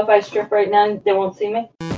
If 0.00 0.08
I 0.08 0.20
strip 0.20 0.52
right 0.52 0.70
now, 0.70 1.00
they 1.04 1.12
won't 1.12 1.36
see 1.36 1.52
me. 1.52 1.95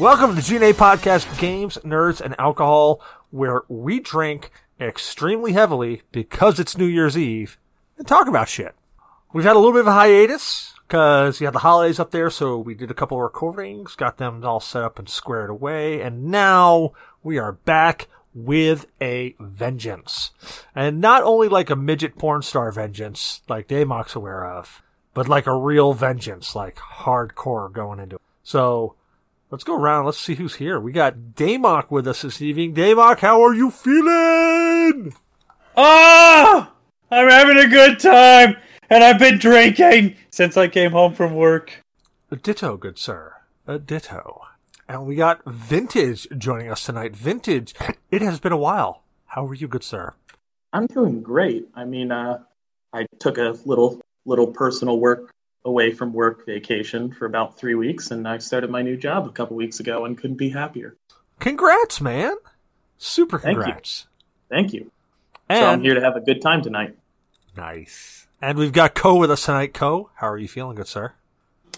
Welcome 0.00 0.34
to 0.34 0.40
GNA 0.40 0.72
Podcast 0.72 1.38
Games, 1.38 1.76
Nerds, 1.84 2.22
and 2.22 2.34
Alcohol, 2.38 3.02
where 3.28 3.60
we 3.68 4.00
drink 4.00 4.50
extremely 4.80 5.52
heavily 5.52 6.00
because 6.10 6.58
it's 6.58 6.78
New 6.78 6.86
Year's 6.86 7.18
Eve 7.18 7.58
and 7.98 8.08
talk 8.08 8.26
about 8.26 8.48
shit. 8.48 8.74
We've 9.34 9.44
had 9.44 9.56
a 9.56 9.58
little 9.58 9.74
bit 9.74 9.82
of 9.82 9.88
a 9.88 9.92
hiatus 9.92 10.72
because 10.88 11.38
you 11.38 11.46
had 11.46 11.52
the 11.52 11.58
holidays 11.58 12.00
up 12.00 12.12
there, 12.12 12.30
so 12.30 12.56
we 12.56 12.74
did 12.74 12.90
a 12.90 12.94
couple 12.94 13.18
of 13.18 13.22
recordings, 13.24 13.94
got 13.94 14.16
them 14.16 14.42
all 14.42 14.58
set 14.58 14.82
up 14.82 14.98
and 14.98 15.06
squared 15.06 15.50
away, 15.50 16.00
and 16.00 16.24
now 16.24 16.92
we 17.22 17.36
are 17.36 17.52
back 17.52 18.08
with 18.32 18.86
a 19.02 19.36
vengeance. 19.38 20.30
And 20.74 21.02
not 21.02 21.24
only 21.24 21.48
like 21.48 21.68
a 21.68 21.76
midget 21.76 22.16
porn 22.16 22.40
star 22.40 22.72
vengeance, 22.72 23.42
like 23.50 23.68
Damok's 23.68 24.14
aware 24.14 24.46
of, 24.46 24.80
but 25.12 25.28
like 25.28 25.46
a 25.46 25.54
real 25.54 25.92
vengeance, 25.92 26.56
like 26.56 26.76
hardcore 26.76 27.70
going 27.70 28.00
into 28.00 28.16
it. 28.16 28.22
So, 28.42 28.94
Let's 29.50 29.64
go 29.64 29.76
around. 29.76 30.04
Let's 30.04 30.18
see 30.18 30.36
who's 30.36 30.54
here. 30.56 30.78
We 30.78 30.92
got 30.92 31.34
Damok 31.34 31.90
with 31.90 32.06
us 32.06 32.22
this 32.22 32.40
evening. 32.40 32.72
Damok, 32.72 33.18
how 33.18 33.42
are 33.42 33.52
you 33.52 33.72
feeling? 33.72 35.12
Ah, 35.76 36.72
I'm 37.10 37.28
having 37.28 37.58
a 37.58 37.66
good 37.66 37.98
time, 37.98 38.56
and 38.88 39.02
I've 39.02 39.18
been 39.18 39.38
drinking 39.38 40.14
since 40.30 40.56
I 40.56 40.68
came 40.68 40.92
home 40.92 41.14
from 41.14 41.34
work. 41.34 41.82
A 42.30 42.36
ditto, 42.36 42.76
good 42.76 42.96
sir. 42.96 43.34
A 43.66 43.80
ditto. 43.80 44.42
And 44.88 45.04
we 45.04 45.16
got 45.16 45.40
Vintage 45.44 46.28
joining 46.38 46.70
us 46.70 46.84
tonight. 46.84 47.16
Vintage, 47.16 47.74
it 48.12 48.22
has 48.22 48.38
been 48.38 48.52
a 48.52 48.56
while. 48.56 49.02
How 49.26 49.46
are 49.46 49.54
you, 49.54 49.66
good 49.66 49.82
sir? 49.82 50.14
I'm 50.72 50.86
doing 50.86 51.22
great. 51.22 51.68
I 51.74 51.84
mean, 51.84 52.12
uh, 52.12 52.38
I 52.92 53.06
took 53.18 53.36
a 53.36 53.56
little 53.64 54.00
little 54.26 54.46
personal 54.46 55.00
work 55.00 55.32
away 55.64 55.92
from 55.92 56.12
work 56.12 56.46
vacation 56.46 57.12
for 57.12 57.26
about 57.26 57.58
three 57.58 57.74
weeks, 57.74 58.10
and 58.10 58.26
I 58.26 58.38
started 58.38 58.70
my 58.70 58.82
new 58.82 58.96
job 58.96 59.26
a 59.26 59.30
couple 59.30 59.56
weeks 59.56 59.80
ago 59.80 60.04
and 60.04 60.16
couldn't 60.16 60.36
be 60.36 60.50
happier. 60.50 60.96
Congrats, 61.38 62.00
man! 62.00 62.34
Super 62.98 63.38
Thank 63.38 63.56
you. 63.56 63.62
congrats. 63.62 64.06
Thank 64.48 64.72
you. 64.72 64.90
so 65.50 65.66
I'm 65.66 65.82
here 65.82 65.94
to 65.94 66.00
have 66.00 66.16
a 66.16 66.20
good 66.20 66.42
time 66.42 66.62
tonight. 66.62 66.96
nice. 67.56 68.26
And 68.42 68.56
we've 68.56 68.72
got 68.72 68.94
Koh 68.94 69.16
with 69.16 69.30
us 69.30 69.44
tonight. 69.44 69.74
Koh, 69.74 70.10
how 70.14 70.28
are 70.28 70.38
you 70.38 70.48
feeling, 70.48 70.76
good 70.76 70.88
sir? 70.88 71.12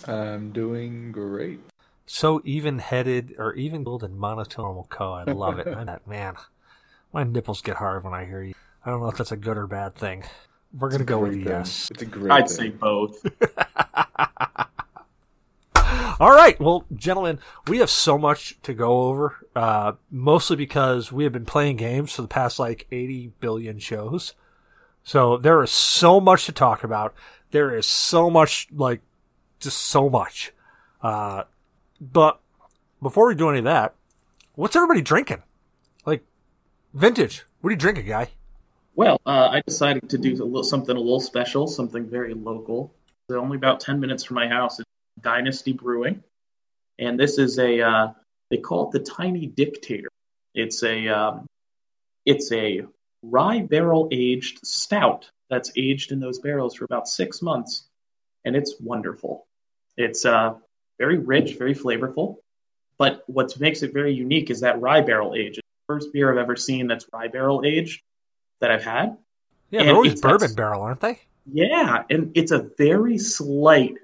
I'm 0.06 0.52
doing 0.52 1.10
great. 1.10 1.58
So 2.06 2.40
even 2.44 2.78
headed 2.78 3.34
or 3.38 3.54
even 3.54 3.82
build 3.82 4.04
and 4.04 4.16
monotone 4.16 4.84
Koh. 4.88 5.12
I 5.12 5.24
love 5.24 5.58
it. 5.58 5.66
I'm 5.76 5.86
that 5.86 6.06
man. 6.06 6.34
My 7.12 7.24
nipples 7.24 7.62
get 7.62 7.76
hard 7.76 8.04
when 8.04 8.14
I 8.14 8.24
hear 8.24 8.42
you. 8.42 8.54
I 8.84 8.90
don't 8.90 9.00
know 9.00 9.08
if 9.08 9.16
that's 9.16 9.32
a 9.32 9.36
good 9.36 9.56
or 9.58 9.66
bad 9.66 9.94
thing. 9.94 10.24
We're 10.78 10.90
gonna 10.90 11.04
go 11.04 11.18
with 11.18 11.32
Great 11.32 11.44
thing. 11.44 11.52
yes. 11.52 11.88
It's 11.90 12.02
a 12.02 12.06
great 12.06 12.30
I'd 12.32 12.48
thing. 12.48 12.56
say 12.56 12.68
both. 12.70 13.24
All 16.20 16.30
right, 16.30 16.58
well, 16.60 16.84
gentlemen, 16.94 17.40
we 17.66 17.78
have 17.78 17.90
so 17.90 18.16
much 18.16 18.56
to 18.62 18.72
go 18.74 19.02
over. 19.08 19.36
Uh, 19.56 19.92
mostly 20.10 20.56
because 20.56 21.10
we 21.10 21.24
have 21.24 21.32
been 21.32 21.44
playing 21.44 21.76
games 21.76 22.12
for 22.12 22.22
the 22.22 22.28
past 22.28 22.58
like 22.58 22.86
eighty 22.92 23.32
billion 23.40 23.78
shows. 23.78 24.34
So 25.02 25.36
there 25.36 25.62
is 25.62 25.70
so 25.72 26.20
much 26.20 26.46
to 26.46 26.52
talk 26.52 26.84
about. 26.84 27.12
There 27.50 27.74
is 27.76 27.86
so 27.86 28.30
much, 28.30 28.68
like, 28.72 29.00
just 29.58 29.78
so 29.78 30.08
much. 30.08 30.52
Uh, 31.02 31.42
but 32.00 32.40
before 33.02 33.26
we 33.28 33.34
do 33.34 33.48
any 33.50 33.58
of 33.58 33.64
that, 33.64 33.94
what's 34.54 34.76
everybody 34.76 35.02
drinking? 35.02 35.42
Like, 36.06 36.24
vintage. 36.94 37.44
What 37.60 37.68
are 37.68 37.72
you 37.72 37.78
drinking, 37.78 38.06
guy? 38.06 38.30
Well, 38.94 39.20
uh, 39.24 39.48
I 39.50 39.62
decided 39.66 40.10
to 40.10 40.18
do 40.18 40.32
a 40.34 40.44
little, 40.44 40.62
something 40.62 40.94
a 40.94 41.00
little 41.00 41.20
special, 41.20 41.66
something 41.66 42.06
very 42.06 42.34
local. 42.34 42.94
They're 43.28 43.38
only 43.38 43.56
about 43.56 43.80
10 43.80 44.00
minutes 44.00 44.22
from 44.24 44.34
my 44.34 44.48
house. 44.48 44.80
It's 44.80 44.88
Dynasty 45.20 45.72
Brewing. 45.72 46.22
And 46.98 47.18
this 47.18 47.38
is 47.38 47.58
a, 47.58 47.80
uh, 47.80 48.12
they 48.50 48.58
call 48.58 48.88
it 48.88 48.92
the 48.92 49.00
Tiny 49.00 49.46
Dictator. 49.46 50.08
It's 50.54 50.82
a, 50.82 51.08
um, 51.08 51.46
it's 52.26 52.52
a 52.52 52.82
rye 53.22 53.62
barrel 53.62 54.08
aged 54.12 54.58
stout 54.66 55.30
that's 55.48 55.72
aged 55.76 56.12
in 56.12 56.20
those 56.20 56.38
barrels 56.40 56.74
for 56.74 56.84
about 56.84 57.08
six 57.08 57.40
months. 57.40 57.88
And 58.44 58.54
it's 58.54 58.74
wonderful. 58.78 59.46
It's 59.96 60.26
uh, 60.26 60.54
very 60.98 61.16
rich, 61.16 61.56
very 61.56 61.74
flavorful. 61.74 62.36
But 62.98 63.24
what 63.26 63.58
makes 63.58 63.82
it 63.82 63.94
very 63.94 64.12
unique 64.12 64.50
is 64.50 64.60
that 64.60 64.82
rye 64.82 65.00
barrel 65.00 65.34
age. 65.34 65.58
It's 65.58 65.68
the 65.88 65.94
first 65.94 66.12
beer 66.12 66.30
I've 66.30 66.38
ever 66.38 66.56
seen 66.56 66.88
that's 66.88 67.06
rye 67.10 67.28
barrel 67.28 67.62
aged 67.64 68.02
that 68.62 68.70
I've 68.70 68.84
had. 68.84 69.18
Yeah, 69.70 69.80
And 69.80 69.88
they're 69.88 69.96
always 69.96 70.20
bourbon 70.20 70.54
barrel, 70.54 70.82
aren't 70.82 71.00
they? 71.00 71.20
Yeah, 71.52 72.04
and 72.08 72.30
it's 72.34 72.52
a 72.52 72.70
very 72.78 73.18
slight 73.18 73.94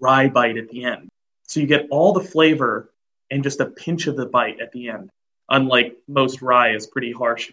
rye 0.00 0.28
bite 0.28 0.56
at 0.56 0.68
the 0.68 0.84
end. 0.84 1.08
So 1.46 1.60
you 1.60 1.66
get 1.66 1.86
all 1.90 2.12
the 2.12 2.22
flavor 2.22 2.90
and 3.30 3.42
just 3.42 3.60
a 3.60 3.66
pinch 3.66 4.06
of 4.06 4.16
the 4.16 4.26
bite 4.26 4.60
at 4.60 4.72
the 4.72 4.88
end. 4.88 5.10
Unlike 5.48 5.96
most 6.08 6.42
rye 6.42 6.74
is 6.74 6.86
pretty 6.86 7.12
harsh 7.12 7.52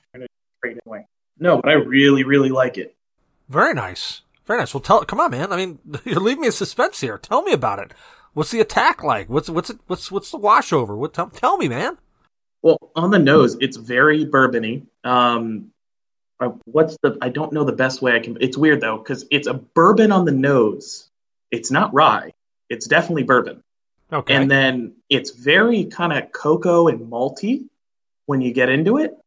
straight 0.57 0.79
away. 0.85 1.05
No, 1.37 1.61
but 1.61 1.69
I 1.69 1.73
really, 1.73 2.23
really 2.23 2.49
like 2.49 2.77
it. 2.77 2.95
Very 3.49 3.73
nice. 3.73 4.21
Very 4.45 4.59
nice. 4.59 4.73
Well, 4.73 4.81
tell. 4.81 5.03
Come 5.05 5.19
on, 5.19 5.31
man. 5.31 5.51
I 5.51 5.57
mean, 5.57 5.79
you're 6.05 6.19
leaving 6.19 6.41
me 6.41 6.47
in 6.47 6.53
suspense 6.53 7.01
here. 7.01 7.17
Tell 7.17 7.43
me 7.43 7.53
about 7.53 7.79
it. 7.79 7.93
What's 8.33 8.51
the 8.51 8.61
attack 8.61 9.03
like? 9.03 9.29
What's 9.29 9.49
what's 9.49 9.69
it, 9.69 9.77
what's 9.87 10.11
what's 10.11 10.31
the 10.31 10.39
washover? 10.39 10.95
What? 10.95 11.13
Tell, 11.13 11.29
tell 11.29 11.57
me, 11.57 11.67
man. 11.67 11.97
Well, 12.61 12.77
on 12.95 13.11
the 13.11 13.19
nose, 13.19 13.57
it's 13.59 13.77
very 13.77 14.25
bourbony. 14.25 14.85
Um, 15.03 15.72
what's 16.65 16.97
the? 17.03 17.17
I 17.21 17.29
don't 17.29 17.53
know 17.53 17.63
the 17.63 17.71
best 17.71 18.01
way 18.01 18.15
I 18.15 18.19
can. 18.19 18.37
It's 18.41 18.57
weird 18.57 18.81
though 18.81 18.97
because 18.97 19.25
it's 19.31 19.47
a 19.47 19.53
bourbon 19.53 20.11
on 20.11 20.25
the 20.25 20.31
nose. 20.31 21.09
It's 21.51 21.71
not 21.71 21.93
rye. 21.93 22.33
It's 22.69 22.87
definitely 22.87 23.23
bourbon. 23.23 23.63
Okay. 24.11 24.35
And 24.35 24.49
then 24.49 24.93
it's 25.09 25.31
very 25.31 25.85
kind 25.85 26.13
of 26.13 26.31
cocoa 26.31 26.87
and 26.87 27.11
malty 27.11 27.67
when 28.25 28.41
you 28.41 28.53
get 28.53 28.69
into 28.69 28.97
it. 28.97 29.17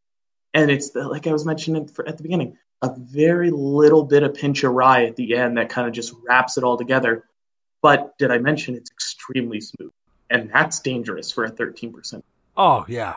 And 0.55 0.71
it's 0.71 0.91
the, 0.91 1.07
like 1.09 1.27
I 1.27 1.33
was 1.33 1.45
mentioning 1.45 1.87
for, 1.87 2.09
at 2.09 2.17
the 2.17 2.23
beginning, 2.23 2.57
a 2.83 2.95
very 2.97 3.51
little 3.51 4.05
bit 4.05 4.23
of 4.23 4.35
pinch 4.35 4.65
of 4.65 4.73
rye 4.73 5.05
at 5.05 5.17
the 5.17 5.37
end 5.37 5.59
that 5.59 5.69
kind 5.69 5.87
of 5.87 5.93
just 5.93 6.15
wraps 6.27 6.57
it 6.57 6.65
all 6.65 6.77
together. 6.77 7.25
But 7.83 8.17
did 8.19 8.31
I 8.31 8.39
mention 8.39 8.75
it's 8.75 8.91
extremely 8.91 9.61
smooth? 9.61 9.93
And 10.31 10.51
that's 10.53 10.81
dangerous 10.81 11.31
for 11.31 11.45
a 11.45 11.51
13%. 11.51 12.23
oh 12.57 12.85
yeah, 12.89 13.17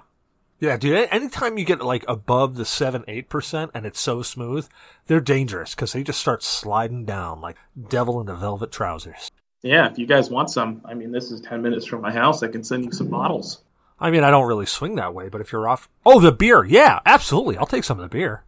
yeah, 0.60 0.78
dude. 0.78 1.08
Anytime 1.12 1.58
you 1.58 1.66
get 1.66 1.82
like 1.82 2.06
above 2.08 2.56
the 2.56 2.66
seven 2.66 3.04
eight 3.08 3.30
percent 3.30 3.72
and 3.74 3.86
it's 3.86 4.00
so 4.00 4.22
smooth, 4.22 4.68
they're 5.08 5.20
dangerous 5.20 5.76
because 5.76 5.94
they 5.94 6.04
just 6.04 6.20
start 6.20 6.44
sliding 6.44 7.06
down 7.06 7.42
like 7.42 7.58
devil 7.90 8.20
in 8.20 8.28
the 8.28 8.36
velvet 8.36 8.72
trousers. 8.72 9.32
Yeah, 9.62 9.90
if 9.90 9.98
you 9.98 10.06
guys 10.06 10.30
want 10.30 10.50
some, 10.50 10.82
I 10.86 10.94
mean, 10.94 11.12
this 11.12 11.32
is 11.32 11.42
10 11.42 11.62
minutes 11.62 11.86
from 11.86 12.00
my 12.02 12.14
house. 12.14 12.44
I 12.44 12.48
can 12.48 12.64
send 12.64 12.86
you 12.86 12.94
some 12.94 13.08
bottles. 13.08 13.62
I 14.00 14.10
mean, 14.10 14.24
I 14.24 14.32
don't 14.32 14.48
really 14.48 14.66
swing 14.66 14.96
that 14.96 15.14
way, 15.14 15.28
but 15.28 15.42
if 15.42 15.52
you're 15.52 15.68
off, 15.68 15.90
oh, 16.06 16.22
the 16.22 16.32
beer, 16.32 16.64
yeah, 16.64 17.00
absolutely, 17.06 17.58
I'll 17.58 17.66
take 17.66 17.84
some 17.84 18.00
of 18.00 18.10
the 18.10 18.16
beer. 18.18 18.46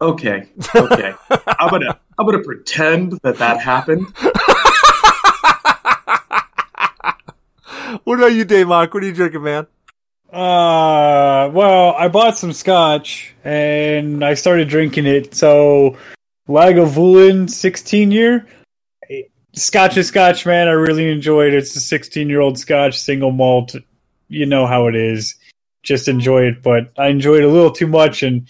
Okay, 0.00 0.48
okay. 0.74 1.14
I'm 1.30 1.70
gonna 1.70 1.98
I'm 2.18 2.26
gonna 2.26 2.42
pretend 2.42 3.20
that 3.22 3.38
that 3.38 3.60
happened. 3.60 4.06
What 8.04 8.18
about 8.18 8.32
you, 8.32 8.44
Damok? 8.44 8.92
What 8.92 9.02
are 9.02 9.06
you 9.06 9.12
drinking, 9.12 9.42
man? 9.42 9.66
Uh, 10.32 11.48
well, 11.54 11.94
I 11.94 12.08
bought 12.08 12.36
some 12.36 12.52
scotch 12.52 13.34
and 13.44 14.22
I 14.24 14.34
started 14.34 14.68
drinking 14.68 15.06
it. 15.06 15.34
So, 15.34 15.96
Lagavulin 16.48 17.48
16 17.48 18.10
year. 18.10 18.46
Scotch 19.54 19.96
is 19.96 20.08
scotch, 20.08 20.44
man. 20.44 20.68
I 20.68 20.72
really 20.72 21.10
enjoyed 21.10 21.54
it. 21.54 21.58
It's 21.58 21.74
a 21.76 21.80
16 21.80 22.28
year 22.28 22.40
old 22.40 22.58
scotch, 22.58 22.98
single 22.98 23.30
malt. 23.30 23.74
You 24.28 24.44
know 24.46 24.66
how 24.66 24.86
it 24.86 24.94
is. 24.94 25.34
Just 25.82 26.08
enjoy 26.08 26.42
it. 26.42 26.62
But 26.62 26.92
I 26.98 27.08
enjoyed 27.08 27.42
a 27.42 27.48
little 27.48 27.72
too 27.72 27.86
much 27.86 28.22
and 28.22 28.46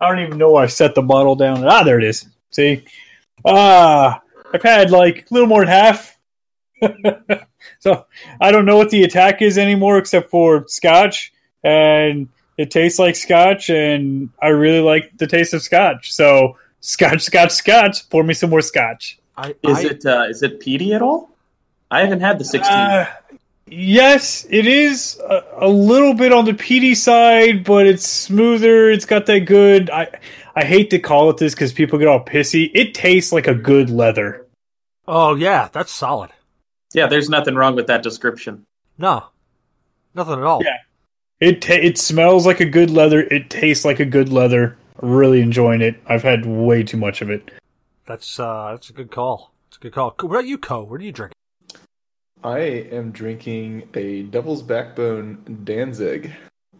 I 0.00 0.08
don't 0.08 0.20
even 0.20 0.38
know 0.38 0.52
where 0.52 0.64
I 0.64 0.68
set 0.68 0.94
the 0.94 1.02
bottle 1.02 1.36
down. 1.36 1.62
Ah, 1.64 1.82
there 1.82 1.98
it 1.98 2.04
is. 2.04 2.26
See? 2.50 2.82
Ah, 3.44 4.22
I've 4.54 4.62
had 4.62 4.90
like 4.90 5.30
a 5.30 5.34
little 5.34 5.48
more 5.48 5.64
than 5.64 5.68
half. 5.68 6.16
so 7.78 8.06
I 8.40 8.50
don't 8.50 8.64
know 8.64 8.76
what 8.76 8.90
the 8.90 9.04
attack 9.04 9.42
is 9.42 9.58
anymore 9.58 9.98
except 9.98 10.30
for 10.30 10.66
scotch. 10.68 11.32
And 11.62 12.28
it 12.56 12.70
tastes 12.70 12.98
like 12.98 13.16
scotch. 13.16 13.70
And 13.70 14.30
I 14.40 14.48
really 14.48 14.80
like 14.80 15.16
the 15.16 15.26
taste 15.26 15.54
of 15.54 15.62
scotch. 15.62 16.12
So, 16.12 16.56
scotch, 16.80 17.22
scotch, 17.22 17.52
scotch. 17.52 18.08
Pour 18.10 18.22
me 18.22 18.34
some 18.34 18.50
more 18.50 18.62
scotch. 18.62 19.18
I, 19.36 19.54
Is 19.62 19.78
I, 19.78 19.82
it 19.82 20.06
uh, 20.06 20.26
is 20.28 20.42
it 20.42 20.60
peaty 20.60 20.92
at 20.92 21.00
all? 21.00 21.30
I 21.90 22.00
haven't 22.00 22.20
had 22.20 22.38
the 22.38 22.44
16. 22.44 22.70
Uh, 22.70 23.06
yes, 23.66 24.46
it 24.50 24.66
is 24.66 25.18
a, 25.18 25.44
a 25.60 25.68
little 25.68 26.14
bit 26.14 26.32
on 26.32 26.44
the 26.44 26.54
peaty 26.54 26.94
side, 26.94 27.64
but 27.64 27.86
it's 27.86 28.06
smoother. 28.06 28.90
It's 28.90 29.06
got 29.06 29.26
that 29.26 29.40
good. 29.40 29.90
I 29.90 30.08
I 30.54 30.64
hate 30.64 30.90
to 30.90 30.98
call 30.98 31.30
it 31.30 31.38
this 31.38 31.54
because 31.54 31.72
people 31.72 31.98
get 31.98 32.08
all 32.08 32.24
pissy. 32.24 32.70
It 32.74 32.94
tastes 32.94 33.32
like 33.32 33.46
a 33.46 33.54
good 33.54 33.88
leather. 33.90 34.46
Oh 35.06 35.34
yeah, 35.34 35.68
that's 35.72 35.92
solid. 35.92 36.30
Yeah, 36.92 37.06
there's 37.06 37.28
nothing 37.28 37.54
wrong 37.54 37.74
with 37.76 37.86
that 37.86 38.02
description. 38.02 38.64
No, 38.98 39.24
nothing 40.14 40.34
at 40.38 40.42
all. 40.44 40.62
Yeah. 40.64 40.76
It 41.40 41.62
ta- 41.62 41.74
it 41.74 41.96
smells 41.98 42.46
like 42.46 42.60
a 42.60 42.64
good 42.66 42.90
leather. 42.90 43.22
It 43.22 43.48
tastes 43.48 43.84
like 43.84 44.00
a 44.00 44.04
good 44.04 44.28
leather. 44.30 44.76
Really 45.00 45.40
enjoying 45.40 45.80
it. 45.80 45.98
I've 46.06 46.22
had 46.22 46.44
way 46.44 46.82
too 46.82 46.98
much 46.98 47.22
of 47.22 47.30
it. 47.30 47.50
That's 48.06 48.38
uh, 48.38 48.72
that's 48.72 48.90
a 48.90 48.92
good 48.92 49.10
call. 49.10 49.54
It's 49.68 49.76
a 49.78 49.80
good 49.80 49.92
call. 49.92 50.14
What 50.20 50.24
about 50.30 50.46
you, 50.46 50.58
Koh? 50.58 50.82
What 50.82 51.00
are 51.00 51.04
you 51.04 51.12
drinking? 51.12 51.34
I 52.44 52.58
am 52.58 53.10
drinking 53.12 53.88
a 53.94 54.22
Devil's 54.24 54.62
Backbone 54.62 55.60
Danzig. 55.64 56.30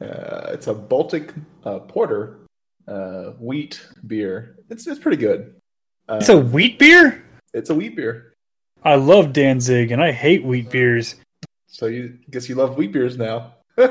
Uh, 0.01 0.51
it's 0.53 0.67
a 0.67 0.75
Baltic 0.75 1.33
uh, 1.65 1.79
porter, 1.81 2.39
uh, 2.89 3.33
wheat 3.39 3.87
beer. 4.07 4.57
It's 4.71 4.87
it's 4.87 4.99
pretty 4.99 5.19
good. 5.19 5.55
Uh, 6.09 6.17
It's 6.21 6.29
a 6.31 6.39
wheat 6.39 6.79
beer. 6.79 7.25
it's 7.55 7.71
a 7.71 7.75
wheat 7.75 7.97
beer. 7.97 8.30
I 8.85 8.95
love 8.97 9.33
Danzig 9.33 9.91
and 9.91 10.03
I 10.03 10.13
hate 10.13 10.45
wheat 10.45 10.71
beers. 10.71 11.17
So 11.67 11.87
you 11.87 12.19
guess 12.31 12.49
you 12.49 12.55
love 12.55 12.77
wheat 12.77 12.93
beers 12.93 13.17
now. 13.17 13.55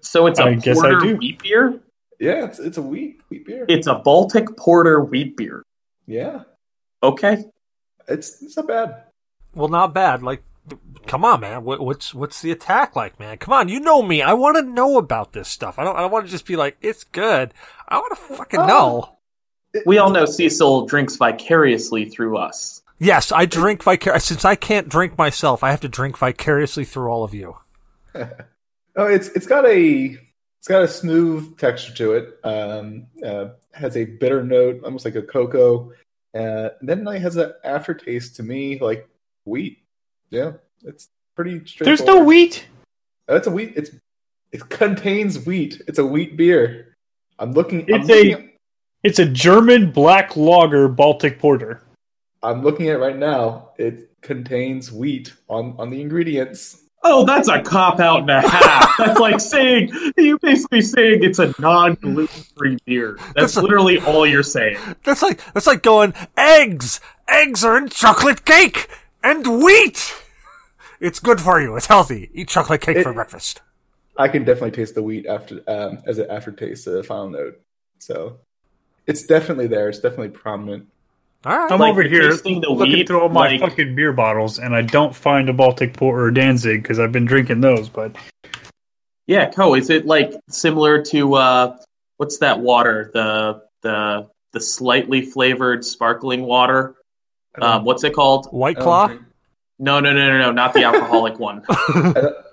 So 0.00 0.26
it's 0.26 0.38
a 0.40 0.44
I 0.44 0.54
guess 0.54 0.78
I 0.78 0.90
porter 0.90 0.98
do. 1.06 1.16
wheat 1.16 1.40
beer. 1.42 1.80
yeah, 2.18 2.44
it's 2.44 2.58
it's 2.58 2.76
a 2.76 2.82
wheat 2.82 3.20
wheat 3.30 3.46
beer. 3.46 3.64
It's 3.68 3.86
a 3.86 3.94
Baltic 3.94 4.56
porter 4.56 5.00
wheat 5.00 5.36
beer. 5.36 5.62
yeah, 6.06 6.42
Okay. 7.02 7.44
it's 8.08 8.42
it's 8.42 8.56
not 8.56 8.66
bad. 8.66 9.04
Well, 9.54 9.68
not 9.68 9.94
bad. 9.94 10.22
Like, 10.24 10.42
come 11.06 11.24
on, 11.24 11.40
man. 11.40 11.62
What, 11.64 11.80
what's 11.80 12.12
what's 12.14 12.42
the 12.42 12.50
attack 12.50 12.96
like, 12.96 13.20
man? 13.20 13.38
Come 13.38 13.52
on, 13.54 13.68
you 13.68 13.78
know 13.80 14.02
me. 14.02 14.22
I 14.22 14.32
want 14.32 14.56
to 14.56 14.62
know 14.62 14.98
about 14.98 15.32
this 15.34 15.48
stuff. 15.48 15.78
I 15.78 15.84
don't. 15.84 15.96
I 15.96 16.00
don't 16.00 16.10
want 16.10 16.26
to 16.26 16.30
just 16.32 16.46
be 16.46 16.56
like, 16.56 16.76
it's 16.82 17.04
good. 17.04 17.54
I 17.88 17.98
want 17.98 18.10
to 18.16 18.34
fucking 18.36 18.60
Oh. 18.60 18.66
know. 18.66 19.16
We 19.86 19.98
all 19.98 20.10
know 20.10 20.24
Cecil 20.26 20.86
drinks 20.86 21.16
vicariously 21.16 22.06
through 22.06 22.36
us. 22.38 22.81
Yes, 23.02 23.32
I 23.32 23.46
drink 23.46 23.82
vicar. 23.82 24.16
Since 24.20 24.44
I 24.44 24.54
can't 24.54 24.88
drink 24.88 25.18
myself, 25.18 25.64
I 25.64 25.72
have 25.72 25.80
to 25.80 25.88
drink 25.88 26.16
vicariously 26.16 26.84
through 26.84 27.08
all 27.10 27.24
of 27.24 27.34
you. 27.34 27.56
Oh, 28.94 29.06
it's 29.06 29.28
it's 29.28 29.46
got 29.46 29.64
a 29.64 30.18
it's 30.58 30.68
got 30.68 30.82
a 30.82 30.86
smooth 30.88 31.56
texture 31.56 31.94
to 31.94 32.12
it. 32.12 32.38
Um, 32.44 33.06
uh, 33.24 33.46
has 33.72 33.96
a 33.96 34.04
bitter 34.04 34.44
note, 34.44 34.84
almost 34.84 35.06
like 35.06 35.14
a 35.14 35.22
cocoa. 35.22 35.92
Uh, 36.34 36.68
and 36.78 36.86
then 36.86 37.08
it 37.08 37.22
has 37.22 37.36
an 37.38 37.54
aftertaste 37.64 38.36
to 38.36 38.42
me 38.42 38.78
like 38.80 39.08
wheat. 39.46 39.78
Yeah, 40.28 40.52
it's 40.84 41.08
pretty 41.34 41.64
straightforward. 41.64 41.86
There's 41.86 42.06
no 42.06 42.22
wheat. 42.22 42.66
That's 43.26 43.46
a 43.46 43.50
wheat. 43.50 43.72
It's 43.76 43.92
it 44.52 44.68
contains 44.68 45.46
wheat. 45.46 45.80
It's 45.88 45.98
a 45.98 46.04
wheat 46.04 46.36
beer. 46.36 46.94
I'm 47.38 47.52
looking. 47.54 47.90
I'm 47.90 48.00
It's 48.02 48.08
looking, 48.10 48.34
a- 48.34 48.36
at, 48.36 48.44
It's 49.04 49.18
a 49.20 49.24
German 49.26 49.90
black 49.90 50.36
lager 50.36 50.86
Baltic 50.86 51.38
porter. 51.38 51.80
I'm 52.42 52.62
looking 52.62 52.88
at 52.88 52.96
it 52.96 52.98
right 52.98 53.16
now. 53.16 53.70
It 53.78 54.10
contains 54.20 54.90
wheat 54.92 55.32
on 55.48 55.74
on 55.78 55.90
the 55.90 56.00
ingredients. 56.00 56.78
Oh, 57.04 57.24
that's 57.24 57.48
a 57.48 57.60
cop 57.60 57.98
out 57.98 58.20
and 58.20 58.30
a 58.30 58.40
half. 58.48 58.94
That's 58.98 59.18
like 59.18 59.40
saying 59.40 59.90
you 60.16 60.38
basically 60.38 60.82
saying 60.82 61.24
it's 61.24 61.40
a 61.40 61.52
non 61.58 61.94
gluten 61.94 62.44
free 62.56 62.78
beer. 62.86 63.16
That's 63.18 63.32
That's 63.34 63.56
a- 63.56 63.62
literally 63.62 63.98
all 63.98 64.24
you're 64.24 64.44
saying. 64.44 64.78
That's 65.02 65.20
like 65.20 65.40
that's 65.52 65.66
like 65.66 65.82
going 65.82 66.14
eggs. 66.36 67.00
Eggs 67.26 67.64
are 67.64 67.76
in 67.76 67.88
chocolate 67.88 68.44
cake 68.44 68.88
and 69.20 69.62
wheat. 69.64 70.14
It's 71.00 71.18
good 71.18 71.40
for 71.40 71.60
you. 71.60 71.74
It's 71.74 71.86
healthy. 71.86 72.30
Eat 72.34 72.46
chocolate 72.48 72.80
cake 72.82 72.98
It- 72.98 73.02
for 73.02 73.12
breakfast. 73.12 73.60
I 74.16 74.28
can 74.28 74.44
definitely 74.44 74.70
taste 74.72 74.94
the 74.94 75.02
wheat 75.02 75.26
after 75.26 75.60
um, 75.66 75.98
as 76.06 76.18
an 76.18 76.30
aftertaste, 76.30 76.84
the 76.84 77.02
final 77.02 77.30
note. 77.30 77.60
So 77.98 78.38
it's 79.08 79.24
definitely 79.24 79.66
there. 79.66 79.88
It's 79.88 79.98
definitely 79.98 80.28
prominent. 80.28 80.86
All 81.44 81.56
right. 81.58 81.72
I'm 81.72 81.80
Like, 81.80 81.90
over 81.90 82.02
here 82.02 82.30
tasting 82.30 82.60
the 82.60 82.68
looking 82.70 82.92
wheat, 82.94 83.08
through 83.08 83.20
all 83.20 83.28
my 83.28 83.48
like- 83.48 83.60
fucking 83.60 83.94
beer 83.94 84.12
bottles, 84.12 84.58
and 84.58 84.74
I 84.74 84.82
don't 84.82 85.14
find 85.14 85.48
a 85.48 85.52
Baltic 85.52 85.94
porter 85.96 86.24
or 86.26 86.30
Danzig 86.30 86.82
because 86.82 86.98
I've 87.00 87.12
been 87.12 87.24
drinking 87.24 87.60
those. 87.60 87.88
But 87.88 88.14
Yeah, 89.26 89.50
Koh, 89.50 89.74
is 89.74 89.90
it 89.90 90.06
like 90.06 90.32
similar 90.48 91.02
to 91.06 91.34
uh 91.34 91.76
what's 92.18 92.38
that 92.38 92.60
water? 92.60 93.10
The 93.12 93.62
the 93.82 94.28
the 94.52 94.60
slightly 94.60 95.22
flavored 95.22 95.84
sparkling 95.84 96.42
water. 96.42 96.94
Um, 97.60 97.84
what's 97.84 98.04
it 98.04 98.14
called? 98.14 98.46
White 98.50 98.76
claw. 98.78 99.08
No, 99.78 99.98
no, 99.98 100.12
no, 100.12 100.28
no, 100.28 100.38
no, 100.38 100.52
not 100.52 100.74
the 100.74 100.84
alcoholic 100.84 101.38
one. 101.38 101.62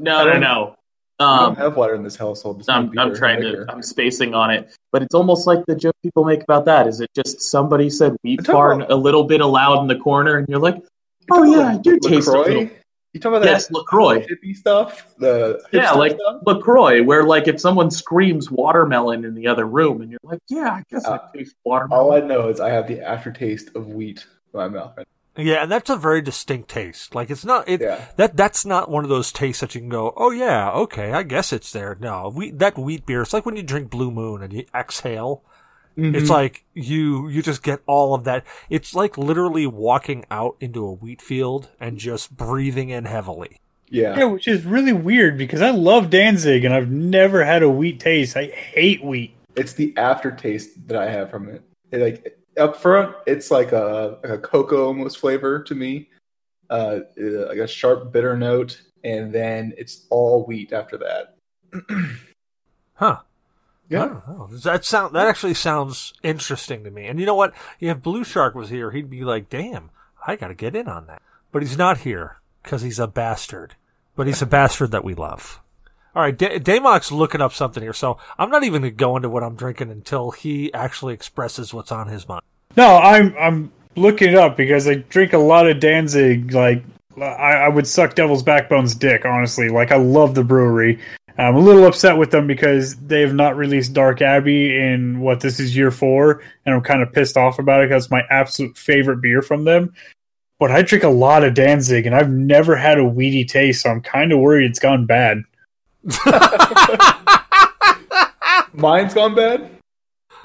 No, 0.01 0.23
no, 0.25 0.39
no. 0.39 0.75
Um, 1.19 1.39
don't 1.53 1.57
have 1.57 1.75
water 1.75 1.95
in 1.95 2.03
this 2.03 2.15
household. 2.15 2.63
I'm, 2.69 2.97
I'm 2.97 3.13
trying 3.13 3.41
liquor. 3.43 3.65
to. 3.65 3.71
I'm 3.71 3.83
spacing 3.83 4.33
on 4.33 4.51
it, 4.51 4.73
but 4.91 5.01
it's 5.03 5.13
almost 5.13 5.47
like 5.47 5.65
the 5.65 5.75
joke 5.75 5.95
people 6.01 6.23
make 6.23 6.43
about 6.43 6.63
that. 6.65 6.87
Is 6.87 7.01
it 7.01 7.09
just 7.13 7.41
somebody 7.41 7.89
said 7.89 8.15
wheat 8.23 8.39
I'm 8.39 8.45
talking 8.45 8.55
farm 8.55 8.81
about- 8.81 8.91
a 8.91 8.95
little 8.95 9.25
bit 9.25 9.41
aloud 9.41 9.81
in 9.81 9.87
the 9.87 9.97
corner, 9.97 10.37
and 10.37 10.47
you're 10.47 10.59
like, 10.59 10.75
You 10.75 10.83
oh 11.31 11.43
yeah, 11.43 11.59
I 11.59 11.73
about 11.73 11.83
do 11.83 11.99
taste 11.99 12.27
a 12.27 12.31
little. 12.31 12.69
You 13.11 13.19
talking 13.19 13.37
about 13.37 13.45
Yes, 13.47 13.67
that 13.67 13.73
Lacroix. 13.73 14.19
hippie 14.27 14.55
stuff? 14.55 15.13
The 15.17 15.61
Yeah, 15.73 15.91
like 15.93 16.11
stuff? 16.13 16.41
Lacroix, 16.45 17.01
where 17.03 17.23
like 17.23 17.47
if 17.47 17.59
someone 17.59 17.89
screams 17.91 18.49
watermelon 18.51 19.25
in 19.25 19.33
the 19.33 19.47
other 19.47 19.65
room, 19.65 20.01
and 20.01 20.11
you're 20.11 20.19
like, 20.23 20.39
yeah, 20.47 20.69
I 20.73 20.83
guess 20.91 21.05
Uh, 21.05 21.17
I 21.33 21.37
taste 21.37 21.55
watermelon." 21.65 22.05
all. 22.05 22.13
I 22.13 22.19
know 22.21 22.47
is 22.49 22.59
I 22.59 22.69
have 22.69 22.87
the 22.87 23.01
aftertaste 23.01 23.75
of 23.75 23.87
wheat 23.87 24.25
in 24.53 24.59
my 24.59 24.67
mouth. 24.69 24.93
Yeah, 25.39 25.63
and 25.63 25.71
that's 25.71 25.89
a 25.89 25.95
very 25.97 26.21
distinct 26.21 26.69
taste. 26.69 27.15
Like 27.15 27.29
it's 27.29 27.45
not 27.45 27.67
it 27.67 27.81
Yeah. 27.81 28.05
that 28.17 28.35
that's 28.37 28.65
not 28.65 28.89
one 28.89 29.03
of 29.03 29.09
those 29.09 29.31
tastes 29.31 29.61
that 29.61 29.73
you 29.75 29.81
can 29.81 29.89
go, 29.89 30.13
oh 30.17 30.31
yeah, 30.31 30.69
okay, 30.71 31.11
I 31.11 31.23
guess 31.23 31.51
it's 31.53 31.71
there. 31.71 31.97
No, 31.99 32.29
wheat 32.29 32.59
that 32.59 32.77
wheat 32.77 33.05
beer. 33.05 33.21
It's 33.21 33.33
like 33.33 33.45
when 33.45 33.55
you 33.55 33.63
drink 33.63 33.89
Blue 33.89 34.11
Moon 34.11 34.41
and 34.43 34.53
you 34.53 34.65
exhale. 34.75 35.43
Mm-hmm. 35.97 36.15
It's 36.15 36.29
like 36.29 36.63
you 36.73 37.27
you 37.27 37.41
just 37.41 37.61
get 37.63 37.81
all 37.85 38.13
of 38.13 38.23
that. 38.23 38.45
It's 38.69 38.95
like 38.95 39.17
literally 39.17 39.67
walking 39.67 40.23
out 40.31 40.55
into 40.59 40.85
a 40.85 40.93
wheat 40.93 41.21
field 41.21 41.69
and 41.79 41.97
just 41.97 42.37
breathing 42.37 42.89
in 42.89 43.05
heavily. 43.05 43.59
yeah, 43.89 44.17
yeah, 44.17 44.25
which 44.25 44.47
is 44.47 44.63
really 44.65 44.93
weird 44.93 45.37
because 45.37 45.61
I 45.61 45.71
love 45.71 46.09
Danzig 46.09 46.63
and 46.63 46.73
I've 46.73 46.89
never 46.91 47.43
had 47.43 47.63
a 47.63 47.69
wheat 47.69 47.99
taste. 47.99 48.37
I 48.37 48.45
hate 48.45 49.03
wheat. 49.03 49.35
it's 49.55 49.73
the 49.73 49.93
aftertaste 49.97 50.87
that 50.87 50.95
I 50.97 51.09
have 51.09 51.29
from 51.31 51.49
it. 51.49 51.63
It, 51.91 51.97
like 51.99 52.38
up 52.59 52.77
front, 52.77 53.15
it's 53.25 53.51
like 53.51 53.71
a 53.71 54.17
like 54.23 54.31
a 54.31 54.37
cocoa 54.37 54.85
almost 54.87 55.19
flavor 55.19 55.61
to 55.63 55.75
me, 55.75 56.09
uh, 56.69 56.99
uh, 57.21 57.47
like 57.47 57.57
a 57.57 57.67
sharp 57.67 58.11
bitter 58.11 58.37
note, 58.37 58.81
and 59.03 59.33
then 59.33 59.73
it's 59.77 60.05
all 60.09 60.45
wheat 60.45 60.73
after 60.73 60.97
that. 60.97 61.35
Huh. 62.99 63.19
Yeah. 63.87 64.19
That 64.63 64.83
sound 64.83 65.15
that 65.15 65.25
actually 65.25 65.53
sounds 65.53 66.13
interesting 66.21 66.83
to 66.83 66.91
me. 66.91 67.07
And 67.07 67.17
you 67.17 67.25
know 67.25 67.33
what? 67.33 67.53
If 67.79 68.01
Blue 68.01 68.25
Shark 68.25 68.53
was 68.55 68.69
here, 68.69 68.91
he'd 68.91 69.09
be 69.09 69.23
like, 69.23 69.49
"Damn, 69.49 69.89
I 70.27 70.35
got 70.35 70.49
to 70.49 70.53
get 70.53 70.75
in 70.75 70.89
on 70.89 71.07
that." 71.07 71.21
But 71.53 71.61
he's 71.61 71.77
not 71.77 71.99
here 71.99 72.41
because 72.61 72.81
he's 72.81 72.99
a 72.99 73.07
bastard. 73.07 73.75
But 74.17 74.27
he's 74.27 74.41
a 74.41 74.45
bastard 74.45 74.91
that 74.91 75.05
we 75.05 75.15
love. 75.15 75.61
All 76.19 76.25
right, 76.25 76.37
D- 76.37 77.11
looking 77.11 77.39
up 77.39 77.53
something 77.53 77.81
here, 77.81 77.93
so 77.93 78.17
I'm 78.37 78.49
not 78.49 78.65
even 78.65 78.81
going 78.81 78.91
to 78.91 78.97
go 78.97 79.15
into 79.15 79.29
what 79.29 79.41
I'm 79.41 79.55
drinking 79.55 79.89
until 79.89 80.31
he 80.31 80.73
actually 80.73 81.13
expresses 81.13 81.73
what's 81.73 81.93
on 81.93 82.09
his 82.09 82.27
mind. 82.27 82.41
No, 82.75 82.97
I'm 82.97 83.33
I'm 83.39 83.71
looking 83.95 84.27
it 84.27 84.35
up 84.35 84.57
because 84.57 84.85
I 84.85 84.95
drink 84.95 85.31
a 85.31 85.37
lot 85.37 85.69
of 85.69 85.79
Danzig. 85.79 86.51
Like 86.51 86.83
I, 87.21 87.21
I 87.53 87.69
would 87.69 87.87
suck 87.87 88.15
Devil's 88.15 88.43
Backbone's 88.43 88.95
dick, 88.95 89.23
honestly. 89.23 89.69
Like 89.69 89.93
I 89.93 89.95
love 89.95 90.35
the 90.35 90.43
brewery. 90.43 90.99
I'm 91.37 91.55
a 91.55 91.59
little 91.61 91.85
upset 91.85 92.17
with 92.17 92.31
them 92.31 92.47
because 92.47 92.97
they 92.97 93.21
have 93.21 93.33
not 93.33 93.55
released 93.55 93.93
Dark 93.93 94.21
Abbey 94.21 94.77
in 94.77 95.21
what 95.21 95.39
this 95.39 95.57
is 95.57 95.73
year 95.73 95.89
four, 95.89 96.43
and 96.65 96.75
I'm 96.75 96.81
kind 96.81 97.01
of 97.01 97.13
pissed 97.13 97.37
off 97.37 97.59
about 97.59 97.81
it 97.81 97.87
because 97.87 98.03
it's 98.03 98.11
my 98.11 98.23
absolute 98.29 98.77
favorite 98.77 99.21
beer 99.21 99.41
from 99.41 99.63
them. 99.63 99.93
But 100.59 100.71
I 100.71 100.81
drink 100.81 101.05
a 101.05 101.07
lot 101.07 101.45
of 101.45 101.53
Danzig, 101.53 102.05
and 102.05 102.13
I've 102.13 102.29
never 102.29 102.75
had 102.75 102.99
a 102.99 103.05
weedy 103.05 103.45
taste, 103.45 103.83
so 103.83 103.89
I'm 103.89 104.01
kind 104.01 104.33
of 104.33 104.39
worried 104.39 104.69
it's 104.69 104.79
gone 104.79 105.05
bad. 105.05 105.43
mine's 108.73 109.13
gone 109.13 109.35
bad. 109.35 109.69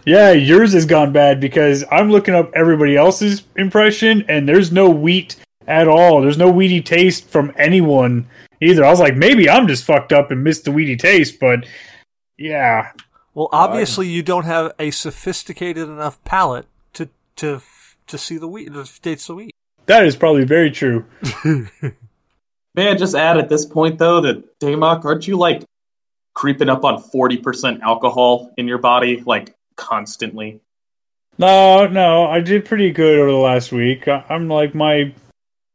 Yeah, 0.07 0.33
yours 0.33 0.75
has 0.75 0.85
gone 0.85 1.13
bad 1.13 1.41
because 1.41 1.85
I'm 1.91 2.11
looking 2.11 2.35
up 2.35 2.51
everybody 2.55 2.97
else's 2.97 3.45
impression 3.57 4.25
and 4.29 4.49
there's 4.49 4.71
no 4.71 4.91
wheat 4.91 5.37
at 5.67 5.89
all. 5.89 6.21
There's 6.21 6.37
no 6.37 6.51
weedy 6.51 6.83
taste 6.83 7.29
from 7.29 7.53
anyone 7.57 8.29
either. 8.61 8.85
I 8.85 8.91
was 8.91 9.01
like, 9.01 9.17
maybe 9.17 9.49
I'm 9.49 9.67
just 9.67 9.85
fucked 9.85 10.13
up 10.13 10.31
and 10.31 10.45
missed 10.45 10.65
the 10.65 10.73
weedy 10.73 10.97
taste, 10.97 11.41
but 11.41 11.65
yeah. 12.37 12.93
Well, 13.35 13.49
obviously, 13.51 14.09
you 14.09 14.23
don't 14.23 14.45
have 14.45 14.73
a 14.79 14.91
sophisticated 14.91 15.89
enough 15.89 16.23
palate 16.25 16.67
to 16.95 17.09
to 17.37 17.63
to 18.07 18.19
see 18.19 18.37
the 18.37 18.49
wheat, 18.49 18.73
to 18.73 19.01
taste 19.01 19.27
the 19.27 19.35
wheat. 19.35 19.53
That 19.87 20.07
is 20.07 20.17
probably 20.17 20.45
very 20.45 20.71
true. 20.71 21.05
May 22.75 22.89
I 22.91 22.95
just 22.95 23.15
add 23.15 23.39
at 23.39 23.49
this 23.49 23.65
point 23.65 23.99
though 23.99 24.21
that 24.23 24.59
Damok, 24.59 25.05
aren't 25.05 25.29
you 25.29 25.37
like 25.37 25.65
creeping 26.35 26.69
up 26.69 26.85
on 26.85 27.01
forty 27.01 27.37
percent 27.37 27.83
alcohol 27.83 28.53
in 28.57 28.67
your 28.67 28.79
body, 28.79 29.23
like 29.25 29.55
constantly? 29.77 30.61
No, 31.39 31.87
no, 31.87 32.27
I 32.27 32.41
did 32.41 32.65
pretty 32.65 32.93
good 32.93 33.19
over 33.19 33.31
the 33.31 33.37
last 33.37 33.73
week. 33.73 34.09
I'm 34.09 34.49
like 34.49 34.75
my 34.75 35.15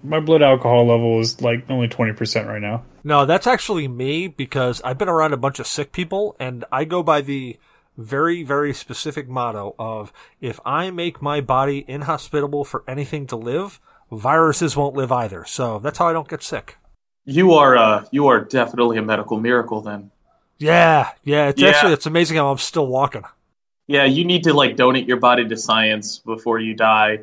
my 0.04 0.20
blood 0.20 0.42
alcohol 0.42 0.88
level 0.88 1.20
is 1.20 1.42
like 1.42 1.70
only 1.70 1.88
twenty 1.88 2.14
percent 2.14 2.48
right 2.48 2.62
now. 2.62 2.84
No, 3.04 3.26
that's 3.26 3.48
actually 3.48 3.88
me 3.88 4.28
because 4.28 4.82
I've 4.84 4.98
been 4.98 5.10
around 5.10 5.34
a 5.34 5.38
bunch 5.38 5.60
of 5.60 5.68
sick 5.68 5.92
people 5.92 6.36
and 6.40 6.66
I 6.72 6.84
go 6.84 7.02
by 7.02 7.22
the 7.22 7.58
very, 7.98 8.44
very 8.44 8.74
specific 8.74 9.28
motto 9.28 9.76
of 9.78 10.14
if 10.40 10.60
I 10.66 10.92
make 10.92 11.22
my 11.22 11.42
body 11.42 11.86
inhospitable 11.88 12.66
for 12.66 12.84
anything 12.88 13.28
to 13.28 13.36
live, 13.36 13.80
viruses 14.12 14.76
won't 14.76 14.96
live 14.96 15.12
either. 15.12 15.46
So 15.46 15.80
that's 15.80 15.98
how 15.98 16.08
I 16.08 16.14
don't 16.14 16.28
get 16.28 16.44
sick. 16.44 16.78
You 17.26 17.54
are 17.54 17.78
uh, 17.78 18.06
you 18.12 18.28
are 18.28 18.42
definitely 18.42 18.98
a 18.98 19.02
medical 19.02 19.40
miracle 19.40 19.82
then. 19.82 20.12
Yeah, 20.58 21.10
yeah. 21.24 21.50
It's 21.50 21.62
Yeah. 21.62 21.70
actually 21.70 21.94
it's 21.94 22.06
amazing 22.06 22.38
how 22.38 22.52
I'm 22.52 22.58
still 22.58 22.88
walking. 22.88 23.24
Yeah, 23.88 24.06
you 24.06 24.24
need 24.26 24.44
to 24.44 24.54
like 24.54 24.76
donate 24.76 25.08
your 25.08 25.18
body 25.18 25.48
to 25.48 25.58
science 25.58 26.20
before 26.20 26.60
you 26.60 26.76
die. 26.76 27.20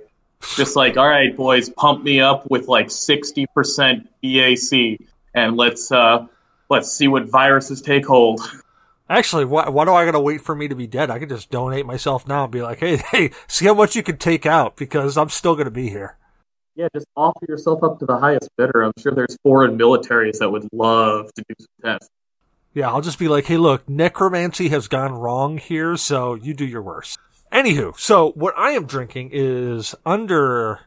Just 0.57 0.77
like, 0.77 0.97
all 0.97 1.09
right, 1.09 1.35
boys, 1.37 1.71
pump 1.71 2.05
me 2.05 2.21
up 2.21 2.49
with 2.51 2.69
like 2.69 2.91
sixty 2.91 3.47
percent 3.55 4.09
BAC, 4.23 4.99
and 5.35 5.57
let's 5.57 5.91
uh, 5.91 6.27
let's 6.69 6.93
see 6.93 7.09
what 7.09 7.25
viruses 7.31 7.81
take 7.83 8.07
hold. 8.07 8.41
Actually, 9.09 9.45
why, 9.45 9.69
why 9.69 9.85
do 9.85 9.93
I 9.93 10.05
gotta 10.05 10.21
wait 10.21 10.41
for 10.41 10.55
me 10.55 10.67
to 10.69 10.75
be 10.75 10.87
dead? 10.87 11.11
I 11.11 11.19
could 11.21 11.29
just 11.29 11.51
donate 11.51 11.87
myself 11.87 12.27
now 12.27 12.45
and 12.45 12.53
be 12.53 12.63
like, 12.63 12.81
hey, 12.81 12.97
hey, 13.13 13.31
see 13.47 13.67
how 13.67 13.75
much 13.75 13.95
you 13.97 14.03
can 14.03 14.19
take 14.19 14.47
out 14.47 14.77
because 14.77 15.17
I'm 15.17 15.29
still 15.29 15.55
gonna 15.57 15.71
be 15.71 15.89
here. 15.89 16.17
Yeah, 16.77 16.89
just 16.95 17.07
offer 17.17 17.47
yourself 17.49 17.83
up 17.83 17.99
to 18.01 18.07
the 18.07 18.19
highest 18.19 18.51
bidder. 18.59 18.83
I'm 18.83 18.93
sure 18.99 19.13
there's 19.13 19.39
foreign 19.43 19.79
militaries 19.79 20.39
that 20.41 20.51
would 20.51 20.69
love 20.73 21.33
to 21.33 21.45
do 21.49 21.55
some 21.59 21.69
tests. 21.83 22.11
Yeah, 22.75 22.91
I'll 22.91 23.01
just 23.01 23.19
be 23.19 23.29
like, 23.29 23.47
hey, 23.47 23.57
look, 23.57 23.89
necromancy 23.89 24.69
has 24.69 24.87
gone 24.87 25.15
wrong 25.15 25.57
here, 25.57 25.97
so 25.97 26.35
you 26.35 26.53
do 26.53 26.67
your 26.67 26.83
worst. 26.83 27.19
Anywho, 27.51 27.99
so 27.99 28.33
what 28.33 28.53
I 28.59 28.73
am 28.73 28.85
drinking 28.85 29.31
is 29.33 29.95
under, 30.05 30.81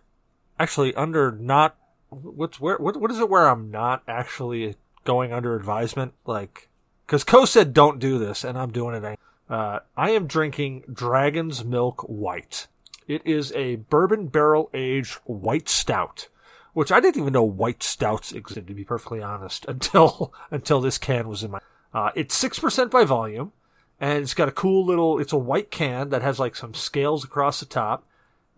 actually 0.60 0.94
under 0.94 1.32
not, 1.32 1.76
what's 2.10 2.60
where, 2.60 2.78
what, 2.78 2.98
what 2.98 3.10
is 3.10 3.18
it 3.18 3.28
where 3.28 3.50
I'm 3.50 3.72
not 3.72 4.04
actually 4.08 4.76
going 5.06 5.34
under 5.34 5.56
advisement? 5.56 6.14
Like, 6.28 6.70
cause 7.08 7.24
Koh 7.24 7.46
said 7.46 7.74
don't 7.74 7.98
do 7.98 8.20
this, 8.20 8.44
and 8.44 8.60
I'm 8.60 8.72
doing 8.72 9.04
it. 9.04 9.20
Uh, 9.50 9.80
I 9.98 10.12
am 10.12 10.28
drinking 10.28 10.84
Dragon's 10.94 11.66
Milk 11.66 12.04
White. 12.04 12.68
It 13.10 13.24
is 13.26 13.52
a 13.54 13.78
bourbon 13.78 14.28
barrel 14.28 14.70
aged 14.72 15.16
white 15.26 15.68
stout, 15.68 16.28
which 16.74 16.92
I 16.92 17.00
didn't 17.00 17.20
even 17.20 17.34
know 17.34 17.44
white 17.44 17.82
stouts 17.82 18.32
existed, 18.32 18.68
to 18.68 18.76
be 18.76 18.84
perfectly 18.84 19.22
honest, 19.22 19.66
until, 19.68 20.32
until 20.52 20.80
this 20.80 21.00
can 21.00 21.28
was 21.28 21.44
in 21.44 21.52
my 21.52 21.60
uh, 21.92 22.12
it's 22.14 22.40
6% 22.40 22.92
by 22.92 23.04
volume, 23.04 23.52
and 24.00 24.20
it's 24.20 24.36
got 24.36 24.48
a 24.48 24.52
cool 24.52 24.86
little, 24.86 25.18
it's 25.18 25.34
a 25.34 25.38
white 25.38 25.72
can 25.72 26.10
that 26.10 26.22
has 26.22 26.38
like 26.38 26.56
some 26.56 26.76
scales 26.76 27.24
across 27.24 27.60
the 27.60 27.66
top, 27.66 28.06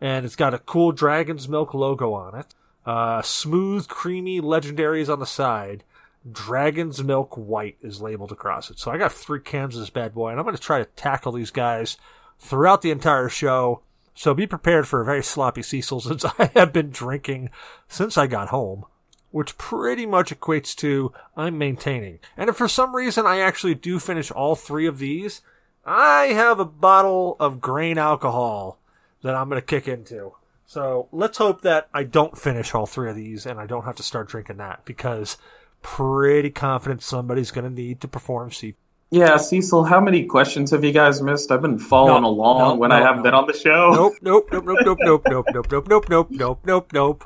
and 0.01 0.25
it's 0.25 0.35
got 0.35 0.53
a 0.53 0.59
cool 0.59 0.91
Dragon's 0.91 1.47
Milk 1.47 1.73
logo 1.73 2.13
on 2.13 2.35
it. 2.35 2.53
Uh, 2.85 3.21
smooth, 3.21 3.87
creamy 3.87 4.41
legendaries 4.41 5.07
on 5.07 5.19
the 5.19 5.25
side. 5.25 5.85
Dragon's 6.29 7.01
Milk 7.01 7.37
White 7.37 7.77
is 7.81 8.01
labeled 8.01 8.33
across 8.33 8.69
it. 8.69 8.79
So 8.79 8.91
I 8.91 8.97
got 8.97 9.13
three 9.13 9.39
cans 9.39 9.75
of 9.75 9.81
this 9.81 9.89
bad 9.89 10.13
boy, 10.13 10.29
and 10.29 10.39
I'm 10.39 10.45
going 10.45 10.57
to 10.57 10.61
try 10.61 10.79
to 10.79 10.85
tackle 10.85 11.31
these 11.31 11.51
guys 11.51 11.97
throughout 12.37 12.81
the 12.81 12.91
entire 12.91 13.29
show. 13.29 13.81
So 14.13 14.33
be 14.33 14.47
prepared 14.47 14.87
for 14.87 15.01
a 15.01 15.05
very 15.05 15.23
sloppy 15.23 15.61
Cecil 15.61 16.01
since 16.01 16.25
I 16.25 16.51
have 16.55 16.73
been 16.73 16.89
drinking 16.89 17.49
since 17.87 18.17
I 18.17 18.27
got 18.27 18.49
home 18.49 18.85
which 19.31 19.57
pretty 19.57 20.05
much 20.05 20.37
equates 20.37 20.75
to 20.75 21.11
I'm 21.35 21.57
maintaining. 21.57 22.19
And 22.37 22.49
if 22.49 22.57
for 22.57 22.67
some 22.67 22.95
reason 22.95 23.25
I 23.25 23.39
actually 23.39 23.75
do 23.75 23.97
finish 23.97 24.29
all 24.29 24.55
three 24.55 24.85
of 24.85 24.99
these, 24.99 25.41
I 25.85 26.27
have 26.27 26.59
a 26.59 26.65
bottle 26.65 27.37
of 27.39 27.61
grain 27.61 27.97
alcohol 27.97 28.77
that 29.23 29.35
I'm 29.35 29.49
going 29.49 29.59
to 29.61 29.65
kick 29.65 29.87
into. 29.87 30.33
So 30.65 31.07
let's 31.11 31.37
hope 31.37 31.61
that 31.61 31.89
I 31.93 32.03
don't 32.03 32.37
finish 32.37 32.75
all 32.75 32.85
three 32.85 33.09
of 33.09 33.15
these 33.15 33.45
and 33.45 33.59
I 33.59 33.65
don't 33.65 33.85
have 33.85 33.95
to 33.97 34.03
start 34.03 34.29
drinking 34.29 34.57
that 34.57 34.85
because 34.85 35.37
pretty 35.81 36.49
confident 36.49 37.01
somebody's 37.01 37.51
going 37.51 37.65
to 37.65 37.81
need 37.81 38.01
to 38.01 38.07
perform 38.07 38.51
C. 38.51 38.75
Yeah, 39.11 39.35
Cecil, 39.37 39.83
how 39.83 39.99
many 39.99 40.23
questions 40.25 40.71
have 40.71 40.83
you 40.85 40.93
guys 40.93 41.21
missed? 41.21 41.51
I've 41.51 41.61
been 41.61 41.77
following 41.77 42.23
No, 42.23 42.29
along 42.29 42.59
no, 42.59 42.75
when 42.75 42.89
no, 42.91 42.95
I 42.95 42.99
haven't 43.01 43.17
no. 43.17 43.23
been 43.23 43.33
on 43.33 43.45
the 43.45 43.53
show. 43.53 43.91
Nope, 43.93 44.13
nope, 44.21 44.47
nope, 44.51 44.63
nope, 44.65 44.77
nope, 44.83 44.99
nope, 45.01 45.21
nope, 45.27 45.47
nope, 45.51 45.69
nope, 45.71 45.89
nope, 45.89 46.09
nope, 46.09 46.27
nope, 46.31 46.59
nope, 46.65 46.93
nope, 46.93 47.25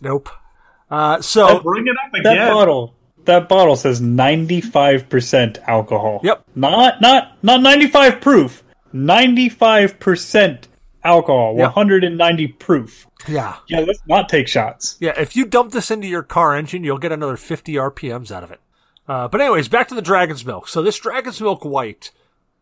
nope. 0.00 0.28
Uh, 0.90 1.16
Oh, 1.18 1.20
so 1.20 1.60
bring 1.60 1.86
it 1.86 1.94
up 2.04 2.12
again. 2.14 2.34
That 2.36 2.52
bottle, 2.52 2.94
that 3.26 3.48
bottle 3.48 3.76
says 3.76 4.00
ninety 4.00 4.60
five 4.60 5.08
percent 5.08 5.58
alcohol. 5.68 6.20
Yep. 6.24 6.44
Not 6.56 7.00
not 7.00 7.36
not 7.44 7.62
ninety 7.62 7.86
five 7.86 8.20
proof. 8.20 8.64
Ninety 8.92 9.48
five 9.48 10.00
percent 10.00 10.66
alcohol. 11.04 11.52
Yep. 11.56 11.60
One 11.62 11.70
hundred 11.72 12.02
and 12.02 12.18
ninety 12.18 12.48
proof. 12.48 13.06
yeah, 13.28 13.54
Yeah, 13.68 13.80
let's 13.80 14.00
not 14.08 14.28
take 14.28 14.48
shots. 14.48 14.96
Yeah, 14.98 15.12
if 15.16 15.36
you 15.36 15.46
dump 15.46 15.70
this 15.70 15.92
into 15.92 16.08
your 16.08 16.24
car 16.24 16.56
engine, 16.56 16.82
you'll 16.82 16.98
get 16.98 17.12
another 17.12 17.36
50 17.36 17.74
RPMs 17.74 18.32
out 18.32 18.42
of 18.42 18.50
it. 18.50 18.58
Uh, 19.10 19.26
but 19.26 19.40
anyways, 19.40 19.66
back 19.66 19.88
to 19.88 19.94
the 19.96 20.00
Dragon's 20.00 20.46
Milk. 20.46 20.68
So 20.68 20.82
this 20.82 20.96
Dragon's 20.96 21.40
Milk 21.40 21.64
White 21.64 22.12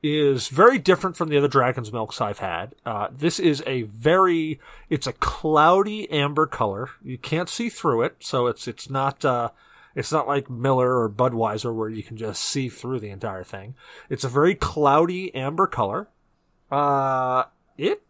is 0.03 0.49
very 0.49 0.79
different 0.79 1.15
from 1.15 1.29
the 1.29 1.37
other 1.37 1.47
Dragon's 1.47 1.93
Milks 1.93 2.23
I've 2.23 2.39
had. 2.39 2.75
Uh, 2.87 3.09
this 3.13 3.39
is 3.39 3.63
a 3.67 3.83
very, 3.83 4.59
it's 4.89 5.07
a 5.07 5.13
cloudy 5.13 6.11
amber 6.11 6.47
color. 6.47 6.89
You 7.05 7.19
can't 7.19 7.51
see 7.51 7.69
through 7.69 8.01
it, 8.01 8.17
so 8.21 8.47
it's, 8.47 8.67
it's 8.67 8.89
not, 8.89 9.27
uh, 9.27 9.51
it's 9.95 10.11
not 10.11 10.27
like 10.27 10.49
Miller 10.49 10.99
or 10.99 11.11
Budweiser 11.11 11.75
where 11.75 11.91
you 11.91 12.03
can 12.03 12.17
just 12.17 12.41
see 12.41 12.71
through 12.71 13.01
the 13.01 13.11
entire 13.11 13.45
thing. 13.45 13.75
It's 14.09 14.25
a 14.25 14.29
very 14.31 14.55
cloudy 14.55 15.35
amber 15.35 15.67
color. 15.67 16.09
Uh, 16.71 17.45
it 17.77 18.05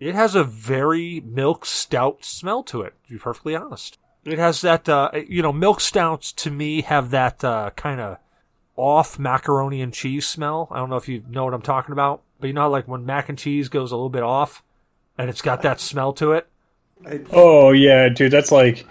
it 0.00 0.16
has 0.16 0.34
a 0.34 0.42
very 0.42 1.20
milk 1.20 1.64
stout 1.64 2.24
smell 2.24 2.64
to 2.64 2.82
it, 2.82 2.94
to 3.06 3.12
be 3.12 3.18
perfectly 3.20 3.54
honest. 3.54 3.96
It 4.26 4.38
has 4.38 4.60
that, 4.60 4.88
uh, 4.88 5.12
you 5.28 5.40
know, 5.40 5.52
milk 5.52 5.80
stouts 5.80 6.32
to 6.32 6.50
me 6.50 6.82
have 6.82 7.10
that, 7.10 7.42
uh, 7.44 7.70
kind 7.76 8.00
of 8.00 8.18
off 8.76 9.18
macaroni 9.18 9.80
and 9.80 9.94
cheese 9.94 10.26
smell. 10.26 10.68
I 10.70 10.78
don't 10.78 10.90
know 10.90 10.96
if 10.96 11.08
you 11.08 11.22
know 11.30 11.44
what 11.44 11.54
I'm 11.54 11.62
talking 11.62 11.92
about, 11.92 12.22
but 12.40 12.48
you 12.48 12.52
know, 12.52 12.62
how, 12.62 12.68
like 12.68 12.88
when 12.88 13.06
mac 13.06 13.28
and 13.28 13.38
cheese 13.38 13.68
goes 13.68 13.92
a 13.92 13.96
little 13.96 14.10
bit 14.10 14.22
off 14.22 14.62
and 15.16 15.30
it's 15.30 15.40
got 15.40 15.62
that 15.62 15.80
smell 15.80 16.12
to 16.14 16.32
it. 16.32 16.48
Oh 17.30 17.70
yeah, 17.70 18.08
dude, 18.08 18.32
that's 18.32 18.50
like 18.50 18.84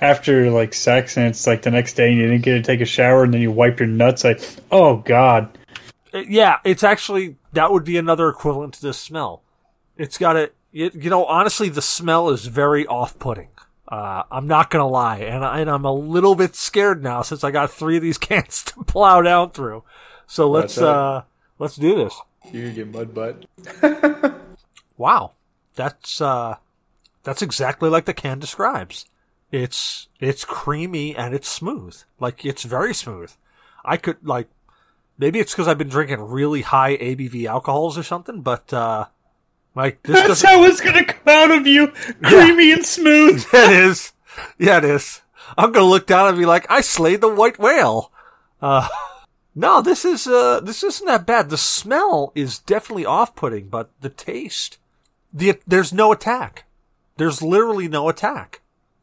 after 0.00 0.50
like 0.50 0.74
sex 0.74 1.16
and 1.16 1.26
it's 1.26 1.46
like 1.46 1.62
the 1.62 1.70
next 1.70 1.94
day 1.94 2.10
and 2.10 2.18
you 2.18 2.28
didn't 2.28 2.44
get 2.44 2.54
to 2.54 2.62
take 2.62 2.80
a 2.80 2.84
shower 2.84 3.24
and 3.24 3.32
then 3.32 3.40
you 3.40 3.50
wipe 3.50 3.80
your 3.80 3.88
nuts 3.88 4.24
like 4.24 4.40
oh 4.70 4.96
god. 4.98 5.58
Yeah, 6.12 6.58
it's 6.64 6.84
actually, 6.84 7.36
that 7.54 7.72
would 7.72 7.84
be 7.84 7.96
another 7.96 8.28
equivalent 8.28 8.74
to 8.74 8.82
this 8.82 8.98
smell. 8.98 9.42
It's 9.96 10.18
got 10.18 10.36
a, 10.36 10.50
it, 10.70 10.94
you 10.94 11.08
know, 11.08 11.24
honestly, 11.24 11.70
the 11.70 11.80
smell 11.80 12.28
is 12.28 12.46
very 12.46 12.86
off-putting. 12.86 13.48
Uh, 13.92 14.22
I'm 14.30 14.46
not 14.46 14.70
gonna 14.70 14.88
lie, 14.88 15.18
and, 15.18 15.44
I, 15.44 15.60
and 15.60 15.68
I'm 15.68 15.84
a 15.84 15.92
little 15.92 16.34
bit 16.34 16.56
scared 16.56 17.02
now 17.02 17.20
since 17.20 17.44
I 17.44 17.50
got 17.50 17.70
three 17.70 17.98
of 17.98 18.02
these 18.02 18.16
cans 18.28 18.62
to 18.64 18.82
plow 18.84 19.20
down 19.20 19.50
through. 19.50 19.84
So 20.26 20.48
let's, 20.48 20.78
uh, 20.78 21.24
let's 21.58 21.76
do 21.76 21.94
this. 21.94 22.18
you 22.50 22.72
get 22.72 22.88
mud 22.88 23.12
butt. 23.12 23.44
Wow. 24.96 25.32
That's, 25.74 26.20
uh, 26.20 26.56
that's 27.22 27.42
exactly 27.42 27.90
like 27.90 28.04
the 28.04 28.14
can 28.14 28.38
describes. 28.38 29.06
It's, 29.50 30.08
it's 30.20 30.44
creamy 30.44 31.16
and 31.16 31.34
it's 31.34 31.48
smooth. 31.48 31.96
Like, 32.20 32.44
it's 32.44 32.62
very 32.62 32.94
smooth. 32.94 33.32
I 33.84 33.96
could, 33.96 34.18
like, 34.22 34.48
maybe 35.18 35.40
it's 35.40 35.52
because 35.52 35.66
I've 35.68 35.78
been 35.78 35.88
drinking 35.88 36.20
really 36.20 36.62
high 36.62 36.96
ABV 36.96 37.46
alcohols 37.46 37.98
or 37.98 38.02
something, 38.02 38.42
but, 38.42 38.72
like, 39.74 40.02
this 40.02 40.26
That's 40.26 40.42
how 40.42 40.64
it's 40.64 40.80
gonna 40.80 41.04
come 41.04 41.28
out 41.28 41.50
of 41.50 41.66
you, 41.66 41.88
creamy 42.22 42.72
and 42.72 42.84
smooth. 42.84 43.44
it 43.52 43.72
is. 43.72 44.12
Yeah, 44.58 44.78
it 44.78 44.84
is. 44.84 45.22
I'm 45.56 45.72
gonna 45.72 45.86
look 45.86 46.06
down 46.06 46.28
and 46.28 46.38
be 46.38 46.46
like, 46.46 46.66
I 46.70 46.80
slayed 46.80 47.20
the 47.20 47.28
white 47.28 47.58
whale. 47.58 48.12
Uh, 48.60 48.88
no, 49.54 49.82
this 49.82 50.04
is, 50.04 50.26
uh, 50.26 50.60
this 50.60 50.82
isn't 50.82 51.06
that 51.06 51.26
bad. 51.26 51.50
The 51.50 51.58
smell 51.58 52.32
is 52.34 52.58
definitely 52.58 53.06
off-putting, 53.06 53.68
but 53.68 53.90
the 54.00 54.08
taste, 54.08 54.78
the, 55.32 55.58
there's 55.66 55.92
no 55.92 56.12
attack. 56.12 56.64
There's 57.16 57.42
literally 57.42 57.88
no 57.88 58.08
attack. 58.08 58.60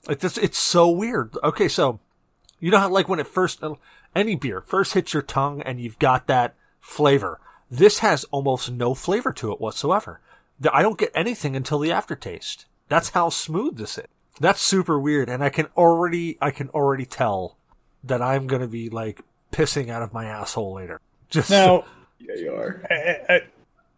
Like 0.08 0.20
this, 0.20 0.38
it's 0.38 0.58
so 0.58 0.90
weird. 0.90 1.36
Okay, 1.44 1.68
so, 1.68 2.00
you 2.60 2.72
know 2.72 2.80
how 2.80 2.90
like 2.90 3.08
when 3.08 3.20
it 3.20 3.28
first, 3.28 3.64
uh, 3.64 3.76
any 4.16 4.36
beer 4.36 4.62
first 4.62 4.94
hits 4.94 5.14
your 5.14 5.22
tongue 5.22 5.62
and 5.62 5.80
you've 5.80 6.00
got 6.00 6.28
that 6.28 6.56
flavor. 6.80 7.40
This 7.70 8.00
has 8.00 8.24
almost 8.26 8.72
no 8.72 8.94
flavor 8.94 9.32
to 9.34 9.52
it 9.52 9.62
whatsoever. 9.62 10.20
I 10.72 10.82
don't 10.82 10.98
get 10.98 11.12
anything 11.16 11.56
until 11.56 11.80
the 11.80 11.92
aftertaste. 11.92 12.66
That's 12.88 13.10
how 13.10 13.30
smooth 13.30 13.78
this 13.78 13.98
is. 13.98 14.06
That's 14.40 14.62
super 14.62 15.00
weird, 15.00 15.30
and 15.30 15.44
I 15.44 15.50
can 15.50 15.68
already, 15.78 16.38
I 16.42 16.52
can 16.52 16.70
already 16.70 17.06
tell 17.06 17.58
that 18.04 18.22
I'm 18.22 18.48
gonna 18.48 18.68
be 18.68 18.90
like 18.90 19.22
pissing 19.52 19.90
out 19.90 20.02
of 20.02 20.14
my 20.14 20.26
asshole 20.26 20.74
later. 20.74 21.00
Just 21.30 21.50
Now, 21.50 21.86
Yeah, 22.20 22.36
you 22.36 22.52
are. 22.54 23.42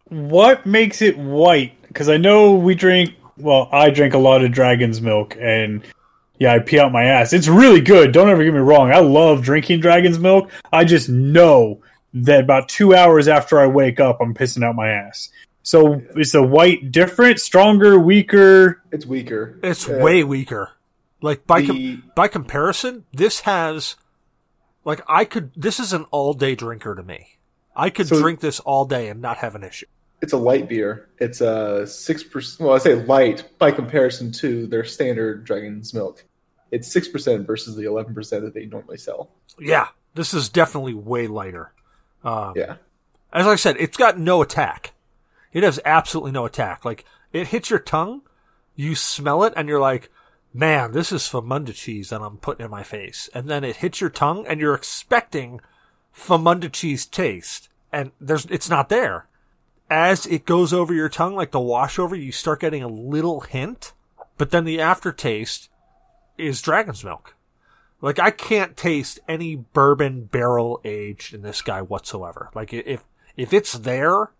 what 0.08 0.66
makes 0.66 1.02
it 1.02 1.16
white? 1.18 1.80
Because 1.88 2.08
I 2.08 2.16
know 2.16 2.54
we 2.54 2.74
drink. 2.74 3.14
Well, 3.38 3.68
I 3.72 3.90
drink 3.90 4.14
a 4.14 4.18
lot 4.18 4.44
of 4.44 4.52
dragon's 4.52 5.00
milk, 5.00 5.36
and 5.40 5.82
yeah, 6.38 6.52
I 6.52 6.58
pee 6.58 6.78
out 6.78 6.92
my 6.92 7.04
ass. 7.04 7.32
It's 7.32 7.48
really 7.48 7.80
good. 7.80 8.12
Don't 8.12 8.28
ever 8.28 8.44
get 8.44 8.52
me 8.52 8.60
wrong. 8.60 8.90
I 8.92 8.98
love 8.98 9.42
drinking 9.42 9.80
dragon's 9.80 10.18
milk. 10.18 10.50
I 10.72 10.84
just 10.84 11.08
know 11.08 11.80
that 12.14 12.40
about 12.44 12.68
two 12.68 12.94
hours 12.94 13.26
after 13.28 13.58
I 13.58 13.66
wake 13.66 14.00
up, 14.00 14.18
I'm 14.20 14.34
pissing 14.34 14.64
out 14.64 14.74
my 14.76 14.88
ass. 14.90 15.30
So 15.62 16.02
is 16.16 16.32
the 16.32 16.42
white 16.42 16.90
different, 16.90 17.40
stronger, 17.40 17.98
weaker? 17.98 18.82
It's 18.90 19.06
weaker. 19.06 19.58
It's 19.62 19.88
Uh, 19.88 19.98
way 20.02 20.24
weaker. 20.24 20.72
Like 21.20 21.46
by 21.46 21.64
com- 21.64 22.02
by 22.16 22.26
comparison, 22.28 23.04
this 23.12 23.40
has 23.40 23.94
like 24.84 25.00
I 25.08 25.24
could. 25.24 25.52
This 25.56 25.78
is 25.78 25.92
an 25.92 26.06
all 26.10 26.34
day 26.34 26.54
drinker 26.56 26.94
to 26.96 27.02
me. 27.02 27.38
I 27.76 27.90
could 27.90 28.08
So- 28.08 28.20
drink 28.20 28.40
this 28.40 28.58
all 28.60 28.84
day 28.84 29.08
and 29.08 29.20
not 29.22 29.38
have 29.38 29.54
an 29.54 29.62
issue. 29.62 29.86
It's 30.20 30.32
a 30.32 30.36
light 30.36 30.68
beer. 30.68 31.08
It's 31.18 31.40
a 31.40 31.86
six 31.86 32.22
percent. 32.24 32.66
Well, 32.66 32.74
I 32.74 32.78
say 32.78 32.94
light 32.96 33.44
by 33.58 33.70
comparison 33.70 34.32
to 34.32 34.66
their 34.66 34.84
standard 34.84 35.44
Dragon's 35.44 35.94
Milk. 35.94 36.24
It's 36.72 36.90
six 36.90 37.06
percent 37.06 37.46
versus 37.46 37.76
the 37.76 37.84
eleven 37.84 38.14
percent 38.14 38.42
that 38.44 38.54
they 38.54 38.66
normally 38.66 38.98
sell. 38.98 39.30
Yeah, 39.60 39.88
this 40.14 40.34
is 40.34 40.48
definitely 40.48 40.94
way 40.94 41.26
lighter. 41.28 41.72
Um, 42.24 42.52
Yeah, 42.56 42.76
As 43.32 43.46
I 43.46 43.56
said, 43.56 43.76
it's 43.78 43.96
got 43.96 44.18
no 44.18 44.42
attack. 44.42 44.92
It 45.52 45.62
has 45.62 45.80
absolutely 45.84 46.32
no 46.32 46.44
attack. 46.44 46.84
Like 46.84 47.04
it 47.32 47.48
hits 47.48 47.70
your 47.70 47.78
tongue, 47.78 48.22
you 48.74 48.94
smell 48.94 49.44
it, 49.44 49.52
and 49.56 49.68
you're 49.68 49.80
like, 49.80 50.10
"Man, 50.52 50.92
this 50.92 51.12
is 51.12 51.22
Famunda 51.22 51.74
cheese 51.74 52.10
that 52.10 52.22
I'm 52.22 52.38
putting 52.38 52.64
in 52.64 52.70
my 52.70 52.82
face." 52.82 53.28
And 53.34 53.48
then 53.48 53.64
it 53.64 53.76
hits 53.76 54.00
your 54.00 54.10
tongue, 54.10 54.46
and 54.46 54.60
you're 54.60 54.74
expecting 54.74 55.60
Famunda 56.14 56.70
cheese 56.70 57.06
taste, 57.06 57.68
and 57.92 58.12
there's 58.20 58.46
it's 58.46 58.70
not 58.70 58.88
there. 58.88 59.28
As 59.90 60.26
it 60.26 60.46
goes 60.46 60.72
over 60.72 60.94
your 60.94 61.10
tongue, 61.10 61.34
like 61.34 61.50
the 61.50 61.60
washover, 61.60 62.16
you 62.16 62.32
start 62.32 62.60
getting 62.60 62.82
a 62.82 62.88
little 62.88 63.40
hint, 63.40 63.92
but 64.38 64.50
then 64.50 64.64
the 64.64 64.80
aftertaste 64.80 65.68
is 66.38 66.62
dragon's 66.62 67.04
milk. 67.04 67.34
Like 68.00 68.18
I 68.18 68.30
can't 68.30 68.76
taste 68.76 69.20
any 69.28 69.56
bourbon 69.56 70.24
barrel 70.24 70.80
aged 70.84 71.34
in 71.34 71.42
this 71.42 71.62
guy 71.62 71.80
whatsoever. 71.80 72.50
Like 72.54 72.72
if 72.72 73.04
if 73.36 73.52
it's 73.52 73.72
there, 73.74 74.32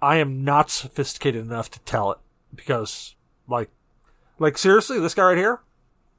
I 0.00 0.16
am 0.16 0.44
not 0.44 0.70
sophisticated 0.70 1.44
enough 1.44 1.70
to 1.72 1.80
tell 1.80 2.12
it 2.12 2.18
because 2.54 3.14
like 3.48 3.70
like 4.38 4.58
seriously, 4.58 5.00
this 5.00 5.14
guy 5.14 5.24
right 5.24 5.38
here, 5.38 5.60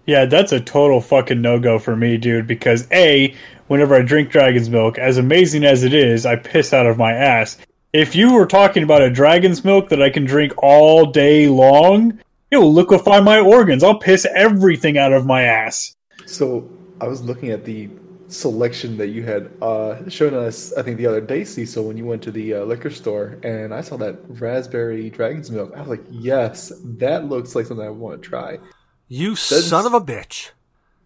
Yeah, 0.06 0.26
that's 0.26 0.52
a 0.52 0.60
total 0.60 1.02
fucking 1.02 1.42
no 1.42 1.60
go 1.60 1.78
for 1.80 1.96
me, 1.96 2.18
dude. 2.18 2.48
Because 2.48 2.88
a, 2.92 3.36
whenever 3.68 3.96
I 3.96 4.02
drink 4.02 4.32
dragon's 4.32 4.70
milk, 4.70 4.98
as 4.98 5.18
amazing 5.18 5.64
as 5.64 5.84
it 5.84 5.94
is, 5.94 6.26
I 6.26 6.36
piss 6.36 6.74
out 6.74 6.88
of 6.88 6.98
my 6.98 7.14
ass. 7.14 7.58
If 7.94 8.16
you 8.16 8.34
were 8.34 8.46
talking 8.46 8.84
about 8.84 9.02
a 9.02 9.10
dragon's 9.10 9.64
milk 9.64 9.90
that 9.90 10.02
I 10.02 10.10
can 10.10 10.26
drink 10.26 10.54
all 10.58 11.06
day 11.06 11.48
long, 11.48 12.20
it 12.52 12.58
will 12.58 12.74
liquefy 12.74 13.20
my 13.22 13.40
organs. 13.40 13.84
I'll 13.84 14.00
piss 14.00 14.26
everything 14.34 14.98
out 14.98 15.14
of 15.14 15.26
my 15.26 15.44
ass. 15.44 15.96
So 16.26 16.70
I 17.00 17.08
was 17.08 17.22
looking 17.22 17.52
at 17.52 17.66
the 17.66 17.90
selection 18.28 18.98
that 18.98 19.08
you 19.08 19.24
had 19.24 19.52
uh, 19.62 20.08
shown 20.10 20.34
us, 20.34 20.74
I 20.74 20.82
think, 20.82 20.98
the 20.98 21.06
other 21.08 21.22
day, 21.22 21.44
Cecil, 21.44 21.88
when 21.88 21.98
you 21.98 22.06
went 22.06 22.22
to 22.24 22.32
the 22.32 22.56
uh, 22.56 22.64
liquor 22.66 22.90
store, 22.90 23.38
and 23.44 23.74
I 23.74 23.82
saw 23.82 23.98
that 23.98 24.18
raspberry 24.28 25.10
dragon's 25.10 25.50
milk. 25.52 25.74
I 25.76 25.80
was 25.80 25.90
like, 25.90 26.04
yes, 26.10 26.72
that 26.84 27.26
looks 27.26 27.56
like 27.56 27.66
something 27.66 27.86
I 27.86 27.90
want 27.90 28.22
to 28.22 28.30
try. 28.30 28.60
you 29.08 29.36
son 29.36 29.86
of 29.86 29.94
a 29.94 30.02
bitch. 30.02 30.52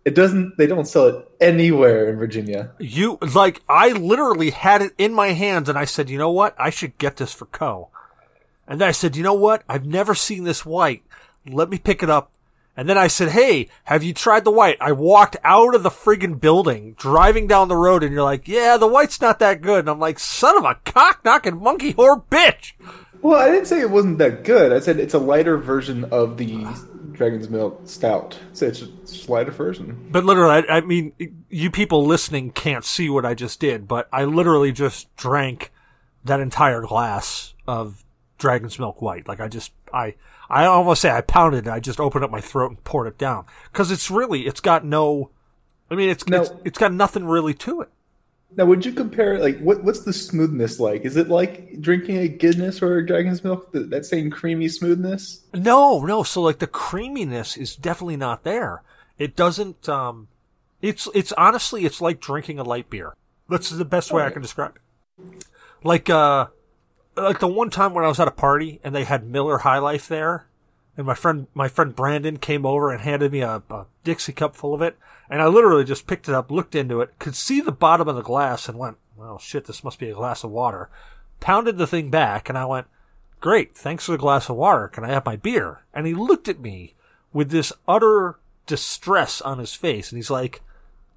It 0.04 0.16
doesn't. 0.16 0.58
They 0.58 0.66
don't 0.66 0.88
sell 0.88 1.08
it 1.08 1.32
anywhere 1.40 2.10
in 2.10 2.18
Virginia. 2.18 2.72
You 2.80 3.20
like 3.22 3.62
I 3.70 3.90
literally 3.90 4.50
had 4.50 4.82
it 4.82 4.94
in 4.98 5.14
my 5.14 5.28
hands 5.28 5.70
and 5.70 5.78
I 5.78 5.86
said, 5.86 6.10
"You 6.10 6.18
know 6.18 6.32
what? 6.32 6.56
I 6.58 6.72
should 6.72 6.98
get 6.98 7.18
this 7.18 7.34
for 7.34 7.46
Koh." 7.46 7.90
And 8.68 8.82
then 8.82 8.88
I 8.88 8.94
said, 8.94 9.16
"You 9.16 9.22
know 9.22 9.36
what? 9.36 9.64
I've 9.70 9.86
never 9.86 10.16
seen 10.16 10.44
this 10.44 10.66
white. 10.66 11.04
Let 11.48 11.70
me 11.70 11.78
pick 11.78 12.02
it 12.02 12.10
up." 12.10 12.32
And 12.78 12.88
then 12.88 12.98
I 12.98 13.08
said, 13.08 13.30
"Hey, 13.30 13.68
have 13.86 14.04
you 14.04 14.14
tried 14.14 14.44
the 14.44 14.52
white?" 14.52 14.78
I 14.80 14.92
walked 14.94 15.38
out 15.44 15.76
of 15.76 15.84
the 15.84 15.90
friggin' 15.90 16.40
building, 16.40 16.94
driving 16.98 17.48
down 17.48 17.68
the 17.68 17.76
road, 17.76 18.04
and 18.04 18.14
you're 18.14 18.24
like, 18.24 18.48
"Yeah, 18.48 18.78
the 18.78 18.88
white's 18.88 19.20
not 19.20 19.40
that 19.40 19.62
good." 19.62 19.80
And 19.80 19.90
I'm 19.90 20.00
like, 20.00 20.20
"Son 20.20 20.58
of 20.58 20.64
a 20.64 20.80
cock 20.86 21.24
knocking 21.26 21.62
monkey 21.62 21.94
whore 21.94 22.24
bitch!" 22.32 22.74
Well, 23.22 23.40
I 23.40 23.52
didn't 23.52 23.68
say 23.68 23.82
it 23.82 23.92
wasn't 23.92 24.18
that 24.18 24.44
good. 24.44 24.72
I 24.72 24.80
said 24.80 25.00
it's 25.00 25.14
a 25.14 25.20
lighter 25.20 25.58
version 25.58 26.06
of 26.06 26.38
the 26.38 26.66
dragon's 27.12 27.50
milk 27.50 27.82
stout. 27.86 28.40
So 28.54 28.66
it's 28.66 28.82
a 28.82 29.32
lighter 29.32 29.52
version. 29.52 30.08
But 30.12 30.26
literally, 30.26 30.66
I, 30.68 30.78
I 30.78 30.82
mean, 30.82 31.14
you 31.50 31.70
people 31.70 32.06
listening 32.06 32.52
can't 32.52 32.84
see 32.84 33.10
what 33.10 33.26
I 33.26 33.36
just 33.36 33.60
did, 33.60 33.88
but 33.88 34.10
I 34.12 34.24
literally 34.24 34.72
just 34.72 35.16
drank 35.18 35.72
that 36.24 36.40
entire 36.40 36.82
glass 36.82 37.54
of 37.68 38.04
Dragon's 38.40 38.80
Milk 38.80 39.04
White. 39.04 39.28
Like 39.28 39.40
I 39.40 39.48
just, 39.50 39.72
I, 39.94 40.16
I 40.52 40.66
almost 40.66 41.02
say 41.02 41.10
I 41.10 41.22
pounded 41.22 41.66
it. 41.68 41.70
I 41.72 41.80
just 41.80 42.00
opened 42.00 42.24
up 42.26 42.32
my 42.32 42.42
throat 42.42 42.72
and 42.72 42.84
poured 42.84 43.08
it 43.08 43.18
down 43.18 43.46
because 43.72 43.90
it's 43.92 44.12
really, 44.12 44.46
it's 44.46 44.60
got 44.60 44.84
no. 44.86 45.32
I 45.90 45.96
mean, 45.96 46.10
it's, 46.10 46.28
No. 46.28 46.42
it's 46.42 46.52
it's 46.66 46.78
got 46.78 46.94
nothing 46.94 47.26
really 47.26 47.54
to 47.56 47.82
it. 47.82 47.90
Now, 48.58 48.66
would 48.66 48.86
you 48.86 48.92
compare 48.92 49.40
like 49.40 49.60
what 49.60 49.84
what's 49.84 50.02
the 50.02 50.12
smoothness 50.12 50.80
like? 50.80 51.06
Is 51.06 51.16
it 51.16 51.30
like 51.30 51.80
drinking 51.80 52.18
a 52.18 52.28
Guinness 52.28 52.82
or 52.82 52.98
a 52.98 53.06
dragon's 53.06 53.44
milk? 53.44 53.72
That, 53.72 53.90
that 53.92 54.06
same 54.06 54.30
creamy 54.30 54.68
smoothness? 54.68 55.42
No, 55.54 56.02
no. 56.06 56.24
So 56.24 56.42
like 56.42 56.60
the 56.60 56.68
creaminess 56.68 57.56
is 57.56 57.76
definitely 57.78 58.18
not 58.18 58.44
there. 58.44 58.84
It 59.18 59.38
doesn't. 59.38 59.88
Um, 59.88 60.28
it's 60.82 61.08
it's 61.14 61.32
honestly 61.34 61.86
it's 61.86 62.02
like 62.02 62.20
drinking 62.20 62.60
a 62.60 62.64
light 62.64 62.90
beer. 62.90 63.14
That's 63.48 63.70
the 63.70 63.86
best 63.86 64.12
way 64.12 64.24
I 64.24 64.32
can 64.32 64.42
describe 64.42 64.76
it. 64.76 65.46
Like 65.84 66.10
uh, 66.10 66.48
like 67.16 67.40
the 67.40 67.48
one 67.48 67.70
time 67.70 67.94
when 67.94 68.06
I 68.06 68.08
was 68.08 68.20
at 68.20 68.28
a 68.28 68.32
party 68.32 68.80
and 68.84 68.96
they 68.96 69.04
had 69.04 69.26
Miller 69.26 69.60
High 69.60 69.80
Life 69.80 70.08
there, 70.08 70.46
and 70.98 71.06
my 71.06 71.14
friend 71.14 71.48
my 71.54 71.68
friend 71.68 71.96
Brandon 71.96 72.38
came 72.38 72.66
over 72.66 72.92
and 72.92 73.02
handed 73.02 73.32
me 73.32 73.42
a, 73.42 73.62
a 73.70 73.86
Dixie 74.04 74.34
cup 74.34 74.56
full 74.56 74.74
of 74.74 74.82
it, 74.82 74.98
and 75.30 75.42
I 75.42 75.48
literally 75.48 75.84
just 75.84 76.08
picked 76.08 76.30
it 76.30 76.36
up, 76.36 76.52
looked 76.52 76.76
into 76.76 77.02
it, 77.02 77.18
could 77.20 77.36
see 77.36 77.62
the 77.62 77.72
bottom 77.72 78.08
of 78.08 78.16
the 78.16 78.22
glass, 78.22 78.68
and 78.68 78.78
went, 78.78 78.98
"Well, 79.16 79.38
shit, 79.40 79.66
this 79.66 79.84
must 79.84 80.00
be 80.00 80.10
a 80.10 80.16
glass 80.16 80.44
of 80.44 80.52
water." 80.52 80.90
Pounded 81.40 81.78
the 81.78 81.88
thing 81.88 82.12
back, 82.12 82.50
and 82.50 82.58
I 82.58 82.66
went, 82.66 82.86
Great, 83.42 83.76
thanks 83.76 84.06
for 84.06 84.12
the 84.12 84.20
glass 84.20 84.50
of 84.50 84.56
water. 84.56 84.88
Can 84.88 85.04
I 85.04 85.10
have 85.10 85.26
my 85.26 85.36
beer? 85.36 85.82
And 85.96 86.06
he 86.06 86.14
looked 86.14 86.48
at 86.48 86.60
me 86.60 86.94
with 87.34 87.50
this 87.50 87.74
utter 87.88 88.38
distress 88.68 89.42
on 89.42 89.58
his 89.58 89.74
face, 89.74 90.12
and 90.12 90.18
he's 90.18 90.30
like, 90.30 90.62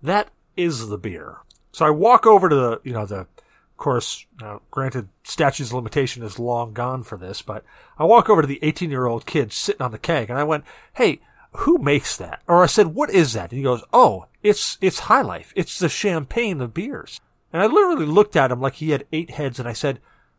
That 0.03 0.31
is 0.57 0.89
the 0.89 0.97
beer. 0.97 1.37
So 1.71 1.85
I 1.85 1.91
walk 1.91 2.27
over 2.27 2.49
to 2.49 2.55
the, 2.55 2.81
you 2.83 2.95
know, 2.95 3.05
the, 3.05 3.27
of 3.75 3.79
course, 3.79 4.25
uh, 4.41 4.59
granted, 4.71 5.09
statutes 5.25 5.71
of 5.71 5.75
limitation 5.75 6.23
is 6.23 6.39
long 6.39 6.73
gone 6.73 7.03
for 7.03 7.19
this, 7.19 7.43
but 7.43 7.65
I 7.99 8.05
walk 8.05 8.31
over 8.31 8.41
to 8.41 8.47
the 8.47 8.61
18 8.63 8.89
year 8.89 9.07
old 9.07 9.27
kid 9.27 9.53
sitting 9.53 9.83
on 9.83 9.91
the 9.91 9.99
keg, 9.99 10.31
and 10.31 10.39
I 10.39 10.45
went, 10.45 10.65
Hey, 10.95 11.21
who 11.57 11.79
makes 11.79 12.17
that? 12.17 12.41
Or 12.47 12.63
I 12.63 12.67
said, 12.67 12.95
What 12.95 13.11
is 13.11 13.33
that? 13.33 13.51
And 13.51 13.59
he 13.59 13.65
goes, 13.65 13.83
Oh, 13.93 14.27
it's, 14.45 14.79
it's 14.81 15.01
High 15.01 15.23
Life. 15.23 15.53
It's 15.57 15.79
the 15.79 15.89
champagne 15.89 16.61
of 16.61 16.73
beers. 16.73 17.21
And 17.53 17.63
I 17.63 17.67
literally 17.67 18.07
looked 18.07 18.37
at 18.37 18.53
him 18.53 18.61
like 18.61 18.75
he 18.75 18.91
had 18.91 19.07
eight 19.13 19.31
heads, 19.31 19.59
and 19.59 19.69
I 19.69 19.73
said, 19.73 19.99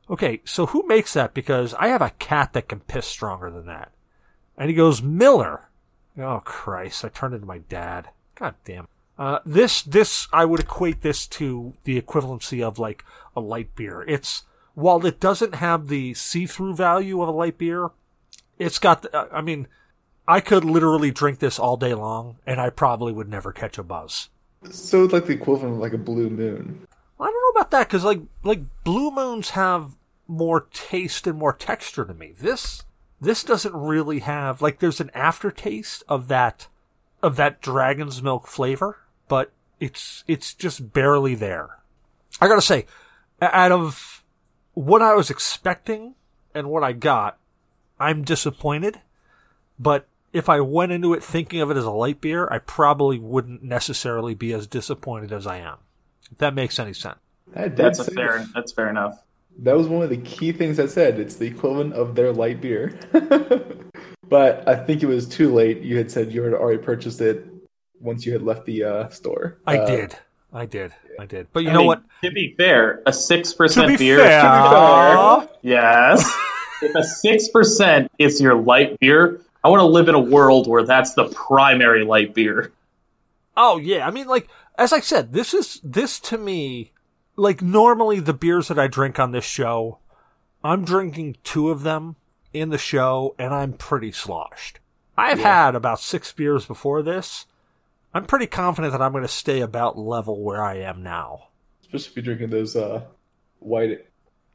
Okay, 0.10 0.42
so 0.46 0.68
who 0.68 0.88
makes 0.88 1.14
that? 1.14 1.34
Because 1.34 1.74
I 1.74 1.90
have 1.90 2.02
a 2.02 2.12
cat 2.12 2.54
that 2.54 2.70
can 2.70 2.80
piss 2.80 3.06
stronger 3.06 3.52
than 3.52 3.66
that. 3.66 3.92
And 4.58 4.70
he 4.70 4.76
goes, 4.76 5.02
Miller. 5.02 5.70
Oh 6.18 6.42
Christ! 6.46 7.04
I 7.04 7.10
turned 7.10 7.34
into 7.34 7.46
my 7.46 7.58
dad. 7.58 8.10
God 8.36 8.56
damn. 8.64 8.88
Uh, 9.18 9.40
this 9.46 9.82
this 9.82 10.28
I 10.34 10.46
would 10.46 10.60
equate 10.60 11.02
this 11.02 11.26
to 11.28 11.74
the 11.84 12.02
equivalency 12.02 12.62
of 12.62 12.80
like 12.80 13.04
a 13.36 13.40
light 13.40 13.76
beer. 13.76 14.04
It's 14.08 14.44
while 14.74 15.06
it 15.06 15.20
doesn't 15.20 15.56
have 15.56 15.88
the 15.88 16.14
see-through 16.14 16.76
value 16.76 17.22
of 17.22 17.30
a 17.30 17.32
light 17.32 17.58
beer, 17.58 17.92
it's 18.60 18.80
got. 18.80 19.04
The, 19.04 19.30
I 19.32 19.42
mean, 19.42 19.68
I 20.28 20.42
could 20.42 20.66
literally 20.66 21.12
drink 21.12 21.40
this 21.40 21.58
all 21.60 21.78
day 21.78 21.94
long, 21.94 22.38
and 22.46 22.60
I 22.60 22.70
probably 22.70 23.14
would 23.14 23.30
never 23.30 23.54
catch 23.54 23.78
a 23.78 23.84
buzz. 23.84 24.30
So 24.70 25.04
it's 25.04 25.14
like 25.14 25.28
the 25.28 25.34
equivalent 25.34 25.76
of 25.76 25.80
like 25.80 25.94
a 25.94 25.98
blue 25.98 26.30
moon. 26.30 26.88
I 27.20 27.26
don't 27.26 27.34
know 27.34 27.60
about 27.60 27.72
that 27.72 27.88
because 27.88 28.04
like 28.04 28.22
like 28.44 28.62
blue 28.84 29.12
moons 29.12 29.52
have 29.52 29.96
more 30.28 30.68
taste 30.74 31.28
and 31.28 31.38
more 31.38 31.54
texture 31.54 32.04
to 32.04 32.14
me. 32.14 32.34
This 32.38 32.84
this 33.22 33.44
doesn't 33.44 33.76
really 33.76 34.20
have 34.20 34.62
like 34.62 34.80
there's 34.80 35.00
an 35.00 35.12
aftertaste 35.14 36.04
of 36.10 36.28
that 36.28 36.68
of 37.24 37.38
that 37.38 37.62
dragon's 37.62 38.22
milk 38.22 38.48
flavor, 38.48 38.98
but 39.28 39.52
it's 39.80 40.24
it's 40.28 40.54
just 40.54 40.94
barely 40.94 41.36
there. 41.36 41.80
I 42.42 42.48
gotta 42.48 42.62
say, 42.62 42.86
out 43.42 43.72
of 43.72 44.24
what 44.74 45.02
I 45.02 45.14
was 45.14 45.30
expecting 45.30 46.16
and 46.54 46.70
what 46.70 46.84
I 46.84 46.94
got, 46.94 47.38
I'm 48.00 48.24
disappointed. 48.24 49.02
But 49.80 50.08
if 50.34 50.50
I 50.50 50.60
went 50.60 50.92
into 50.92 51.14
it 51.14 51.24
thinking 51.24 51.62
of 51.62 51.72
it 51.72 51.78
as 51.78 51.86
a 51.86 51.92
light 51.92 52.22
beer, 52.22 52.48
I 52.52 52.60
probably 52.60 53.20
wouldn't 53.20 53.64
necessarily 53.64 54.36
be 54.36 54.54
as 54.54 54.68
disappointed 54.68 55.32
as 55.32 55.48
I 55.48 55.58
am. 55.58 55.78
If 56.32 56.38
that 56.40 56.54
makes 56.54 56.80
any 56.80 56.94
sense. 56.94 57.20
I 57.56 57.64
did 57.64 57.78
That's 57.78 58.00
a 58.00 58.12
fair. 58.12 58.46
That's 58.54 58.72
fair 58.72 58.90
enough. 58.90 59.22
That 59.60 59.78
was 59.78 59.88
one 59.88 60.04
of 60.04 60.10
the 60.10 60.18
key 60.18 60.52
things 60.52 60.80
I 60.80 60.88
said. 60.88 61.20
It's 61.20 61.36
the 61.36 61.46
equivalent 61.48 61.94
of 61.94 62.16
their 62.16 62.34
light 62.34 62.60
beer. 62.60 62.98
but 64.28 64.68
I 64.68 64.76
think 64.76 65.02
it 65.02 65.06
was 65.06 65.28
too 65.28 65.54
late. 65.54 65.82
You 65.82 65.98
had 65.98 66.12
said 66.12 66.34
you 66.34 66.44
had 66.44 66.54
already 66.54 66.82
purchased 66.82 67.22
it 67.22 67.46
once 68.06 68.26
you 68.26 68.34
had 68.34 68.42
left 68.44 68.66
the 68.66 68.84
uh, 68.84 69.10
store. 69.10 69.58
I 69.68 69.78
Uh, 69.80 69.86
did. 69.88 70.18
I 70.54 70.66
did. 70.66 70.94
I 71.20 71.26
did. 71.26 71.48
But 71.52 71.64
you 71.64 71.70
I 71.70 71.74
know 71.74 71.80
mean, 71.80 71.88
what? 71.88 72.04
To 72.24 72.32
be 72.32 72.54
fair, 72.58 73.02
a 73.06 73.12
six 73.12 73.52
To 73.52 73.58
percent 73.58 73.88
be 73.90 73.98
beer. 73.98 74.18
fair, 74.18 74.42
fair. 74.42 75.50
Yes. 75.62 76.24
if 76.82 76.96
a 76.96 77.04
six 77.04 77.50
percent 77.50 78.10
is 78.20 78.40
your 78.40 78.56
light 78.56 78.98
beer, 79.00 79.42
I 79.64 79.70
want 79.70 79.82
to 79.82 79.86
live 79.86 80.08
in 80.08 80.16
a 80.16 80.20
world 80.20 80.68
where 80.68 80.84
that's 80.84 81.14
the 81.14 81.26
primary 81.30 82.06
light 82.06 82.34
beer. 82.34 82.72
Oh 83.58 83.78
yeah, 83.78 84.08
I 84.08 84.12
mean, 84.12 84.28
like 84.28 84.48
as 84.78 84.94
I 84.94 85.00
said, 85.00 85.34
this 85.34 85.54
is 85.54 85.80
this 85.84 86.20
to 86.22 86.38
me, 86.38 86.92
like 87.36 87.62
normally 87.62 88.20
the 88.20 88.34
beers 88.34 88.68
that 88.70 88.80
I 88.80 88.88
drink 88.88 89.20
on 89.20 89.32
this 89.32 89.46
show 89.46 90.00
I'm 90.64 90.84
drinking 90.84 91.38
two 91.44 91.70
of 91.70 91.84
them 91.84 92.16
in 92.52 92.70
the 92.70 92.78
show, 92.80 93.36
and 93.38 93.54
I'm 93.54 93.74
pretty 93.74 94.12
sloshed. 94.12 94.80
I've 95.16 95.40
Yeah. 95.40 95.66
had 95.66 95.76
about 95.76 96.00
six 96.00 96.34
beers 96.34 96.66
before 96.66 97.04
this. 97.04 97.46
I'm 98.16 98.26
pretty 98.26 98.48
confident 98.48 98.94
that 98.94 99.02
I'm 99.02 99.12
going 99.12 99.26
to 99.26 99.28
stay 99.28 99.60
about 99.60 99.98
level 99.98 100.42
where 100.42 100.64
I 100.64 100.76
am 100.78 101.04
now. 101.04 101.50
Especially 101.82 102.10
if 102.12 102.16
you're 102.16 102.24
drinking 102.24 102.50
those 102.50 102.76
uh, 102.78 103.02
white 103.60 104.06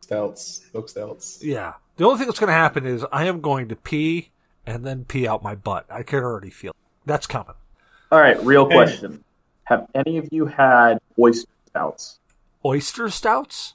stouts, 0.01 0.63
milk 0.73 0.89
stouts. 0.89 1.41
Yeah. 1.43 1.75
The 1.97 2.07
only 2.07 2.17
thing 2.19 2.27
that's 2.27 2.41
going 2.41 2.49
to 2.49 2.55
happen 2.55 2.87
is 2.87 3.05
I 3.13 3.27
am 3.27 3.43
going 3.43 3.69
to 3.69 3.77
pee 3.77 4.31
and 4.67 4.83
then 4.85 5.05
pee 5.05 5.29
out 5.29 5.43
my 5.43 5.55
butt. 5.55 5.85
I 5.91 6.03
can 6.03 6.21
already 6.21 6.49
feel 6.49 6.71
it. 6.71 6.77
That's 7.05 7.27
coming. 7.27 7.55
All 8.11 8.19
right, 8.19 8.43
real 8.43 8.67
Hey. 8.67 8.75
question: 8.77 9.23
Have 9.65 9.87
any 9.95 10.17
of 10.17 10.27
you 10.33 10.47
had 10.47 10.99
oyster 11.19 11.51
stouts? 11.67 12.19
Oyster 12.65 13.11
stouts? 13.11 13.75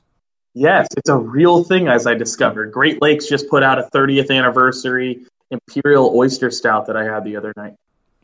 Yes, 0.56 0.88
it's 0.98 1.10
a 1.10 1.16
real 1.16 1.64
thing, 1.64 1.88
as 1.90 2.08
I 2.08 2.16
discovered. 2.16 2.72
Great 2.72 3.02
Lakes 3.04 3.28
just 3.28 3.48
put 3.50 3.62
out 3.62 3.78
a 3.78 3.84
30th 3.94 4.36
anniversary 4.36 5.26
Imperial 5.52 6.12
Oyster 6.16 6.50
Stout 6.50 6.88
that 6.88 6.98
I 6.98 7.04
had 7.04 7.24
the 7.24 7.36
other 7.36 7.54
night. 7.56 7.76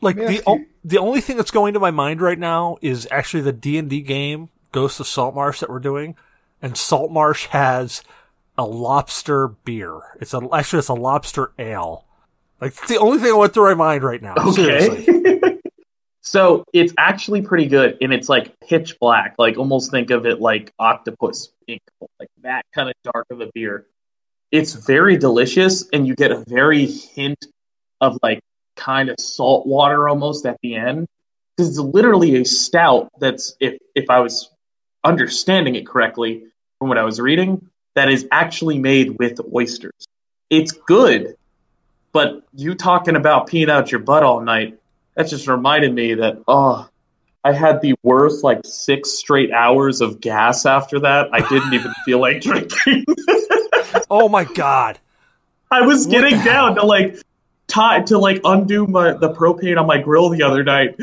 Like 0.02 0.16
the 0.16 0.42
o- 0.46 0.64
the 0.84 0.98
only 0.98 1.20
thing 1.20 1.36
that's 1.36 1.52
going 1.52 1.74
to 1.74 1.80
my 1.80 1.92
mind 1.92 2.20
right 2.20 2.38
now 2.38 2.76
is 2.82 3.06
actually 3.10 3.42
the 3.42 3.52
D 3.52 3.78
and 3.78 3.88
D 3.88 4.02
game 4.02 4.50
Ghost 4.72 4.98
of 4.98 5.06
Saltmarsh 5.06 5.60
that 5.60 5.70
we're 5.70 5.78
doing, 5.78 6.16
and 6.60 6.76
Saltmarsh 6.76 7.46
has 7.46 8.02
a 8.58 8.64
lobster 8.64 9.48
beer. 9.48 10.00
It's 10.20 10.34
a 10.34 10.40
actually 10.52 10.80
it's 10.80 10.88
a 10.88 10.94
lobster 10.94 11.52
ale. 11.56 12.04
Like 12.60 12.72
it's 12.72 12.88
the 12.88 12.98
only 12.98 13.18
thing 13.18 13.30
that 13.30 13.36
went 13.36 13.54
through 13.54 13.68
my 13.68 13.74
mind 13.74 14.02
right 14.02 14.20
now. 14.20 14.34
Seriously. 14.50 15.60
so 16.20 16.64
it's 16.72 16.92
actually 16.98 17.42
pretty 17.42 17.66
good, 17.66 17.96
and 18.00 18.12
it's 18.12 18.28
like 18.28 18.58
pitch 18.60 18.98
black. 18.98 19.36
Like 19.38 19.56
almost 19.56 19.92
think 19.92 20.10
of 20.10 20.26
it 20.26 20.40
like 20.40 20.72
octopus 20.80 21.50
ink, 21.68 21.80
like 22.18 22.28
that 22.42 22.66
kind 22.74 22.88
of 22.88 22.94
dark 23.04 23.26
of 23.30 23.40
a 23.40 23.50
beer. 23.54 23.86
It's 24.50 24.72
very 24.72 25.16
delicious, 25.16 25.88
and 25.92 26.08
you 26.08 26.16
get 26.16 26.32
a 26.32 26.44
very 26.48 26.86
hint 26.86 27.46
of 28.00 28.18
like 28.20 28.40
kind 28.82 29.08
of 29.08 29.16
salt 29.18 29.66
water 29.66 30.08
almost 30.08 30.44
at 30.46 30.58
the 30.62 30.74
end 30.74 31.06
because 31.56 31.70
it's 31.70 31.78
literally 31.78 32.36
a 32.36 32.44
stout. 32.44 33.10
That's 33.20 33.56
if 33.60 33.78
if 33.94 34.10
I 34.10 34.20
was 34.20 34.50
understanding 35.04 35.74
it 35.74 35.86
correctly 35.86 36.44
from 36.78 36.88
what 36.88 36.98
I 36.98 37.04
was 37.04 37.20
reading, 37.20 37.68
that 37.94 38.10
is 38.10 38.26
actually 38.30 38.78
made 38.78 39.18
with 39.18 39.40
oysters. 39.54 40.06
It's 40.50 40.72
good, 40.72 41.36
but 42.12 42.42
you 42.54 42.74
talking 42.74 43.16
about 43.16 43.48
peeing 43.48 43.70
out 43.70 43.90
your 43.90 44.00
butt 44.00 44.22
all 44.22 44.40
night, 44.40 44.78
that 45.14 45.28
just 45.28 45.48
reminded 45.48 45.94
me 45.94 46.14
that, 46.14 46.42
oh, 46.48 46.88
I 47.44 47.52
had 47.52 47.80
the 47.80 47.94
worst 48.02 48.44
like 48.44 48.60
six 48.64 49.12
straight 49.12 49.50
hours 49.50 50.00
of 50.00 50.20
gas 50.20 50.66
after 50.66 51.00
that. 51.00 51.28
I 51.32 51.46
didn't 51.48 51.74
even 51.74 51.92
feel 52.04 52.20
like 52.20 52.40
drinking. 52.42 53.04
oh 54.10 54.28
my 54.28 54.44
god. 54.44 54.98
I 55.70 55.80
was 55.82 56.06
getting 56.06 56.38
down 56.44 56.74
to 56.74 56.84
like 56.84 57.16
tie 57.66 58.00
to 58.02 58.18
like 58.18 58.40
undo 58.44 58.86
my 58.86 59.12
the 59.12 59.30
propane 59.32 59.78
on 59.80 59.86
my 59.86 59.98
grill 59.98 60.28
the 60.28 60.42
other 60.42 60.62
night. 60.64 60.96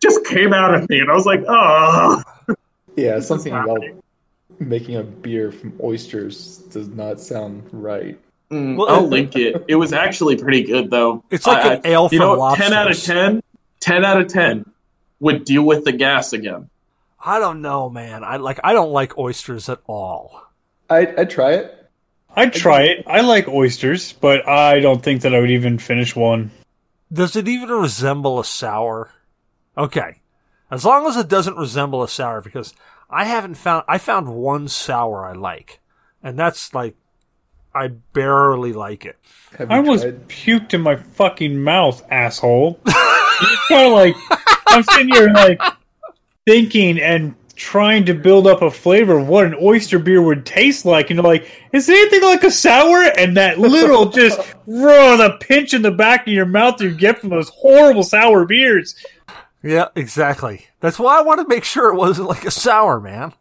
Just 0.00 0.24
came 0.26 0.52
out 0.52 0.74
of 0.74 0.88
me, 0.88 0.98
and 0.98 1.10
I 1.10 1.14
was 1.14 1.26
like, 1.26 1.44
oh. 1.48 2.22
Yeah, 2.96 3.20
something 3.20 3.52
about 3.52 3.82
making 4.58 4.96
a 4.96 5.02
beer 5.02 5.50
from 5.52 5.78
oysters 5.82 6.58
does 6.70 6.88
not 6.88 7.20
sound 7.20 7.62
right. 7.72 8.18
Mm, 8.50 8.76
Well, 8.76 8.88
I'll 8.90 9.06
link 9.08 9.34
it. 9.36 9.64
It 9.68 9.76
was 9.76 9.92
actually 9.92 10.36
pretty 10.36 10.62
good 10.64 10.90
though. 10.90 11.24
It's 11.30 11.46
like 11.46 11.64
I- 11.64 11.74
an 11.74 11.80
ale 11.84 12.08
you 12.12 12.18
from 12.18 12.38
know, 12.38 12.54
10 12.54 12.72
out 12.74 12.90
of 12.90 13.02
10, 13.02 13.42
10 13.80 14.04
out 14.04 14.20
of 14.20 14.28
10 14.28 14.70
would 15.20 15.44
deal 15.44 15.62
with 15.62 15.84
the 15.84 15.92
gas 15.92 16.32
again. 16.32 16.68
I 17.24 17.38
don't 17.38 17.62
know, 17.62 17.88
man. 17.88 18.24
I 18.24 18.36
like 18.36 18.58
I 18.64 18.72
don't 18.72 18.90
like 18.92 19.16
oysters 19.16 19.68
at 19.68 19.78
all. 19.86 20.42
I 20.90 21.14
I'd 21.16 21.30
try 21.30 21.52
it. 21.52 21.81
I'd 22.34 22.52
try 22.52 22.82
it. 22.82 23.04
I 23.06 23.20
like 23.20 23.48
oysters, 23.48 24.12
but 24.12 24.48
I 24.48 24.80
don't 24.80 25.02
think 25.02 25.22
that 25.22 25.34
I 25.34 25.40
would 25.40 25.50
even 25.50 25.78
finish 25.78 26.16
one. 26.16 26.50
Does 27.12 27.36
it 27.36 27.46
even 27.46 27.68
resemble 27.70 28.40
a 28.40 28.44
sour? 28.44 29.10
Okay. 29.76 30.20
As 30.70 30.84
long 30.84 31.06
as 31.06 31.16
it 31.16 31.28
doesn't 31.28 31.56
resemble 31.56 32.02
a 32.02 32.08
sour, 32.08 32.40
because 32.40 32.72
I 33.10 33.24
haven't 33.24 33.56
found, 33.56 33.84
I 33.86 33.98
found 33.98 34.34
one 34.34 34.68
sour 34.68 35.26
I 35.26 35.32
like. 35.32 35.80
And 36.22 36.38
that's 36.38 36.72
like, 36.72 36.94
I 37.74 37.88
barely 37.88 38.72
like 38.72 39.04
it. 39.04 39.18
I 39.58 39.76
almost 39.78 40.02
tried? 40.02 40.28
puked 40.28 40.74
in 40.74 40.80
my 40.80 40.96
fucking 40.96 41.62
mouth, 41.62 42.02
asshole. 42.10 42.80
it's 42.86 43.68
kind 43.68 43.86
of 43.86 43.92
like 43.92 44.14
I'm 44.66 44.82
sitting 44.82 45.08
here 45.08 45.28
like 45.28 45.60
thinking 46.46 46.98
and 47.00 47.34
trying 47.62 48.04
to 48.06 48.14
build 48.14 48.46
up 48.46 48.60
a 48.62 48.70
flavor 48.70 49.18
of 49.18 49.28
what 49.28 49.44
an 49.46 49.54
oyster 49.62 49.98
beer 49.98 50.20
would 50.20 50.44
taste 50.44 50.84
like, 50.84 51.10
and 51.10 51.16
you're 51.18 51.24
like, 51.24 51.48
is 51.72 51.88
it 51.88 51.96
anything 51.96 52.22
like 52.28 52.42
a 52.42 52.50
sour? 52.50 53.02
And 53.16 53.36
that 53.36 53.58
little 53.58 54.06
just 54.10 54.38
raw 54.66 55.16
the 55.16 55.36
pinch 55.40 55.72
in 55.72 55.82
the 55.82 55.90
back 55.92 56.26
of 56.26 56.32
your 56.32 56.44
mouth 56.46 56.80
you 56.80 56.90
get 56.92 57.20
from 57.20 57.30
those 57.30 57.48
horrible 57.50 58.02
sour 58.02 58.44
beers. 58.44 58.96
Yeah, 59.62 59.88
exactly. 59.94 60.66
That's 60.80 60.98
why 60.98 61.18
I 61.18 61.22
want 61.22 61.40
to 61.40 61.46
make 61.48 61.62
sure 61.64 61.88
it 61.92 61.96
wasn't 61.96 62.28
like 62.28 62.44
a 62.44 62.50
sour, 62.50 62.98
man. 63.00 63.32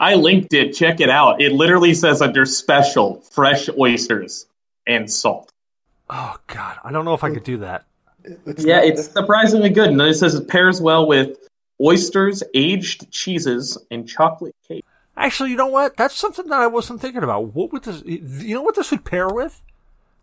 I 0.00 0.14
linked 0.16 0.52
it. 0.54 0.72
Check 0.72 1.00
it 1.00 1.08
out. 1.10 1.40
It 1.40 1.52
literally 1.52 1.94
says 1.94 2.20
under 2.20 2.44
special 2.44 3.20
fresh 3.20 3.68
oysters 3.78 4.46
and 4.86 5.08
salt. 5.08 5.52
Oh 6.10 6.36
god, 6.48 6.78
I 6.82 6.90
don't 6.90 7.04
know 7.04 7.14
if 7.14 7.22
I 7.22 7.30
could 7.30 7.44
do 7.44 7.58
that. 7.58 7.84
It's 8.46 8.64
Yeah, 8.64 8.76
not- 8.78 8.84
it's 8.86 9.06
surprisingly 9.08 9.70
good. 9.70 9.90
And 9.90 10.00
it 10.02 10.14
says 10.14 10.34
it 10.34 10.48
pairs 10.48 10.80
well 10.80 11.06
with 11.06 11.38
oysters, 11.82 12.42
aged 12.54 13.10
cheeses, 13.10 13.78
and 13.90 14.08
chocolate 14.08 14.54
cake. 14.66 14.84
Actually, 15.16 15.50
you 15.50 15.56
know 15.56 15.66
what? 15.66 15.96
That's 15.96 16.14
something 16.14 16.46
that 16.48 16.60
I 16.60 16.66
wasn't 16.66 17.00
thinking 17.00 17.22
about. 17.22 17.54
What 17.54 17.72
would 17.72 17.84
this? 17.84 18.02
You 18.04 18.54
know 18.54 18.62
what 18.62 18.76
this 18.76 18.90
would 18.90 19.04
pair 19.04 19.28
with? 19.28 19.62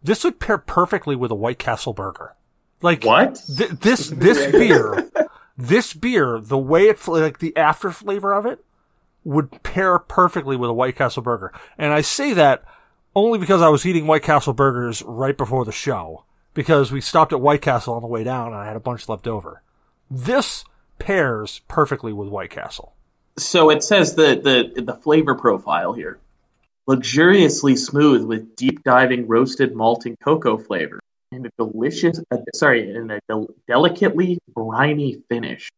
This 0.01 0.23
would 0.23 0.39
pair 0.39 0.57
perfectly 0.57 1.15
with 1.15 1.31
a 1.31 1.35
White 1.35 1.59
Castle 1.59 1.93
burger. 1.93 2.35
Like 2.81 3.03
What? 3.03 3.41
Th- 3.55 3.71
this 3.71 4.07
this 4.09 4.51
beer, 4.51 5.09
this 5.57 5.93
beer, 5.93 6.39
the 6.39 6.57
way 6.57 6.87
it 6.87 7.05
like 7.07 7.39
the 7.39 7.55
after 7.55 7.91
flavor 7.91 8.33
of 8.33 8.45
it 8.45 8.63
would 9.23 9.61
pair 9.63 9.99
perfectly 9.99 10.55
with 10.55 10.69
a 10.69 10.73
White 10.73 10.95
Castle 10.95 11.21
burger. 11.21 11.53
And 11.77 11.93
I 11.93 12.01
say 12.01 12.33
that 12.33 12.63
only 13.15 13.37
because 13.37 13.61
I 13.61 13.69
was 13.69 13.85
eating 13.85 14.07
White 14.07 14.23
Castle 14.23 14.53
burgers 14.53 15.03
right 15.03 15.37
before 15.37 15.65
the 15.65 15.71
show 15.71 16.23
because 16.53 16.91
we 16.91 17.01
stopped 17.01 17.33
at 17.33 17.41
White 17.41 17.61
Castle 17.61 17.93
on 17.93 18.01
the 18.01 18.07
way 18.07 18.23
down 18.23 18.47
and 18.47 18.55
I 18.55 18.65
had 18.65 18.75
a 18.75 18.81
bunch 18.81 19.09
left 19.09 19.27
over. 19.27 19.61
This 20.09 20.63
pairs 20.99 21.61
perfectly 21.67 22.13
with 22.13 22.29
White 22.29 22.51
Castle. 22.51 22.93
So 23.37 23.69
it 23.69 23.83
says 23.83 24.15
the, 24.15 24.35
the 24.75 24.81
the 24.81 24.95
flavor 24.95 25.33
profile 25.33 25.93
here. 25.93 26.19
Luxuriously 26.87 27.75
smooth 27.75 28.25
with 28.25 28.55
deep 28.55 28.83
diving 28.83 29.27
roasted 29.27 29.75
malt 29.75 30.05
and 30.05 30.19
cocoa 30.19 30.57
flavor 30.57 30.99
and 31.31 31.45
a 31.45 31.51
delicious 31.57 32.19
uh, 32.31 32.37
sorry, 32.53 32.95
and 32.95 33.11
a 33.11 33.19
del- 33.27 33.49
delicately 33.67 34.39
briny 34.53 35.21
finish. 35.29 35.69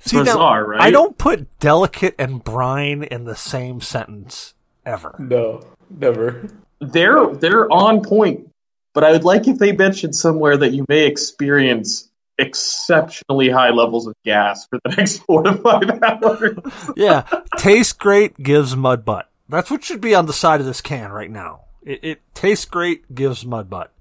See, 0.00 0.16
now, 0.16 0.24
Bizarre, 0.24 0.66
right? 0.66 0.80
I 0.80 0.90
don't 0.90 1.16
put 1.16 1.58
delicate 1.60 2.14
and 2.18 2.42
brine 2.42 3.04
in 3.04 3.24
the 3.24 3.36
same 3.36 3.80
sentence 3.80 4.54
ever. 4.84 5.14
no, 5.18 5.62
never. 5.90 6.48
They're 6.80 7.26
they're 7.34 7.70
on 7.72 8.02
point, 8.02 8.48
but 8.94 9.04
I 9.04 9.12
would 9.12 9.24
like 9.24 9.48
if 9.48 9.58
they 9.58 9.72
mentioned 9.72 10.14
somewhere 10.14 10.56
that 10.56 10.72
you 10.72 10.84
may 10.88 11.06
experience 11.06 12.10
exceptionally 12.38 13.48
high 13.48 13.70
levels 13.70 14.06
of 14.06 14.14
gas 14.24 14.66
for 14.66 14.78
the 14.84 14.90
next 14.96 15.18
four 15.18 15.42
to 15.42 15.54
five 15.54 16.02
hours. 16.02 16.58
yeah, 16.96 17.24
tastes 17.56 17.92
great, 17.92 18.42
gives 18.42 18.76
mud 18.76 19.04
butt. 19.04 19.28
That's 19.48 19.70
what 19.70 19.84
should 19.84 20.00
be 20.00 20.14
on 20.14 20.26
the 20.26 20.32
side 20.32 20.60
of 20.60 20.66
this 20.66 20.80
can 20.80 21.10
right 21.10 21.30
now. 21.30 21.62
It, 21.82 22.00
it 22.02 22.20
tastes 22.34 22.64
great, 22.64 23.14
gives 23.14 23.44
mud 23.46 23.70
butt. 23.70 23.92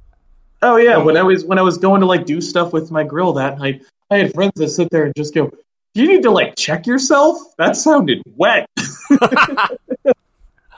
Oh 0.61 0.77
yeah, 0.77 0.97
when 0.97 1.17
I 1.17 1.23
was 1.23 1.45
when 1.45 1.59
I 1.59 1.61
was 1.61 1.77
going 1.77 2.01
to 2.01 2.07
like 2.07 2.25
do 2.25 2.41
stuff 2.41 2.73
with 2.73 2.91
my 2.91 3.03
grill 3.03 3.33
that 3.33 3.59
night, 3.59 3.83
I 4.09 4.17
had 4.17 4.33
friends 4.33 4.53
that 4.55 4.69
sit 4.69 4.89
there 4.89 5.05
and 5.05 5.13
just 5.15 5.33
go, 5.35 5.51
"Do 5.93 6.01
you 6.01 6.07
need 6.07 6.23
to 6.23 6.31
like 6.31 6.55
check 6.55 6.87
yourself? 6.87 7.37
That 7.57 7.75
sounded 7.75 8.21
wet." 8.35 8.67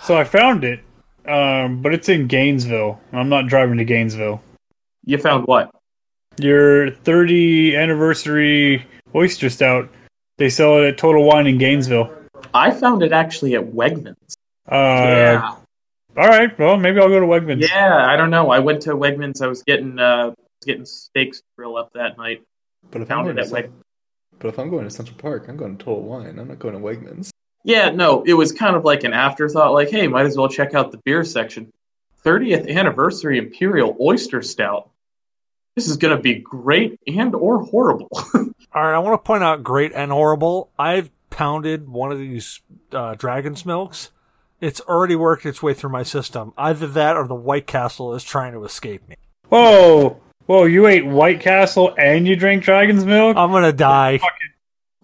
So 0.02 0.18
I 0.18 0.24
found 0.24 0.64
it, 0.64 0.80
um, 1.28 1.82
but 1.82 1.94
it's 1.94 2.08
in 2.08 2.28
Gainesville. 2.28 3.00
I'm 3.12 3.28
not 3.28 3.48
driving 3.48 3.78
to 3.80 3.86
Gainesville. 3.86 4.42
you 5.06 5.18
found 5.18 5.46
what? 5.46 5.72
Your 6.40 6.92
30 6.92 7.76
anniversary 7.76 8.86
oyster 9.14 9.50
stout. 9.50 9.90
They 10.38 10.50
sell 10.50 10.78
it 10.78 10.88
at 10.88 10.98
Total 10.98 11.24
Wine 11.24 11.48
in 11.48 11.58
Gainesville. 11.58 12.14
I 12.54 12.72
found 12.72 13.04
it 13.04 13.12
actually 13.12 13.56
at 13.56 13.64
Wegmans. 13.66 14.16
Uh, 14.68 14.76
yeah, 14.76 15.56
All 16.18 16.28
right. 16.28 16.58
Well, 16.58 16.78
maybe 16.78 17.00
I'll 17.00 17.10
go 17.10 17.20
to 17.20 17.26
Wegmans. 17.26 17.68
yeah. 17.68 18.06
I 18.08 18.16
don't 18.16 18.30
know. 18.30 18.50
I 18.52 18.60
went 18.60 18.82
to 18.84 18.92
Wegmans. 18.92 19.42
I 19.42 19.48
was 19.48 19.64
getting 19.64 20.00
uh 20.00 20.34
getting 20.66 20.86
steaks 20.86 21.40
to 21.40 21.44
grill 21.58 21.76
up 21.78 21.92
that 21.94 22.18
night. 22.18 22.44
But 22.92 23.02
if 23.02 23.12
I'm 23.12 23.18
Found 23.18 23.26
going 23.26 23.38
it 23.38 23.42
to 23.42 23.42
at 23.46 23.50
Cent- 23.50 23.66
Weg. 23.66 23.72
but 24.40 24.48
if 24.50 24.60
I'm 24.60 24.70
going 24.70 24.86
to 24.86 24.90
Central 24.90 25.18
Park, 25.18 25.46
I'm 25.50 25.58
going 25.58 25.78
to 25.78 25.84
Total 25.84 26.02
Wine. 26.04 26.40
I'm 26.40 26.48
not 26.48 26.60
going 26.60 26.74
to 26.76 26.80
Wegmans. 26.80 27.30
Yeah, 27.66 27.90
no, 27.90 28.24
it 28.24 28.34
was 28.34 28.54
kind 28.54 28.76
of 28.78 28.86
like 28.86 29.04
an 29.04 29.12
afterthought. 29.14 29.74
Like, 29.74 29.90
hey, 29.90 30.08
might 30.08 30.26
as 30.26 30.38
well 30.38 30.48
check 30.48 30.74
out 30.76 30.92
the 30.94 31.00
beer 31.04 31.26
section. 31.26 31.70
30th 32.24 32.74
anniversary 32.74 33.38
Imperial 33.38 33.96
Oyster 34.00 34.42
Stout. 34.42 34.90
This 35.80 35.88
is 35.88 35.96
going 35.96 36.14
to 36.14 36.22
be 36.22 36.34
great 36.34 37.00
and 37.08 37.34
or 37.34 37.64
horrible. 37.64 38.10
All 38.36 38.52
right, 38.74 38.94
I 38.94 39.00
want 39.00 39.14
to 39.14 39.26
point 39.26 39.44
out 39.44 39.64
great 39.64 39.94
and 39.96 40.12
horrible. 40.12 40.72
I've 40.78 41.10
pounded 41.30 41.88
one 41.88 42.12
of 42.12 42.20
these 42.20 42.60
uh, 42.92 43.16
Dragon's 43.16 43.66
Milks, 43.66 44.12
It's 44.60 44.82
already 44.82 45.16
worked 45.16 45.46
its 45.46 45.64
way 45.64 45.74
through 45.74 45.92
my 45.92 46.04
system. 46.04 46.52
Either 46.58 46.86
that 46.86 47.16
or 47.16 47.30
the 47.30 47.34
White 47.34 47.66
Castle 47.66 48.14
is 48.14 48.26
trying 48.26 48.52
to 48.52 48.66
escape 48.66 49.08
me. 49.08 49.16
Whoa, 49.48 50.20
whoa! 50.48 50.66
You 50.66 50.86
ate 50.86 51.06
White 51.06 51.40
Castle 51.40 51.96
and 51.98 52.28
you 52.28 52.36
drank 52.36 52.66
Dragon's 52.66 53.06
Milk. 53.06 53.38
I'm 53.38 53.52
gonna 53.52 53.72
die. 53.72 54.20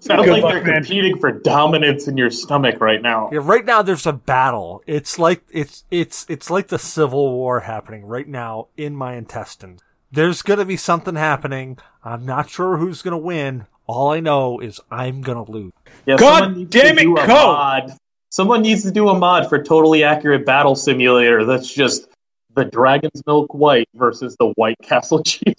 Sounds 0.02 0.28
like 0.28 0.44
luck, 0.44 0.56
they're 0.56 0.64
man. 0.66 0.84
competing 0.84 1.18
for 1.20 1.32
dominance 1.32 2.10
in 2.10 2.18
your 2.18 2.32
stomach 2.32 2.82
right 2.82 3.02
now. 3.02 3.30
Yeah, 3.32 3.40
right 3.42 3.64
now 3.64 3.82
there's 3.82 4.06
a 4.06 4.12
battle. 4.12 4.84
It's 4.86 5.18
like 5.18 5.42
it's 5.54 5.86
it's 5.90 6.26
it's 6.28 6.50
like 6.50 6.68
the 6.68 6.80
civil 6.80 7.32
war 7.32 7.62
happening 7.62 8.06
right 8.06 8.28
now 8.28 8.68
in 8.76 8.94
my 8.94 9.16
intestines. 9.16 9.80
There's 10.16 10.42
gonna 10.42 10.64
be 10.64 10.78
something 10.78 11.16
happening. 11.16 11.78
I'm 12.02 12.26
not 12.26 12.50
sure 12.50 12.78
who's 12.78 13.02
gonna 13.02 13.18
win. 13.18 13.68
All 13.86 14.12
I 14.12 14.22
know 14.22 14.62
is 14.62 14.80
I'm 14.90 15.20
gonna 15.22 15.44
lose. 15.44 15.74
Yeah, 16.06 16.16
God 16.16 16.44
someone 16.44 16.58
needs 16.58 16.72
to 16.72 16.82
damn 16.82 16.98
it, 16.98 17.02
do 17.02 17.18
a 17.18 17.28
mod. 17.28 17.94
Someone 18.30 18.62
needs 18.62 18.84
to 18.84 18.92
do 18.92 19.10
a 19.10 19.20
mod 19.20 19.50
for 19.50 19.62
totally 19.62 20.06
accurate 20.06 20.46
battle 20.46 20.74
simulator. 20.74 21.44
That's 21.44 21.72
just 21.72 22.08
the 22.56 22.64
Dragon's 22.64 23.22
Milk 23.28 23.54
White 23.54 23.90
versus 23.94 24.38
the 24.40 24.54
White 24.56 24.78
Castle 24.82 25.22
Cheese. 25.26 25.56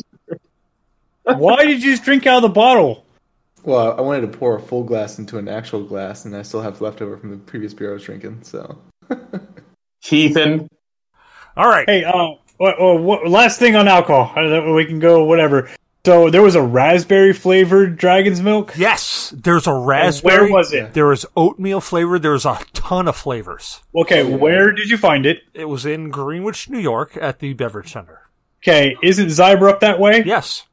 Why 1.24 1.66
did 1.66 1.82
you 1.82 1.90
just 1.90 2.04
drink 2.04 2.26
out 2.26 2.36
of 2.36 2.42
the 2.42 2.48
bottle? 2.48 3.04
Well, 3.62 3.94
I 3.98 4.00
wanted 4.00 4.32
to 4.32 4.38
pour 4.38 4.56
a 4.56 4.62
full 4.62 4.84
glass 4.84 5.18
into 5.18 5.36
an 5.36 5.48
actual 5.48 5.84
glass, 5.84 6.24
and 6.24 6.34
I 6.34 6.40
still 6.40 6.62
have 6.62 6.80
leftover 6.80 7.18
from 7.18 7.30
the 7.30 7.36
previous 7.36 7.74
beer 7.74 7.90
I 7.90 7.94
was 7.94 8.04
drinking. 8.04 8.38
So, 8.42 8.78
Heathen. 10.00 10.66
All 11.58 11.68
right. 11.68 11.86
Hey, 11.86 12.04
uh, 12.04 12.36
what, 12.58 13.28
last 13.28 13.58
thing 13.58 13.76
on 13.76 13.88
alcohol. 13.88 14.32
Uh, 14.36 14.72
We 14.72 14.84
can 14.84 14.98
go 14.98 15.24
whatever. 15.24 15.70
So 16.04 16.30
there 16.30 16.42
was 16.42 16.54
a 16.54 16.62
raspberry 16.62 17.32
flavored 17.32 17.96
Dragon's 17.96 18.40
Milk. 18.40 18.74
Yes, 18.76 19.34
there's 19.36 19.66
a 19.66 19.72
And 19.72 19.86
raspberry. 19.86 20.42
Where 20.44 20.52
was 20.52 20.72
it? 20.72 20.94
There 20.94 21.06
was 21.06 21.26
oatmeal 21.36 21.80
flavor. 21.80 22.18
There 22.20 22.30
was 22.30 22.44
a 22.46 22.60
ton 22.74 23.08
of 23.08 23.16
flavors. 23.16 23.80
Okay, 23.92 24.22
where 24.22 24.70
did 24.70 24.88
you 24.88 24.98
find 24.98 25.26
it? 25.26 25.40
It 25.52 25.64
was 25.64 25.84
in 25.84 26.10
Greenwich, 26.10 26.70
New 26.70 26.78
York, 26.78 27.18
at 27.20 27.40
the 27.40 27.54
beverage 27.54 27.92
center. 27.92 28.20
Okay, 28.62 28.96
isn't 29.02 29.26
Zyber 29.26 29.68
up 29.68 29.80
that 29.80 29.98
way? 29.98 30.22
Yes. 30.24 30.66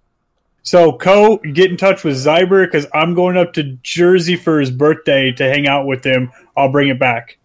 So, 0.61 0.93
Koh, 0.97 1.37
get 1.37 1.71
in 1.71 1.77
touch 1.77 2.03
with 2.03 2.15
Zyber 2.15 2.65
because 2.65 2.85
I'm 2.93 3.15
going 3.15 3.35
up 3.35 3.53
to 3.53 3.63
Jersey 3.81 4.35
for 4.35 4.59
his 4.59 4.69
birthday 4.71 5.31
to 5.31 5.43
hang 5.43 5.67
out 5.67 5.85
with 5.87 6.05
him. 6.05 6.31
I'll 6.55 6.71
bring 6.71 6.89
it 6.89 6.99
back. 6.99 7.37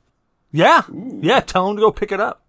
Yeah. 0.52 0.82
Yeah. 0.92 1.40
Tell 1.40 1.68
him 1.70 1.76
to 1.76 1.80
go 1.80 1.90
pick 1.90 2.12
it 2.12 2.20
up. 2.20 2.42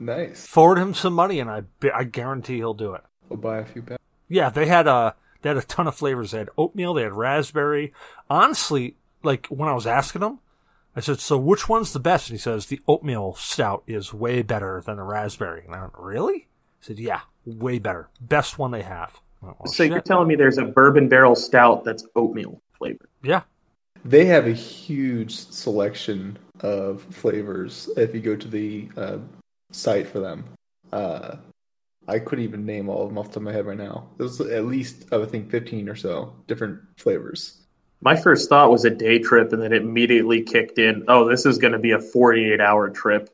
Nice. 0.00 0.46
Forward 0.46 0.78
him 0.78 0.94
some 0.94 1.12
money, 1.12 1.38
and 1.38 1.48
I 1.50 1.62
I 1.94 2.04
guarantee 2.04 2.56
he'll 2.56 2.74
do 2.74 2.94
it. 2.94 3.02
I'll 3.30 3.36
buy 3.36 3.58
a 3.58 3.64
few 3.64 3.82
packs. 3.82 4.02
Yeah, 4.28 4.50
they 4.50 4.66
had 4.66 4.86
a 4.86 5.14
they 5.42 5.50
had 5.50 5.56
a 5.56 5.62
ton 5.62 5.86
of 5.86 5.94
flavors. 5.94 6.32
They 6.32 6.38
had 6.38 6.50
oatmeal, 6.58 6.94
they 6.94 7.02
had 7.02 7.12
raspberry. 7.12 7.92
Honestly, 8.28 8.96
like 9.22 9.46
when 9.46 9.68
I 9.68 9.74
was 9.74 9.86
asking 9.86 10.22
him, 10.22 10.38
I 10.96 11.00
said, 11.00 11.20
"So 11.20 11.38
which 11.38 11.68
one's 11.68 11.92
the 11.92 12.00
best?" 12.00 12.28
And 12.28 12.38
he 12.38 12.42
says, 12.42 12.66
"The 12.66 12.80
oatmeal 12.88 13.34
stout 13.34 13.82
is 13.86 14.12
way 14.12 14.42
better 14.42 14.82
than 14.84 14.96
the 14.96 15.02
raspberry." 15.04 15.62
And 15.64 15.74
I 15.74 15.80
went, 15.82 15.92
"Really?" 15.96 16.48
I 16.82 16.86
said, 16.86 16.98
"Yeah, 16.98 17.20
way 17.44 17.78
better. 17.78 18.08
Best 18.20 18.58
one 18.58 18.70
they 18.72 18.82
have." 18.82 19.20
I 19.42 19.46
went, 19.46 19.60
"Well, 19.60 19.72
so 19.72 19.82
you're 19.84 20.00
telling 20.00 20.28
me 20.28 20.34
there's 20.34 20.58
a 20.58 20.64
bourbon 20.64 21.08
barrel 21.08 21.34
stout 21.36 21.84
that's 21.84 22.06
oatmeal 22.16 22.60
flavored? 22.78 23.08
yeah, 23.22 23.42
They 24.04 24.24
have 24.26 24.46
a 24.46 24.52
huge 24.52 25.36
selection 25.36 26.38
of 26.60 27.02
flavors. 27.10 27.88
If 27.96 28.14
you 28.14 28.20
go 28.20 28.36
to 28.36 28.48
the 28.48 28.88
uh, 28.96 29.18
site 29.70 30.06
for 30.08 30.20
them, 30.20 30.44
uh, 30.92 31.36
I 32.08 32.18
couldn't 32.18 32.44
even 32.44 32.64
name 32.66 32.88
all 32.88 33.02
of 33.02 33.08
them 33.08 33.18
off 33.18 33.26
the 33.26 33.32
top 33.34 33.36
of 33.38 33.42
my 33.44 33.52
head 33.52 33.66
right 33.66 33.78
now. 33.78 34.08
There's 34.16 34.40
at 34.40 34.64
least 34.66 35.06
I 35.12 35.16
would 35.16 35.30
think 35.30 35.50
fifteen 35.50 35.88
or 35.88 35.96
so 35.96 36.34
different 36.46 36.80
flavors. 36.96 37.56
My 38.02 38.16
first 38.16 38.48
thought 38.48 38.70
was 38.70 38.84
a 38.86 38.90
day 38.90 39.18
trip, 39.18 39.52
and 39.52 39.60
then 39.62 39.72
it 39.72 39.82
immediately 39.82 40.42
kicked 40.42 40.78
in. 40.78 41.04
Oh, 41.08 41.28
this 41.28 41.44
is 41.44 41.58
going 41.58 41.74
to 41.74 41.78
be 41.78 41.90
a 41.92 41.98
48 42.00 42.58
hour 42.58 42.88
trip. 42.88 43.28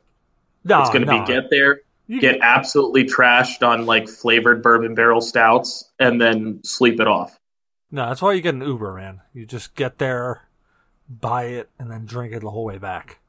no, 0.65 0.81
it's 0.81 0.89
going 0.89 1.05
to 1.05 1.11
no. 1.11 1.21
be 1.21 1.25
get 1.25 1.49
there, 1.49 1.79
You- 2.07 2.19
get 2.19 2.39
absolutely 2.41 3.05
trashed 3.05 3.65
on 3.65 3.85
like 3.85 4.09
flavored 4.09 4.61
bourbon 4.61 4.93
barrel 4.93 5.21
stouts, 5.21 5.89
and 5.99 6.19
then 6.19 6.59
sleep 6.65 6.99
it 6.99 7.07
off. 7.07 7.39
no. 7.91 8.07
That's 8.09 8.21
why 8.21 8.33
you 8.33 8.41
get 8.41 8.55
an 8.55 8.61
Uber, 8.61 8.93
man. 8.95 9.21
You 9.33 9.45
just 9.45 9.73
get 9.75 9.99
there, 9.99 10.41
buy 11.09 11.45
it, 11.45 11.69
and 11.79 11.89
then 11.89 12.05
drink 12.05 12.33
it 12.33 12.41
the 12.41 12.51
whole 12.51 12.65
way 12.65 12.77
back. 12.77 13.19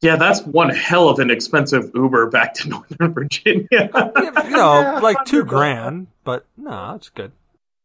Yeah, 0.00 0.16
that's 0.16 0.42
one 0.42 0.68
hell 0.70 1.08
of 1.08 1.18
an 1.18 1.30
expensive 1.30 1.90
Uber 1.94 2.28
back 2.30 2.54
to 2.54 2.68
Northern 2.68 3.12
Virginia. 3.12 3.66
Yeah, 3.70 4.10
you 4.44 4.50
know, 4.50 5.00
like 5.02 5.24
two 5.24 5.44
grand, 5.44 6.06
but 6.24 6.46
no, 6.56 6.94
it's 6.94 7.08
good. 7.08 7.32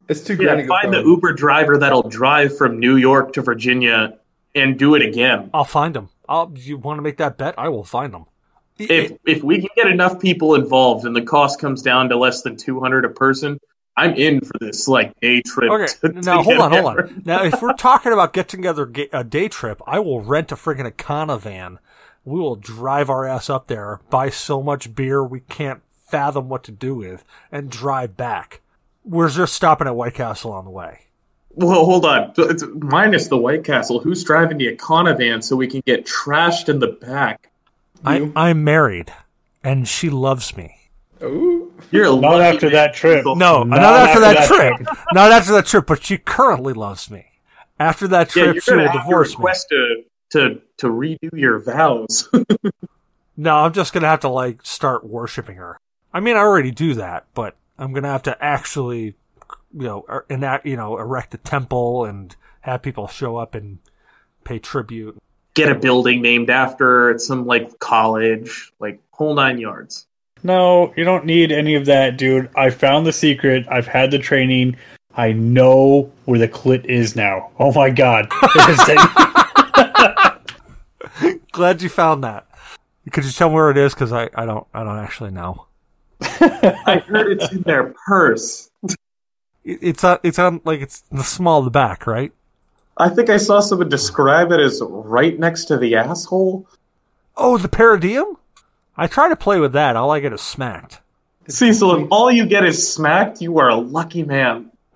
It's 0.08 0.22
too 0.22 0.34
yeah, 0.34 0.44
grand 0.44 0.60
to 0.60 0.64
go 0.64 0.70
find 0.70 0.94
the 0.94 0.98
home. 0.98 1.08
Uber 1.08 1.34
driver 1.34 1.78
that'll 1.78 2.10
drive 2.10 2.56
from 2.58 2.80
New 2.80 2.98
York 2.98 3.34
to 3.34 3.42
Virginia 3.42 4.20
and 4.54 4.78
do 4.78 4.96
it 4.96 5.02
again. 5.02 5.50
I'll 5.54 5.64
find 5.64 5.96
them. 5.96 6.10
I'll. 6.30 6.52
You 6.56 6.78
want 6.78 6.98
to 7.00 7.02
make 7.02 7.18
that 7.18 7.38
bet? 7.38 7.56
I 7.58 7.70
will 7.70 7.84
find 7.84 8.14
them. 8.14 8.26
If 8.78 9.14
if 9.26 9.44
we 9.44 9.60
can 9.60 9.70
get 9.76 9.88
enough 9.88 10.20
people 10.20 10.56
involved 10.56 11.06
and 11.06 11.16
the 11.16 11.22
cost 11.22 11.60
comes 11.60 11.82
down 11.82 12.10
to 12.10 12.18
less 12.18 12.42
than 12.42 12.58
200 12.58 13.06
a 13.06 13.10
person, 13.10 13.60
I'm 13.98 14.14
in 14.16 14.42
for 14.42 14.54
this 14.60 14.88
like 14.88 15.20
day 15.20 15.42
trip. 15.42 15.72
Okay, 15.72 15.88
to- 16.02 16.14
to 16.14 16.22
now 16.22 16.44
hold 16.44 16.60
on, 16.60 16.72
hold 16.72 16.86
on. 16.86 17.22
Now, 17.26 17.44
if 17.44 17.62
we're 17.62 17.74
talking 17.74 18.12
about 18.12 18.34
get 18.34 18.48
together 18.48 18.92
a 19.14 19.24
day 19.24 19.48
trip, 19.48 19.82
I 19.88 20.00
will 20.00 20.22
rent 20.22 20.52
a 20.52 20.56
freaking 20.56 20.92
Econo 20.92 21.40
van. 21.40 21.80
We 22.26 22.40
will 22.40 22.56
drive 22.56 23.10
our 23.10 23.26
ass 23.26 23.50
up 23.50 23.68
there, 23.68 24.00
buy 24.10 24.30
so 24.30 24.62
much 24.62 24.96
beer 24.96 25.24
we 25.24 25.42
can't 25.42 25.82
fathom 26.08 26.48
what 26.50 26.64
to 26.66 26.72
do 26.72 26.96
with, 26.96 27.26
and 27.52 27.70
drive 27.70 28.16
back. 28.16 28.62
We're 29.04 29.30
just 29.30 29.54
stopping 29.54 29.88
at 29.88 29.96
White 29.96 30.14
Castle 30.14 30.52
on 30.54 30.64
the 30.66 30.72
way. 30.72 31.00
Well, 31.56 31.84
hold 31.86 32.06
on. 32.06 32.34
It's 32.38 32.64
minus 32.76 33.28
the 33.28 33.38
White 33.38 33.64
Castle. 33.64 34.00
Who's 34.00 34.24
driving 34.24 34.58
the 34.58 34.74
Econovan 34.76 35.44
so 35.44 35.56
we 35.56 35.68
can 35.68 35.82
get 35.86 36.06
trashed 36.06 36.70
in 36.70 36.80
the 36.80 36.88
back? 36.88 37.52
I, 38.06 38.32
I'm 38.36 38.64
married, 38.64 39.14
and 39.64 39.88
she 39.88 40.10
loves 40.10 40.56
me. 40.58 40.78
Ooh. 41.22 41.72
You're 41.92 42.20
Not 42.20 42.42
after 42.42 42.68
man. 42.68 42.74
that 42.74 42.94
trip. 42.94 43.24
No, 43.26 43.64
Not 43.64 43.68
not, 43.68 43.82
after, 44.10 44.20
that, 44.22 44.38
after 44.38 44.58
that 44.58 44.76
trip. 44.78 44.98
not 45.14 45.32
after 45.32 45.52
that 45.54 45.66
trip, 45.66 45.86
but 45.88 46.04
she 46.04 46.18
currently 46.18 46.74
loves 46.74 47.12
me. 47.12 47.26
After 47.80 48.08
that 48.08 48.30
trip, 48.30 48.56
you're 48.56 48.62
she 48.62 48.72
will 48.74 48.80
have 48.84 48.94
to 48.94 49.00
divorce 49.00 49.32
me. 49.32 49.36
request 49.38 49.68
to, 50.34 50.56
to 50.56 50.62
to 50.78 50.88
redo 50.88 51.30
your 51.34 51.60
vows. 51.60 52.30
No, 53.36 53.56
I'm 53.56 53.74
just 53.74 53.94
gonna 53.94 54.08
have 54.08 54.20
to 54.22 54.30
like 54.30 54.66
start 54.66 55.06
worshiping 55.06 55.56
her. 55.56 55.80
I 56.14 56.20
mean, 56.20 56.36
I 56.36 56.42
already 56.42 56.72
do 56.72 56.94
that, 56.96 57.26
but 57.34 57.56
I'm 57.78 57.94
gonna 57.94 58.10
have 58.12 58.24
to 58.24 58.44
actually, 58.44 59.16
you 59.74 59.86
know, 59.86 60.06
er- 60.08 60.26
enact, 60.30 60.66
you 60.66 60.78
know, 60.78 60.98
erect 61.00 61.34
a 61.34 61.38
temple 61.38 62.06
and 62.06 62.36
have 62.62 62.84
people 62.84 63.08
show 63.08 63.38
up 63.38 63.56
and 63.56 63.80
pay 64.44 64.60
tribute. 64.60 65.18
Get 65.56 65.72
a 65.72 65.76
building 65.76 66.22
named 66.22 66.50
after 66.50 66.86
her 66.86 67.10
at 67.12 67.22
some 67.22 67.46
like 67.46 67.80
college, 67.80 68.72
like 68.80 69.00
whole 69.12 69.34
nine 69.34 69.58
yards. 69.58 70.06
No, 70.44 70.94
you 70.96 71.04
don't 71.04 71.26
need 71.26 71.52
any 71.52 71.76
of 71.76 71.86
that, 71.86 72.18
dude. 72.18 72.50
I 72.56 72.70
found 72.70 73.08
the 73.08 73.14
secret. 73.14 73.66
I've 73.70 73.88
had 73.88 74.12
the 74.12 74.20
training. 74.20 74.76
I 75.16 75.32
know 75.32 76.12
where 76.26 76.40
the 76.40 76.48
clit 76.48 76.86
is 76.86 77.16
now. 77.16 77.52
Oh 77.60 77.72
my 77.72 77.90
god. 77.90 78.28
Glad 81.52 81.82
you 81.82 81.90
found 81.90 82.24
that. 82.24 82.48
Could 83.12 83.26
you 83.26 83.32
tell 83.32 83.50
me 83.50 83.56
where 83.56 83.70
it 83.70 83.78
is? 83.78 83.94
Because 83.94 84.14
I, 84.14 84.30
I 84.36 84.46
don't, 84.46 84.66
I 84.74 84.84
don't 84.84 85.00
actually 85.00 85.32
know. 85.32 85.66
I 86.22 87.04
heard 87.06 87.32
it's 87.34 87.52
in 87.52 87.62
their 87.62 87.94
purse. 88.08 88.70
It, 89.64 89.80
it's 89.82 90.04
on, 90.04 90.20
it's 90.24 90.40
on, 90.40 90.62
like 90.64 90.82
it's 90.82 91.02
the 91.12 91.24
small 91.24 91.60
of 91.60 91.66
the 91.66 91.72
back, 91.72 92.08
right? 92.08 92.32
I 92.98 93.10
think 93.10 93.30
I 93.30 93.38
saw 93.38 93.60
someone 93.60 93.90
describe 93.90 94.52
it 94.52 94.60
as 94.60 94.82
right 94.86 95.38
next 95.38 95.66
to 95.66 95.78
the 95.78 95.96
asshole. 95.96 96.68
Oh, 97.36 97.58
the 97.58 97.68
Paradigm. 97.68 98.38
I 98.96 99.08
try 99.08 99.28
to 99.30 99.36
play 99.36 99.60
with 99.60 99.74
that. 99.74 99.96
All 99.96 100.12
I 100.12 100.20
get 100.20 100.34
is 100.34 100.42
smacked. 100.42 101.00
Cecil, 101.48 102.04
if 102.04 102.08
all 102.12 102.32
you 102.32 102.46
get 102.46 102.64
is 102.64 102.94
smacked, 102.94 103.42
you 103.42 103.58
are 103.58 103.70
a 103.70 103.76
lucky 103.76 104.24
man. 104.24 104.72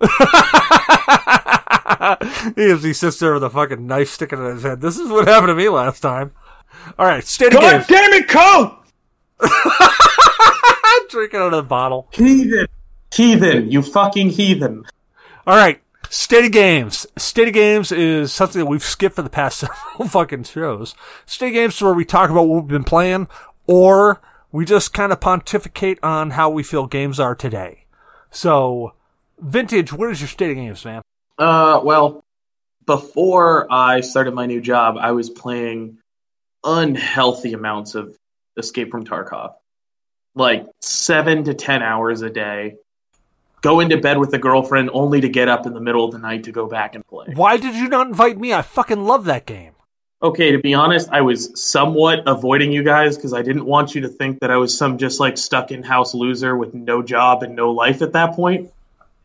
As 1.88 2.82
he 2.82 2.92
sits 2.92 3.18
there 3.18 3.34
with 3.34 3.44
a 3.44 3.50
fucking 3.50 3.86
knife 3.86 4.10
sticking 4.10 4.38
in 4.38 4.54
his 4.54 4.62
head. 4.62 4.80
This 4.80 4.98
is 4.98 5.08
what 5.10 5.26
happened 5.26 5.48
to 5.48 5.54
me 5.54 5.68
last 5.68 6.00
time. 6.00 6.32
All 6.98 7.06
right, 7.06 7.24
state 7.24 7.54
of 7.54 7.60
god 7.60 7.70
games. 7.72 7.86
damn 7.86 8.12
it, 8.12 8.28
Cole! 8.28 8.74
Drinking 11.10 11.40
out 11.40 11.54
of 11.54 11.56
the 11.56 11.62
bottle. 11.62 12.08
Heathen. 12.12 12.66
Heathen. 13.12 13.70
You 13.70 13.82
fucking 13.82 14.30
heathen. 14.30 14.84
All 15.46 15.56
right, 15.56 15.80
state 16.10 16.44
of 16.44 16.52
games. 16.52 17.06
State 17.16 17.48
of 17.48 17.54
games 17.54 17.90
is 17.90 18.32
something 18.32 18.60
that 18.60 18.66
we've 18.66 18.82
skipped 18.82 19.16
for 19.16 19.22
the 19.22 19.30
past 19.30 19.58
several 19.96 20.08
fucking 20.08 20.44
shows. 20.44 20.94
State 21.24 21.48
of 21.48 21.52
games 21.54 21.74
is 21.76 21.82
where 21.82 21.94
we 21.94 22.04
talk 22.04 22.28
about 22.30 22.46
what 22.46 22.62
we've 22.62 22.68
been 22.68 22.84
playing, 22.84 23.28
or 23.66 24.20
we 24.52 24.64
just 24.66 24.92
kind 24.92 25.12
of 25.12 25.20
pontificate 25.20 25.98
on 26.02 26.32
how 26.32 26.50
we 26.50 26.62
feel 26.62 26.86
games 26.86 27.18
are 27.18 27.34
today. 27.34 27.84
So, 28.30 28.92
vintage. 29.38 29.92
What 29.92 30.10
is 30.10 30.20
your 30.20 30.28
state 30.28 30.50
of 30.50 30.56
games, 30.56 30.84
man? 30.84 31.00
Uh, 31.38 31.80
well, 31.84 32.24
before 32.86 33.66
I 33.70 34.00
started 34.00 34.34
my 34.34 34.46
new 34.46 34.60
job, 34.60 34.96
I 34.98 35.12
was 35.12 35.30
playing 35.30 35.98
unhealthy 36.64 37.52
amounts 37.52 37.94
of 37.94 38.16
Escape 38.56 38.90
from 38.90 39.04
Tarkov. 39.04 39.52
Like 40.34 40.66
seven 40.80 41.44
to 41.44 41.54
ten 41.54 41.82
hours 41.82 42.22
a 42.22 42.30
day. 42.30 42.76
Go 43.60 43.80
into 43.80 43.98
bed 43.98 44.18
with 44.18 44.32
a 44.34 44.38
girlfriend 44.38 44.90
only 44.92 45.20
to 45.20 45.28
get 45.28 45.48
up 45.48 45.66
in 45.66 45.74
the 45.74 45.80
middle 45.80 46.04
of 46.04 46.12
the 46.12 46.18
night 46.18 46.44
to 46.44 46.52
go 46.52 46.66
back 46.66 46.94
and 46.94 47.06
play. 47.06 47.26
Why 47.34 47.56
did 47.56 47.74
you 47.74 47.88
not 47.88 48.06
invite 48.06 48.38
me? 48.38 48.52
I 48.52 48.62
fucking 48.62 49.04
love 49.04 49.24
that 49.24 49.46
game. 49.46 49.72
Okay, 50.20 50.50
to 50.50 50.58
be 50.58 50.74
honest, 50.74 51.08
I 51.12 51.20
was 51.20 51.52
somewhat 51.60 52.22
avoiding 52.26 52.72
you 52.72 52.82
guys 52.82 53.16
because 53.16 53.32
I 53.32 53.42
didn't 53.42 53.64
want 53.64 53.94
you 53.94 54.00
to 54.00 54.08
think 54.08 54.40
that 54.40 54.50
I 54.50 54.56
was 54.56 54.76
some 54.76 54.98
just 54.98 55.20
like 55.20 55.38
stuck 55.38 55.70
in 55.70 55.82
house 55.82 56.14
loser 56.14 56.56
with 56.56 56.74
no 56.74 57.02
job 57.02 57.42
and 57.42 57.54
no 57.54 57.70
life 57.70 58.02
at 58.02 58.12
that 58.14 58.34
point. 58.34 58.70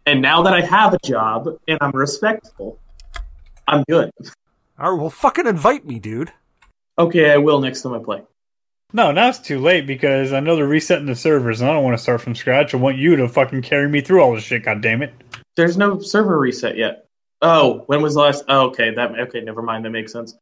And 0.06 0.22
now 0.22 0.44
that 0.44 0.54
I 0.54 0.62
have 0.62 0.94
a 0.94 1.00
job 1.06 1.48
and 1.68 1.78
I'm 1.82 1.92
respectful, 1.92 2.80
I'm 3.68 3.84
good. 3.90 4.12
All 4.80 4.92
right, 4.92 5.00
well, 5.00 5.10
fucking 5.10 5.48
invite 5.48 5.86
me, 5.86 6.00
dude. 6.00 6.32
Okay, 6.98 7.32
I 7.32 7.38
will 7.38 7.60
next 7.62 7.82
time 7.82 7.94
I 7.94 8.00
play. 8.00 8.24
No, 8.92 9.12
now 9.12 9.30
it's 9.30 9.40
too 9.40 9.60
late 9.60 9.88
because 9.88 10.34
I 10.34 10.40
know 10.40 10.56
they're 10.56 10.68
resetting 10.68 11.08
the 11.08 11.16
servers 11.16 11.62
and 11.62 11.70
I 11.70 11.74
don't 11.74 11.84
want 11.84 11.98
to 11.98 12.04
start 12.04 12.22
from 12.22 12.36
scratch. 12.36 12.74
I 12.74 12.78
want 12.78 12.98
you 12.98 13.16
to 13.16 13.28
fucking 13.28 13.64
carry 13.64 13.90
me 13.90 14.02
through 14.02 14.22
all 14.22 14.36
this 14.36 14.44
shit, 14.44 14.64
God 14.64 14.82
damn 14.82 15.02
it! 15.02 15.14
There's 15.56 15.78
no 15.78 16.00
server 16.00 16.38
reset 16.38 16.78
yet. 16.78 17.08
Oh, 17.42 17.84
when 17.88 18.02
was 18.02 18.14
the 18.14 18.22
last? 18.22 18.44
Oh, 18.48 18.68
okay, 18.68 18.94
that 18.94 19.20
okay. 19.20 19.42
Never 19.42 19.62
mind. 19.62 19.84
That 19.86 19.90
makes 19.90 20.12
sense. 20.12 20.36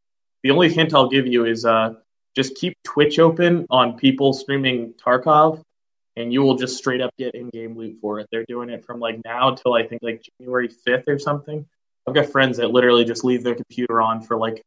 The 0.44 0.52
only 0.52 0.72
hint 0.72 0.94
I'll 0.94 1.10
give 1.10 1.28
you 1.28 1.46
is 1.46 1.66
uh, 1.66 1.94
just 2.36 2.56
keep 2.56 2.78
Twitch 2.84 3.20
open 3.20 3.66
on 3.70 3.98
people 3.98 4.34
streaming 4.34 4.94
Tarkov, 4.94 5.64
and 6.22 6.32
you 6.32 6.42
will 6.42 6.56
just 6.56 6.78
straight 6.78 7.02
up 7.02 7.12
get 7.18 7.36
in-game 7.36 7.76
loot 7.78 7.98
for 8.02 8.20
it. 8.20 8.28
They're 8.32 8.46
doing 8.48 8.70
it 8.70 8.86
from 8.86 9.00
like 9.00 9.20
now 9.26 9.56
till 9.56 9.74
I 9.74 9.84
think 9.84 10.02
like 10.04 10.24
January 10.40 10.70
5th 10.70 11.08
or 11.08 11.20
something. 11.20 11.66
I've 12.08 12.16
got 12.16 12.28
friends 12.28 12.58
that 12.58 12.72
literally 12.72 13.06
just 13.06 13.24
leave 13.24 13.44
their 13.44 13.56
computer 13.56 14.02
on 14.02 14.22
for 14.22 14.38
like 14.38 14.64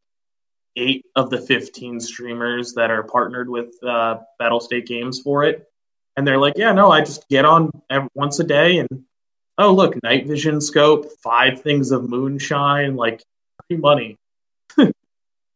eight 0.76 1.04
of 1.16 1.30
the 1.30 1.40
15 1.40 2.00
streamers 2.00 2.74
that 2.74 2.90
are 2.90 3.02
partnered 3.04 3.48
with 3.48 3.74
uh, 3.82 4.18
Battlestate 4.40 4.86
Games 4.86 5.20
for 5.20 5.44
it. 5.44 5.66
And 6.16 6.26
they're 6.26 6.38
like, 6.38 6.54
yeah, 6.56 6.72
no, 6.72 6.90
I 6.92 7.00
just 7.00 7.28
get 7.28 7.44
on 7.44 7.70
ev- 7.90 8.08
once 8.14 8.38
a 8.38 8.44
day 8.44 8.78
and, 8.78 8.88
oh, 9.58 9.72
look, 9.72 10.00
night 10.02 10.26
vision 10.26 10.60
scope, 10.60 11.06
five 11.22 11.60
things 11.62 11.90
of 11.90 12.08
moonshine, 12.08 12.94
like 12.96 13.22
free 13.68 13.76
money. 13.78 14.16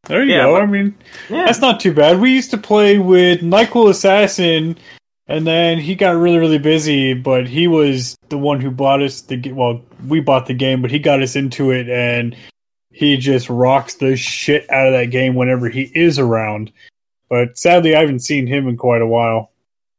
There 0.06 0.22
you 0.24 0.32
Yeah, 0.32 0.44
go. 0.46 0.54
but- 0.54 0.62
I 0.62 0.66
mean, 0.66 0.94
Yeah. 1.28 1.44
that's 1.44 1.60
not 1.60 1.80
too 1.80 1.92
bad. 1.92 2.20
We 2.20 2.32
used 2.32 2.50
to 2.52 2.58
play 2.58 2.98
with 2.98 3.40
Nyquil 3.40 3.90
Assassin, 3.90 4.76
and 5.28 5.46
then 5.46 5.78
he 5.78 5.94
got 5.94 6.16
really, 6.16 6.38
really 6.38 6.58
busy. 6.58 7.14
But 7.14 7.46
he 7.46 7.68
was 7.68 8.16
the 8.28 8.38
one 8.38 8.60
who 8.60 8.70
bought 8.70 9.02
us 9.02 9.20
the 9.20 9.52
well, 9.52 9.82
we 10.06 10.20
bought 10.20 10.46
the 10.46 10.54
game, 10.54 10.82
but 10.82 10.90
he 10.90 10.98
got 10.98 11.22
us 11.22 11.36
into 11.36 11.70
it, 11.70 11.88
and 11.88 12.34
he 12.90 13.16
just 13.16 13.48
rocks 13.48 13.94
the 13.94 14.16
shit 14.16 14.68
out 14.70 14.88
of 14.88 14.92
that 14.94 15.06
game 15.06 15.34
whenever 15.34 15.68
he 15.68 15.90
is 15.94 16.18
around. 16.18 16.72
But 17.28 17.58
sadly, 17.58 17.94
I 17.94 18.00
haven't 18.00 18.20
seen 18.20 18.46
him 18.46 18.66
in 18.68 18.76
quite 18.76 19.02
a 19.02 19.06
while. 19.06 19.52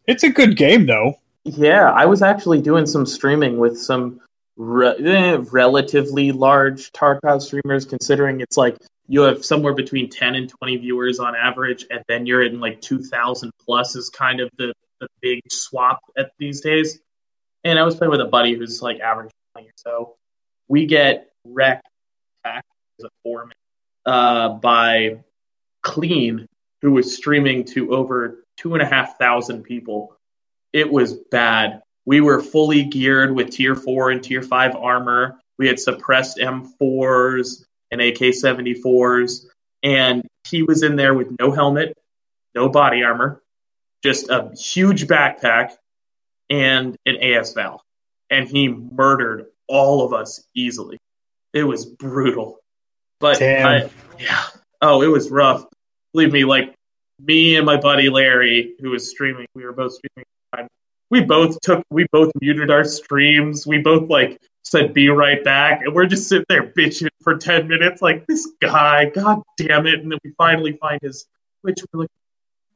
It's 0.07 0.23
a 0.23 0.29
good 0.29 0.57
game, 0.57 0.87
though. 0.87 1.19
Yeah, 1.43 1.91
I 1.91 2.05
was 2.05 2.21
actually 2.21 2.61
doing 2.61 2.85
some 2.85 3.05
streaming 3.05 3.59
with 3.59 3.79
some 3.79 4.19
re- 4.57 4.97
eh, 4.97 5.37
relatively 5.51 6.31
large 6.31 6.91
Tarkov 6.91 7.41
streamers, 7.41 7.85
considering 7.85 8.41
it's 8.41 8.57
like 8.57 8.77
you 9.07 9.21
have 9.21 9.45
somewhere 9.45 9.73
between 9.73 10.09
10 10.09 10.35
and 10.35 10.49
20 10.49 10.77
viewers 10.77 11.19
on 11.19 11.35
average, 11.35 11.85
and 11.89 12.03
then 12.07 12.25
you're 12.25 12.43
in 12.43 12.59
like 12.59 12.81
2,000 12.81 13.51
plus 13.63 13.95
is 13.95 14.09
kind 14.09 14.39
of 14.39 14.49
the, 14.57 14.73
the 14.99 15.07
big 15.21 15.41
swap 15.49 15.99
at 16.17 16.31
these 16.37 16.61
days. 16.61 16.99
And 17.63 17.77
I 17.77 17.83
was 17.83 17.95
playing 17.95 18.11
with 18.11 18.21
a 18.21 18.25
buddy 18.25 18.53
who's 18.53 18.81
like 18.81 18.99
average 18.99 19.31
20 19.53 19.67
or 19.67 19.71
so. 19.75 20.15
We 20.67 20.85
get 20.85 21.31
wrecked 21.43 21.87
as 22.45 22.61
a 23.03 23.09
four 23.23 23.49
uh, 24.05 24.49
by 24.49 25.19
Clean, 25.81 26.45
who 26.81 26.91
was 26.91 27.15
streaming 27.15 27.65
to 27.65 27.93
over 27.93 28.43
two 28.57 28.73
and 28.73 28.81
a 28.81 28.85
half 28.85 29.17
thousand 29.17 29.63
people 29.63 30.17
it 30.73 30.91
was 30.91 31.13
bad. 31.31 31.81
We 32.05 32.21
were 32.21 32.41
fully 32.41 32.83
geared 32.83 33.33
with 33.33 33.51
tier 33.51 33.75
four 33.75 34.11
and 34.11 34.23
tier 34.23 34.41
five 34.41 34.75
armor. 34.75 35.39
We 35.57 35.67
had 35.67 35.79
suppressed 35.79 36.37
M4s 36.37 37.65
and 37.91 38.01
AK 38.01 38.17
74s, 38.17 39.45
and 39.83 40.25
he 40.47 40.63
was 40.63 40.83
in 40.83 40.95
there 40.95 41.13
with 41.13 41.35
no 41.39 41.51
helmet, 41.51 41.97
no 42.55 42.69
body 42.69 43.03
armor, 43.03 43.41
just 44.03 44.29
a 44.29 44.51
huge 44.55 45.07
backpack, 45.07 45.71
and 46.49 46.95
an 47.05 47.17
AS 47.21 47.53
Val. 47.53 47.83
And 48.29 48.47
he 48.47 48.67
murdered 48.67 49.47
all 49.67 50.05
of 50.05 50.13
us 50.13 50.43
easily. 50.55 50.97
It 51.53 51.63
was 51.63 51.85
brutal. 51.85 52.59
But 53.19 53.39
Damn. 53.39 53.67
I, 53.67 53.89
yeah. 54.19 54.43
Oh, 54.81 55.01
it 55.01 55.07
was 55.07 55.29
rough. 55.29 55.65
Believe 56.13 56.31
me, 56.31 56.45
like 56.45 56.73
me 57.19 57.57
and 57.57 57.65
my 57.65 57.77
buddy 57.77 58.09
Larry, 58.09 58.75
who 58.79 58.91
was 58.91 59.09
streaming, 59.09 59.45
we 59.55 59.65
were 59.65 59.73
both 59.73 59.93
streaming. 59.93 60.25
We 61.11 61.21
both 61.21 61.59
took, 61.61 61.83
we 61.89 62.05
both 62.11 62.31
muted 62.39 62.69
our 62.69 62.83
streams. 62.83 63.65
We 63.65 63.79
both 63.79 64.09
like 64.09 64.39
said, 64.63 64.93
"Be 64.93 65.09
right 65.09 65.43
back," 65.43 65.81
and 65.81 65.93
we're 65.93 66.05
just 66.05 66.29
sitting 66.29 66.45
there 66.49 66.71
bitching 66.71 67.07
for 67.23 67.35
ten 67.35 67.67
minutes, 67.67 68.01
like 68.01 68.27
this 68.27 68.47
guy, 68.61 69.05
god 69.09 69.41
damn 69.57 69.87
it! 69.87 70.01
And 70.01 70.11
then 70.11 70.19
we 70.23 70.31
finally 70.37 70.73
find 70.73 70.99
his, 71.01 71.25
which 71.63 71.77
we're 71.91 72.01
like, 72.01 72.09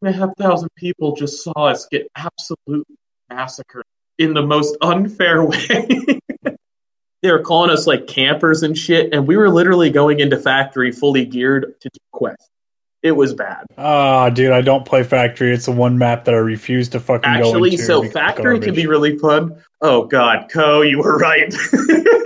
and 0.06 0.16
a 0.16 0.18
half 0.18 0.30
thousand 0.38 0.70
people 0.76 1.16
just 1.16 1.44
saw 1.44 1.68
us 1.68 1.88
get 1.92 2.08
absolutely 2.16 2.96
massacred 3.30 3.86
in 4.18 4.34
the 4.34 4.42
most 4.44 4.78
unfair 4.82 5.44
way. 5.46 5.88
they 7.22 7.32
were 7.32 7.42
calling 7.42 7.70
us 7.70 7.88
like 7.88 8.08
campers 8.08 8.64
and 8.64 8.78
shit, 8.78 9.14
and 9.14 9.28
we 9.28 9.38
were 9.38 9.50
literally 9.50 9.90
going 9.90 10.20
into 10.20 10.38
factory 10.38 10.92
fully 10.92 11.26
geared 11.26 11.80
to 11.82 11.90
do 11.90 12.00
quests. 12.12 12.50
It 13.02 13.12
was 13.12 13.34
bad. 13.34 13.66
Ah, 13.78 14.30
dude, 14.30 14.54
I 14.54 14.62
don't 14.62 14.86
play 14.86 15.04
Factory. 15.04 15.54
It's 15.54 15.66
the 15.66 15.74
one 15.74 15.98
map 15.98 16.24
that 16.24 16.34
I 16.34 16.38
refuse 16.38 16.88
to 16.90 17.02
fucking 17.02 17.34
go 17.34 17.50
Actually, 17.50 17.72
into. 17.72 17.84
so 17.84 18.02
factory 18.04 18.60
can 18.60 18.70
garbage. 18.70 18.76
be 18.76 18.88
really 18.88 19.18
fun. 19.18 19.62
Oh 19.82 20.06
god, 20.06 20.48
Koh, 20.50 20.84
you 20.84 21.00
were 21.00 21.18
right. 21.18 21.54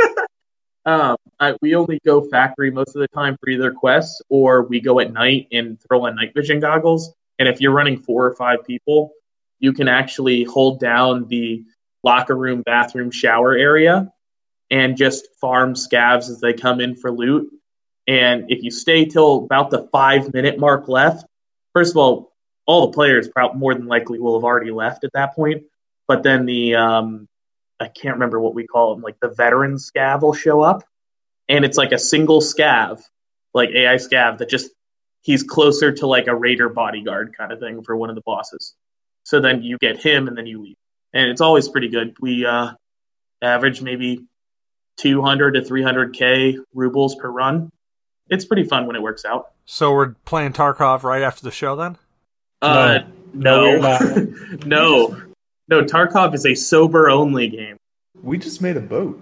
um, 0.86 1.18
I, 1.40 1.56
we 1.64 1.74
only 1.74 2.00
go 2.06 2.22
factory 2.30 2.70
most 2.70 2.96
of 2.96 3.02
the 3.02 3.08
time 3.08 3.38
for 3.42 3.50
either 3.50 3.72
quests 3.72 4.22
or 4.30 4.64
we 4.64 4.80
go 4.80 5.00
at 5.00 5.12
night 5.12 5.48
and 5.52 5.80
throw 5.82 6.06
on 6.06 6.16
night 6.16 6.34
vision 6.36 6.60
goggles. 6.60 7.12
And 7.40 7.48
if 7.48 7.62
you're 7.62 7.72
running 7.72 7.98
four 7.98 8.26
or 8.26 8.36
five 8.36 8.66
people, 8.66 9.12
you 9.60 9.74
can 9.74 9.88
actually 9.88 10.44
hold 10.44 10.80
down 10.80 11.28
the 11.28 11.64
locker 12.04 12.36
room, 12.36 12.62
bathroom, 12.62 13.12
shower 13.12 13.54
area 13.54 14.12
and 14.70 14.98
just 14.98 15.28
farm 15.40 15.74
scavs 15.74 16.30
as 16.30 16.40
they 16.40 16.54
come 16.54 16.82
in 16.82 16.96
for 16.96 17.12
loot. 17.12 17.50
And 18.08 18.46
if 18.50 18.64
you 18.64 18.72
stay 18.72 19.06
till 19.06 19.44
about 19.44 19.70
the 19.70 19.88
five 19.92 20.34
minute 20.34 20.60
mark 20.60 20.88
left, 20.88 21.26
first 21.74 21.92
of 21.92 21.98
all, 21.98 22.34
all 22.66 22.88
the 22.88 22.94
players 22.94 23.30
probably 23.30 23.60
more 23.60 23.74
than 23.74 23.88
likely 23.88 24.20
will 24.20 24.38
have 24.38 24.44
already 24.44 24.72
left 24.72 25.04
at 25.04 25.14
that 25.14 25.36
point. 25.36 25.64
But 26.08 26.24
then 26.24 26.46
the 26.46 26.76
um, 26.76 27.28
I 27.80 27.88
can't 27.88 28.16
remember 28.16 28.40
what 28.40 28.56
we 28.56 28.66
call 28.66 28.94
them, 28.94 29.04
like 29.04 29.20
the 29.20 29.30
veteran 29.30 29.76
scav 29.76 30.22
will 30.22 30.34
show 30.34 30.62
up, 30.62 30.84
and 31.48 31.64
it's 31.66 31.78
like 31.78 31.92
a 31.92 32.00
single 32.00 32.42
scav, 32.42 33.02
like 33.54 33.70
AI 33.70 33.96
scav 33.96 34.38
that 34.38 34.50
just 34.50 34.70
he's 35.28 35.44
closer 35.44 35.92
to 35.92 36.08
like 36.08 36.28
a 36.28 36.34
raider 36.36 36.70
bodyguard 36.70 37.36
kind 37.38 37.52
of 37.52 37.60
thing 37.60 37.84
for 37.84 37.98
one 37.98 38.10
of 38.10 38.16
the 38.16 38.22
bosses. 38.22 38.74
So 39.24 39.42
then 39.42 39.62
you 39.62 39.78
get 39.80 40.02
him, 40.02 40.30
and 40.30 40.38
then 40.38 40.48
you 40.48 40.64
leave, 40.64 40.78
and 41.14 41.30
it's 41.30 41.42
always 41.42 41.68
pretty 41.68 41.90
good. 41.90 42.16
We 42.22 42.46
uh, 42.46 42.72
average 43.42 43.82
maybe 43.82 44.26
200 44.98 45.56
to 45.56 45.62
300k 45.62 46.58
rubles 46.74 47.16
per 47.16 47.30
run. 47.30 47.70
It's 48.30 48.46
pretty 48.46 48.64
fun 48.64 48.88
when 48.88 48.96
it 48.96 49.02
works 49.02 49.26
out. 49.26 49.52
So 49.66 49.92
we're 49.92 50.14
playing 50.26 50.54
Tarkov 50.54 51.04
right 51.04 51.22
after 51.22 51.44
the 51.44 51.52
show 51.52 51.76
then? 51.76 51.98
Uh, 52.62 53.00
No, 53.34 53.78
no, 53.78 53.80
we're 53.82 54.58
no, 54.66 55.22
no. 55.68 55.84
Tarkov 55.84 56.34
is 56.34 56.46
a 56.46 56.56
sober 56.56 57.10
only 57.10 57.50
game. 57.50 57.76
We 58.22 58.38
just 58.38 58.62
made 58.62 58.78
a 58.78 58.82
boat. 58.82 59.22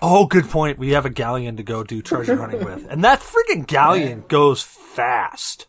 Oh, 0.00 0.26
good 0.26 0.48
point. 0.48 0.78
We 0.78 0.90
have 0.90 1.06
a 1.06 1.10
galleon 1.10 1.56
to 1.56 1.62
go 1.62 1.82
do 1.82 2.02
treasure 2.02 2.36
hunting 2.36 2.64
with. 2.64 2.86
And 2.90 3.04
that 3.04 3.20
freaking 3.20 3.66
galleon 3.66 4.24
goes 4.28 4.62
fast. 4.62 5.66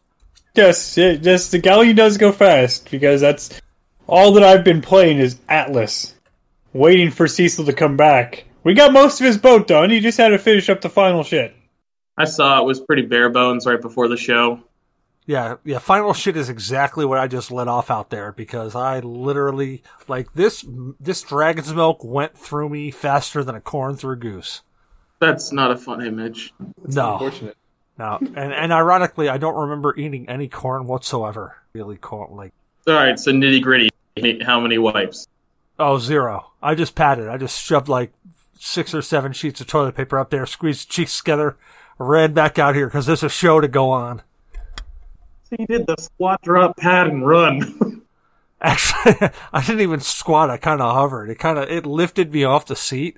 Yes, 0.53 0.97
it, 0.97 1.23
yes, 1.23 1.51
the 1.51 1.59
galleon 1.59 1.95
does 1.95 2.17
go 2.17 2.31
fast 2.31 2.89
because 2.89 3.21
that's 3.21 3.61
all 4.07 4.33
that 4.33 4.43
I've 4.43 4.63
been 4.63 4.81
playing 4.81 5.19
is 5.19 5.37
Atlas, 5.47 6.15
waiting 6.73 7.11
for 7.11 7.27
Cecil 7.27 7.65
to 7.65 7.73
come 7.73 7.95
back. 7.95 8.45
We 8.63 8.73
got 8.73 8.91
most 8.91 9.21
of 9.21 9.25
his 9.27 9.37
boat 9.37 9.67
done. 9.67 9.91
He 9.91 9.99
just 9.99 10.17
had 10.17 10.29
to 10.29 10.39
finish 10.39 10.69
up 10.69 10.81
the 10.81 10.89
final 10.89 11.23
shit. 11.23 11.55
I 12.17 12.25
saw 12.25 12.59
it 12.59 12.65
was 12.65 12.81
pretty 12.81 13.03
bare 13.03 13.29
bones 13.29 13.65
right 13.65 13.81
before 13.81 14.07
the 14.07 14.17
show. 14.17 14.61
Yeah, 15.27 15.57
yeah. 15.65 15.79
Final 15.79 16.13
shit 16.13 16.37
is 16.37 16.49
exactly 16.49 17.03
what 17.05 17.19
I 17.19 17.27
just 17.27 17.51
let 17.51 17.67
off 17.67 17.91
out 17.91 18.09
there 18.09 18.31
because 18.31 18.75
I 18.75 19.01
literally 19.01 19.83
like 20.07 20.33
this. 20.33 20.65
This 21.01 21.21
dragon's 21.21 21.73
milk 21.73 22.01
went 22.03 22.37
through 22.37 22.69
me 22.69 22.91
faster 22.91 23.43
than 23.43 23.53
a 23.53 23.59
corn 23.61 23.97
through 23.97 24.13
a 24.13 24.17
goose. 24.17 24.61
That's 25.19 25.51
not 25.51 25.71
a 25.71 25.75
fun 25.77 26.01
image. 26.05 26.53
It's 26.85 26.95
No. 26.95 27.13
unfortunate. 27.13 27.57
No, 27.99 28.19
and 28.21 28.53
and 28.53 28.71
ironically, 28.71 29.27
I 29.27 29.37
don't 29.37 29.55
remember 29.59 29.93
eating 29.97 30.29
any 30.29 30.47
corn 30.47 30.87
whatsoever. 30.87 31.57
Really, 31.73 31.97
corn 31.97 32.35
like 32.35 32.53
All 32.87 32.93
right, 32.93 33.19
so 33.19 33.31
nitty 33.31 33.61
gritty. 33.61 33.89
How 34.43 34.59
many 34.59 34.77
wipes? 34.77 35.27
oh 35.77 35.97
zero. 35.99 36.51
I 36.63 36.73
just 36.73 36.95
patted. 36.95 37.27
I 37.27 37.37
just 37.37 37.61
shoved 37.61 37.89
like 37.89 38.13
six 38.59 38.93
or 38.93 39.01
seven 39.01 39.33
sheets 39.33 39.59
of 39.61 39.67
toilet 39.67 39.95
paper 39.95 40.17
up 40.17 40.29
there, 40.29 40.45
squeezed 40.45 40.89
cheeks 40.89 41.17
together, 41.17 41.57
ran 41.99 42.33
back 42.33 42.57
out 42.57 42.75
here 42.75 42.87
because 42.87 43.05
there's 43.07 43.23
a 43.23 43.29
show 43.29 43.59
to 43.59 43.67
go 43.67 43.89
on. 43.89 44.21
So 45.49 45.55
you 45.59 45.65
did 45.67 45.87
the 45.87 45.95
squat, 45.97 46.41
drop, 46.41 46.75
pad 46.77 47.07
and 47.07 47.25
run. 47.25 48.01
Actually, 48.61 49.29
I 49.53 49.61
didn't 49.61 49.81
even 49.81 49.99
squat. 50.01 50.49
I 50.49 50.57
kind 50.57 50.81
of 50.81 50.93
hovered. 50.93 51.29
It 51.29 51.39
kind 51.39 51.57
of 51.57 51.69
it 51.69 51.85
lifted 51.85 52.33
me 52.33 52.43
off 52.43 52.65
the 52.65 52.75
seat. 52.75 53.17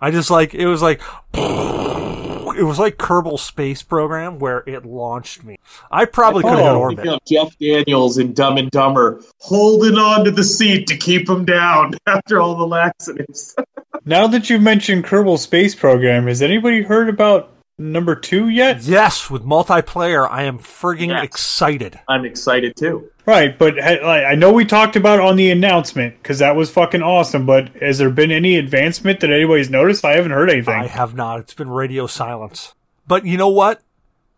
I 0.00 0.10
just 0.10 0.30
like 0.30 0.54
it 0.54 0.66
was 0.66 0.80
like, 0.80 1.02
it 1.34 2.64
was 2.64 2.78
like 2.78 2.96
Kerbal 2.96 3.38
Space 3.38 3.82
Program 3.82 4.38
where 4.38 4.62
it 4.66 4.86
launched 4.86 5.44
me. 5.44 5.58
I 5.90 6.04
probably 6.04 6.42
could 6.42 6.52
have 6.52 6.58
hit 6.60 6.66
Oh, 6.68 6.78
orbit. 6.80 6.98
Think 7.04 7.08
of 7.08 7.20
Jeff 7.26 7.58
Daniels 7.58 8.16
in 8.18 8.32
Dumb 8.32 8.56
and 8.56 8.70
Dumber 8.70 9.20
holding 9.40 9.98
on 9.98 10.24
to 10.24 10.30
the 10.30 10.44
seat 10.44 10.86
to 10.86 10.96
keep 10.96 11.28
him 11.28 11.44
down 11.44 11.94
after 12.06 12.40
all 12.40 12.56
the 12.56 12.66
laxatives. 12.66 13.56
Now 14.04 14.26
that 14.28 14.48
you've 14.48 14.62
mentioned 14.62 15.04
Kerbal 15.04 15.38
Space 15.38 15.74
Program, 15.74 16.28
has 16.28 16.40
anybody 16.40 16.82
heard 16.82 17.08
about 17.08 17.50
number 17.78 18.14
two 18.14 18.48
yet? 18.48 18.82
Yes, 18.82 19.30
with 19.30 19.44
multiplayer, 19.44 20.28
I 20.28 20.42
am 20.44 20.58
frigging 20.58 21.08
Yes. 21.08 21.24
excited. 21.24 21.98
I'm 22.08 22.24
excited 22.24 22.76
too. 22.76 23.10
Right, 23.24 23.56
but 23.58 23.76
like, 23.76 24.24
I 24.24 24.34
know 24.34 24.52
we 24.52 24.64
talked 24.64 24.96
about 24.96 25.18
it 25.18 25.24
on 25.24 25.36
the 25.36 25.50
announcement 25.50 26.20
because 26.22 26.38
that 26.38 26.56
was 26.56 26.70
fucking 26.70 27.02
awesome. 27.02 27.44
But 27.46 27.68
has 27.80 27.98
there 27.98 28.10
been 28.10 28.30
any 28.32 28.56
advancement 28.56 29.20
that 29.20 29.30
anybody's 29.30 29.70
noticed? 29.70 30.04
I 30.04 30.16
haven't 30.16 30.32
heard 30.32 30.50
anything. 30.50 30.74
I 30.74 30.86
have 30.86 31.14
not. 31.14 31.40
It's 31.40 31.54
been 31.54 31.70
radio 31.70 32.06
silence. 32.06 32.74
But 33.06 33.24
you 33.24 33.36
know 33.36 33.48
what? 33.48 33.82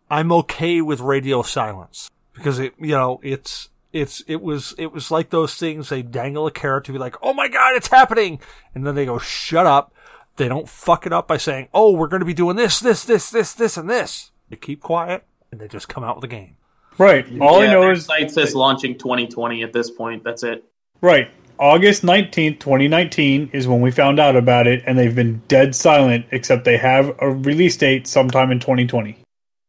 I'm 0.09 0.31
okay 0.33 0.81
with 0.81 0.99
radio 0.99 1.41
silence 1.41 2.09
because 2.33 2.59
it, 2.59 2.73
you 2.77 2.89
know, 2.91 3.21
it's, 3.23 3.69
it's, 3.93 4.21
it 4.27 4.41
was, 4.41 4.75
it 4.77 4.91
was 4.91 5.09
like 5.09 5.29
those 5.29 5.55
things 5.55 5.87
they 5.87 6.01
dangle 6.01 6.47
a 6.47 6.51
carrot 6.51 6.83
to 6.85 6.91
be 6.91 6.97
like, 6.97 7.15
oh 7.21 7.33
my 7.33 7.47
god, 7.47 7.75
it's 7.75 7.87
happening. 7.87 8.41
And 8.75 8.85
then 8.85 8.95
they 8.95 9.05
go, 9.05 9.19
shut 9.19 9.65
up. 9.65 9.93
They 10.41 10.47
don't 10.47 10.67
fuck 10.67 11.05
it 11.05 11.13
up 11.13 11.27
by 11.27 11.37
saying, 11.37 11.67
oh, 11.71 11.91
we're 11.93 12.07
going 12.07 12.21
to 12.21 12.25
be 12.25 12.33
doing 12.33 12.55
this, 12.55 12.79
this, 12.79 13.03
this, 13.05 13.29
this, 13.29 13.53
this, 13.53 13.77
and 13.77 13.87
this. 13.87 14.31
They 14.49 14.55
keep 14.55 14.81
quiet 14.81 15.23
and 15.51 15.61
they 15.61 15.67
just 15.67 15.87
come 15.87 16.03
out 16.03 16.15
with 16.15 16.23
a 16.23 16.27
game. 16.27 16.57
right. 16.97 17.23
All 17.39 17.59
I 17.61 17.65
Yeah, 17.65 17.73
know 17.73 17.81
their 17.81 17.91
is 17.91 18.05
site 18.05 18.31
says 18.31 18.55
launching 18.55 18.97
2020 18.97 19.61
at 19.61 19.71
this 19.71 19.91
point. 19.91 20.23
That's 20.23 20.41
it. 20.41 20.63
right. 21.01 21.29
August 21.59 22.03
nineteenth, 22.03 22.57
twenty 22.57 22.87
nineteen, 22.87 23.47
is 23.53 23.67
when 23.67 23.81
we 23.81 23.91
found 23.91 24.19
out 24.19 24.35
about 24.35 24.65
it, 24.65 24.81
and 24.87 24.97
they've 24.97 25.13
been 25.13 25.43
dead 25.47 25.75
silent. 25.75 26.25
Except 26.31 26.65
they 26.65 26.77
have 26.77 27.15
a 27.19 27.29
release 27.29 27.77
date 27.77 28.07
sometime 28.07 28.49
in 28.51 28.59
twenty 28.59 28.87
twenty. 28.87 29.19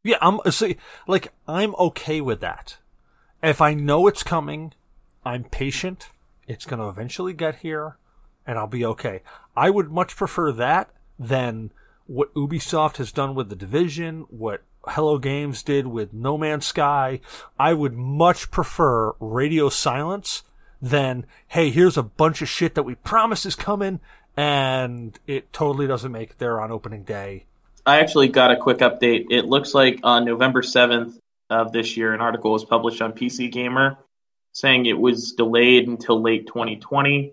Yeah, 0.02 0.16
I'm 0.22 0.40
see, 0.50 0.78
like 1.06 1.34
I'm 1.46 1.74
okay 1.74 2.22
with 2.22 2.40
that. 2.40 2.78
If 3.42 3.60
I 3.60 3.74
know 3.74 4.06
it's 4.06 4.22
coming, 4.22 4.72
I'm 5.22 5.44
patient. 5.44 6.08
It's 6.48 6.64
going 6.64 6.80
to 6.80 6.88
eventually 6.88 7.34
get 7.34 7.56
here, 7.56 7.98
and 8.46 8.58
I'll 8.58 8.66
be 8.66 8.86
okay. 8.86 9.20
I 9.56 9.70
would 9.70 9.90
much 9.90 10.16
prefer 10.16 10.52
that 10.52 10.90
than 11.18 11.70
what 12.06 12.34
Ubisoft 12.34 12.96
has 12.96 13.12
done 13.12 13.34
with 13.34 13.48
the 13.48 13.56
Division, 13.56 14.26
what 14.28 14.62
Hello 14.86 15.18
Games 15.18 15.62
did 15.62 15.86
with 15.86 16.12
No 16.12 16.36
Man's 16.36 16.66
Sky. 16.66 17.20
I 17.58 17.72
would 17.72 17.94
much 17.94 18.50
prefer 18.50 19.12
radio 19.20 19.68
silence 19.68 20.42
than 20.80 21.26
hey, 21.48 21.70
here's 21.70 21.96
a 21.96 22.02
bunch 22.02 22.42
of 22.42 22.48
shit 22.48 22.74
that 22.74 22.82
we 22.82 22.96
promise 22.96 23.46
is 23.46 23.54
coming, 23.54 24.00
and 24.36 25.18
it 25.26 25.52
totally 25.52 25.86
doesn't 25.86 26.10
make 26.10 26.30
it 26.30 26.38
there 26.38 26.60
on 26.60 26.72
opening 26.72 27.04
day. 27.04 27.44
I 27.86 28.00
actually 28.00 28.28
got 28.28 28.50
a 28.50 28.56
quick 28.56 28.78
update. 28.78 29.26
It 29.30 29.44
looks 29.44 29.74
like 29.74 30.00
on 30.02 30.24
November 30.24 30.62
7th 30.62 31.18
of 31.50 31.72
this 31.72 31.96
year, 31.96 32.14
an 32.14 32.20
article 32.20 32.52
was 32.52 32.64
published 32.64 33.02
on 33.02 33.12
PC 33.12 33.50
Gamer 33.50 33.98
saying 34.52 34.86
it 34.86 34.98
was 34.98 35.32
delayed 35.32 35.88
until 35.88 36.20
late 36.20 36.46
2020. 36.46 37.32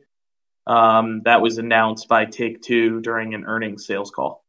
Um, 0.70 1.24
that 1.26 1.42
was 1.42 1.58
announced 1.58 2.08
by 2.08 2.26
Take 2.26 2.62
Two 2.62 3.02
during 3.02 3.34
an 3.34 3.44
earnings 3.46 3.88
sales 3.88 4.12
call. 4.12 4.46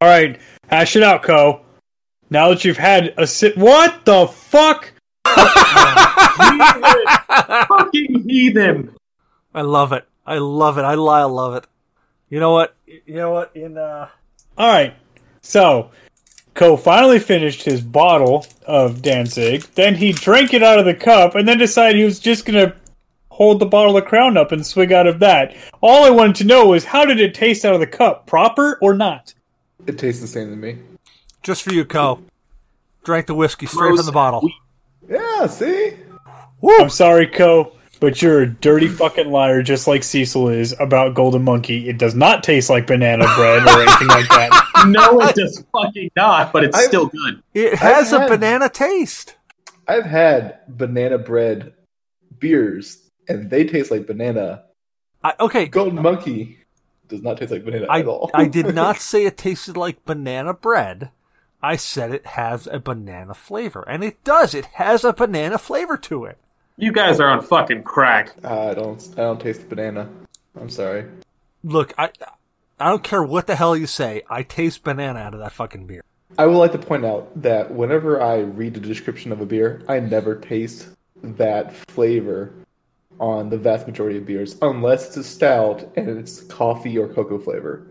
All 0.00 0.08
right, 0.08 0.40
hash 0.66 0.96
it 0.96 1.02
out, 1.02 1.22
Koh. 1.22 1.60
Now 2.30 2.48
that 2.48 2.64
you've 2.64 2.78
had 2.78 3.12
a 3.18 3.26
sit, 3.26 3.58
what 3.58 4.06
the 4.06 4.26
fuck? 4.28 4.92
Fucking 7.68 8.24
heathen! 8.26 8.96
I 9.54 9.60
love 9.60 9.92
it. 9.92 10.06
I 10.26 10.38
love 10.38 10.78
it. 10.78 10.82
I 10.82 10.94
lie. 10.94 11.20
I 11.20 11.24
love 11.24 11.54
it. 11.56 11.66
You 12.30 12.40
know 12.40 12.52
what? 12.52 12.74
You 12.86 13.16
know 13.16 13.32
what? 13.32 13.54
In 13.54 13.76
uh, 13.76 14.08
All 14.56 14.72
right, 14.72 14.94
so 15.42 15.90
Koh 16.54 16.78
finally 16.78 17.18
finished 17.18 17.62
his 17.62 17.82
bottle 17.82 18.46
of 18.66 19.02
Danzig. 19.02 19.64
Then 19.74 19.96
he 19.96 20.12
drank 20.12 20.54
it 20.54 20.62
out 20.62 20.78
of 20.78 20.86
the 20.86 20.94
cup, 20.94 21.34
and 21.34 21.46
then 21.46 21.58
decided 21.58 21.98
he 21.98 22.04
was 22.04 22.20
just 22.20 22.46
gonna 22.46 22.74
hold 23.38 23.60
the 23.60 23.66
bottle 23.66 23.96
of 23.96 24.04
Crown 24.04 24.36
up 24.36 24.50
and 24.52 24.66
swig 24.66 24.92
out 24.92 25.06
of 25.06 25.20
that. 25.20 25.54
All 25.80 26.04
I 26.04 26.10
wanted 26.10 26.34
to 26.36 26.44
know 26.44 26.66
was 26.66 26.84
how 26.84 27.04
did 27.04 27.20
it 27.20 27.34
taste 27.34 27.64
out 27.64 27.72
of 27.72 27.78
the 27.80 27.86
cup, 27.86 28.26
proper 28.26 28.78
or 28.82 28.94
not? 28.94 29.32
It 29.86 29.96
tastes 29.96 30.20
the 30.20 30.26
same 30.26 30.50
to 30.50 30.56
me. 30.56 30.78
just 31.42 31.62
for 31.62 31.72
you, 31.72 31.84
Koh. 31.84 32.20
Drank 33.04 33.26
the 33.28 33.34
whiskey 33.36 33.66
straight 33.66 33.88
Gross 33.90 33.98
from 34.00 34.06
the 34.06 34.12
bottle. 34.12 34.50
Yeah, 35.08 35.46
see? 35.46 35.92
I'm 36.80 36.90
sorry, 36.90 37.28
Koh, 37.28 37.72
but 38.00 38.20
you're 38.20 38.42
a 38.42 38.46
dirty 38.50 38.88
fucking 38.88 39.30
liar, 39.30 39.62
just 39.62 39.86
like 39.86 40.02
Cecil 40.02 40.48
is 40.48 40.74
about 40.80 41.14
Golden 41.14 41.42
Monkey. 41.44 41.88
It 41.88 41.96
does 41.96 42.16
not 42.16 42.42
taste 42.42 42.68
like 42.68 42.88
banana 42.88 43.24
bread 43.36 43.62
or 43.62 43.80
anything 43.82 44.08
like 44.08 44.28
that. 44.30 44.64
No, 44.86 45.20
it 45.22 45.34
does 45.34 45.64
fucking 45.72 46.10
not, 46.14 46.52
but 46.52 46.62
it's 46.62 46.76
I- 46.76 46.84
still 46.84 47.06
good. 47.06 47.42
It 47.54 47.74
has 47.74 48.12
a 48.12 48.20
had- 48.20 48.28
banana 48.28 48.68
taste. 48.68 49.34
I've 49.88 50.04
had 50.04 50.60
banana 50.68 51.18
bread 51.18 51.72
beers, 52.38 53.07
and 53.28 53.50
they 53.50 53.64
taste 53.64 53.90
like 53.90 54.06
banana. 54.06 54.64
I, 55.22 55.34
okay, 55.40 55.66
Golden 55.66 56.02
Monkey 56.02 56.58
does 57.08 57.22
not 57.22 57.38
taste 57.38 57.50
like 57.52 57.64
banana 57.64 57.86
I 57.88 58.00
at 58.00 58.06
all. 58.06 58.30
I 58.34 58.46
did 58.46 58.74
not 58.74 58.98
say 59.00 59.26
it 59.26 59.36
tasted 59.36 59.76
like 59.76 60.04
banana 60.04 60.54
bread. 60.54 61.10
I 61.62 61.76
said 61.76 62.12
it 62.12 62.26
has 62.26 62.68
a 62.68 62.78
banana 62.78 63.34
flavor, 63.34 63.84
and 63.88 64.04
it 64.04 64.22
does. 64.22 64.54
It 64.54 64.66
has 64.66 65.04
a 65.04 65.12
banana 65.12 65.58
flavor 65.58 65.96
to 65.96 66.24
it. 66.24 66.38
You 66.76 66.92
guys 66.92 67.18
are 67.18 67.28
on 67.28 67.42
fucking 67.42 67.82
crack. 67.82 68.32
Uh, 68.44 68.68
I 68.68 68.74
don't. 68.74 69.08
I 69.14 69.22
don't 69.22 69.40
taste 69.40 69.62
the 69.62 69.66
banana. 69.66 70.08
I'm 70.60 70.70
sorry. 70.70 71.06
Look, 71.64 71.92
I 71.98 72.10
I 72.78 72.90
don't 72.90 73.02
care 73.02 73.22
what 73.22 73.48
the 73.48 73.56
hell 73.56 73.76
you 73.76 73.86
say. 73.86 74.22
I 74.30 74.44
taste 74.44 74.84
banana 74.84 75.18
out 75.18 75.34
of 75.34 75.40
that 75.40 75.52
fucking 75.52 75.86
beer. 75.86 76.02
I 76.38 76.46
would 76.46 76.56
like 76.56 76.72
to 76.72 76.78
point 76.78 77.04
out 77.04 77.42
that 77.42 77.72
whenever 77.72 78.22
I 78.22 78.38
read 78.40 78.74
the 78.74 78.80
description 78.80 79.32
of 79.32 79.40
a 79.40 79.46
beer, 79.46 79.82
I 79.88 79.98
never 79.98 80.36
taste 80.36 80.88
that 81.22 81.74
flavor 81.90 82.52
on 83.20 83.48
the 83.50 83.58
vast 83.58 83.86
majority 83.86 84.18
of 84.18 84.26
beers, 84.26 84.56
unless 84.62 85.06
it's 85.08 85.16
a 85.16 85.24
stout 85.24 85.82
and 85.96 86.08
it's 86.08 86.42
coffee 86.42 86.96
or 86.98 87.08
cocoa 87.08 87.38
flavor. 87.38 87.86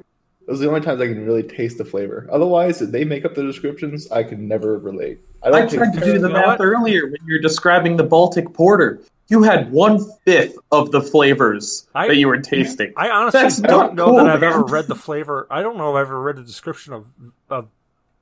Those 0.47 0.61
are 0.61 0.63
the 0.63 0.69
only 0.69 0.82
times 0.82 1.01
I 1.01 1.07
can 1.07 1.25
really 1.25 1.43
taste 1.43 1.78
the 1.78 1.84
flavor. 1.86 2.25
Otherwise, 2.32 2.82
if 2.82 2.91
they 2.91 3.03
make 3.03 3.25
up 3.25 3.36
the 3.36 3.43
descriptions, 3.43 4.09
I 4.11 4.23
can 4.23 4.47
never 4.47 4.78
relate. 4.78 5.19
I 5.43 5.49
I 5.49 5.51
don't 5.51 5.69
tried 5.71 5.93
to 5.93 5.99
do 5.99 6.19
the 6.19 6.30
math 6.30 6.59
what? 6.59 6.61
earlier 6.61 7.03
when 7.05 7.17
you're 7.25 7.41
describing 7.41 7.97
the 7.97 8.03
Baltic 8.03 8.53
Porter. 8.53 9.01
You 9.30 9.43
had 9.43 9.69
one 9.73 9.99
fifth 10.23 10.55
of 10.71 10.91
the 10.91 11.01
flavors 11.01 11.86
I- 11.93 12.07
that 12.07 12.15
you 12.15 12.30
were 12.30 12.39
tasting. 12.39 12.93
I 12.95 13.09
honestly 13.09 13.41
That's 13.41 13.57
don't 13.57 13.69
not 13.88 13.95
know 13.95 14.05
cool, 14.05 14.15
that 14.17 14.28
I've 14.30 14.39
man. 14.39 14.53
ever 14.53 14.63
read 14.63 14.88
the 14.88 14.95
flavor. 14.95 15.47
I 15.51 15.61
don't 15.61 15.75
know 15.78 15.89
if 15.91 15.99
I've 15.99 16.07
ever 16.07 16.21
read 16.21 16.38
the 16.38 16.43
description 16.43 16.93
of 16.93 17.07
of 17.49 17.67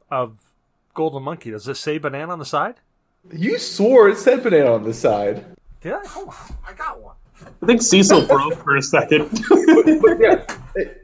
of 0.10 0.40
Golden 0.96 1.22
Monkey. 1.22 1.52
Does 1.52 1.68
it 1.68 1.76
say 1.78 2.00
banana 2.00 2.32
on 2.34 2.40
the 2.40 2.46
side? 2.46 2.76
You 3.32 3.60
swore 3.60 4.10
it 4.10 4.18
said 4.18 4.42
banana 4.42 4.74
on 4.74 4.84
the 4.84 4.94
side. 4.96 5.46
Did 5.86 5.94
I? 5.94 6.08
Hold 6.08 6.30
on, 6.30 6.36
I 6.68 6.74
got 6.74 7.00
one. 7.00 7.16
I 7.62 7.66
think 7.68 7.80
Cecil 7.80 8.26
broke 8.26 8.56
for 8.56 8.76
a 8.76 8.82
second. 8.82 9.30
Yeah, 10.20 10.46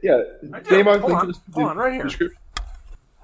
yeah. 0.02 0.22
Damon, 0.68 0.98
Hold 1.00 1.12
on. 1.12 1.34
Hold 1.52 1.68
on, 1.68 1.76
right 1.76 1.92
here. 1.92 2.02
description. 2.02 2.38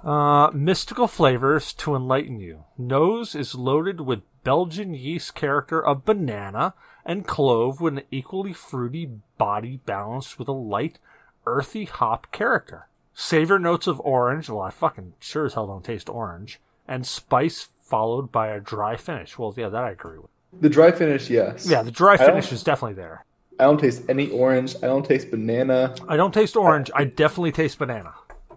Uh, 0.05 0.51
mystical 0.53 1.09
flavors 1.09 1.73
to 1.73 1.97
enlighten 1.97 2.39
you. 2.39 2.63
Nose 2.79 3.35
is 3.35 3.57
loaded 3.57 4.03
with 4.03 4.23
Belgian 4.45 4.95
yeast 4.95 5.35
character 5.35 5.85
of 5.85 6.05
banana 6.05 6.75
and 7.05 7.27
clove 7.27 7.81
with 7.81 7.99
an 7.99 8.05
equally 8.13 8.53
fruity 8.53 9.11
body 9.37 9.81
balanced 9.85 10.39
with 10.39 10.47
a 10.47 10.53
light, 10.53 11.01
earthy 11.45 11.87
hop 11.87 12.31
character. 12.31 12.87
Savor 13.15 13.59
notes 13.59 13.89
of 13.89 14.01
orange, 14.01 14.49
well, 14.49 14.63
I 14.63 14.71
fucking 14.71 15.15
sure 15.19 15.47
as 15.47 15.55
hell 15.55 15.67
don't 15.67 15.85
taste 15.85 16.09
orange, 16.09 16.61
and 16.87 17.05
spice 17.05 17.69
followed 17.81 18.31
by 18.31 18.49
a 18.49 18.61
dry 18.61 18.97
finish. 18.97 19.37
Well, 19.37 19.53
yeah, 19.57 19.71
that 19.71 19.83
I 19.83 19.91
agree 19.91 20.19
with. 20.19 20.31
The 20.61 20.69
dry 20.69 20.91
finish, 20.93 21.31
yes. 21.31 21.69
Yeah, 21.69 21.83
the 21.83 21.91
dry 21.91 22.17
finish 22.17 22.51
is 22.53 22.63
definitely 22.63 22.95
there. 22.95 23.25
I 23.61 23.65
don't 23.65 23.79
taste 23.79 24.03
any 24.09 24.31
orange. 24.31 24.77
I 24.77 24.87
don't 24.87 25.05
taste 25.05 25.31
banana. 25.31 25.95
I 26.09 26.17
don't 26.17 26.33
taste 26.33 26.57
orange. 26.57 26.91
I 26.95 27.05
definitely 27.05 27.53
taste 27.53 27.79
banana. 27.79 28.15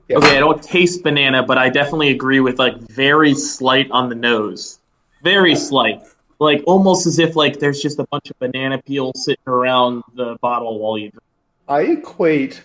Yeah. 0.08 0.18
okay, 0.18 0.38
I 0.38 0.40
don't 0.40 0.62
taste 0.62 1.04
banana, 1.04 1.42
but 1.44 1.58
I 1.58 1.70
definitely 1.70 2.10
agree 2.10 2.40
with 2.40 2.60
like 2.60 2.78
very 2.90 3.34
slight 3.34 3.90
on 3.92 4.10
the 4.10 4.16
nose. 4.16 4.80
Very 5.24 5.56
slight. 5.56 6.02
Like 6.40 6.64
almost 6.66 7.08
as 7.08 7.20
if 7.20 7.36
like 7.36 7.60
there's 7.60 7.82
just 7.82 8.00
a 8.00 8.06
bunch 8.12 8.30
of 8.30 8.38
banana 8.40 8.82
peel 8.82 9.14
sitting 9.16 9.44
around 9.48 10.04
the 10.16 10.38
bottle 10.42 10.80
while 10.80 10.98
you 10.98 11.12
drink. 11.12 11.24
I 11.68 11.82
equate 11.82 12.62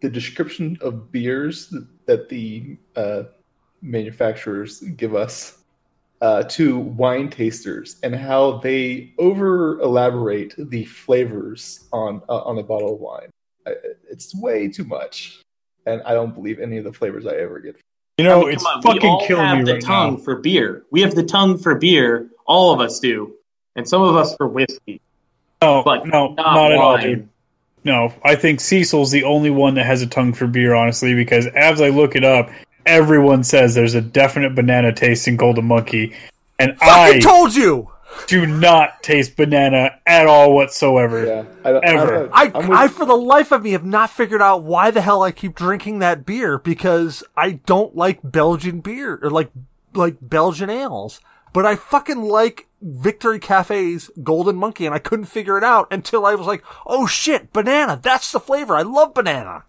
the 0.00 0.08
description 0.08 0.78
of 0.80 1.10
beers 1.10 1.74
that 2.06 2.28
the 2.28 2.76
uh, 2.94 3.24
manufacturers 3.82 4.80
give 4.80 5.14
us 5.14 5.63
uh, 6.20 6.42
to 6.44 6.78
wine 6.78 7.28
tasters 7.28 7.96
and 8.02 8.14
how 8.14 8.58
they 8.58 9.12
over 9.18 9.80
elaborate 9.80 10.54
the 10.56 10.84
flavors 10.84 11.86
on 11.92 12.22
uh, 12.28 12.42
on 12.42 12.58
a 12.58 12.62
bottle 12.62 12.94
of 12.94 13.00
wine. 13.00 13.30
I, 13.66 13.74
it's 14.10 14.34
way 14.34 14.68
too 14.68 14.84
much, 14.84 15.42
and 15.86 16.02
I 16.02 16.14
don't 16.14 16.34
believe 16.34 16.60
any 16.60 16.78
of 16.78 16.84
the 16.84 16.92
flavors 16.92 17.26
I 17.26 17.36
ever 17.36 17.58
get. 17.60 17.76
You 18.18 18.24
know, 18.24 18.42
I 18.42 18.44
mean, 18.44 18.52
it's 18.52 18.62
come 18.62 18.76
on, 18.76 18.82
fucking 18.82 19.02
we 19.02 19.08
all 19.08 19.26
killing 19.26 19.44
have 19.44 19.66
the 19.66 19.72
right 19.74 19.82
tongue 19.82 20.14
now. 20.14 20.20
for 20.20 20.36
beer. 20.36 20.84
We 20.90 21.00
have 21.00 21.14
the 21.14 21.24
tongue 21.24 21.58
for 21.58 21.74
beer. 21.74 22.30
All 22.46 22.72
of 22.72 22.80
us 22.80 23.00
do, 23.00 23.34
and 23.74 23.88
some 23.88 24.02
of 24.02 24.16
us 24.16 24.36
for 24.36 24.46
whiskey, 24.46 25.00
No, 25.62 25.82
but 25.82 26.06
no, 26.06 26.34
not, 26.34 26.54
not, 26.54 26.72
at 26.72 26.78
all, 26.78 26.98
dude. 26.98 27.28
No, 27.84 28.12
I 28.22 28.34
think 28.34 28.60
Cecil's 28.60 29.10
the 29.10 29.24
only 29.24 29.50
one 29.50 29.74
that 29.74 29.84
has 29.84 30.00
a 30.00 30.06
tongue 30.06 30.32
for 30.32 30.46
beer, 30.46 30.74
honestly, 30.74 31.14
because 31.14 31.46
as 31.48 31.82
I 31.82 31.90
look 31.90 32.16
it 32.16 32.24
up, 32.24 32.50
everyone 32.86 33.44
says 33.44 33.74
there's 33.74 33.94
a 33.94 34.00
definite 34.00 34.54
banana 34.54 34.92
taste 34.92 35.26
in 35.28 35.36
Golden 35.36 35.64
Monkey, 35.66 36.14
and 36.58 36.76
Fucking 36.78 37.16
I 37.16 37.20
told 37.20 37.54
you. 37.54 37.90
do 38.26 38.46
not 38.46 39.02
taste 39.02 39.36
banana 39.36 39.98
at 40.06 40.26
all 40.26 40.54
whatsoever. 40.54 41.26
Yeah, 41.26 41.44
I, 41.64 41.72
don't- 41.72 41.84
Ever. 41.84 42.30
I, 42.32 42.52
I'm 42.54 42.68
with- 42.68 42.78
I, 42.78 42.88
for 42.88 43.04
the 43.06 43.16
life 43.16 43.50
of 43.52 43.62
me, 43.62 43.72
have 43.72 43.84
not 43.84 44.10
figured 44.10 44.42
out 44.42 44.62
why 44.62 44.90
the 44.90 45.00
hell 45.00 45.22
I 45.22 45.32
keep 45.32 45.54
drinking 45.54 45.98
that 45.98 46.24
beer 46.24 46.58
because 46.58 47.24
I 47.36 47.52
don't 47.66 47.96
like 47.96 48.20
Belgian 48.22 48.80
beer 48.80 49.18
or 49.22 49.30
like 49.30 49.50
like 49.94 50.16
Belgian 50.20 50.70
ales. 50.70 51.20
But 51.52 51.64
I 51.64 51.76
fucking 51.76 52.20
like 52.22 52.66
Victory 52.82 53.38
Cafe's 53.38 54.10
Golden 54.24 54.56
Monkey, 54.56 54.86
and 54.86 54.94
I 54.94 54.98
couldn't 54.98 55.26
figure 55.26 55.56
it 55.56 55.62
out 55.62 55.86
until 55.92 56.26
I 56.26 56.34
was 56.34 56.48
like, 56.48 56.64
"Oh 56.84 57.06
shit, 57.06 57.52
banana! 57.52 58.00
That's 58.02 58.32
the 58.32 58.40
flavor. 58.40 58.74
I 58.74 58.82
love 58.82 59.14
banana." 59.14 59.62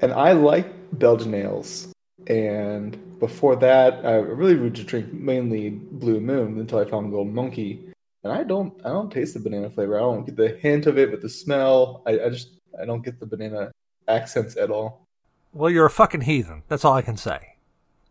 and 0.00 0.12
I 0.12 0.32
like 0.32 0.66
Belgian 0.98 1.34
ales. 1.34 1.88
And 2.26 3.18
before 3.18 3.56
that, 3.56 4.04
I 4.04 4.14
really 4.14 4.56
would 4.56 4.74
just 4.74 4.88
drink 4.88 5.12
mainly 5.12 5.70
Blue 5.70 6.20
Moon 6.20 6.58
until 6.58 6.78
I 6.78 6.84
found 6.84 7.10
Golden 7.10 7.34
Monkey. 7.34 7.88
And 8.24 8.32
I 8.32 8.44
don't, 8.44 8.74
I 8.84 8.90
don't 8.90 9.10
taste 9.10 9.34
the 9.34 9.40
banana 9.40 9.70
flavor. 9.70 9.96
I 9.96 10.00
don't 10.00 10.24
get 10.24 10.36
the 10.36 10.48
hint 10.48 10.86
of 10.86 10.98
it 10.98 11.10
with 11.10 11.22
the 11.22 11.28
smell. 11.28 12.02
I, 12.06 12.20
I 12.20 12.28
just, 12.30 12.50
I 12.80 12.84
don't 12.84 13.04
get 13.04 13.18
the 13.18 13.26
banana 13.26 13.72
accents 14.06 14.56
at 14.56 14.70
all. 14.70 15.06
Well, 15.52 15.70
you're 15.70 15.86
a 15.86 15.90
fucking 15.90 16.22
heathen. 16.22 16.62
That's 16.68 16.84
all 16.84 16.94
I 16.94 17.02
can 17.02 17.16
say. 17.16 17.56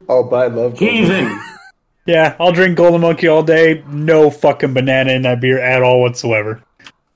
Oh, 0.10 0.24
but 0.24 0.36
I 0.36 0.48
love 0.48 0.78
Golden 0.78 0.96
Heathen. 0.96 1.42
Yeah, 2.06 2.36
I'll 2.40 2.52
drink 2.52 2.78
Golden 2.78 3.02
Monkey 3.02 3.28
all 3.28 3.44
day. 3.44 3.84
No 3.88 4.30
fucking 4.30 4.74
banana 4.74 5.12
in 5.12 5.22
that 5.22 5.40
beer 5.40 5.60
at 5.60 5.84
all 5.84 6.02
whatsoever. 6.02 6.62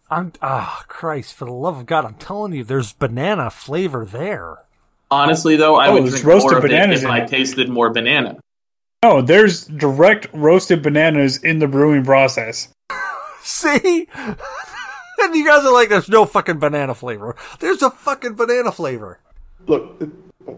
I'm 0.09 0.33
ah 0.41 0.85
Christ, 0.87 1.33
for 1.33 1.45
the 1.45 1.51
love 1.51 1.77
of 1.77 1.85
God, 1.87 2.05
I'm 2.05 2.15
telling 2.15 2.53
you, 2.53 2.63
there's 2.63 2.93
banana 2.93 3.49
flavor 3.49 4.05
there. 4.05 4.59
Honestly, 5.15 5.55
though, 5.55 5.75
I 5.75 5.87
Oh, 5.87 5.93
would 5.93 6.03
there's 6.03 6.21
drink 6.21 6.25
roasted 6.27 6.51
more 6.51 6.57
of 6.59 6.65
it 6.65 6.71
bananas 6.71 7.03
if 7.03 7.09
I 7.09 7.19
it. 7.21 7.29
tasted 7.29 7.69
more 7.69 7.89
banana. 7.91 8.37
No, 9.03 9.21
there's 9.21 9.65
direct 9.65 10.27
roasted 10.33 10.81
bananas 10.81 11.37
in 11.43 11.59
the 11.59 11.67
brewing 11.67 12.03
process. 12.03 12.67
See? 13.41 14.07
and 14.15 15.35
you 15.35 15.45
guys 15.45 15.63
are 15.65 15.71
like, 15.73 15.89
there's 15.89 16.09
no 16.09 16.25
fucking 16.25 16.59
banana 16.59 16.93
flavor. 16.95 17.35
There's 17.59 17.81
a 17.81 17.91
fucking 17.91 18.33
banana 18.33 18.71
flavor. 18.71 19.19
Look, 19.67 20.01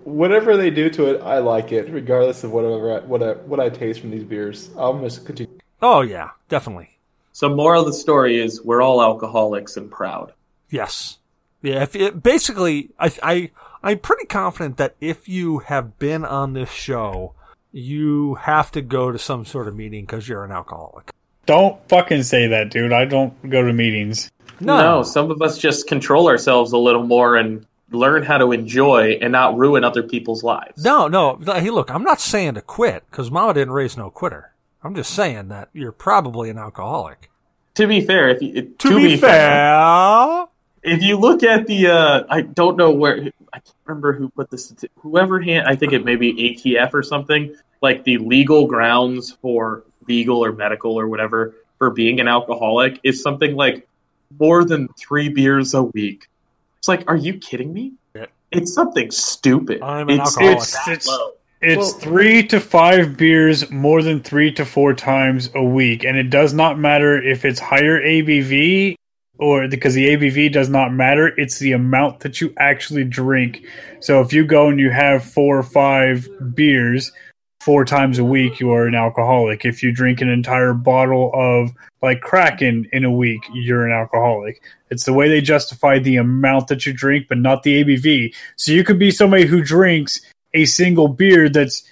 whatever 0.05 0.57
they 0.57 0.69
do 0.69 0.89
to 0.91 1.05
it, 1.13 1.21
I 1.21 1.39
like 1.39 1.71
it, 1.71 1.89
regardless 1.91 2.43
of 2.43 2.51
whatever 2.51 2.97
I, 2.97 2.99
what 3.05 3.21
I, 3.23 3.33
what 3.33 3.59
I 3.59 3.69
taste 3.69 3.99
from 4.01 4.11
these 4.11 4.23
beers. 4.23 4.69
I'm 4.77 5.01
just 5.03 5.25
continue. 5.25 5.59
Oh 5.81 6.01
yeah, 6.01 6.29
definitely. 6.49 6.89
So, 7.33 7.49
moral 7.53 7.81
of 7.81 7.87
the 7.87 7.93
story 7.93 8.39
is 8.39 8.63
we're 8.63 8.81
all 8.81 9.01
alcoholics 9.01 9.77
and 9.77 9.91
proud. 9.91 10.33
Yes. 10.71 11.19
Yeah. 11.61 11.83
If 11.83 11.95
it, 11.95 12.23
basically, 12.23 12.89
I, 12.99 13.11
I, 13.21 13.51
I'm 13.83 13.99
pretty 13.99 14.25
confident 14.25 14.77
that 14.77 14.95
if 14.99 15.29
you 15.29 15.59
have 15.59 15.99
been 15.99 16.25
on 16.25 16.53
this 16.53 16.71
show, 16.71 17.33
you 17.71 18.35
have 18.35 18.71
to 18.71 18.81
go 18.81 19.11
to 19.11 19.19
some 19.19 19.45
sort 19.45 19.67
of 19.67 19.75
meeting 19.75 20.05
because 20.05 20.27
you're 20.27 20.43
an 20.43 20.51
alcoholic. 20.51 21.11
Don't 21.45 21.77
fucking 21.87 22.23
say 22.23 22.47
that, 22.47 22.71
dude. 22.71 22.91
I 22.91 23.05
don't 23.05 23.49
go 23.49 23.61
to 23.61 23.71
meetings. 23.71 24.31
No. 24.59 24.77
no, 24.77 25.03
some 25.03 25.29
of 25.29 25.41
us 25.41 25.57
just 25.57 25.87
control 25.87 26.27
ourselves 26.27 26.71
a 26.71 26.77
little 26.77 27.03
more 27.03 27.35
and 27.35 27.65
learn 27.91 28.23
how 28.23 28.37
to 28.37 28.51
enjoy 28.51 29.17
and 29.21 29.31
not 29.31 29.55
ruin 29.55 29.83
other 29.83 30.03
people's 30.03 30.43
lives. 30.43 30.83
No, 30.83 31.07
no. 31.07 31.37
Hey, 31.45 31.69
look, 31.69 31.91
I'm 31.91 32.03
not 32.03 32.19
saying 32.19 32.55
to 32.55 32.61
quit 32.61 33.03
because 33.09 33.31
Mama 33.31 33.53
didn't 33.53 33.73
raise 33.73 33.95
no 33.95 34.09
quitter. 34.09 34.51
I'm 34.83 34.95
just 34.95 35.13
saying 35.13 35.49
that 35.49 35.69
you're 35.73 35.91
probably 35.91 36.49
an 36.49 36.57
alcoholic. 36.57 37.29
To 37.75 37.87
be 37.87 38.01
fair, 38.01 38.29
if 38.29 38.41
you, 38.41 38.73
To, 38.79 38.95
be, 38.95 39.17
fair, 39.17 40.47
if 40.81 41.01
you 41.03 41.17
look 41.17 41.43
at 41.43 41.67
the, 41.67 41.87
uh, 41.87 42.23
I 42.29 42.41
don't 42.41 42.75
know 42.75 42.91
where, 42.91 43.31
I 43.57 43.59
can't 43.59 43.75
remember 43.85 44.13
who 44.13 44.29
put 44.29 44.51
this, 44.51 44.73
whoever 44.99 45.41
hand, 45.41 45.67
I 45.67 45.75
think 45.75 45.91
it 45.93 46.05
may 46.05 46.15
be 46.15 46.33
ATF 46.33 46.93
or 46.93 47.01
something, 47.01 47.55
like 47.81 48.03
the 48.03 48.17
legal 48.19 48.67
grounds 48.67 49.31
for 49.41 49.83
legal 50.07 50.43
or 50.45 50.51
medical 50.51 50.93
or 50.97 51.07
whatever 51.07 51.55
for 51.79 51.89
being 51.89 52.19
an 52.19 52.27
alcoholic 52.27 52.99
is 53.03 53.21
something 53.21 53.55
like 53.55 53.87
more 54.39 54.63
than 54.63 54.87
three 54.99 55.29
beers 55.29 55.73
a 55.73 55.83
week. 55.83 56.27
It's 56.77 56.87
like, 56.87 57.03
are 57.09 57.15
you 57.15 57.33
kidding 57.39 57.73
me? 57.73 57.93
Yeah. 58.15 58.27
It's 58.51 58.73
something 58.73 59.09
stupid. 59.09 59.81
I'm 59.81 60.07
an 60.09 60.19
it's, 60.21 60.37
alcoholic. 60.37 60.57
it's 60.59 60.87
It's- 60.87 61.09
It's 61.59 61.77
Well- 61.77 61.99
three 61.99 62.43
to 62.49 62.59
five 62.59 63.17
beers 63.17 63.71
more 63.71 64.03
than 64.03 64.21
three 64.21 64.51
to 64.51 64.63
four 64.63 64.93
times 64.93 65.49
a 65.55 65.63
week, 65.63 66.03
and 66.03 66.15
it 66.15 66.29
does 66.29 66.53
not 66.53 66.77
matter 66.77 67.19
if 67.19 67.45
it's 67.45 67.59
higher 67.59 67.99
ABV 67.99 68.95
or 69.39 69.67
because 69.67 69.93
the 69.93 70.09
ABV 70.09 70.51
does 70.51 70.69
not 70.69 70.93
matter. 70.93 71.27
It's 71.39 71.59
the 71.59 71.73
amount 71.73 72.21
that 72.21 72.41
you 72.41 72.53
actually 72.57 73.03
drink. 73.03 73.65
So 73.99 74.21
if 74.21 74.33
you 74.33 74.45
go 74.45 74.69
and 74.69 74.79
you 74.79 74.89
have 74.89 75.23
four 75.23 75.57
or 75.57 75.63
five 75.63 76.27
beers 76.55 77.11
four 77.59 77.83
times 77.83 78.17
a 78.17 78.23
week, 78.23 78.59
you 78.59 78.71
are 78.71 78.87
an 78.87 78.95
alcoholic. 78.95 79.65
If 79.65 79.83
you 79.83 79.91
drink 79.91 80.21
an 80.21 80.29
entire 80.29 80.73
bottle 80.73 81.31
of 81.33 81.71
like 82.01 82.21
Kraken 82.21 82.87
in 82.93 83.03
a 83.03 83.11
week, 83.11 83.41
you're 83.53 83.85
an 83.85 83.91
alcoholic. 83.91 84.61
It's 84.89 85.03
the 85.03 85.13
way 85.13 85.27
they 85.27 85.41
justify 85.41 85.99
the 85.99 86.15
amount 86.15 86.67
that 86.67 86.85
you 86.85 86.93
drink, 86.93 87.27
but 87.27 87.37
not 87.37 87.63
the 87.63 87.83
ABV. 87.83 88.33
So 88.55 88.71
you 88.71 88.83
could 88.83 88.99
be 88.99 89.11
somebody 89.11 89.45
who 89.45 89.61
drinks 89.61 90.21
a 90.53 90.65
single 90.65 91.09
beer 91.09 91.49
that's 91.49 91.83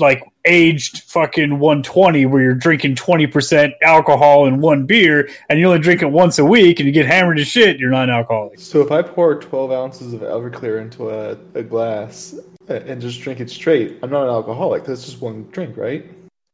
like 0.00 0.22
aged 0.44 1.02
fucking 1.02 1.58
120 1.58 2.26
where 2.26 2.42
you're 2.42 2.54
drinking 2.54 2.94
20% 2.94 3.72
alcohol 3.82 4.46
in 4.46 4.60
one 4.60 4.86
beer 4.86 5.28
and 5.48 5.58
you 5.58 5.66
only 5.66 5.78
drink 5.78 6.00
it 6.02 6.10
once 6.10 6.38
a 6.38 6.44
week 6.44 6.80
and 6.80 6.86
you 6.86 6.92
get 6.92 7.06
hammered 7.06 7.36
to 7.36 7.44
shit 7.44 7.78
you're 7.78 7.90
not 7.90 8.04
an 8.08 8.14
alcoholic 8.14 8.58
So 8.58 8.80
if 8.80 8.90
I 8.90 9.02
pour 9.02 9.34
12 9.38 9.70
ounces 9.72 10.12
of 10.14 10.20
Everclear 10.20 10.80
into 10.80 11.10
a, 11.10 11.36
a 11.54 11.62
glass 11.62 12.34
and 12.68 13.00
just 13.00 13.20
drink 13.20 13.40
it 13.40 13.50
straight, 13.50 13.98
I'm 14.02 14.10
not 14.10 14.24
an 14.24 14.28
alcoholic. 14.30 14.84
That's 14.84 15.04
just 15.04 15.20
one 15.22 15.44
drink, 15.52 15.76
right? 15.76 16.04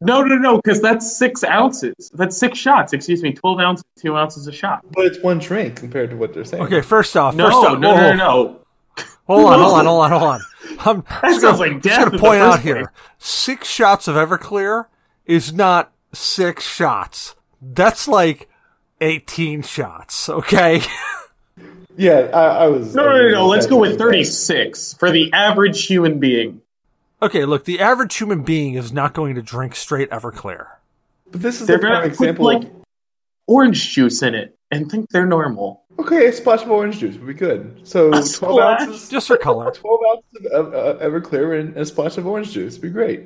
No, 0.01 0.23
no, 0.23 0.37
no, 0.37 0.57
because 0.57 0.81
that's 0.83 1.17
six 1.17 1.43
ounces. 1.45 2.11
That's 2.15 2.37
six 2.37 2.59
shots. 2.59 2.93
Excuse 2.93 3.23
me, 3.23 3.33
twelve 3.33 3.59
ounces, 3.59 3.85
two 3.99 4.17
ounces 4.17 4.47
a 4.47 4.53
shot. 4.53 4.85
But 4.93 5.07
it's 5.07 5.19
one 5.21 5.39
drink 5.39 5.77
compared 5.77 6.11
to 6.11 6.17
what 6.17 6.35
they're 6.35 6.45
saying. 6.45 6.63
okay. 6.65 6.83
First 6.83 7.17
off, 7.17 7.35
No, 7.35 7.47
first 7.47 7.55
no, 7.63 7.69
off, 7.69 7.79
no, 7.81 7.89
whoa, 7.95 7.97
no, 7.97 8.11
whoa. 8.11 8.43
no. 8.53 8.61
Hold 9.27 9.47
on, 9.47 9.59
hold 9.61 9.75
on, 9.79 9.87
hold 9.87 10.01
on, 10.03 10.11
hold 10.11 10.23
on. 10.23 10.41
I'm 10.81 11.01
That 11.23 11.23
just 11.31 11.41
sounds 11.41 11.59
gonna, 11.59 11.73
like 11.73 11.73
just 11.83 11.85
death 11.85 12.05
gonna 12.11 12.19
point 12.19 12.41
out 12.43 12.53
first 12.55 12.65
here: 12.65 12.93
six 13.19 13.69
shots 13.69 14.07
of 14.09 14.17
Everclear 14.17 14.87
is 15.27 15.53
not 15.53 15.93
six 16.13 16.67
shots. 16.67 17.35
That's 17.63 18.07
like 18.07 18.49
eighteen 19.01 19.63
shots. 19.63 20.29
Okay. 20.29 20.83
Yeah, 21.97 22.29
I, 22.35 22.65
I 22.65 22.67
was. 22.67 22.93
No, 22.93 23.05
no, 23.05 23.17
no, 23.17 23.29
no. 23.31 23.47
Let's 23.47 23.67
go 23.69 23.77
with 23.77 23.97
thirty-six 23.97 24.95
for 24.95 25.13
the 25.13 25.33
average 25.33 25.87
human 25.87 26.19
being. 26.19 26.61
okay. 27.23 27.45
Look, 27.45 27.67
the 27.67 27.79
average 27.79 28.17
human 28.17 28.43
being 28.43 28.75
is 28.75 28.93
not 28.93 29.15
going 29.15 29.37
to 29.37 29.43
drink 29.43 29.77
straight 29.77 30.11
Everclear. 30.11 30.67
But 31.31 31.43
this 31.43 31.61
is 31.61 31.69
They're 31.69 31.77
a 31.77 31.79
prime 31.79 31.93
gonna 31.93 32.03
put 32.09 32.11
example. 32.11 32.45
like 32.47 32.63
orange 33.47 33.93
juice 33.93 34.23
in 34.23 34.35
it 34.35 34.59
and 34.73 34.91
think 34.91 35.09
they're 35.11 35.25
normal. 35.25 35.84
Okay, 35.99 36.27
a 36.27 36.33
splash 36.33 36.63
of 36.63 36.71
orange 36.71 36.99
juice 36.99 37.17
would 37.17 37.27
be 37.27 37.35
good. 37.35 37.81
So 37.85 38.09
A 38.09 38.11
12 38.13 38.27
splash? 38.27 38.81
ounces, 38.83 39.09
Just 39.09 39.27
for 39.29 39.37
color. 39.37 39.71
12 39.75 40.01
ounces 40.13 40.53
of 40.53 40.75
uh, 40.75 40.95
Everclear 41.05 41.59
and 41.61 41.77
a 41.77 41.85
splash 41.87 42.17
of 42.19 42.27
orange 42.27 42.53
juice 42.53 42.75
would 42.75 42.83
be 42.83 42.91
great. 42.91 43.23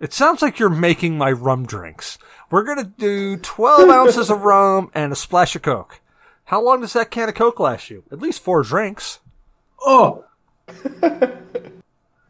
It 0.00 0.12
sounds 0.14 0.40
like 0.42 0.58
you're 0.58 0.70
making 0.70 1.18
my 1.18 1.30
rum 1.30 1.66
drinks. 1.66 2.16
We're 2.50 2.64
gonna 2.64 2.84
do 2.98 3.36
twelve 3.36 3.88
ounces 3.98 4.30
of 4.30 4.42
rum 4.42 4.90
and 4.94 5.12
a 5.12 5.16
splash 5.16 5.54
of 5.54 5.62
Coke. 5.62 6.00
How 6.44 6.62
long 6.62 6.80
does 6.80 6.94
that 6.94 7.10
can 7.10 7.28
of 7.28 7.34
Coke 7.34 7.60
last 7.60 7.90
you? 7.90 8.02
At 8.10 8.18
least 8.20 8.42
four 8.42 8.62
drinks. 8.62 9.20
Oh, 9.84 10.24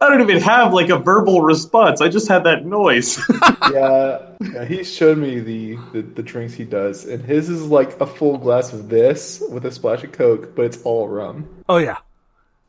I 0.03 0.09
don't 0.09 0.22
even 0.22 0.40
have 0.42 0.72
like 0.72 0.88
a 0.88 0.98
verbal 0.98 1.42
response. 1.42 2.01
I 2.01 2.09
just 2.09 2.26
had 2.26 2.44
that 2.44 2.64
noise. 2.64 3.20
yeah, 3.72 4.30
yeah, 4.40 4.64
he 4.64 4.82
showed 4.82 5.18
me 5.18 5.40
the, 5.40 5.76
the, 5.92 6.01
the 6.01 6.22
drinks 6.22 6.55
he 6.55 6.64
does, 6.64 7.05
and 7.05 7.22
his 7.22 7.51
is 7.51 7.66
like 7.66 8.01
a 8.01 8.07
full 8.07 8.38
glass 8.38 8.72
of 8.72 8.88
this 8.88 9.42
with 9.51 9.66
a 9.66 9.70
splash 9.70 10.03
of 10.03 10.12
Coke, 10.12 10.57
but 10.57 10.64
it's 10.64 10.80
all 10.82 11.07
rum. 11.09 11.48
Oh 11.68 11.76
yeah. 11.76 11.98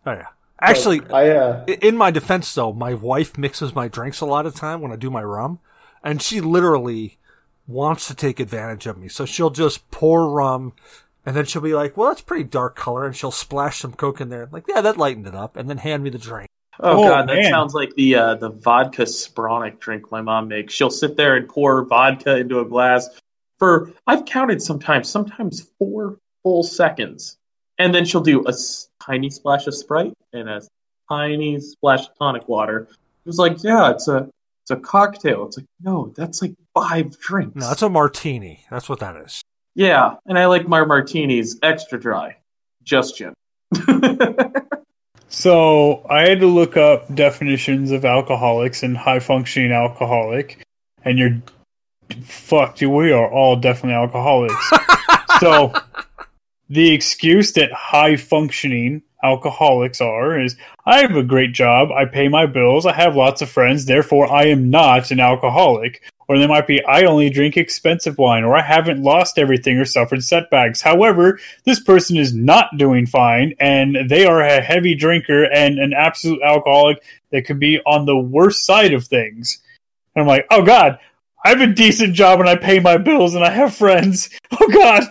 Oh 0.06 0.12
yeah. 0.12 0.28
Actually, 0.60 1.02
I 1.12 1.30
uh, 1.30 1.66
In 1.66 1.98
my 1.98 2.12
defense, 2.12 2.54
though, 2.54 2.74
my 2.74 2.94
wife 2.94 3.38
mixes 3.38 3.74
my 3.74 3.88
drinks 3.88 4.22
a 4.22 4.26
lot 4.28 4.46
of 4.46 4.54
time 4.54 4.82
when 4.82 4.92
I 4.92 4.96
do 4.96 5.10
my 5.10 5.24
rum, 5.24 5.60
and 6.04 6.22
she 6.22 6.40
literally 6.40 7.18
wants 7.66 8.08
to 8.08 8.14
take 8.14 8.40
advantage 8.40 8.86
of 8.86 8.98
me. 8.98 9.08
So 9.08 9.26
she'll 9.26 9.50
just 9.50 9.90
pour 9.90 10.30
rum, 10.30 10.74
and 11.26 11.36
then 11.36 11.46
she'll 11.46 11.64
be 11.64 11.74
like, 11.74 11.98
"Well, 11.98 12.10
that's 12.10 12.22
pretty 12.22 12.44
dark 12.44 12.76
color," 12.76 13.06
and 13.06 13.16
she'll 13.16 13.32
splash 13.32 13.80
some 13.80 13.94
coke 13.94 14.22
in 14.22 14.30
there. 14.30 14.50
Like, 14.52 14.66
yeah, 14.68 14.82
that 14.82 14.98
lightened 14.98 15.28
it 15.28 15.34
up, 15.34 15.56
and 15.56 15.70
then 15.70 15.78
hand 15.78 16.04
me 16.04 16.10
the 16.12 16.18
drink. 16.20 16.50
Oh, 16.84 17.04
Oh, 17.04 17.08
god, 17.10 17.30
that 17.30 17.44
sounds 17.50 17.74
like 17.74 17.94
the 17.96 18.16
uh, 18.16 18.36
the 18.36 18.50
vodka 18.50 19.06
spronic 19.06 19.80
drink 19.80 20.12
my 20.12 20.22
mom 20.22 20.48
makes. 20.48 20.74
She'll 20.74 20.90
sit 20.90 21.16
there 21.18 21.36
and 21.36 21.48
pour 21.48 21.86
vodka 21.86 22.38
into 22.38 22.60
a 22.60 22.66
glass 22.66 23.10
for 23.60 23.92
I've 24.08 24.26
counted 24.26 24.62
sometimes, 24.62 25.10
sometimes 25.10 25.70
four 25.78 26.18
full 26.44 26.64
seconds, 26.64 27.38
and 27.78 27.94
then 27.94 28.06
she'll 28.06 28.22
do 28.22 28.44
a 28.48 28.54
tiny 29.04 29.30
splash 29.30 29.68
of 29.68 29.76
Sprite 29.76 30.14
and 30.34 30.50
a 30.50 30.62
tiny 31.10 31.60
splash 31.60 32.08
of 32.08 32.18
tonic 32.18 32.48
water. 32.48 32.88
It 32.90 33.28
was 33.28 33.38
like, 33.38 33.64
yeah, 33.64 33.92
it's 33.92 34.08
a 34.08 34.28
it's 34.64 34.72
a 34.72 34.78
cocktail. 34.78 35.46
It's 35.46 35.58
like, 35.58 35.68
no, 35.82 36.12
that's 36.16 36.42
like 36.42 36.54
five 36.74 37.20
drinks. 37.20 37.56
No, 37.56 37.68
that's 37.68 37.82
a 37.84 37.90
martini. 37.90 38.66
That's 38.72 38.90
what 38.90 39.00
that 39.00 39.16
is. 39.18 39.42
yeah, 39.76 40.16
and 40.26 40.40
I 40.40 40.48
like 40.48 40.68
my 40.68 40.84
martinis 40.84 41.60
extra 41.62 42.00
dry, 42.00 42.38
just 42.84 43.18
gin. 43.18 43.34
So 45.32 46.06
I 46.10 46.24
had 46.28 46.42
to 46.42 46.46
look 46.46 46.76
up 46.76 47.14
definitions 47.16 47.92
of 47.92 48.04
alcoholics 48.04 48.84
and 48.84 48.98
high 48.98 49.20
functioning 49.20 49.72
alcoholic, 49.72 50.62
and 51.06 51.18
you're 51.18 51.42
fucked. 52.22 52.82
We 52.82 53.14
are 53.14 53.32
all 53.32 53.56
definitely 53.56 53.96
alcoholics. 53.96 54.72
so 55.40 55.74
the 56.70 56.92
excuse 56.92 57.54
that 57.54 57.72
high 57.72 58.18
functioning 58.18 59.04
alcoholics 59.24 60.02
are 60.02 60.38
is 60.38 60.58
I 60.86 61.00
have 61.00 61.16
a 61.16 61.24
great 61.24 61.54
job, 61.54 61.92
I 61.92 62.06
pay 62.06 62.28
my 62.28 62.46
bills, 62.46 62.86
I 62.86 62.94
have 62.94 63.16
lots 63.16 63.42
of 63.42 63.50
friends, 63.50 63.86
therefore 63.86 64.30
I 64.30 64.48
am 64.48 64.70
not 64.70 65.12
an 65.12 65.22
alcoholic. 65.22 66.04
Or 66.32 66.40
they 66.40 66.48
might 66.48 66.66
be, 66.66 66.82
I 66.86 67.04
only 67.04 67.30
drink 67.30 67.58
expensive 67.58 68.18
wine, 68.18 68.46
or 68.46 68.56
I 68.56 68.62
haven't 68.62 69.04
lost 69.04 69.38
everything 69.38 69.78
or 69.78 69.84
suffered 69.84 70.24
setbacks. 70.24 70.80
However, 70.80 71.42
this 71.66 71.82
person 71.82 72.16
is 72.16 72.34
not 72.34 72.78
doing 72.78 73.06
fine, 73.06 73.54
and 73.60 73.98
they 74.08 74.26
are 74.26 74.40
a 74.40 74.62
heavy 74.62 74.96
drinker 74.96 75.44
and 75.44 75.78
an 75.78 75.92
absolute 75.92 76.42
alcoholic 76.42 77.04
that 77.34 77.42
could 77.42 77.60
be 77.60 77.82
on 77.82 78.06
the 78.06 78.18
worst 78.18 78.66
side 78.66 78.94
of 78.94 79.06
things. 79.06 79.62
And 80.16 80.22
I'm 80.22 80.28
like, 80.30 80.48
oh 80.52 80.62
God, 80.62 81.00
I 81.44 81.50
have 81.50 81.60
a 81.60 81.68
decent 81.68 82.14
job 82.14 82.40
and 82.40 82.48
I 82.48 82.56
pay 82.56 82.80
my 82.80 82.96
bills 82.96 83.36
and 83.36 83.44
I 83.44 83.50
have 83.50 83.76
friends. 83.76 84.30
Oh 84.54 84.70
God. 84.70 85.04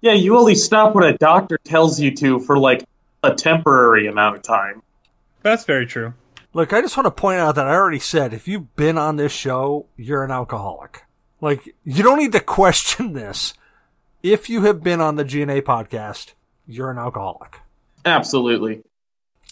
Yeah, 0.00 0.14
you 0.14 0.38
only 0.38 0.54
stop 0.54 0.94
when 0.94 1.04
a 1.04 1.18
doctor 1.18 1.58
tells 1.64 2.00
you 2.00 2.14
to 2.16 2.38
for 2.40 2.58
like 2.58 2.82
a 3.22 3.34
temporary 3.34 4.06
amount 4.06 4.36
of 4.36 4.42
time. 4.42 4.82
That's 5.42 5.64
very 5.64 5.84
true. 5.84 6.14
Look, 6.56 6.72
I 6.72 6.80
just 6.80 6.96
want 6.96 7.04
to 7.04 7.10
point 7.10 7.38
out 7.38 7.54
that 7.56 7.66
I 7.66 7.74
already 7.74 7.98
said 7.98 8.32
if 8.32 8.48
you've 8.48 8.74
been 8.76 8.96
on 8.96 9.16
this 9.16 9.30
show, 9.30 9.84
you're 9.94 10.24
an 10.24 10.30
alcoholic. 10.30 11.04
Like, 11.38 11.74
you 11.84 12.02
don't 12.02 12.18
need 12.18 12.32
to 12.32 12.40
question 12.58 13.12
this. 13.12 13.52
If 14.22 14.48
you 14.48 14.62
have 14.62 14.82
been 14.82 15.02
on 15.02 15.16
the 15.16 15.24
GNA 15.24 15.60
podcast, 15.64 16.32
you're 16.66 16.90
an 16.90 16.96
alcoholic. 16.96 17.60
Absolutely. 18.06 18.80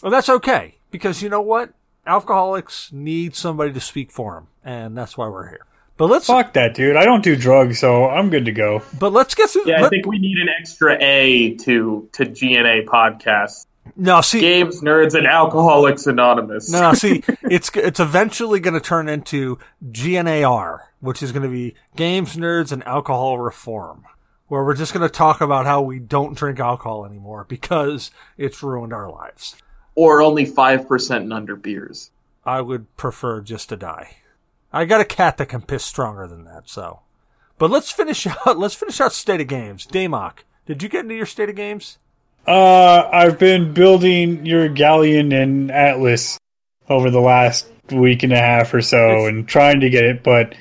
Well, 0.01 0.11
that's 0.11 0.29
okay 0.29 0.77
because 0.89 1.21
you 1.21 1.29
know 1.29 1.41
what? 1.41 1.75
Alcoholics 2.07 2.91
need 2.91 3.35
somebody 3.35 3.71
to 3.73 3.79
speak 3.79 4.11
for 4.11 4.33
them, 4.33 4.47
and 4.63 4.97
that's 4.97 5.15
why 5.15 5.27
we're 5.27 5.49
here. 5.49 5.67
But 5.97 6.07
let's 6.07 6.25
Fuck 6.25 6.53
that, 6.53 6.73
dude. 6.73 6.95
I 6.95 7.05
don't 7.05 7.23
do 7.23 7.35
drugs, 7.35 7.77
so 7.77 8.09
I'm 8.09 8.31
good 8.31 8.45
to 8.45 8.51
go. 8.51 8.81
but 8.97 9.13
let's 9.13 9.35
get 9.35 9.51
through. 9.51 9.67
Yeah, 9.67 9.77
I 9.77 9.81
let- 9.83 9.91
think 9.91 10.07
we 10.07 10.17
need 10.17 10.39
an 10.39 10.49
extra 10.59 10.97
A 10.99 11.53
to 11.57 12.09
to 12.13 12.25
GNA 12.25 12.85
podcast. 12.87 13.67
No, 13.95 14.21
see, 14.21 14.41
Games, 14.41 14.81
Nerds, 14.81 15.15
and 15.15 15.27
Alcoholics 15.27 16.07
Anonymous. 16.07 16.69
No, 16.69 16.93
see, 16.93 17.23
it's 17.43 17.69
it's 17.75 17.99
eventually 17.99 18.59
going 18.59 18.73
to 18.73 18.79
turn 18.79 19.07
into 19.07 19.57
GNAR, 19.83 20.79
which 20.99 21.21
is 21.23 21.31
going 21.31 21.43
to 21.43 21.49
be 21.49 21.75
Games, 21.95 22.35
Nerds, 22.35 22.71
and 22.71 22.83
Alcohol 22.85 23.39
Reform, 23.39 24.05
where 24.47 24.63
we're 24.63 24.75
just 24.75 24.93
going 24.93 25.07
to 25.07 25.13
talk 25.13 25.39
about 25.41 25.65
how 25.65 25.81
we 25.81 25.99
don't 25.99 26.37
drink 26.37 26.59
alcohol 26.59 27.05
anymore 27.05 27.45
because 27.47 28.11
it's 28.37 28.63
ruined 28.63 28.93
our 28.93 29.09
lives. 29.09 29.55
Or 29.95 30.21
only 30.21 30.45
5% 30.45 31.15
and 31.15 31.31
under 31.31 31.55
beers. 31.55 32.11
I 32.45 32.61
would 32.61 32.95
prefer 32.97 33.41
just 33.41 33.69
to 33.69 33.77
die. 33.77 34.17
I 34.73 34.83
got 34.83 34.99
a 34.99 35.05
cat 35.05 35.37
that 35.37 35.47
can 35.47 35.61
piss 35.61 35.85
stronger 35.85 36.27
than 36.27 36.43
that, 36.45 36.69
so. 36.69 36.99
But 37.57 37.71
let's 37.71 37.91
finish 37.91 38.27
out. 38.45 38.59
Let's 38.59 38.75
finish 38.75 38.99
out 38.99 39.13
state 39.13 39.39
of 39.41 39.47
games. 39.47 39.87
Damok, 39.87 40.39
did 40.65 40.83
you 40.83 40.89
get 40.89 41.01
into 41.05 41.15
your 41.15 41.25
state 41.25 41.49
of 41.49 41.55
games? 41.55 41.97
Uh, 42.47 43.09
I've 43.11 43.39
been 43.39 43.73
building 43.73 44.45
your 44.45 44.69
galleon 44.69 45.31
and 45.31 45.71
Atlas 45.71 46.37
over 46.89 47.09
the 47.09 47.19
last 47.19 47.67
week 47.91 48.23
and 48.23 48.33
a 48.33 48.37
half 48.37 48.73
or 48.73 48.81
so, 48.81 49.25
and 49.25 49.47
trying 49.47 49.79
to 49.79 49.89
get 49.89 50.05
it. 50.05 50.23
But 50.23 50.55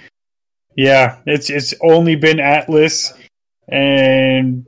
yeah, 0.76 1.18
it's 1.26 1.50
it's 1.50 1.74
only 1.82 2.16
been 2.16 2.40
Atlas, 2.40 3.12
and 3.68 4.66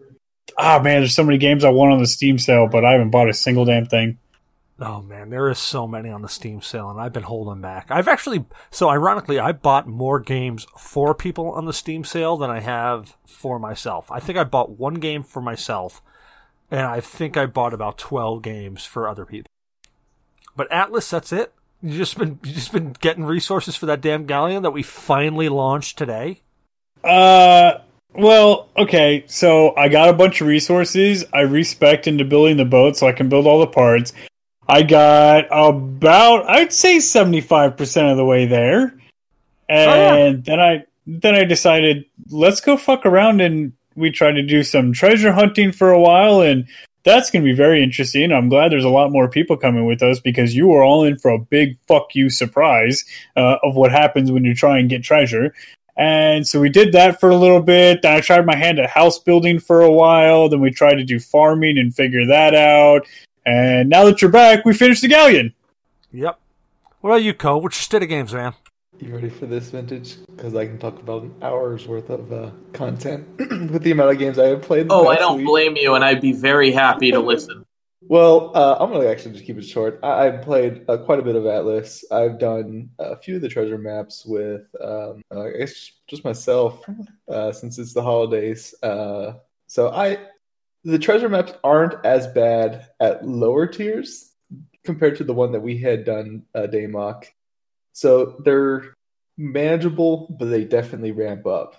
ah 0.58 0.78
man, 0.78 1.00
there's 1.00 1.14
so 1.14 1.24
many 1.24 1.38
games 1.38 1.64
I 1.64 1.70
want 1.70 1.92
on 1.92 1.98
the 2.00 2.06
Steam 2.06 2.38
sale, 2.38 2.66
but 2.66 2.84
I 2.84 2.92
haven't 2.92 3.10
bought 3.10 3.30
a 3.30 3.34
single 3.34 3.64
damn 3.64 3.86
thing. 3.86 4.18
Oh 4.78 5.00
man, 5.00 5.30
there 5.30 5.48
is 5.48 5.58
so 5.58 5.86
many 5.86 6.10
on 6.10 6.20
the 6.20 6.28
Steam 6.28 6.60
sale, 6.60 6.90
and 6.90 7.00
I've 7.00 7.14
been 7.14 7.22
holding 7.22 7.62
back. 7.62 7.86
I've 7.88 8.08
actually, 8.08 8.44
so 8.70 8.90
ironically, 8.90 9.38
I 9.38 9.52
bought 9.52 9.88
more 9.88 10.20
games 10.20 10.66
for 10.76 11.14
people 11.14 11.50
on 11.52 11.64
the 11.64 11.72
Steam 11.72 12.04
sale 12.04 12.36
than 12.36 12.50
I 12.50 12.60
have 12.60 13.16
for 13.26 13.58
myself. 13.58 14.12
I 14.12 14.20
think 14.20 14.36
I 14.36 14.44
bought 14.44 14.78
one 14.78 14.94
game 14.94 15.22
for 15.22 15.40
myself, 15.40 16.02
and 16.70 16.80
I 16.80 17.00
think 17.00 17.36
I 17.36 17.46
bought 17.46 17.74
about 17.74 17.98
twelve 17.98 18.42
games 18.42 18.84
for 18.84 19.08
other 19.08 19.24
people. 19.24 19.50
But 20.56 20.70
Atlas, 20.72 21.10
that's 21.10 21.32
it. 21.32 21.52
You 21.82 21.98
just 21.98 22.18
been 22.18 22.38
you 22.42 22.52
just 22.52 22.72
been 22.72 22.94
getting 23.00 23.24
resources 23.24 23.76
for 23.76 23.86
that 23.86 24.00
damn 24.00 24.26
galleon 24.26 24.62
that 24.62 24.70
we 24.70 24.82
finally 24.82 25.48
launched 25.48 25.98
today. 25.98 26.40
Uh, 27.04 27.78
well, 28.14 28.68
okay. 28.76 29.24
So 29.26 29.76
I 29.76 29.88
got 29.88 30.08
a 30.08 30.14
bunch 30.14 30.40
of 30.40 30.46
resources. 30.46 31.24
I 31.32 31.40
respect 31.40 32.06
into 32.06 32.24
building 32.24 32.56
the 32.56 32.64
boat, 32.64 32.96
so 32.96 33.06
I 33.06 33.12
can 33.12 33.28
build 33.28 33.46
all 33.46 33.60
the 33.60 33.66
parts. 33.66 34.12
I 34.68 34.82
got 34.82 35.46
about, 35.50 36.48
I'd 36.48 36.72
say, 36.72 36.98
seventy 36.98 37.40
five 37.40 37.76
percent 37.76 38.08
of 38.08 38.16
the 38.16 38.24
way 38.24 38.46
there, 38.46 38.98
and 39.68 40.44
then 40.44 40.58
I 40.58 40.84
then 41.06 41.34
I 41.34 41.44
decided 41.44 42.06
let's 42.30 42.60
go 42.60 42.76
fuck 42.76 43.06
around 43.06 43.40
and 43.40 43.74
we 43.97 44.11
tried 44.11 44.32
to 44.32 44.42
do 44.42 44.62
some 44.62 44.92
treasure 44.92 45.32
hunting 45.32 45.72
for 45.72 45.90
a 45.90 46.01
while 46.01 46.40
and. 46.40 46.66
That's 47.05 47.30
going 47.30 47.44
to 47.44 47.49
be 47.49 47.55
very 47.55 47.84
interesting. 47.84 48.32
I'm 48.32 48.49
glad 48.49 48.72
there's 48.72 48.82
a 48.82 48.88
lot 48.88 49.12
more 49.12 49.30
people 49.30 49.57
coming 49.57 49.86
with 49.86 50.03
us 50.03 50.18
because 50.18 50.57
you 50.57 50.72
are 50.72 50.82
all 50.82 51.05
in 51.05 51.18
for 51.18 51.30
a 51.30 51.38
big 51.38 51.78
fuck 51.86 52.16
you 52.16 52.28
surprise 52.28 53.05
uh, 53.36 53.59
of 53.62 53.76
what 53.76 53.92
happens 53.92 54.32
when 54.32 54.44
you 54.44 54.57
try 54.57 54.80
and 54.80 54.90
get 54.90 55.05
treasure. 55.05 55.55
And 55.97 56.47
so 56.47 56.61
we 56.61 56.68
did 56.68 56.92
that 56.92 57.20
for 57.20 57.30
a 57.30 57.36
little 57.36 57.62
bit. 57.62 58.03
Then 58.03 58.16
I 58.16 58.20
tried 58.20 58.44
my 58.44 58.57
hand 58.57 58.78
at 58.78 58.90
house 58.90 59.18
building 59.18 59.61
for 59.61 59.82
a 59.82 59.90
while. 59.90 60.49
Then 60.49 60.61
we 60.61 60.70
tried 60.70 60.97
to 60.97 61.05
do 61.05 61.18
farming 61.18 61.78
and 61.78 61.94
figure 61.94 62.26
that 62.26 62.55
out. 62.55 63.07
And 63.47 63.88
now 63.88 64.05
that 64.05 64.20
you're 64.20 64.30
back, 64.30 64.64
we 64.64 64.74
finished 64.74 65.03
the 65.03 65.09
galleon. 65.09 65.55
Yep. 66.12 66.38
What 67.01 67.11
about 67.11 67.22
you, 67.22 67.34
Koh? 67.34 67.59
What's 67.59 67.78
your 67.78 67.82
state 67.84 68.03
of 68.03 68.09
games, 68.09 68.34
man? 68.34 68.55
You 68.99 69.14
ready 69.14 69.28
for 69.28 69.47
this 69.47 69.70
vintage? 69.70 70.16
Because 70.24 70.55
I 70.55 70.66
can 70.66 70.78
talk 70.78 70.99
about 70.99 71.22
an 71.22 71.34
hour's 71.42 71.86
worth 71.86 72.09
of 72.09 72.32
uh, 72.32 72.51
content 72.72 73.28
with 73.38 73.82
the 73.82 73.90
amount 73.90 74.11
of 74.11 74.18
games 74.18 74.38
I 74.38 74.47
have 74.47 74.62
played. 74.62 74.86
Oh, 74.88 75.09
I 75.09 75.16
don't 75.16 75.38
week. 75.38 75.47
blame 75.47 75.76
you, 75.76 75.94
and 75.94 76.05
I'd 76.05 76.22
be 76.22 76.32
very 76.32 76.70
happy 76.70 77.11
to 77.11 77.20
listen. 77.20 77.66
Well, 78.01 78.53
uh, 78.55 78.76
I'm 78.78 78.90
gonna 78.90 79.09
actually 79.09 79.32
just 79.32 79.44
keep 79.44 79.59
it 79.59 79.64
short. 79.64 80.01
I, 80.03 80.26
I've 80.26 80.42
played 80.42 80.84
uh, 80.88 80.99
quite 80.99 81.18
a 81.18 81.22
bit 81.22 81.36
of 81.36 81.44
Atlas. 81.44 82.05
I've 82.11 82.38
done 82.38 82.90
a 82.99 83.16
few 83.16 83.36
of 83.36 83.42
the 83.42 83.49
treasure 83.49 83.78
maps 83.78 84.24
with, 84.24 84.62
um, 84.80 85.22
uh, 85.30 85.42
I 85.42 85.59
guess, 85.59 85.92
just 86.07 86.24
myself, 86.24 86.82
uh, 87.28 87.53
since 87.53 87.78
it's 87.78 87.92
the 87.92 88.03
holidays. 88.03 88.74
Uh, 88.82 89.34
so 89.66 89.90
I, 89.90 90.18
the 90.84 90.99
treasure 90.99 91.28
maps 91.28 91.53
aren't 91.64 92.05
as 92.05 92.28
bad 92.28 92.86
at 93.01 93.26
lower 93.26 93.66
tiers 93.66 94.32
compared 94.84 95.16
to 95.16 95.24
the 95.24 95.34
one 95.34 95.53
that 95.53 95.61
we 95.61 95.76
had 95.76 96.05
done, 96.05 96.44
uh, 96.55 96.66
Damok. 96.70 97.24
So 97.97 98.36
they're 98.44 98.94
manageable, 99.38 100.26
but 100.38 100.51
they 100.51 100.64
definitely 100.64 101.12
ramp 101.12 101.47
up. 101.47 101.76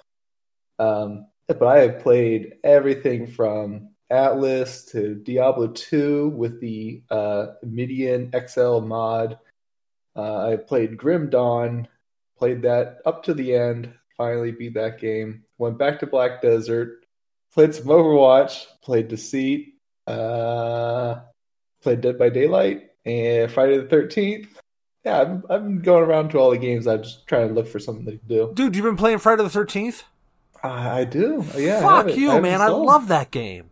Um, 0.79 1.27
but 1.47 1.61
I 1.61 1.81
have 1.81 1.99
played 1.99 2.55
everything 2.63 3.27
from 3.27 3.89
Atlas 4.09 4.85
to 4.85 5.13
Diablo 5.13 5.67
2 5.67 6.29
with 6.29 6.59
the 6.59 7.03
uh, 7.11 7.49
Median 7.61 8.33
XL 8.33 8.79
mod. 8.79 9.37
Uh, 10.15 10.53
I 10.53 10.55
played 10.55 10.97
Grim 10.97 11.29
Dawn, 11.29 11.87
played 12.35 12.63
that 12.63 12.97
up 13.05 13.21
to 13.25 13.35
the 13.35 13.53
end, 13.53 13.93
finally 14.17 14.49
beat 14.49 14.73
that 14.73 14.99
game. 14.99 15.43
Went 15.59 15.77
back 15.77 15.99
to 15.99 16.07
Black 16.07 16.41
Desert, 16.41 17.05
played 17.53 17.75
some 17.75 17.85
Overwatch, 17.85 18.65
played 18.81 19.07
Deceit, 19.07 19.75
uh, 20.07 21.19
played 21.83 22.01
Dead 22.01 22.17
by 22.17 22.29
Daylight, 22.29 22.89
and 23.05 23.51
Friday 23.51 23.77
the 23.77 23.85
13th. 23.85 24.47
Yeah, 25.05 25.21
I'm, 25.21 25.41
been 25.63 25.81
going 25.81 26.03
around 26.03 26.29
to 26.31 26.39
all 26.39 26.49
the 26.51 26.57
games. 26.57 26.85
I'm 26.87 27.01
just 27.03 27.27
trying 27.27 27.47
to 27.47 27.53
look 27.53 27.67
for 27.67 27.79
something 27.79 28.05
to 28.05 28.15
do. 28.27 28.51
Dude, 28.53 28.75
you've 28.75 28.83
been 28.85 28.97
playing 28.97 29.19
Friday 29.19 29.43
the 29.43 29.49
Thirteenth. 29.49 30.03
I, 30.63 30.99
I 30.99 31.03
do. 31.05 31.45
Yeah. 31.55 31.81
Fuck 31.81 32.09
it. 32.09 32.17
you, 32.17 32.31
I 32.31 32.39
man! 32.41 32.61
I 32.61 32.67
love 32.67 33.07
that 33.07 33.31
game. 33.31 33.69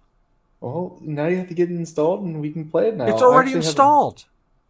Well, 0.61 0.97
now 1.01 1.27
you 1.27 1.37
have 1.37 1.49
to 1.49 1.53
get 1.53 1.69
it 1.69 1.75
installed, 1.75 2.23
and 2.23 2.39
we 2.39 2.51
can 2.51 2.69
play 2.69 2.87
it 2.89 2.95
now. 2.95 3.05
It's 3.07 3.21
I 3.21 3.25
already 3.25 3.53
installed. 3.53 4.25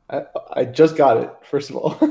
I, 0.10 0.24
I 0.52 0.66
just 0.66 0.96
got 0.96 1.18
it. 1.18 1.30
First 1.50 1.70
of 1.72 1.76
all, 1.78 1.98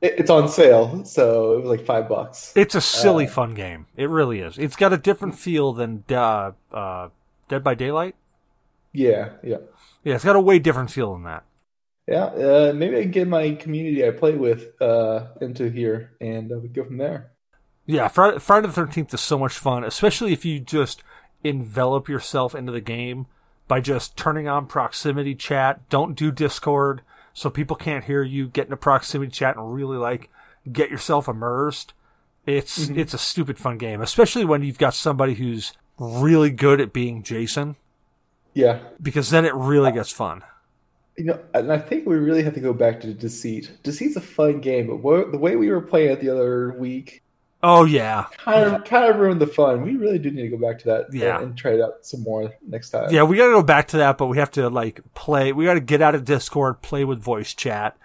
It- 0.00 0.14
it's 0.18 0.30
on 0.30 0.48
sale, 0.48 1.04
so 1.04 1.52
it 1.54 1.60
was 1.62 1.68
like 1.70 1.84
five 1.84 2.08
bucks. 2.08 2.52
It's 2.54 2.74
a 2.76 2.80
silly, 2.80 3.26
Uh, 3.26 3.30
fun 3.30 3.54
game. 3.54 3.86
It 3.96 4.08
really 4.08 4.40
is. 4.40 4.56
It's 4.58 4.76
got 4.76 4.92
a 4.92 4.96
different 4.98 5.36
feel 5.36 5.72
than 5.72 6.04
uh, 6.10 6.52
uh, 6.72 7.08
Dead 7.48 7.64
by 7.64 7.74
Daylight. 7.74 8.14
Yeah, 8.92 9.30
yeah, 9.42 9.56
Yeah, 10.04 10.14
it's 10.14 10.24
got 10.24 10.36
a 10.36 10.40
way 10.40 10.58
different 10.60 10.90
feel 10.90 11.12
than 11.14 11.24
that. 11.24 11.44
Yeah. 12.08 12.24
Uh, 12.24 12.72
maybe 12.74 12.96
I 12.96 13.02
can 13.02 13.10
get 13.10 13.28
my 13.28 13.52
community 13.52 14.06
I 14.06 14.10
play 14.10 14.34
with 14.34 14.80
uh, 14.80 15.26
into 15.40 15.70
here, 15.70 16.16
and 16.20 16.50
uh, 16.50 16.58
we 16.58 16.68
go 16.68 16.84
from 16.84 16.96
there. 16.96 17.32
Yeah, 17.86 18.08
Friday, 18.08 18.38
Friday 18.38 18.66
the 18.66 18.72
Thirteenth 18.72 19.14
is 19.14 19.20
so 19.20 19.38
much 19.38 19.52
fun, 19.52 19.84
especially 19.84 20.32
if 20.32 20.44
you 20.44 20.58
just 20.60 21.02
envelop 21.44 22.08
yourself 22.08 22.54
into 22.54 22.72
the 22.72 22.80
game 22.80 23.26
by 23.68 23.80
just 23.80 24.16
turning 24.16 24.48
on 24.48 24.66
proximity 24.66 25.34
chat. 25.34 25.88
Don't 25.88 26.14
do 26.16 26.32
Discord 26.32 27.02
so 27.38 27.50
people 27.50 27.76
can't 27.76 28.04
hear 28.04 28.22
you. 28.22 28.48
Get 28.48 28.64
into 28.64 28.76
proximity 28.76 29.30
chat 29.30 29.56
and 29.56 29.72
really 29.72 29.96
like 29.96 30.28
get 30.70 30.90
yourself 30.90 31.28
immersed. 31.28 31.94
It's 32.46 32.88
it's 32.88 33.14
a 33.14 33.18
stupid 33.18 33.58
fun 33.58 33.78
game, 33.78 34.00
especially 34.00 34.44
when 34.44 34.62
you've 34.62 34.78
got 34.78 34.94
somebody 34.94 35.34
who's 35.34 35.72
really 35.98 36.50
good 36.50 36.80
at 36.80 36.92
being 36.92 37.22
Jason, 37.22 37.76
Yeah, 38.54 38.80
because 39.00 39.30
then 39.30 39.44
it 39.44 39.54
really 39.54 39.92
gets 39.92 40.10
fun. 40.10 40.42
You 41.18 41.24
know, 41.24 41.40
and 41.52 41.72
I 41.72 41.78
think 41.78 42.06
we 42.06 42.16
really 42.16 42.42
have 42.44 42.54
to 42.54 42.60
go 42.60 42.72
back 42.72 43.00
to 43.00 43.12
Deceit. 43.12 43.70
Deceit's 43.82 44.16
a 44.16 44.20
fun 44.20 44.60
game, 44.60 44.86
but 44.86 44.98
what, 44.98 45.32
the 45.32 45.38
way 45.38 45.56
we 45.56 45.68
were 45.68 45.80
playing 45.80 46.12
it 46.12 46.20
the 46.20 46.30
other 46.30 46.72
week 46.78 47.22
Oh 47.60 47.84
yeah, 47.84 48.26
kind 48.38 48.76
of 48.76 48.84
kind 48.84 49.10
of 49.10 49.16
ruined 49.16 49.40
the 49.40 49.46
fun. 49.46 49.82
We 49.82 49.96
really 49.96 50.20
do 50.20 50.30
need 50.30 50.42
to 50.42 50.56
go 50.56 50.58
back 50.58 50.78
to 50.80 50.84
that 50.86 51.06
Yeah. 51.12 51.36
and, 51.38 51.46
and 51.46 51.58
try 51.58 51.72
it 51.72 51.80
out 51.80 52.06
some 52.06 52.22
more 52.22 52.54
next 52.66 52.90
time. 52.90 53.08
yeah. 53.10 53.24
We 53.24 53.36
got 53.36 53.46
to 53.46 53.52
go 53.52 53.62
back 53.64 53.88
to 53.88 53.96
that, 53.98 54.16
but 54.16 54.26
we 54.28 54.38
have 54.38 54.52
to 54.52 54.68
like 54.70 55.00
play. 55.14 55.52
We 55.52 55.64
got 55.64 55.74
to 55.74 55.80
get 55.80 56.00
out 56.00 56.14
of 56.14 56.24
Discord, 56.24 56.82
play 56.82 57.04
with 57.04 57.18
voice 57.18 57.54
chat, 57.54 57.96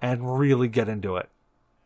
and 0.00 0.38
really 0.38 0.68
get 0.68 0.88
into 0.88 1.16
it. 1.16 1.28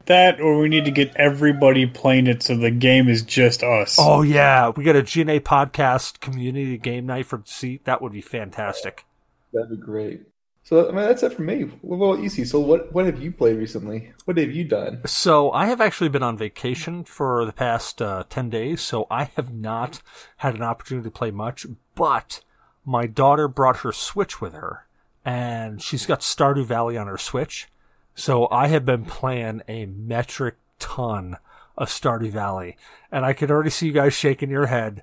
That, 0.05 0.41
or 0.41 0.61
we 0.61 0.69
need 0.69 0.85
to 0.85 0.91
get 0.91 1.17
everybody 1.17 1.87
playing 1.87 2.27
it 2.27 2.43
so 2.43 2.57
the 2.57 2.71
game 2.71 3.09
is 3.09 3.23
just 3.23 3.63
us. 3.63 3.97
Oh 3.99 4.21
yeah, 4.21 4.69
we 4.69 4.85
got 4.85 4.95
a 4.95 5.03
GNA 5.03 5.41
podcast 5.41 6.21
community 6.21 6.77
game 6.77 7.07
night 7.07 7.25
for 7.27 7.39
Deceit. 7.39 7.87
That 7.87 8.03
would 8.03 8.13
be 8.13 8.21
fantastic. 8.21 9.07
That'd 9.55 9.71
be 9.71 9.77
great. 9.77 10.21
So 10.67 10.89
I 10.89 10.91
mean, 10.91 11.07
that's 11.07 11.23
it 11.23 11.33
for 11.33 11.43
me. 11.43 11.61
What 11.83 11.97
about 11.97 12.25
you, 12.25 12.29
So 12.29 12.59
what 12.59 12.93
what 12.93 13.07
have 13.07 13.23
you 13.23 13.31
played 13.31 13.57
recently? 13.57 14.11
What 14.25 14.37
have 14.37 14.51
you 14.51 14.65
done? 14.65 15.01
So 15.07 15.53
I 15.53 15.67
have 15.67 15.81
actually 15.81 16.09
been 16.09 16.25
on 16.25 16.37
vacation 16.37 17.05
for 17.05 17.45
the 17.45 17.53
past 17.53 18.03
uh, 18.03 18.25
10 18.29 18.51
days, 18.51 18.81
so 18.81 19.07
I 19.09 19.31
have 19.37 19.55
not 19.55 20.03
had 20.39 20.57
an 20.57 20.63
opportunity 20.63 21.05
to 21.05 21.11
play 21.13 21.31
much, 21.31 21.67
but 21.95 22.41
my 22.85 23.07
daughter 23.07 23.47
brought 23.47 23.83
her 23.83 23.93
Switch 23.93 24.41
with 24.41 24.55
her, 24.55 24.89
and 25.25 25.81
she's 25.81 26.05
got 26.05 26.19
Stardew 26.19 26.67
Valley 26.67 26.97
on 26.97 27.07
her 27.07 27.17
Switch. 27.17 27.69
So 28.17 28.49
I 28.51 28.67
have 28.67 28.85
been 28.85 29.05
playing 29.05 29.63
a 29.69 29.87
metric 29.87 30.57
ton 30.81 31.37
of 31.79 31.91
Stardew 31.91 32.33
Valley, 32.33 32.77
and 33.13 33.25
I 33.25 33.35
can 33.35 33.53
already 33.53 33.71
see 33.71 33.87
you 33.87 33.93
guys 33.93 34.15
shaking 34.15 34.51
your 34.51 34.67
head. 34.67 35.01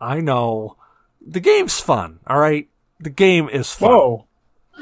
I 0.00 0.20
know 0.20 0.78
the 1.24 1.38
game's 1.38 1.78
fun, 1.78 2.18
all 2.26 2.40
right? 2.40 2.68
The 2.98 3.10
game 3.10 3.48
is 3.48 3.72
fun. 3.72 3.90
Whoa. 3.90 4.25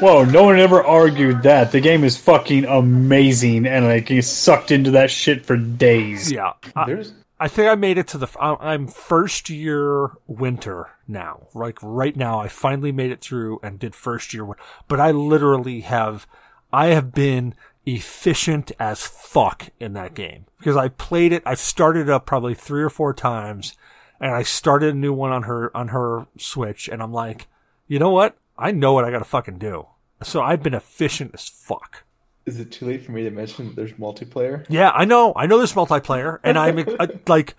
Whoa, 0.00 0.24
no 0.24 0.44
one 0.44 0.58
ever 0.58 0.82
argued 0.82 1.42
that. 1.44 1.70
The 1.72 1.80
game 1.80 2.02
is 2.04 2.16
fucking 2.16 2.64
amazing 2.64 3.66
and 3.66 3.84
like 3.86 4.06
get 4.06 4.24
sucked 4.24 4.70
into 4.72 4.92
that 4.92 5.10
shit 5.10 5.46
for 5.46 5.56
days. 5.56 6.32
Yeah. 6.32 6.52
I- 6.74 6.86
There's 6.86 7.12
I 7.40 7.48
think 7.48 7.68
I 7.68 7.74
made 7.74 7.98
it 7.98 8.06
to 8.08 8.18
the. 8.18 8.28
I- 8.40 8.72
I'm 8.72 8.86
first 8.86 9.50
year 9.50 10.12
winter 10.26 10.90
now. 11.08 11.48
Like 11.52 11.78
right 11.82 12.16
now, 12.16 12.38
I 12.40 12.48
finally 12.48 12.92
made 12.92 13.10
it 13.10 13.20
through 13.20 13.58
and 13.62 13.78
did 13.78 13.94
first 13.94 14.32
year. 14.32 14.44
win- 14.44 14.56
But 14.88 15.00
I 15.00 15.10
literally 15.10 15.80
have, 15.80 16.26
I 16.72 16.86
have 16.88 17.12
been 17.12 17.54
efficient 17.86 18.72
as 18.78 19.04
fuck 19.04 19.68
in 19.80 19.92
that 19.94 20.14
game 20.14 20.46
because 20.58 20.76
I 20.76 20.88
played 20.88 21.32
it. 21.32 21.42
I've 21.44 21.58
started 21.58 22.08
it 22.08 22.10
up 22.10 22.24
probably 22.24 22.54
three 22.54 22.82
or 22.82 22.88
four 22.90 23.12
times, 23.12 23.76
and 24.20 24.30
I 24.32 24.42
started 24.42 24.94
a 24.94 24.98
new 24.98 25.12
one 25.12 25.32
on 25.32 25.42
her 25.42 25.76
on 25.76 25.88
her 25.88 26.26
Switch, 26.38 26.88
and 26.88 27.02
I'm 27.02 27.12
like, 27.12 27.46
you 27.88 27.98
know 27.98 28.10
what? 28.10 28.36
I 28.58 28.70
know 28.70 28.92
what 28.92 29.04
I 29.04 29.10
got 29.10 29.18
to 29.20 29.24
fucking 29.24 29.58
do. 29.58 29.86
So 30.22 30.40
I've 30.42 30.62
been 30.62 30.74
efficient 30.74 31.32
as 31.34 31.48
fuck. 31.48 32.04
is 32.46 32.60
it 32.60 32.70
too 32.72 32.86
late 32.86 33.02
for 33.04 33.12
me 33.12 33.24
to 33.24 33.30
mention 33.30 33.66
that 33.66 33.76
there's 33.76 33.92
multiplayer? 33.94 34.64
Yeah, 34.68 34.90
I 34.90 35.04
know. 35.04 35.32
I 35.36 35.46
know 35.46 35.58
there's 35.58 35.72
multiplayer, 35.72 36.38
and 36.44 36.58
I'm 36.58 36.78
I, 36.78 36.82
uh, 37.00 37.06
like, 37.26 37.54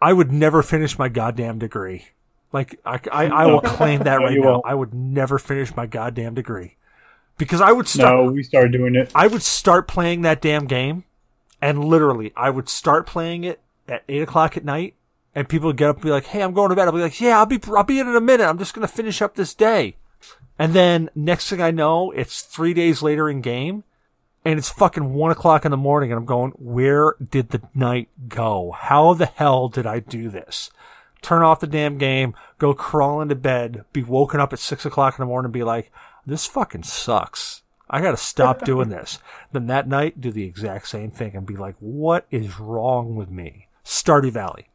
I 0.00 0.12
would 0.12 0.32
never 0.32 0.62
finish 0.62 0.98
my 0.98 1.08
goddamn 1.08 1.58
degree. 1.58 2.06
Like, 2.52 2.78
I, 2.84 3.00
I, 3.12 3.24
I 3.26 3.46
will 3.46 3.60
claim 3.60 4.00
that 4.04 4.18
No, 4.20 4.26
right 4.26 4.38
now. 4.38 4.52
won't. 4.52 4.66
I 4.66 4.74
would 4.74 4.92
never 4.94 5.38
finish 5.38 5.74
my 5.76 5.86
goddamn 5.86 6.34
degree 6.34 6.76
because 7.38 7.60
I 7.60 7.72
would 7.72 7.88
start. 7.88 8.24
No, 8.26 8.30
we 8.32 8.42
started 8.42 8.72
doing 8.72 8.94
it. 8.94 9.10
I 9.14 9.26
would 9.26 9.42
start 9.42 9.86
playing 9.88 10.22
that 10.22 10.40
damn 10.40 10.66
game, 10.66 11.04
and 11.60 11.84
literally, 11.84 12.32
I 12.36 12.50
would 12.50 12.68
start 12.68 13.06
playing 13.06 13.44
it 13.44 13.60
at 13.88 14.02
eight 14.08 14.22
o'clock 14.22 14.56
at 14.56 14.64
night, 14.64 14.94
and 15.34 15.48
people 15.48 15.68
would 15.68 15.76
get 15.76 15.88
up 15.90 15.96
and 15.96 16.04
be 16.04 16.10
like, 16.10 16.26
"Hey, 16.26 16.42
I'm 16.42 16.52
going 16.52 16.70
to 16.70 16.76
bed." 16.76 16.86
I'll 16.88 16.92
be 16.94 17.00
like, 17.00 17.20
"Yeah, 17.20 17.38
I'll 17.38 17.46
be, 17.46 17.60
I'll 17.76 17.84
be 17.84 17.98
in 18.00 18.08
in 18.08 18.16
a 18.16 18.20
minute. 18.20 18.44
I'm 18.46 18.58
just 18.58 18.74
gonna 18.74 18.88
finish 18.88 19.22
up 19.22 19.34
this 19.34 19.54
day." 19.54 19.96
And 20.58 20.74
then 20.74 21.10
next 21.14 21.48
thing 21.48 21.60
I 21.60 21.70
know, 21.70 22.10
it's 22.10 22.42
three 22.42 22.74
days 22.74 23.02
later 23.02 23.28
in 23.28 23.40
game, 23.40 23.84
and 24.44 24.58
it's 24.58 24.70
fucking 24.70 25.14
one 25.14 25.30
o'clock 25.30 25.64
in 25.64 25.70
the 25.70 25.76
morning, 25.76 26.12
and 26.12 26.18
I'm 26.18 26.26
going, 26.26 26.52
"Where 26.52 27.14
did 27.30 27.50
the 27.50 27.62
night 27.74 28.08
go? 28.28 28.72
How 28.76 29.14
the 29.14 29.26
hell 29.26 29.68
did 29.68 29.86
I 29.86 30.00
do 30.00 30.28
this?" 30.28 30.70
Turn 31.22 31.42
off 31.42 31.60
the 31.60 31.66
damn 31.66 31.98
game, 31.98 32.34
go 32.58 32.74
crawl 32.74 33.20
into 33.20 33.36
bed, 33.36 33.84
be 33.92 34.02
woken 34.02 34.40
up 34.40 34.52
at 34.52 34.58
six 34.58 34.84
o'clock 34.84 35.18
in 35.18 35.22
the 35.22 35.26
morning, 35.26 35.46
and 35.46 35.52
be 35.52 35.64
like, 35.64 35.92
"This 36.26 36.46
fucking 36.46 36.82
sucks." 36.82 37.62
I 37.92 38.00
gotta 38.00 38.16
stop 38.16 38.62
doing 38.64 38.88
this. 38.88 39.18
Then 39.52 39.66
that 39.66 39.86
night, 39.86 40.20
do 40.20 40.32
the 40.32 40.44
exact 40.44 40.88
same 40.88 41.10
thing 41.10 41.36
and 41.36 41.46
be 41.46 41.56
like, 41.56 41.76
what 41.78 42.26
is 42.30 42.58
wrong 42.58 43.14
with 43.14 43.30
me? 43.30 43.68
Stardew 43.84 44.32
Valley. 44.32 44.68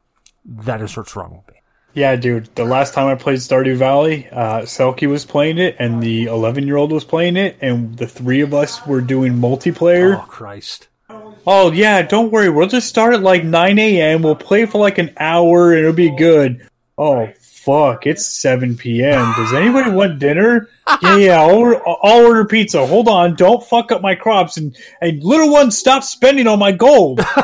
That 0.45 0.81
is 0.81 0.95
what's 0.95 1.15
wrong 1.15 1.35
with 1.37 1.53
me. 1.53 1.56
Yeah, 1.97 2.15
dude. 2.15 2.53
The 2.53 2.63
last 2.63 2.93
time 2.93 3.07
I 3.07 3.15
played 3.15 3.39
Stardew 3.39 3.75
Valley, 3.75 4.27
uh, 4.31 4.61
Selkie 4.61 5.09
was 5.09 5.25
playing 5.25 5.57
it, 5.57 5.75
and 5.79 5.99
the 5.99 6.25
11 6.25 6.67
year 6.67 6.75
old 6.75 6.91
was 6.91 7.03
playing 7.03 7.37
it, 7.37 7.57
and 7.59 7.97
the 7.97 8.05
three 8.05 8.41
of 8.41 8.53
us 8.53 8.85
were 8.85 9.01
doing 9.01 9.33
multiplayer. 9.33 10.15
Oh, 10.15 10.25
Christ. 10.27 10.89
Oh. 11.09 11.71
yeah, 11.71 12.03
don't 12.03 12.31
worry. 12.31 12.51
We'll 12.51 12.67
just 12.67 12.87
start 12.87 13.15
at 13.15 13.23
like 13.23 13.43
9 13.43 13.79
a.m. 13.79 14.21
We'll 14.21 14.35
play 14.35 14.67
for 14.67 14.77
like 14.77 14.99
an 14.99 15.11
hour, 15.17 15.71
and 15.71 15.79
it'll 15.79 15.93
be 15.93 16.15
good. 16.15 16.69
Oh 16.99 17.29
fuck! 17.41 18.05
It's 18.05 18.27
7 18.27 18.77
p.m. 18.77 19.33
Does 19.35 19.53
anybody 19.53 19.89
want 19.89 20.19
dinner? 20.19 20.69
Yeah, 21.01 21.17
yeah. 21.17 21.41
I'll 21.41 21.55
order, 21.55 21.81
I'll 21.87 22.25
order 22.27 22.45
pizza. 22.45 22.85
Hold 22.85 23.07
on. 23.07 23.35
Don't 23.35 23.63
fuck 23.63 23.91
up 23.91 24.03
my 24.03 24.13
crops, 24.13 24.57
and 24.57 24.77
and 25.01 25.23
little 25.23 25.51
one, 25.51 25.71
stop 25.71 26.03
spending 26.03 26.45
all 26.45 26.57
my 26.57 26.73
gold. 26.73 27.21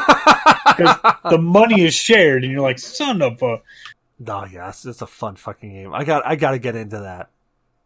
Because 0.75 0.97
the 1.29 1.37
money 1.37 1.83
is 1.83 1.93
shared, 1.93 2.43
and 2.43 2.51
you're 2.51 2.61
like, 2.61 2.79
son 2.79 3.21
of 3.21 3.41
a. 3.43 3.61
Oh, 4.27 4.45
yeah, 4.45 4.69
it's, 4.69 4.85
it's 4.85 5.01
a 5.01 5.07
fun 5.07 5.35
fucking 5.35 5.71
game. 5.71 5.93
I 5.93 6.03
got, 6.03 6.25
I 6.25 6.35
gotta 6.35 6.59
get 6.59 6.75
into 6.75 6.99
that. 6.99 7.29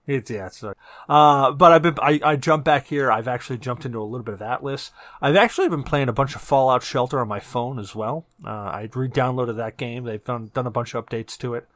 It's, 0.06 0.32
yeah, 0.32 0.46
it's, 0.46 0.64
uh, 0.64 1.52
but 1.52 1.72
I've 1.74 1.82
been, 1.82 1.98
I, 2.02 2.20
I 2.24 2.36
jumped 2.38 2.64
back 2.64 2.88
here. 2.88 3.12
I've 3.12 3.28
actually 3.28 3.58
jumped 3.58 3.86
into 3.86 4.02
a 4.02 4.04
little 4.04 4.24
bit 4.24 4.36
of 4.36 4.42
Atlas. 4.42 4.92
I've 5.22 5.36
actually 5.36 5.68
been 5.68 5.84
playing 5.84 6.08
a 6.08 6.14
bunch 6.14 6.34
of 6.34 6.42
Fallout 6.42 6.82
Shelter 6.82 7.20
on 7.20 7.28
my 7.28 7.42
phone 7.42 7.78
as 7.78 7.94
well. 7.94 8.26
Uh, 8.46 8.50
I 8.50 8.90
re-downloaded 8.94 9.58
that 9.58 9.76
game. 9.76 10.06
They've 10.06 10.24
done, 10.24 10.52
done 10.54 10.66
a 10.66 10.72
bunch 10.72 10.96
of 10.96 11.06
updates 11.06 11.38
to 11.40 11.56
it. 11.56 11.68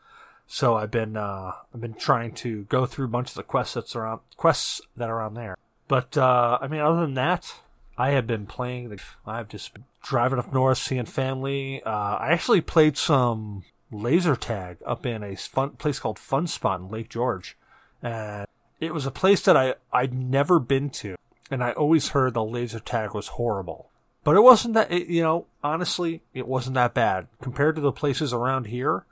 So 0.47 0.75
I've 0.75 0.91
been, 0.91 1.17
uh, 1.17 1.51
I've 1.73 1.81
been 1.81 1.93
trying 1.93 2.33
to 2.35 2.63
go 2.63 2.85
through 2.85 3.05
a 3.05 3.09
bunch 3.09 3.29
of 3.29 3.35
the 3.35 3.43
quests 3.43 3.73
that's 3.73 3.95
around, 3.97 4.21
quests 4.37 4.79
that 4.95 5.09
are 5.09 5.21
on 5.21 5.33
there. 5.33 5.57
But, 5.89 6.17
uh, 6.17 6.57
I 6.61 6.67
mean, 6.67 6.79
other 6.79 7.01
than 7.01 7.15
that, 7.15 7.55
I 7.97 8.11
have 8.11 8.27
been 8.27 8.45
playing 8.45 8.89
the, 8.89 9.01
I've 9.25 9.49
just 9.49 9.73
been 9.73 9.83
driving 10.01 10.39
up 10.39 10.53
north, 10.53 10.77
seeing 10.77 11.05
family. 11.05 11.83
Uh, 11.83 11.89
I 11.89 12.29
actually 12.31 12.61
played 12.61 12.97
some 12.97 13.63
laser 13.91 14.35
tag 14.35 14.77
up 14.85 15.05
in 15.05 15.23
a 15.23 15.35
fun 15.35 15.71
place 15.71 15.99
called 15.99 16.17
Fun 16.17 16.47
Spot 16.47 16.79
in 16.79 16.89
Lake 16.89 17.09
George. 17.09 17.57
And 18.01 18.47
it 18.79 18.93
was 18.93 19.05
a 19.05 19.11
place 19.11 19.41
that 19.41 19.57
I, 19.57 19.75
I'd 19.93 20.13
never 20.13 20.59
been 20.59 20.89
to. 20.91 21.15
And 21.49 21.63
I 21.63 21.71
always 21.73 22.09
heard 22.09 22.33
the 22.33 22.43
laser 22.43 22.79
tag 22.79 23.13
was 23.13 23.29
horrible. 23.29 23.89
But 24.23 24.35
it 24.35 24.41
wasn't 24.41 24.75
that, 24.75 24.91
it, 24.91 25.07
you 25.07 25.21
know, 25.21 25.45
honestly, 25.63 26.21
it 26.33 26.47
wasn't 26.47 26.75
that 26.75 26.93
bad. 26.93 27.27
Compared 27.41 27.75
to 27.75 27.81
the 27.81 27.91
places 27.91 28.33
around 28.33 28.67
here, 28.67 29.05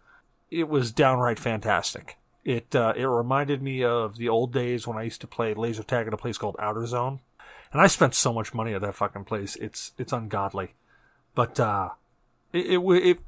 it 0.49 0.69
was 0.69 0.91
downright 0.91 1.39
fantastic. 1.39 2.17
It, 2.45 2.75
uh, 2.75 2.93
it 2.95 3.05
reminded 3.05 3.61
me 3.61 3.83
of 3.83 4.17
the 4.17 4.29
old 4.29 4.53
days 4.53 4.87
when 4.87 4.97
I 4.97 5.03
used 5.03 5.21
to 5.21 5.27
play 5.27 5.53
laser 5.53 5.83
tag 5.83 6.07
at 6.07 6.13
a 6.13 6.17
place 6.17 6.37
called 6.37 6.55
Outer 6.59 6.85
Zone. 6.85 7.19
And 7.71 7.81
I 7.81 7.87
spent 7.87 8.15
so 8.15 8.33
much 8.33 8.53
money 8.53 8.73
at 8.73 8.81
that 8.81 8.95
fucking 8.95 9.25
place. 9.25 9.55
It's, 9.57 9.91
it's 9.97 10.13
ungodly. 10.13 10.73
But, 11.35 11.59
uh, 11.59 11.89
it, 12.53 12.71
it, 12.71 12.79
it, 12.79 13.19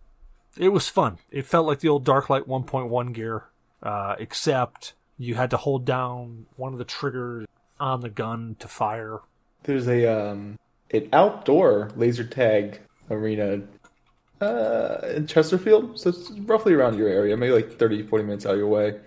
it 0.57 0.69
was 0.69 0.89
fun. 0.89 1.17
It 1.29 1.45
felt 1.45 1.67
like 1.67 1.79
the 1.79 1.89
old 1.89 2.05
Darklight 2.05 2.47
1.1 2.47 3.13
gear, 3.13 3.45
uh, 3.81 4.15
except 4.19 4.93
you 5.17 5.35
had 5.35 5.51
to 5.51 5.57
hold 5.57 5.85
down 5.85 6.47
one 6.55 6.73
of 6.73 6.79
the 6.79 6.85
triggers 6.85 7.45
on 7.79 8.01
the 8.01 8.09
gun 8.09 8.55
to 8.59 8.67
fire. 8.67 9.19
There's 9.63 9.87
a 9.87 10.05
um 10.07 10.57
an 10.91 11.09
outdoor 11.13 11.91
laser 11.95 12.23
tag 12.23 12.79
arena 13.09 13.61
uh 14.39 14.97
in 15.15 15.27
Chesterfield, 15.27 15.99
so 15.99 16.09
it's 16.09 16.31
roughly 16.31 16.73
around 16.73 16.97
your 16.97 17.07
area, 17.07 17.37
maybe 17.37 17.53
like 17.53 17.77
30, 17.77 18.03
40 18.03 18.23
minutes 18.23 18.45
out 18.45 18.53
of 18.53 18.57
your 18.57 18.67
way. 18.67 18.99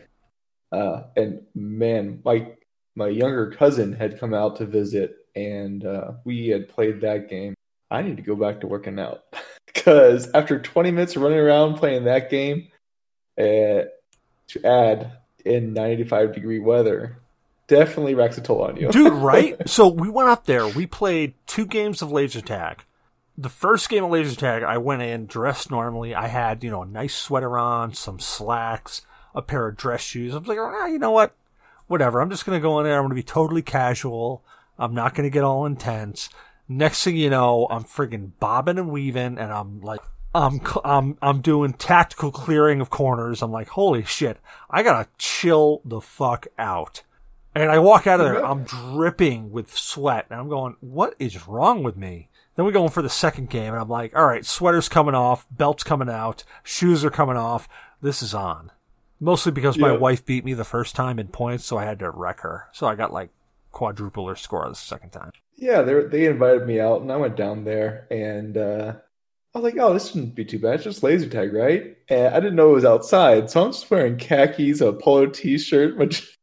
Uh 0.70 1.04
and 1.16 1.42
man, 1.54 2.20
my 2.24 2.52
my 2.94 3.08
younger 3.08 3.50
cousin 3.50 3.92
had 3.92 4.20
come 4.20 4.34
out 4.34 4.56
to 4.56 4.66
visit 4.66 5.16
and 5.34 5.84
uh 5.84 6.12
we 6.24 6.48
had 6.48 6.68
played 6.68 7.00
that 7.00 7.28
game. 7.28 7.54
I 7.90 8.02
need 8.02 8.16
to 8.16 8.22
go 8.22 8.36
back 8.36 8.60
to 8.60 8.66
working 8.66 8.98
out 8.98 9.22
because 9.74 10.30
after 10.32 10.58
20 10.58 10.90
minutes 10.92 11.16
of 11.16 11.22
running 11.22 11.38
around 11.38 11.76
playing 11.76 12.04
that 12.04 12.30
game, 12.30 12.68
uh, 13.38 13.90
to 14.46 14.64
add 14.64 15.12
in 15.44 15.74
95 15.74 16.32
degree 16.32 16.60
weather, 16.60 17.18
definitely 17.66 18.14
racks 18.14 18.38
a 18.38 18.40
toll 18.40 18.62
on 18.62 18.76
you. 18.76 18.88
Dude, 18.90 19.12
right? 19.12 19.56
so 19.68 19.88
we 19.88 20.08
went 20.08 20.28
up 20.28 20.46
there. 20.46 20.68
We 20.68 20.86
played 20.86 21.34
two 21.46 21.66
games 21.66 22.02
of 22.02 22.12
laser 22.12 22.40
tag. 22.40 22.84
The 23.36 23.48
first 23.48 23.88
game 23.88 24.04
of 24.04 24.10
laser 24.10 24.36
tag, 24.36 24.62
I 24.62 24.78
went 24.78 25.02
in 25.02 25.26
dressed 25.26 25.70
normally. 25.70 26.14
I 26.14 26.28
had, 26.28 26.62
you 26.62 26.70
know, 26.70 26.82
a 26.82 26.86
nice 26.86 27.14
sweater 27.14 27.58
on, 27.58 27.92
some 27.92 28.20
slacks, 28.20 29.02
a 29.34 29.42
pair 29.42 29.66
of 29.66 29.76
dress 29.76 30.02
shoes. 30.02 30.34
I 30.34 30.38
was 30.38 30.46
like, 30.46 30.58
ah, 30.58 30.86
you 30.86 31.00
know 31.00 31.10
what? 31.10 31.34
Whatever. 31.88 32.20
I'm 32.20 32.30
just 32.30 32.46
going 32.46 32.56
to 32.56 32.62
go 32.62 32.78
in 32.78 32.84
there. 32.84 32.96
I'm 32.96 33.02
going 33.02 33.10
to 33.10 33.16
be 33.16 33.24
totally 33.24 33.62
casual. 33.62 34.44
I'm 34.78 34.94
not 34.94 35.14
going 35.14 35.28
to 35.28 35.32
get 35.34 35.42
all 35.42 35.66
intense. 35.66 36.30
Next 36.68 37.04
thing 37.04 37.16
you 37.16 37.30
know, 37.30 37.66
I'm 37.70 37.84
friggin' 37.84 38.32
bobbing 38.40 38.78
and 38.78 38.90
weaving 38.90 39.38
and 39.38 39.52
I'm 39.52 39.80
like, 39.80 40.00
I'm, 40.34 40.60
I'm, 40.84 41.18
I'm 41.22 41.40
doing 41.42 41.74
tactical 41.74 42.32
clearing 42.32 42.80
of 42.80 42.90
corners. 42.90 43.42
I'm 43.42 43.52
like, 43.52 43.68
holy 43.68 44.04
shit. 44.04 44.38
I 44.70 44.82
gotta 44.82 45.08
chill 45.18 45.80
the 45.84 46.00
fuck 46.00 46.46
out. 46.58 47.02
And 47.54 47.70
I 47.70 47.78
walk 47.78 48.06
out 48.06 48.18
of 48.18 48.26
there, 48.26 48.44
I'm 48.44 48.64
dripping 48.64 49.52
with 49.52 49.76
sweat, 49.76 50.26
and 50.28 50.40
I'm 50.40 50.48
going, 50.48 50.74
"What 50.80 51.14
is 51.20 51.46
wrong 51.46 51.84
with 51.84 51.96
me?" 51.96 52.28
Then 52.56 52.66
we 52.66 52.72
go 52.72 52.82
in 52.82 52.90
for 52.90 53.00
the 53.02 53.08
second 53.08 53.48
game, 53.48 53.72
and 53.72 53.80
I'm 53.80 53.88
like, 53.88 54.16
"All 54.16 54.26
right, 54.26 54.44
sweater's 54.44 54.88
coming 54.88 55.14
off, 55.14 55.46
belt's 55.52 55.84
coming 55.84 56.08
out, 56.08 56.42
shoes 56.64 57.04
are 57.04 57.10
coming 57.10 57.36
off. 57.36 57.68
This 58.02 58.22
is 58.22 58.34
on." 58.34 58.72
Mostly 59.20 59.52
because 59.52 59.78
my 59.78 59.92
wife 59.92 60.26
beat 60.26 60.44
me 60.44 60.52
the 60.52 60.64
first 60.64 60.96
time 60.96 61.20
in 61.20 61.28
points, 61.28 61.64
so 61.64 61.78
I 61.78 61.84
had 61.84 62.00
to 62.00 62.10
wreck 62.10 62.40
her. 62.40 62.66
So 62.72 62.88
I 62.88 62.96
got 62.96 63.12
like 63.12 63.30
quadruple 63.70 64.26
her 64.26 64.34
score 64.34 64.68
the 64.68 64.74
second 64.74 65.10
time. 65.10 65.30
Yeah, 65.56 65.82
they 65.82 66.02
they 66.04 66.26
invited 66.26 66.66
me 66.66 66.80
out, 66.80 67.00
and 67.02 67.10
I 67.12 67.16
went 67.16 67.36
down 67.36 67.64
there, 67.64 68.06
and 68.10 68.56
uh, 68.56 68.94
I 69.54 69.58
was 69.58 69.64
like, 69.64 69.80
"Oh, 69.80 69.92
this 69.94 70.08
shouldn't 70.08 70.34
be 70.34 70.44
too 70.44 70.58
bad. 70.58 70.74
It's 70.76 70.84
just 70.84 71.02
laser 71.02 71.28
tag, 71.28 71.52
right?" 71.52 71.96
And 72.08 72.34
I 72.34 72.40
didn't 72.40 72.56
know 72.56 72.70
it 72.70 72.74
was 72.74 72.84
outside, 72.84 73.48
so 73.50 73.62
I'm 73.64 73.72
just 73.72 73.90
wearing 73.90 74.16
khakis, 74.18 74.80
a 74.80 74.92
polo 74.92 75.26
T-shirt, 75.26 75.96
which, 75.98 76.36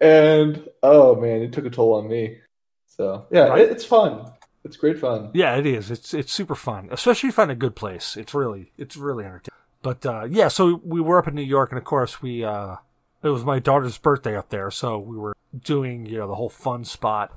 and 0.00 0.68
oh 0.82 1.14
man, 1.20 1.42
it 1.42 1.52
took 1.52 1.66
a 1.66 1.70
toll 1.70 1.94
on 1.94 2.08
me. 2.08 2.38
So 2.86 3.26
yeah, 3.30 3.48
Right. 3.48 3.62
it, 3.62 3.70
it's 3.70 3.84
fun. 3.84 4.30
It's 4.64 4.76
great 4.76 4.98
fun. 4.98 5.30
Yeah, 5.34 5.56
it 5.56 5.66
is. 5.66 5.90
It's 5.90 6.12
it's 6.14 6.32
super 6.32 6.54
fun, 6.54 6.88
especially 6.90 7.28
if 7.28 7.32
you 7.32 7.32
find 7.32 7.50
a 7.50 7.54
good 7.54 7.76
place. 7.76 8.16
It's 8.16 8.34
really 8.34 8.72
it's 8.76 8.96
really 8.96 9.24
entertaining. 9.24 9.56
But 9.82 10.04
uh, 10.04 10.26
yeah, 10.28 10.48
so 10.48 10.80
we 10.84 11.00
were 11.00 11.18
up 11.18 11.28
in 11.28 11.34
New 11.34 11.42
York, 11.42 11.70
and 11.70 11.78
of 11.78 11.84
course 11.84 12.20
we 12.20 12.44
uh, 12.44 12.76
it 13.22 13.28
was 13.28 13.44
my 13.44 13.58
daughter's 13.58 13.98
birthday 13.98 14.36
up 14.36 14.48
there, 14.48 14.70
so 14.70 14.98
we 14.98 15.16
were 15.16 15.36
doing 15.64 16.06
you 16.06 16.18
know 16.18 16.28
the 16.28 16.34
whole 16.34 16.48
fun 16.48 16.84
spot, 16.84 17.32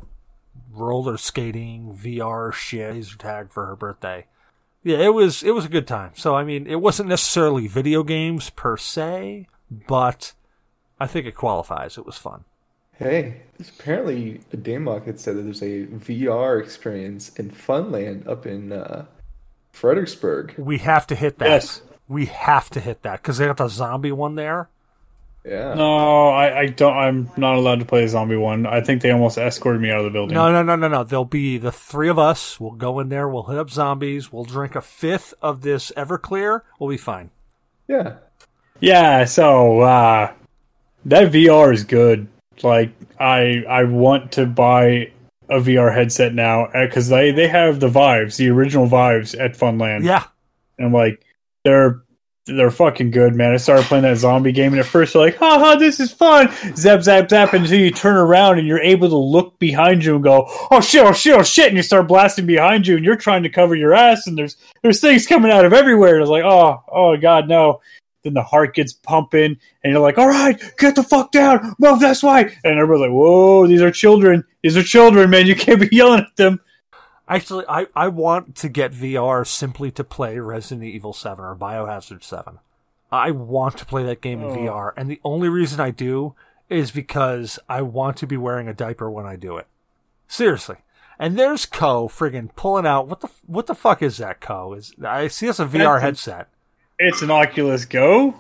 roller 0.72 1.18
skating, 1.18 1.98
VR 2.02 2.54
shit, 2.54 2.94
laser 2.94 3.18
tag 3.18 3.52
for 3.52 3.66
her 3.66 3.76
birthday. 3.76 4.26
Yeah, 4.84 4.98
it 4.98 5.14
was 5.14 5.44
it 5.44 5.52
was 5.52 5.66
a 5.66 5.70
good 5.70 5.88
time. 5.88 6.12
So 6.16 6.36
I 6.36 6.44
mean, 6.44 6.68
it 6.68 6.82
wasn't 6.82 7.10
necessarily 7.10 7.68
video 7.68 8.04
games 8.04 8.50
per 8.50 8.78
se, 8.78 9.48
but 9.72 10.34
I 11.00 11.08
think 11.08 11.26
it 11.26 11.36
qualifies. 11.36 11.98
It 11.98 12.06
was 12.06 12.18
fun. 12.18 12.46
Hey, 12.96 13.42
there's 13.58 13.70
apparently 13.70 14.42
a 14.52 14.58
Game 14.58 14.84
Market 14.84 15.20
said 15.20 15.36
that 15.36 15.42
there's 15.42 15.64
a 15.64 15.88
VR 15.88 16.62
experience 16.62 17.30
in 17.36 17.50
Funland 17.50 18.28
up 18.28 18.46
in 18.46 18.72
uh, 18.72 19.06
Fredericksburg. 19.72 20.54
We 20.58 20.78
have 20.80 21.08
to 21.08 21.16
hit 21.16 21.40
that. 21.40 21.50
Yes. 21.50 21.82
We 22.08 22.28
have 22.28 22.70
to 22.72 22.80
hit 22.80 23.02
that 23.02 23.22
because 23.22 23.38
they 23.38 23.48
got 23.48 23.58
the 23.58 23.70
zombie 23.70 24.12
one 24.12 24.36
there. 24.36 24.70
Yeah. 25.46 25.74
No, 25.74 26.30
I, 26.30 26.60
I 26.62 26.66
don't. 26.68 26.96
I'm 26.96 27.32
not 27.36 27.56
allowed 27.56 27.80
to 27.80 27.86
play 27.86 28.04
a 28.06 28.08
zombie 28.08 28.38
one. 28.38 28.66
I 28.66 28.80
think 28.82 29.02
they 29.02 29.12
almost 29.12 29.38
escorted 29.38 29.82
me 29.82 29.92
out 29.92 30.00
of 30.00 30.06
the 30.06 30.10
building. 30.12 30.36
No, 30.36 30.52
no, 30.52 30.64
no, 30.64 30.76
no, 30.78 30.88
no. 30.88 31.04
There'll 31.04 31.26
be 31.26 31.58
the 31.58 31.72
three 31.72 32.08
of 32.08 32.18
us. 32.18 32.60
We'll 32.62 32.72
go 32.72 33.00
in 33.02 33.10
there. 33.10 33.28
We'll 33.28 33.44
hit 33.44 33.58
up 33.58 33.70
zombies. 33.70 34.32
We'll 34.32 34.46
drink 34.46 34.76
a 34.76 34.82
fifth 34.82 35.34
of 35.42 35.62
this 35.62 35.92
Everclear. 35.98 36.62
We'll 36.80 36.90
be 36.90 36.98
fine. 36.98 37.30
Yeah. 37.90 38.16
Yeah, 38.80 39.26
so 39.26 39.82
uh 39.82 40.32
that 41.06 41.32
VR 41.32 41.74
is 41.74 41.84
good. 41.84 42.28
Like 42.62 42.92
I 43.20 43.64
I 43.68 43.84
want 43.84 44.32
to 44.34 44.46
buy 44.46 45.12
a 45.50 45.60
VR 45.60 45.94
headset 45.94 46.34
now 46.34 46.70
because 46.74 47.10
they 47.10 47.32
they 47.32 47.48
have 47.50 47.82
the 47.82 47.90
Vives, 47.90 48.38
the 48.38 48.50
original 48.50 48.86
Vives 48.86 49.36
at 49.36 49.58
Funland. 49.58 50.04
Yeah. 50.06 50.24
and 50.80 50.94
like 50.94 51.24
they're 51.66 52.02
they're 52.46 52.72
fucking 52.72 53.12
good, 53.12 53.36
man. 53.36 53.54
I 53.54 53.58
started 53.58 53.86
playing 53.86 54.04
that 54.04 54.18
zombie 54.18 54.52
game, 54.52 54.74
and 54.74 54.80
at 54.80 54.86
first 54.86 55.14
you're 55.14 55.24
like, 55.24 55.38
haha, 55.38 55.76
this 55.76 56.00
is 56.00 56.12
fun. 56.12 56.52
Zap, 56.76 57.02
zap, 57.02 57.30
zap, 57.30 57.54
until 57.54 57.80
you 57.80 57.90
turn 57.90 58.18
around 58.18 58.60
and 58.60 58.68
you're 58.68 58.82
able 58.82 59.08
to 59.08 59.16
look 59.16 59.58
behind 59.60 60.04
you 60.04 60.16
and 60.16 60.24
go, 60.24 60.46
oh 60.70 60.82
shit, 60.82 61.06
oh 61.06 61.14
shit, 61.14 61.36
oh 61.36 61.44
shit, 61.44 61.68
and 61.68 61.78
you 61.78 61.84
start 61.84 62.08
blasting 62.08 62.46
behind 62.46 62.86
you, 62.86 62.98
and 62.98 63.06
you're 63.06 63.16
trying 63.16 63.44
to 63.44 63.50
cover 63.50 63.76
your 63.76 63.94
ass, 63.94 64.28
and 64.28 64.38
there's 64.38 64.58
there's 64.82 65.00
things 65.00 65.26
coming 65.26 65.52
out 65.52 65.66
of 65.66 65.72
everywhere. 65.72 66.20
It's 66.20 66.30
like, 66.30 66.44
oh, 66.44 66.84
oh 66.92 67.16
god, 67.18 67.48
no. 67.48 67.82
Then 68.24 68.34
the 68.34 68.44
heart 68.44 68.74
gets 68.74 68.94
pumping, 68.94 69.58
and 69.84 69.92
you're 69.92 70.00
like, 70.00 70.18
all 70.18 70.28
right, 70.28 70.62
get 70.78 70.96
the 70.96 71.04
fuck 71.04 71.32
down, 71.32 71.76
move 71.80 72.00
this 72.00 72.24
way. 72.24 72.56
And 72.64 72.80
everybody's 72.80 73.10
like, 73.10 73.12
whoa, 73.12 73.68
these 73.68 73.82
are 73.82 73.92
children. 73.92 74.46
These 74.62 74.78
are 74.78 74.84
children, 74.84 75.30
man. 75.30 75.46
You 75.46 75.56
can't 75.56 75.80
be 75.80 75.90
yelling 75.92 76.22
at 76.22 76.36
them. 76.38 76.62
Actually, 77.28 77.66
I, 77.70 77.88
I 77.96 78.10
want 78.10 78.56
to 78.58 78.70
get 78.70 78.92
VR 78.92 79.48
simply 79.48 79.92
to 79.92 80.04
play 80.04 80.38
Resident 80.40 80.84
Evil 80.86 81.14
7 81.14 81.44
or 81.44 81.56
Biohazard 81.56 82.24
7. 82.24 82.60
I 83.12 83.32
want 83.32 83.78
to 83.78 83.86
play 83.86 84.04
that 84.04 84.22
game 84.22 84.42
in 84.42 84.50
Oh. 84.50 84.56
VR. 84.58 84.92
And 84.98 85.10
the 85.10 85.22
only 85.24 85.48
reason 85.48 85.80
I 85.80 85.92
do 85.92 86.36
is 86.70 86.92
because 86.92 87.60
I 87.70 87.82
want 87.82 88.18
to 88.18 88.28
be 88.28 88.38
wearing 88.38 88.68
a 88.68 88.74
diaper 88.74 89.10
when 89.10 89.26
I 89.26 89.36
do 89.36 89.58
it. 89.58 89.68
Seriously. 90.28 90.78
And 91.20 91.38
there's 91.38 91.66
Koh 91.66 92.08
friggin' 92.08 92.56
pulling 92.56 92.88
out 92.88 93.08
what 93.08 93.22
the 93.22 93.30
what 93.46 93.68
the 93.68 93.76
fuck 93.76 94.02
is 94.02 94.18
that 94.18 94.42
Koh? 94.42 94.74
Is 94.74 94.94
I 95.06 95.28
see 95.28 95.48
us 95.48 95.60
a 95.60 95.66
VR 95.66 95.70
That's 95.72 96.28
a- 96.28 96.32
headset. 96.34 96.50
It's 97.00 97.22
an 97.22 97.30
Oculus 97.32 97.86
Go. 97.86 98.34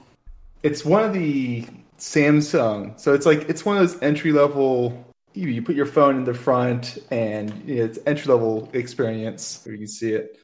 It's 0.63 0.83
one 0.83 1.03
of 1.03 1.13
the 1.13 1.65
Samsung. 1.99 2.99
So 2.99 3.13
it's 3.13 3.25
like 3.25 3.47
it's 3.49 3.63
one 3.63 3.77
of 3.77 3.87
those 3.87 4.01
entry 4.01 4.31
level. 4.31 5.05
You, 5.33 5.49
you 5.49 5.61
put 5.61 5.75
your 5.75 5.85
phone 5.85 6.17
in 6.17 6.23
the 6.23 6.33
front, 6.33 6.99
and 7.11 7.51
you 7.65 7.75
know, 7.75 7.85
it's 7.85 7.99
entry 8.05 8.31
level 8.31 8.69
experience 8.73 9.61
where 9.63 9.73
you 9.73 9.79
can 9.79 9.87
see 9.87 10.13
it. 10.13 10.39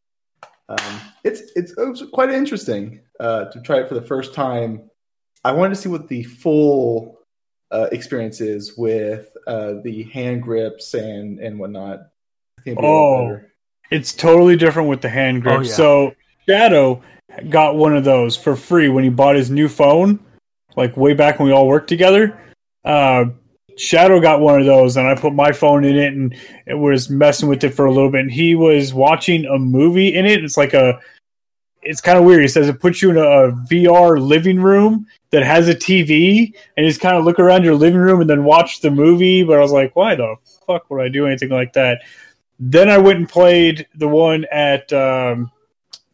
Um, 0.67 1.01
it's 1.23 1.41
it's 1.55 1.71
it 1.71 1.89
was 1.89 2.03
quite 2.13 2.29
interesting 2.29 3.01
uh, 3.19 3.45
to 3.45 3.61
try 3.61 3.79
it 3.79 3.87
for 3.87 3.95
the 3.95 4.01
first 4.01 4.33
time. 4.33 4.89
I 5.43 5.51
wanted 5.51 5.75
to 5.75 5.81
see 5.81 5.89
what 5.89 6.07
the 6.07 6.23
full 6.23 7.19
uh, 7.71 7.87
experience 7.91 8.41
is 8.41 8.77
with 8.77 9.29
uh, 9.47 9.75
the 9.83 10.03
hand 10.03 10.43
grips 10.43 10.93
and 10.93 11.39
and 11.39 11.59
whatnot. 11.59 11.99
I 12.57 12.61
think 12.61 12.77
it'd 12.77 12.81
be 12.81 12.85
a 12.85 12.89
lot 12.89 13.31
Oh. 13.31 13.41
It's 13.91 14.13
totally 14.13 14.55
different 14.55 14.89
with 14.89 15.01
the 15.01 15.09
hand 15.09 15.41
grip. 15.41 15.59
Oh, 15.59 15.61
yeah. 15.61 15.73
So 15.73 16.15
Shadow 16.47 17.01
got 17.49 17.75
one 17.75 17.95
of 17.95 18.03
those 18.03 18.35
for 18.35 18.55
free 18.55 18.89
when 18.89 19.03
he 19.03 19.09
bought 19.09 19.35
his 19.35 19.49
new 19.49 19.67
phone, 19.67 20.19
like 20.75 20.95
way 20.95 21.13
back 21.13 21.39
when 21.39 21.47
we 21.47 21.53
all 21.53 21.67
worked 21.67 21.89
together. 21.89 22.39
Uh, 22.85 23.25
Shadow 23.79 24.19
got 24.19 24.41
one 24.41 24.59
of 24.59 24.65
those, 24.65 24.97
and 24.97 25.07
I 25.07 25.15
put 25.15 25.33
my 25.33 25.53
phone 25.53 25.85
in 25.85 25.95
it 25.95 26.13
and 26.13 26.35
it 26.65 26.73
was 26.73 27.09
messing 27.09 27.47
with 27.47 27.63
it 27.63 27.73
for 27.73 27.85
a 27.85 27.91
little 27.91 28.11
bit. 28.11 28.21
And 28.21 28.31
he 28.31 28.53
was 28.53 28.93
watching 28.93 29.45
a 29.45 29.57
movie 29.57 30.13
in 30.13 30.25
it. 30.25 30.43
It's 30.43 30.57
like 30.57 30.73
a, 30.73 30.99
it's 31.81 32.01
kind 32.01 32.17
of 32.17 32.25
weird. 32.25 32.41
He 32.41 32.49
says 32.49 32.67
it 32.67 32.81
puts 32.81 33.01
you 33.01 33.09
in 33.09 33.17
a 33.17 33.55
VR 33.71 34.19
living 34.19 34.59
room 34.61 35.07
that 35.31 35.43
has 35.43 35.69
a 35.69 35.75
TV, 35.75 36.53
and 36.75 36.85
just 36.85 36.99
kind 36.99 37.15
of 37.15 37.23
look 37.23 37.39
around 37.39 37.63
your 37.63 37.75
living 37.75 37.99
room 37.99 38.19
and 38.19 38.29
then 38.29 38.43
watch 38.43 38.81
the 38.81 38.91
movie. 38.91 39.43
But 39.43 39.57
I 39.57 39.61
was 39.61 39.71
like, 39.71 39.95
why 39.95 40.15
the 40.15 40.35
fuck 40.67 40.89
would 40.89 41.01
I 41.01 41.07
do 41.07 41.25
anything 41.25 41.49
like 41.49 41.71
that? 41.73 42.01
Then 42.59 42.89
I 42.89 42.97
went 42.97 43.19
and 43.19 43.29
played 43.29 43.87
the 43.95 44.09
one 44.09 44.45
at 44.51 44.91
um, 44.91 45.51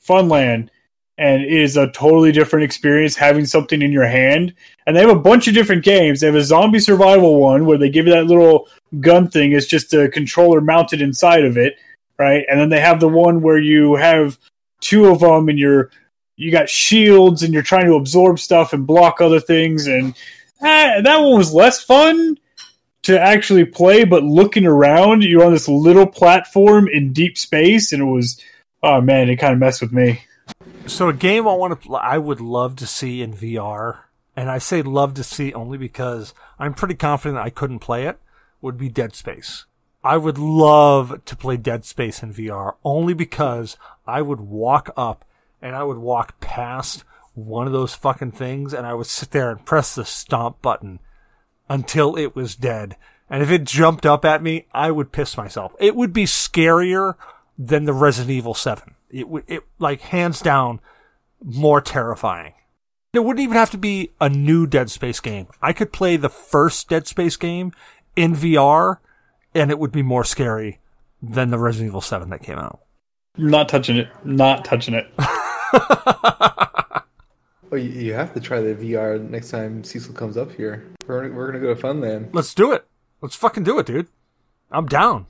Funland, 0.07 0.69
and 1.17 1.43
it 1.43 1.51
is 1.51 1.77
a 1.77 1.91
totally 1.91 2.31
different 2.31 2.65
experience 2.65 3.15
having 3.15 3.45
something 3.45 3.81
in 3.81 3.91
your 3.91 4.07
hand. 4.07 4.53
And 4.85 4.95
they 4.95 5.01
have 5.01 5.09
a 5.09 5.15
bunch 5.15 5.47
of 5.47 5.53
different 5.53 5.83
games. 5.83 6.19
They 6.19 6.27
have 6.27 6.35
a 6.35 6.43
zombie 6.43 6.79
survival 6.79 7.39
one 7.39 7.65
where 7.65 7.77
they 7.77 7.89
give 7.89 8.05
you 8.05 8.13
that 8.13 8.27
little 8.27 8.67
gun 8.99 9.29
thing. 9.29 9.53
It's 9.53 9.65
just 9.65 9.93
a 9.93 10.09
controller 10.09 10.59
mounted 10.61 11.01
inside 11.01 11.45
of 11.45 11.57
it, 11.57 11.77
right? 12.19 12.43
And 12.49 12.59
then 12.59 12.69
they 12.69 12.81
have 12.81 12.99
the 12.99 13.07
one 13.07 13.41
where 13.41 13.57
you 13.57 13.95
have 13.95 14.37
two 14.81 15.07
of 15.07 15.19
them, 15.19 15.49
and 15.49 15.57
you're 15.57 15.89
you 16.35 16.51
got 16.51 16.69
shields, 16.69 17.43
and 17.43 17.53
you're 17.53 17.63
trying 17.63 17.85
to 17.85 17.95
absorb 17.95 18.39
stuff 18.39 18.73
and 18.73 18.85
block 18.85 19.21
other 19.21 19.39
things. 19.39 19.87
And 19.87 20.13
that 20.59 21.17
one 21.17 21.37
was 21.37 21.53
less 21.53 21.81
fun 21.81 22.37
to 23.03 23.19
actually 23.19 23.63
play, 23.65 24.03
but 24.03 24.23
looking 24.23 24.65
around, 24.65 25.23
you're 25.23 25.45
on 25.45 25.53
this 25.53 25.67
little 25.67 26.07
platform 26.07 26.87
in 26.87 27.13
deep 27.13 27.37
space, 27.37 27.93
and 27.93 28.01
it 28.01 28.05
was, 28.05 28.41
oh 28.83 28.99
man, 28.99 29.29
it 29.29 29.37
kind 29.37 29.53
of 29.53 29.59
messed 29.59 29.81
with 29.81 29.93
me. 29.93 30.19
So 30.87 31.09
a 31.09 31.13
game 31.13 31.47
I 31.47 31.53
want 31.53 31.81
to, 31.81 31.95
I 31.95 32.17
would 32.17 32.39
love 32.39 32.75
to 32.77 32.87
see 32.87 33.21
in 33.21 33.33
VR, 33.33 34.01
and 34.35 34.49
I 34.49 34.59
say 34.59 34.81
love 34.81 35.13
to 35.15 35.23
see 35.23 35.51
only 35.53 35.77
because 35.77 36.33
I'm 36.59 36.73
pretty 36.73 36.93
confident 36.93 37.39
I 37.39 37.49
couldn't 37.49 37.79
play 37.79 38.05
it. 38.05 38.19
Would 38.61 38.77
be 38.77 38.89
Dead 38.89 39.15
Space. 39.15 39.65
I 40.03 40.17
would 40.17 40.37
love 40.37 41.25
to 41.25 41.35
play 41.35 41.57
Dead 41.57 41.83
Space 41.85 42.21
in 42.21 42.33
VR 42.33 42.75
only 42.83 43.13
because 43.13 43.77
I 44.07 44.21
would 44.21 44.39
walk 44.39 44.91
up 44.95 45.25
and 45.61 45.75
I 45.75 45.83
would 45.83 45.97
walk 45.97 46.39
past 46.39 47.03
one 47.33 47.67
of 47.67 47.73
those 47.73 47.95
fucking 47.95 48.31
things 48.31 48.73
and 48.73 48.85
I 48.87 48.93
would 48.93 49.07
sit 49.07 49.31
there 49.31 49.49
and 49.49 49.65
press 49.65 49.95
the 49.95 50.05
stomp 50.05 50.61
button 50.61 50.99
until 51.67 52.15
it 52.15 52.35
was 52.35 52.55
dead. 52.55 52.95
And 53.29 53.43
if 53.43 53.51
it 53.51 53.63
jumped 53.63 54.05
up 54.05 54.23
at 54.23 54.43
me, 54.43 54.67
I 54.71 54.91
would 54.91 55.11
piss 55.11 55.35
myself. 55.35 55.75
It 55.79 55.95
would 55.95 56.13
be 56.13 56.25
scarier 56.25 57.15
than 57.57 57.85
the 57.85 57.93
Resident 57.93 58.31
Evil 58.31 58.53
7. 58.53 58.94
It 59.09 59.29
would, 59.29 59.43
it, 59.47 59.63
like, 59.79 60.01
hands 60.01 60.41
down, 60.41 60.79
more 61.43 61.81
terrifying. 61.81 62.53
It 63.13 63.23
wouldn't 63.23 63.43
even 63.43 63.55
have 63.55 63.71
to 63.71 63.77
be 63.77 64.11
a 64.19 64.27
new 64.27 64.67
Dead 64.67 64.89
Space 64.89 65.19
game. 65.19 65.47
I 65.61 65.71
could 65.73 65.93
play 65.93 66.17
the 66.17 66.29
first 66.29 66.89
Dead 66.89 67.07
Space 67.07 67.37
game 67.37 67.71
in 68.15 68.33
VR, 68.33 68.97
and 69.53 69.71
it 69.71 69.79
would 69.79 69.91
be 69.91 70.03
more 70.03 70.23
scary 70.23 70.79
than 71.21 71.49
the 71.49 71.57
Resident 71.57 71.89
Evil 71.89 72.01
7 72.01 72.29
that 72.29 72.43
came 72.43 72.57
out. 72.57 72.81
Not 73.37 73.69
touching 73.69 73.97
it. 73.97 74.09
Not 74.23 74.65
touching 74.65 74.93
it. 74.95 75.07
Oh, 77.71 77.77
you, 77.77 77.89
you 77.89 78.13
have 78.13 78.33
to 78.35 78.39
try 78.39 78.61
the 78.61 78.73
VR 78.75 79.19
next 79.29 79.49
time 79.49 79.83
Cecil 79.83 80.13
comes 80.13 80.37
up 80.37 80.49
here. 80.51 80.85
We're 81.07 81.29
we're 81.33 81.47
gonna 81.47 81.59
go 81.59 81.73
to 81.73 81.81
Funland. 81.81 82.29
Let's 82.31 82.53
do 82.53 82.71
it. 82.71 82.85
Let's 83.21 83.35
fucking 83.35 83.63
do 83.63 83.79
it, 83.79 83.85
dude. 83.85 84.07
I'm 84.71 84.85
down. 84.85 85.25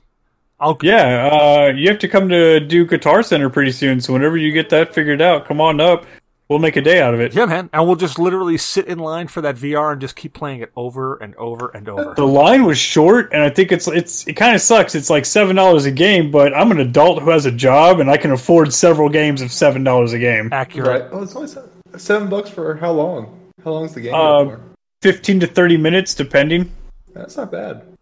I'll, 0.58 0.78
Yeah, 0.82 1.28
uh, 1.32 1.72
you 1.74 1.88
have 1.88 1.98
to 2.00 2.08
come 2.08 2.28
to 2.28 2.60
do 2.60 2.86
Guitar 2.86 3.22
Center 3.22 3.50
pretty 3.50 3.72
soon. 3.72 4.00
So 4.00 4.12
whenever 4.12 4.36
you 4.36 4.52
get 4.52 4.70
that 4.70 4.94
figured 4.94 5.20
out, 5.20 5.46
come 5.46 5.60
on 5.60 5.80
up. 5.80 6.06
We'll 6.48 6.60
make 6.60 6.76
a 6.76 6.80
day 6.80 7.00
out 7.00 7.12
of 7.12 7.18
it. 7.18 7.34
Yeah, 7.34 7.46
man. 7.46 7.68
And 7.72 7.86
we'll 7.86 7.96
just 7.96 8.20
literally 8.20 8.56
sit 8.56 8.86
in 8.86 9.00
line 9.00 9.26
for 9.26 9.40
that 9.40 9.56
VR 9.56 9.92
and 9.92 10.00
just 10.00 10.14
keep 10.14 10.32
playing 10.32 10.60
it 10.60 10.70
over 10.76 11.16
and 11.16 11.34
over 11.34 11.70
and 11.70 11.88
over. 11.88 12.14
The 12.14 12.26
line 12.26 12.64
was 12.64 12.78
short, 12.78 13.32
and 13.32 13.42
I 13.42 13.50
think 13.50 13.72
it's 13.72 13.88
it's 13.88 14.28
it 14.28 14.34
kind 14.34 14.54
of 14.54 14.60
sucks. 14.60 14.94
It's 14.94 15.10
like 15.10 15.24
seven 15.24 15.56
dollars 15.56 15.86
a 15.86 15.90
game, 15.90 16.30
but 16.30 16.54
I'm 16.54 16.70
an 16.70 16.78
adult 16.78 17.20
who 17.20 17.30
has 17.30 17.46
a 17.46 17.50
job, 17.50 17.98
and 17.98 18.08
I 18.08 18.16
can 18.16 18.30
afford 18.30 18.72
several 18.72 19.08
games 19.08 19.42
of 19.42 19.50
seven 19.50 19.82
dollars 19.82 20.12
a 20.12 20.20
game. 20.20 20.50
Accurate. 20.52 21.02
Right. 21.02 21.10
Oh, 21.12 21.24
it's 21.24 21.34
only 21.34 21.48
seven, 21.48 21.68
seven 21.96 22.28
bucks 22.28 22.48
for 22.48 22.76
how 22.76 22.92
long? 22.92 23.50
How 23.64 23.72
long's 23.72 23.94
the 23.94 24.02
game? 24.02 24.14
Uh, 24.14 24.44
for? 24.44 24.60
Fifteen 25.02 25.40
to 25.40 25.48
thirty 25.48 25.76
minutes, 25.76 26.14
depending. 26.14 26.70
That's 27.12 27.36
not 27.36 27.50
bad. 27.50 27.95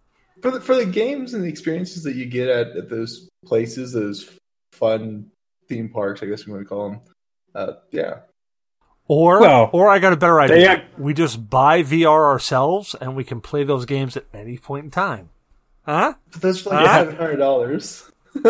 For 0.45 0.51
the 0.51 0.61
for 0.61 0.75
the 0.77 0.85
games 0.85 1.33
and 1.33 1.43
the 1.43 1.49
experiences 1.49 2.03
that 2.03 2.17
you 2.17 2.27
get 2.27 2.49
at, 2.51 2.77
at 2.77 2.91
those 2.91 3.31
places, 3.47 3.93
those 3.95 4.29
fun 4.73 5.31
theme 5.71 5.89
parks, 5.89 6.23
I 6.23 6.27
guess 6.27 6.45
we 6.47 6.53
want 6.53 6.65
to 6.65 6.69
call 6.69 6.91
them. 6.91 7.01
Uh, 7.55 7.73
yeah. 7.91 8.17
Or, 9.09 9.41
Well, 9.41 9.71
or 9.73 9.89
I 9.89 9.99
got 10.01 10.13
a 10.13 10.17
better 10.17 10.39
idea. 10.43 10.57
they 10.57 10.67
act- 10.67 10.99
we 10.99 11.15
just 11.15 11.49
buy 11.49 11.83
VR 11.83 12.25
ourselves 12.27 12.95
and 13.01 13.17
we 13.17 13.25
can 13.25 13.41
play 13.41 13.65
those 13.65 13.87
games 13.87 14.19
at 14.19 14.27
any 14.35 14.59
point 14.59 14.85
in 14.85 14.91
time. 14.91 15.31
Huh? 15.87 16.13
But 16.33 16.43
those 16.43 16.67
are 16.67 16.71
like 16.75 16.87
Huh? 16.89 16.99
seven 17.05 17.17
hundred 17.17 17.37
dollars. 17.37 18.11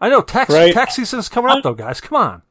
I 0.00 0.08
know 0.08 0.20
tax 0.20 0.52
Right. 0.52 0.74
tax 0.74 0.96
season's 0.96 1.28
coming 1.28 1.52
up 1.52 1.62
though, 1.62 1.74
guys. 1.74 2.00
Come 2.00 2.16
on, 2.16 2.42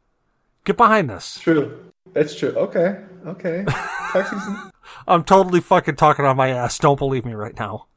get 0.64 0.78
behind 0.78 1.09
this. 1.09 1.38
true. 1.39 1.91
That's 2.14 2.34
true. 2.36 2.51
Okay. 2.51 3.01
Okay. 3.26 3.66
Tax 4.11 4.30
season. 4.30 4.72
I'm 5.07 5.24
totally 5.26 5.59
fucking 5.61 5.95
talking 5.95 6.24
on 6.26 6.38
my 6.38 6.49
ass. 6.49 6.78
Don't 6.78 6.99
believe 6.99 7.26
me 7.26 7.34
right 7.34 7.57
now. 7.59 7.88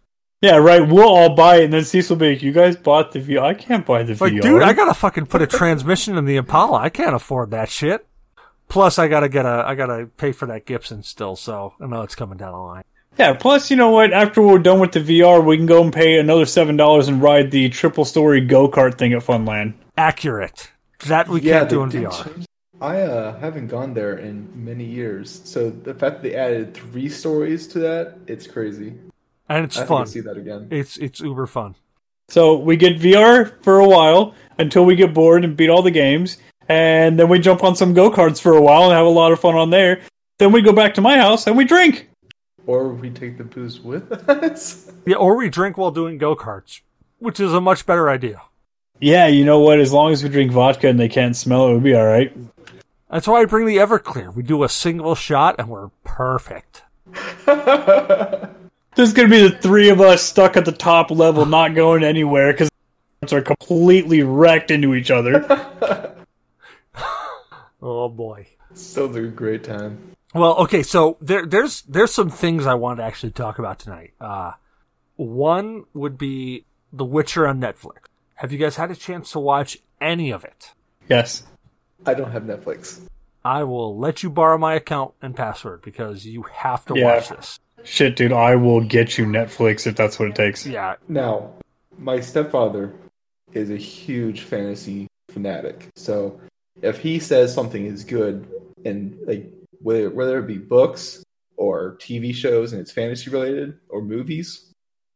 Yeah, 0.47 0.57
right. 0.59 0.86
We'll 0.86 1.09
all 1.09 1.34
buy 1.34 1.57
it, 1.57 1.64
and 1.64 1.72
then 1.72 1.84
Cecil 1.84 2.14
will 2.14 2.20
be 2.20 2.34
like, 2.34 2.42
"You 2.42 2.53
guys 2.53 2.76
bought 2.76 3.11
the 3.11 3.18
VR. 3.20 3.42
I 3.42 3.55
can't 3.55 3.84
buy 3.84 4.05
the 4.05 4.12
Like, 4.14 4.32
VR." 4.32 4.40
dude, 4.42 4.62
I 4.62 4.72
gotta 4.74 4.94
fucking 4.94 5.26
put 5.26 5.42
a 5.42 5.47
transmission 5.47 6.16
in 6.16 6.24
the 6.24 6.36
Impala. 6.36 6.78
I 6.78 6.88
can't 6.88 7.14
afford 7.16 7.51
that 7.51 7.68
shit. 7.68 8.07
Plus, 8.68 8.99
I 8.99 9.09
gotta 9.09 9.28
get 9.28 9.44
a, 9.44 9.64
I 9.66 9.74
gotta 9.74 10.09
pay 10.16 10.30
for 10.32 10.47
that 10.47 10.64
Gibson 10.66 11.03
still. 11.03 11.34
So 11.34 11.74
I 11.80 11.86
know 11.86 12.03
it's 12.03 12.14
coming 12.14 12.38
down 12.38 12.53
the 12.53 12.59
line. 12.59 12.84
Yeah. 13.18 13.32
Plus, 13.32 13.70
you 13.70 13.76
know 13.76 13.90
what? 13.90 14.12
After 14.12 14.40
we're 14.42 14.59
done 14.59 14.78
with 14.78 14.92
the 14.92 15.01
VR, 15.01 15.44
we 15.44 15.57
can 15.57 15.66
go 15.66 15.82
and 15.82 15.92
pay 15.92 16.18
another 16.18 16.47
seven 16.47 16.76
dollars 16.76 17.09
and 17.09 17.20
ride 17.20 17.51
the 17.51 17.68
triple 17.70 18.05
story 18.05 18.40
go 18.40 18.68
kart 18.68 18.99
thing 18.99 19.12
at 19.14 19.22
Funland. 19.22 19.74
Accurate. 19.97 20.70
That 21.07 21.26
we 21.28 21.40
yeah, 21.40 21.59
can't 21.61 21.70
do 21.70 21.82
in 21.82 21.90
VR. 21.90 22.24
change- 22.24 22.47
I 22.80 23.01
uh, 23.01 23.38
haven't 23.38 23.68
gone 23.68 23.94
there 23.94 24.18
in 24.18 24.49
many 24.55 24.84
years, 24.84 25.40
so 25.44 25.70
the 25.70 25.94
fact 25.94 26.16
that 26.16 26.22
they 26.22 26.34
added 26.34 26.74
three 26.74 27.09
stories 27.09 27.66
to 27.68 27.78
that, 27.78 28.18
it's 28.26 28.47
crazy. 28.47 28.92
And 29.49 29.64
it's 29.64 29.78
I 29.78 29.86
fun. 29.86 30.01
I'll 30.01 30.07
see 30.07 30.20
that 30.20 30.36
again. 30.36 30.68
It's 30.70 30.97
it's 30.97 31.20
uber 31.20 31.47
fun. 31.47 31.74
So 32.28 32.57
we 32.57 32.76
get 32.76 32.99
VR 32.99 33.62
for 33.62 33.78
a 33.78 33.88
while 33.88 34.34
until 34.59 34.84
we 34.84 34.97
get 34.97 35.14
bored 35.14 35.44
and 35.44 35.57
beat 35.57 35.70
all 35.70 35.82
the 35.82 35.90
games, 35.90 36.38
and 36.68 37.18
then 37.18 37.28
we 37.28 37.38
jump 37.38 37.62
on 37.62 37.76
some 37.76 37.94
go 37.94 38.11
karts 38.11 38.40
for 38.40 38.57
a 38.57 38.61
while 38.61 38.84
and 38.84 38.92
have 38.92 39.07
a 39.07 39.11
lot 39.11 39.32
of 39.32 39.38
fun 39.40 39.55
on 39.55 39.70
there. 39.70 40.01
Then 40.38 40.53
we 40.53 40.61
go 40.62 40.72
back 40.72 40.94
to 40.94 41.01
my 41.01 41.16
house 41.16 41.47
and 41.47 41.57
we 41.57 41.64
drink. 41.64 42.11
Or 42.66 42.88
we 42.88 43.11
take 43.11 43.38
the 43.38 43.44
booze 43.44 43.80
with 43.80 44.11
us. 44.28 44.92
Yeah, 45.07 45.16
or 45.16 45.36
we 45.36 45.49
drink 45.49 45.78
while 45.78 45.92
doing 45.92 46.18
go 46.18 46.34
karts, 46.34 46.80
which 47.18 47.38
is 47.38 47.55
a 47.55 47.61
much 47.61 47.86
better 47.86 48.11
idea. 48.11 48.42
Yeah, 48.99 49.28
you 49.28 49.44
know 49.44 49.61
what? 49.61 49.78
As 49.78 49.92
long 49.92 50.12
as 50.12 50.22
we 50.22 50.28
drink 50.28 50.51
vodka 50.51 50.88
and 50.88 50.99
they 50.99 51.09
can't 51.09 51.36
smell 51.36 51.68
it, 51.68 51.72
we'll 51.72 51.80
be 51.80 51.94
all 51.94 52.07
right. 52.07 52.36
That's 53.11 53.28
why 53.28 53.42
I 53.42 53.44
bring 53.44 53.66
the 53.66 53.76
Everclear. 53.76 54.34
We 54.34 54.42
do 54.42 54.64
a 54.64 54.68
single 54.68 55.14
shot 55.14 55.57
and 55.59 55.68
we're 55.68 55.90
perfect. 56.03 56.82
There's 58.97 59.12
gonna 59.12 59.28
be 59.28 59.42
the 59.49 59.51
three 59.59 59.90
of 59.90 60.01
us 60.01 60.22
stuck 60.22 60.57
at 60.57 60.64
the 60.64 60.72
top 60.72 61.11
level, 61.11 61.47
not 61.47 61.74
going 61.74 62.03
anywhere 62.03 62.53
because 62.53 62.70
are 63.32 63.42
completely 63.42 64.22
wrecked 64.22 64.70
into 64.70 64.94
each 64.94 65.11
other. 65.11 66.14
Oh 67.82 68.09
boy. 68.09 68.47
Sounds 68.74 69.14
like 69.14 69.24
a 69.24 69.28
great 69.28 69.62
time. 69.62 70.16
Well, 70.34 70.57
okay, 70.57 70.82
so 70.82 71.18
there, 71.20 71.47
there's 71.47 71.82
there's 71.82 72.12
some 72.12 72.30
things 72.30 72.66
I 72.66 72.74
wanted 72.74 72.97
to 72.97 73.03
actually 73.05 73.32
talk 73.32 73.59
about 73.59 73.78
tonight. 73.78 74.12
Uh, 74.20 74.53
one 75.16 75.84
would 75.94 76.18
be 76.18 76.64
The 76.92 77.05
Witcher 77.05 77.47
on 77.47 77.61
Netflix. 77.61 77.99
Have 78.36 78.51
you 78.51 78.59
guys 78.59 78.76
had 78.76 78.90
a 78.90 78.97
chance 78.97 79.30
to 79.32 79.38
watch 79.40 79.78
any 80.01 80.30
of 80.30 80.42
it? 80.44 80.72
yes. 81.09 81.44
I 82.05 82.14
don't 82.14 82.30
have 82.32 82.44
Netflix. 82.44 83.01
I 83.44 83.64
will 83.64 83.97
let 83.99 84.22
you 84.22 84.30
borrow 84.30 84.59
my 84.59 84.74
account 84.74 85.12
and 85.20 85.34
password 85.36 85.82
because 85.82 86.24
you 86.26 86.42
have 86.44 86.84
to 86.86 86.94
Yeah. 86.97 87.05
watch 87.05 87.28
this. 87.30 87.59
Shit, 87.85 88.16
dude, 88.16 88.33
I 88.33 88.57
will 88.57 88.81
get 88.81 89.16
you 89.16 89.27
Netflix 89.27 89.87
if 89.87 89.97
that's 89.97 90.18
what 90.18 90.29
it 90.29 90.35
takes. 90.35 90.66
Yeah, 90.66 90.97
Now, 91.09 91.53
my 91.99 92.20
stepfather 92.20 92.93
is 93.53 93.70
a 93.70 93.77
huge 93.77 94.43
fantasy 94.43 95.07
fanatic. 95.31 95.89
So 95.97 96.41
if 96.83 96.99
he 96.99 97.18
says 97.18 97.55
something 97.55 97.87
is 97.87 98.05
good, 98.05 98.49
and 98.85 99.18
like 99.27 99.51
whether 99.81 100.11
whether 100.11 100.39
it 100.39 100.47
be 100.47 100.59
books 100.59 101.22
or 101.57 101.97
TV 102.01 102.35
shows 102.35 102.72
and 102.72 102.81
it's 102.81 102.93
fantasy 102.93 103.31
related 103.31 103.79
or 103.89 104.03
movies, 104.03 104.72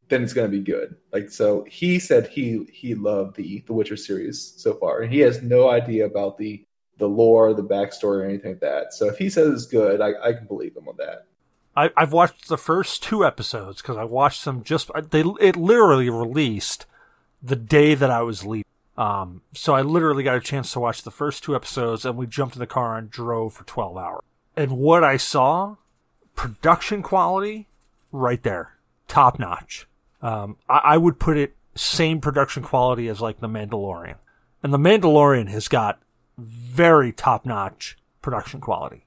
then 0.09 0.23
it's 0.23 0.33
gonna 0.33 0.47
be 0.47 0.61
good. 0.61 0.95
Like 1.11 1.29
so, 1.29 1.65
he 1.69 1.99
said 1.99 2.27
he 2.27 2.65
he 2.71 2.95
loved 2.95 3.35
the 3.35 3.63
the 3.67 3.73
Witcher 3.73 3.97
series 3.97 4.53
so 4.57 4.73
far, 4.73 5.01
and 5.01 5.11
he 5.11 5.19
has 5.19 5.41
no 5.41 5.69
idea 5.69 6.05
about 6.05 6.37
the 6.37 6.63
the 6.97 7.07
lore, 7.07 7.53
the 7.53 7.63
backstory, 7.63 8.21
or 8.21 8.25
anything 8.25 8.51
like 8.51 8.61
that. 8.61 8.93
So 8.93 9.07
if 9.07 9.17
he 9.17 9.29
says 9.29 9.49
it's 9.51 9.65
good, 9.65 10.01
I, 10.01 10.11
I 10.23 10.33
can 10.33 10.45
believe 10.45 10.75
him 10.75 10.87
on 10.87 10.95
that. 10.97 11.25
I, 11.75 11.89
I've 11.95 12.11
watched 12.11 12.47
the 12.47 12.57
first 12.57 13.01
two 13.01 13.25
episodes 13.25 13.81
because 13.81 13.97
I 13.97 14.03
watched 14.03 14.45
them 14.45 14.63
just 14.63 14.91
they 15.11 15.23
it 15.39 15.55
literally 15.55 16.09
released 16.09 16.85
the 17.41 17.55
day 17.55 17.95
that 17.95 18.11
I 18.11 18.21
was 18.21 18.45
leaving. 18.45 18.65
Um, 18.97 19.41
so 19.53 19.73
I 19.73 19.81
literally 19.81 20.23
got 20.23 20.35
a 20.35 20.41
chance 20.41 20.73
to 20.73 20.79
watch 20.79 21.03
the 21.03 21.11
first 21.11 21.43
two 21.43 21.55
episodes, 21.55 22.05
and 22.05 22.17
we 22.17 22.27
jumped 22.27 22.55
in 22.55 22.59
the 22.59 22.67
car 22.67 22.97
and 22.97 23.09
drove 23.09 23.53
for 23.53 23.63
twelve 23.63 23.97
hours. 23.97 24.21
And 24.55 24.77
what 24.77 25.03
I 25.03 25.17
saw, 25.17 25.77
production 26.35 27.01
quality, 27.01 27.67
right 28.11 28.43
there, 28.43 28.75
top 29.07 29.39
notch. 29.39 29.87
Um, 30.21 30.57
I, 30.69 30.81
I 30.83 30.97
would 30.97 31.19
put 31.19 31.37
it 31.37 31.55
same 31.73 32.19
production 32.19 32.63
quality 32.63 33.07
as 33.07 33.21
like 33.21 33.39
The 33.39 33.47
Mandalorian, 33.47 34.17
and 34.61 34.73
The 34.73 34.77
Mandalorian 34.77 35.47
has 35.47 35.69
got 35.69 36.01
very 36.37 37.13
top 37.13 37.45
notch 37.45 37.97
production 38.21 38.59
quality. 38.59 39.05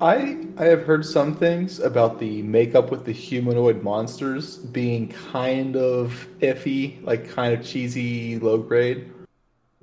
I 0.00 0.46
I 0.58 0.64
have 0.64 0.84
heard 0.84 1.04
some 1.04 1.34
things 1.34 1.78
about 1.80 2.18
the 2.18 2.42
makeup 2.42 2.90
with 2.90 3.04
the 3.04 3.12
humanoid 3.12 3.82
monsters 3.82 4.56
being 4.56 5.08
kind 5.08 5.76
of 5.76 6.26
iffy, 6.40 7.02
like 7.04 7.28
kind 7.28 7.54
of 7.54 7.64
cheesy, 7.64 8.38
low 8.38 8.58
grade. 8.58 9.10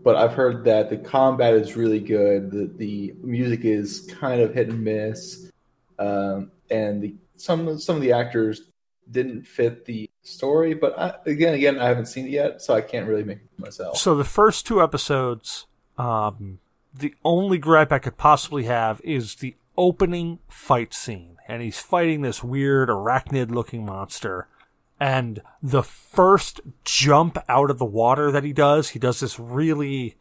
But 0.04 0.16
I've 0.16 0.34
heard 0.34 0.66
that 0.66 0.90
the 0.90 0.98
combat 0.98 1.54
is 1.54 1.76
really 1.76 2.00
good. 2.00 2.52
The 2.52 2.72
the 2.76 3.14
music 3.22 3.64
is 3.64 4.12
kind 4.20 4.42
of 4.42 4.54
hit 4.54 4.70
and 4.70 4.84
miss, 4.84 5.52
um, 6.00 6.52
and 6.70 7.02
the, 7.02 7.16
some 7.36 7.80
some 7.80 7.96
of 7.96 8.02
the 8.02 8.12
actors 8.12 8.64
didn't 9.10 9.44
fit 9.46 9.86
the 9.86 10.10
story. 10.24 10.74
But 10.74 10.98
I, 11.00 11.16
again, 11.26 11.54
again, 11.54 11.80
I 11.80 11.88
haven't 11.88 12.08
seen 12.08 12.26
it 12.26 12.32
yet, 12.32 12.62
so 12.62 12.74
I 12.74 12.82
can't 12.82 13.08
really 13.08 13.24
make 13.24 13.38
it 13.40 13.60
myself. 13.60 13.98
So 13.98 14.16
the 14.16 14.24
first 14.24 14.66
two 14.66 14.82
episodes, 14.82 15.68
um, 15.98 16.60
the 16.94 17.14
only 17.24 17.58
gripe 17.58 17.92
I 17.92 18.00
could 18.00 18.18
possibly 18.18 18.64
have 18.64 19.02
is 19.04 19.36
the 19.36 19.56
opening 19.78 20.40
fight 20.48 20.94
scene, 20.94 21.38
and 21.48 21.62
he's 21.62 21.80
fighting 21.80 22.22
this 22.22 22.44
weird 22.44 22.90
arachnid-looking 22.90 23.86
monster. 23.86 24.48
And 25.00 25.42
the 25.64 25.84
first 25.84 26.62
jump 26.84 27.38
out 27.50 27.72
of 27.72 27.80
the 27.80 27.86
water 27.86 28.32
that 28.32 28.44
he 28.44 28.54
does, 28.54 28.90
he 28.90 29.00
does 29.00 29.20
this 29.20 29.40
really, 29.40 30.16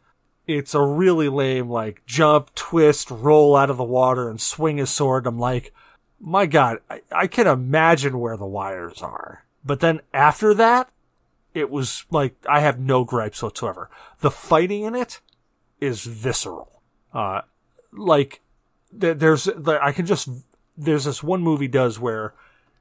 it's 0.47 0.73
a 0.73 0.81
really 0.81 1.29
lame, 1.29 1.69
like, 1.69 2.01
jump, 2.05 2.55
twist, 2.55 3.11
roll 3.11 3.55
out 3.55 3.69
of 3.69 3.77
the 3.77 3.83
water 3.83 4.29
and 4.29 4.41
swing 4.41 4.77
his 4.77 4.89
sword. 4.89 5.27
I'm 5.27 5.37
like, 5.37 5.73
my 6.19 6.45
God, 6.45 6.79
I, 6.89 7.01
I 7.11 7.27
can 7.27 7.47
imagine 7.47 8.19
where 8.19 8.37
the 8.37 8.45
wires 8.45 9.01
are. 9.01 9.45
But 9.63 9.79
then 9.79 10.01
after 10.13 10.53
that, 10.55 10.89
it 11.53 11.69
was 11.69 12.05
like 12.09 12.35
I 12.47 12.61
have 12.61 12.79
no 12.79 13.03
gripes 13.03 13.43
whatsoever. 13.43 13.89
The 14.21 14.31
fighting 14.31 14.83
in 14.83 14.95
it 14.95 15.19
is 15.79 16.03
visceral. 16.03 16.81
Uh, 17.13 17.41
like 17.91 18.41
there's 18.91 19.47
I 19.47 19.91
can 19.91 20.05
just 20.05 20.29
there's 20.77 21.05
this 21.05 21.23
one 21.23 21.41
movie 21.41 21.67
does 21.67 21.99
where 21.99 22.33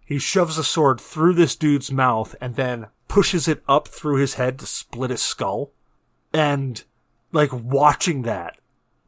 he 0.04 0.18
shoves 0.18 0.58
a 0.58 0.64
sword 0.64 1.00
through 1.00 1.34
this 1.34 1.54
dude's 1.54 1.92
mouth 1.92 2.34
and 2.40 2.56
then 2.56 2.88
pushes 3.08 3.46
it 3.48 3.62
up 3.68 3.88
through 3.88 4.16
his 4.16 4.34
head 4.34 4.58
to 4.58 4.66
split 4.66 5.10
his 5.10 5.22
skull, 5.22 5.72
and 6.32 6.84
like 7.32 7.52
watching 7.52 8.22
that 8.22 8.58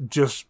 just 0.07 0.47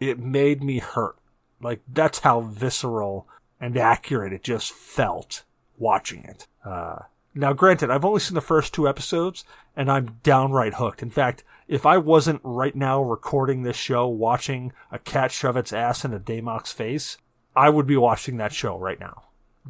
it 0.00 0.18
made 0.18 0.62
me 0.62 0.78
hurt. 0.78 1.16
Like 1.60 1.80
that's 1.88 2.20
how 2.20 2.40
visceral 2.40 3.28
and 3.60 3.76
accurate 3.76 4.32
it 4.32 4.44
just 4.44 4.72
felt 4.72 5.44
watching 5.76 6.24
it. 6.24 6.46
Uh, 6.64 7.00
now, 7.34 7.52
granted, 7.52 7.90
I've 7.90 8.04
only 8.04 8.20
seen 8.20 8.34
the 8.34 8.40
first 8.40 8.74
two 8.74 8.88
episodes, 8.88 9.44
and 9.76 9.90
I'm 9.90 10.18
downright 10.22 10.74
hooked. 10.74 11.02
In 11.02 11.10
fact, 11.10 11.44
if 11.68 11.86
I 11.86 11.98
wasn't 11.98 12.40
right 12.42 12.74
now 12.74 13.02
recording 13.02 13.62
this 13.62 13.76
show, 13.76 14.08
watching 14.08 14.72
a 14.90 14.98
cat 14.98 15.30
shove 15.30 15.56
its 15.56 15.72
ass 15.72 16.04
in 16.04 16.14
a 16.14 16.18
Damok's 16.18 16.72
face, 16.72 17.18
I 17.54 17.68
would 17.68 17.86
be 17.86 17.96
watching 17.96 18.38
that 18.38 18.52
show 18.52 18.78
right 18.78 18.98
now. 18.98 19.24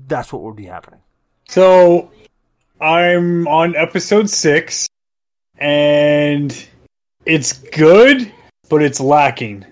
That's 0.07 0.33
what 0.33 0.43
would 0.43 0.57
be 0.57 0.67
happening. 0.67 1.01
So 1.49 2.11
I'm 2.81 3.49
on 3.49 3.75
episode 3.75 4.31
six, 4.31 4.89
and 5.57 6.55
it's 7.27 7.53
good, 7.55 8.33
but 8.69 8.83
it's 8.83 9.01
lacking. 9.01 9.67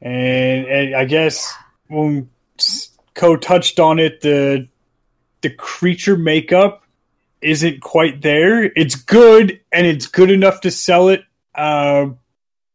and, 0.00 0.66
and 0.66 0.94
I 0.94 1.04
guess 1.04 1.52
when 1.88 2.30
Koh 3.14 3.36
touched 3.36 3.80
on 3.80 3.98
it, 3.98 4.20
the 4.20 4.68
the 5.40 5.50
creature 5.50 6.16
makeup 6.16 6.84
isn't 7.40 7.80
quite 7.80 8.22
there. 8.22 8.64
It's 8.64 8.94
good 8.94 9.60
and 9.72 9.86
it's 9.86 10.06
good 10.06 10.30
enough 10.30 10.60
to 10.60 10.70
sell 10.70 11.08
it, 11.08 11.24
uh, 11.54 12.06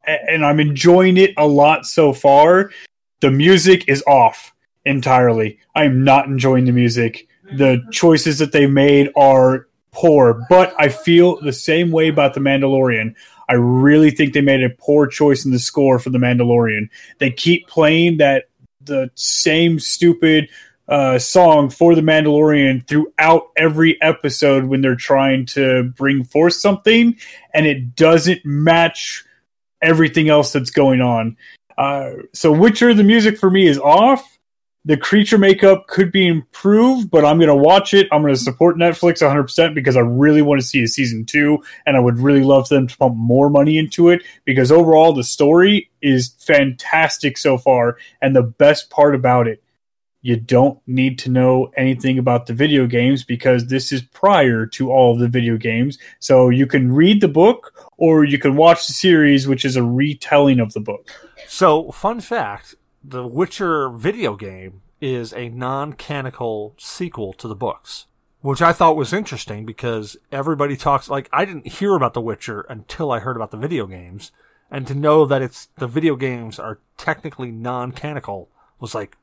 and 0.05 0.45
I'm 0.45 0.59
enjoying 0.59 1.17
it 1.17 1.33
a 1.37 1.47
lot 1.47 1.85
so 1.85 2.13
far. 2.13 2.71
The 3.19 3.31
music 3.31 3.87
is 3.87 4.03
off 4.07 4.53
entirely. 4.85 5.59
I'm 5.75 6.03
not 6.03 6.27
enjoying 6.27 6.65
the 6.65 6.71
music. 6.71 7.27
The 7.53 7.83
choices 7.91 8.39
that 8.39 8.51
they 8.51 8.67
made 8.67 9.09
are 9.15 9.67
poor, 9.91 10.45
but 10.49 10.73
I 10.77 10.89
feel 10.89 11.41
the 11.41 11.53
same 11.53 11.91
way 11.91 12.07
about 12.07 12.33
The 12.33 12.39
Mandalorian. 12.39 13.15
I 13.49 13.53
really 13.53 14.11
think 14.11 14.33
they 14.33 14.41
made 14.41 14.63
a 14.63 14.69
poor 14.69 15.07
choice 15.07 15.45
in 15.45 15.51
the 15.51 15.59
score 15.59 15.99
for 15.99 16.09
The 16.09 16.17
Mandalorian. 16.17 16.89
They 17.19 17.31
keep 17.31 17.67
playing 17.67 18.17
that 18.17 18.45
the 18.81 19.09
same 19.15 19.79
stupid 19.79 20.49
uh, 20.87 21.19
song 21.19 21.69
for 21.69 21.95
The 21.95 22.01
Mandalorian 22.01 22.87
throughout 22.87 23.49
every 23.55 24.01
episode 24.01 24.65
when 24.65 24.81
they're 24.81 24.95
trying 24.95 25.45
to 25.47 25.83
bring 25.83 26.23
forth 26.23 26.53
something, 26.53 27.17
and 27.53 27.65
it 27.65 27.95
doesn't 27.95 28.45
match 28.45 29.25
everything 29.81 30.29
else 30.29 30.53
that's 30.53 30.71
going 30.71 31.01
on. 31.01 31.37
Uh, 31.77 32.11
so 32.33 32.51
Witcher, 32.51 32.93
the 32.93 33.03
music 33.03 33.37
for 33.37 33.51
me 33.51 33.67
is 33.67 33.77
off 33.77 34.37
the 34.87 34.95
creature 34.95 35.37
makeup 35.37 35.87
could 35.87 36.13
be 36.13 36.25
improved, 36.25 37.11
but 37.11 37.25
I'm 37.25 37.39
going 37.39 37.49
to 37.49 37.55
watch 37.55 37.93
it. 37.93 38.07
I'm 38.09 38.21
going 38.21 38.33
to 38.33 38.39
support 38.39 38.77
Netflix 38.77 39.21
100% 39.21 39.75
because 39.75 39.97
I 39.97 39.99
really 39.99 40.41
want 40.41 40.61
to 40.61 40.65
see 40.65 40.81
a 40.81 40.87
season 40.87 41.25
two, 41.25 41.61
and 41.85 41.97
I 41.97 41.99
would 41.99 42.19
really 42.19 42.41
love 42.41 42.69
them 42.69 42.87
to 42.87 42.97
pump 42.97 43.17
more 43.17 43.49
money 43.49 43.77
into 43.77 44.07
it 44.07 44.23
because 44.45 44.71
overall 44.71 45.11
the 45.11 45.25
story 45.25 45.89
is 46.01 46.33
fantastic 46.39 47.37
so 47.37 47.57
far. 47.57 47.97
And 48.21 48.33
the 48.33 48.43
best 48.43 48.89
part 48.89 49.13
about 49.13 49.49
it, 49.49 49.61
you 50.21 50.35
don't 50.35 50.79
need 50.87 51.19
to 51.19 51.29
know 51.29 51.71
anything 51.77 52.17
about 52.17 52.47
the 52.47 52.53
video 52.53 52.87
games 52.87 53.23
because 53.23 53.67
this 53.67 53.91
is 53.91 54.01
prior 54.01 54.65
to 54.65 54.91
all 54.91 55.13
of 55.13 55.19
the 55.19 55.27
video 55.27 55.57
games. 55.57 55.97
So 56.19 56.49
you 56.49 56.65
can 56.65 56.91
read 56.91 57.21
the 57.21 57.27
book 57.27 57.73
or 57.97 58.23
you 58.23 58.39
can 58.39 58.55
watch 58.55 58.87
the 58.87 58.93
series, 58.93 59.47
which 59.47 59.63
is 59.63 59.75
a 59.75 59.83
retelling 59.83 60.59
of 60.59 60.73
the 60.73 60.79
book. 60.79 61.09
So, 61.47 61.91
fun 61.91 62.19
fact 62.19 62.75
the 63.03 63.25
Witcher 63.25 63.89
video 63.89 64.35
game 64.35 64.81
is 64.99 65.31
a 65.33 65.49
non-canonical 65.49 66.75
sequel 66.77 67.31
to 67.33 67.47
the 67.47 67.55
books, 67.55 68.07
which 68.41 68.61
I 68.61 68.73
thought 68.73 68.97
was 68.97 69.13
interesting 69.13 69.65
because 69.65 70.17
everybody 70.31 70.75
talks 70.75 71.09
like 71.09 71.29
I 71.31 71.45
didn't 71.45 71.67
hear 71.67 71.95
about 71.95 72.13
The 72.13 72.21
Witcher 72.21 72.61
until 72.61 73.11
I 73.11 73.19
heard 73.19 73.35
about 73.37 73.51
the 73.51 73.57
video 73.57 73.85
games, 73.85 74.31
and 74.69 74.85
to 74.87 74.95
know 74.95 75.25
that 75.25 75.41
it's 75.41 75.69
the 75.77 75.87
video 75.87 76.15
games 76.15 76.59
are 76.59 76.79
technically 76.97 77.51
non-canonical 77.51 78.49
was 78.79 78.93
like, 78.93 79.15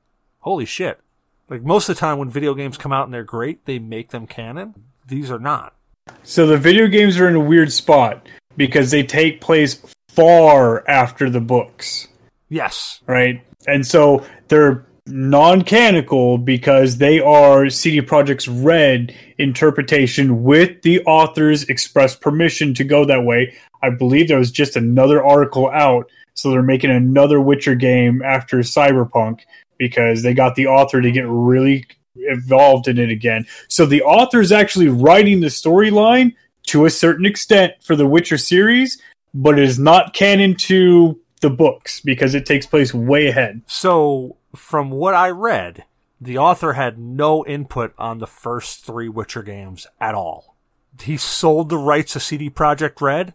holy 0.45 0.65
shit! 0.65 1.01
Like 1.49 1.63
most 1.63 1.89
of 1.89 1.97
the 1.97 2.01
time 2.01 2.19
when 2.19 2.31
video 2.31 2.55
games 2.55 2.77
come 2.77 2.93
out 2.93 3.07
and 3.07 3.13
they're 3.13 3.25
great, 3.25 3.65
they 3.65 3.79
make 3.79 4.11
them 4.11 4.27
canon. 4.27 4.75
These 5.07 5.31
are 5.31 5.39
not. 5.39 5.75
So 6.23 6.47
the 6.47 6.59
video 6.59 6.87
games 6.87 7.19
are 7.19 7.29
in 7.29 7.35
a 7.35 7.41
weird 7.41 7.73
spot 7.73 8.29
because 8.57 8.91
they 8.91 9.03
take 9.03 9.41
place 9.41 9.83
far 10.09 10.89
after 10.89 11.29
the 11.29 11.41
books. 11.41 12.09
Yes. 12.49 13.01
Right? 13.07 13.43
and 13.67 13.87
so 13.87 14.25
they're 14.49 14.85
non-canonical 15.07 16.39
because 16.39 16.99
they 16.99 17.21
are 17.21 17.69
CD 17.69 18.01
Projekt's 18.01 18.49
Red 18.49 19.15
interpretation 19.39 20.45
with 20.45 20.81
the 20.83 21.03
author's 21.05 21.65
express 21.65 22.17
permission 22.17 22.73
to 22.75 22.85
go 22.85 23.05
that 23.05 23.25
way. 23.25 23.55
I 23.83 23.91
believe 23.91 24.29
there 24.29 24.39
was 24.39 24.51
just 24.51 24.77
another 24.77 25.23
article 25.23 25.71
out, 25.71 26.11
so 26.33 26.51
they're 26.51 26.63
making 26.63 26.91
another 26.91 27.41
Witcher 27.41 27.75
game 27.75 28.23
after 28.23 28.59
Cyberpunk 28.59 29.41
because 29.85 30.23
they 30.23 30.33
got 30.33 30.55
the 30.55 30.67
author 30.67 31.03
to 31.03 31.11
get 31.11 31.27
really 31.29 31.85
involved 32.17 32.89
in 32.89 32.99
it 32.99 33.11
again. 33.11 33.47
So 33.69 33.85
the 33.85 34.03
author 34.03 34.41
is 34.41 34.51
actually 34.51 34.89
writing 34.89 35.41
the 35.41 35.49
storyline 35.49 36.35
to 36.69 36.87
a 36.87 36.91
certain 36.91 37.27
extent 37.27 37.75
for 37.83 37.95
the 37.95 38.07
Witcher 38.07 38.39
series, 38.39 38.99
but 39.35 39.59
it 39.59 39.65
is 39.65 39.79
not 39.79 40.15
canon 40.15 40.55
to 40.55 41.21
the 41.43 41.51
books 41.51 42.01
because 42.01 42.35
it 42.35 42.47
takes 42.47 42.65
place 42.65 42.95
way 42.95 43.27
ahead. 43.27 43.61
So, 43.67 44.39
from 44.57 44.91
what 44.91 45.13
I 45.13 45.29
read, 45.29 45.85
the 46.19 46.39
author 46.39 46.73
had 46.73 46.99
no 46.99 47.45
input 47.45 47.93
on 47.99 48.21
the 48.21 48.27
first 48.27 48.87
three 48.87 49.11
Witcher 49.11 49.43
games 49.43 49.87
at 50.01 50.15
all. 50.15 50.57
He 51.03 51.19
sold 51.19 51.69
the 51.69 51.77
rights 51.77 52.15
to 52.15 52.21
CD 52.21 52.49
Projekt 52.49 53.03
Red 53.03 53.35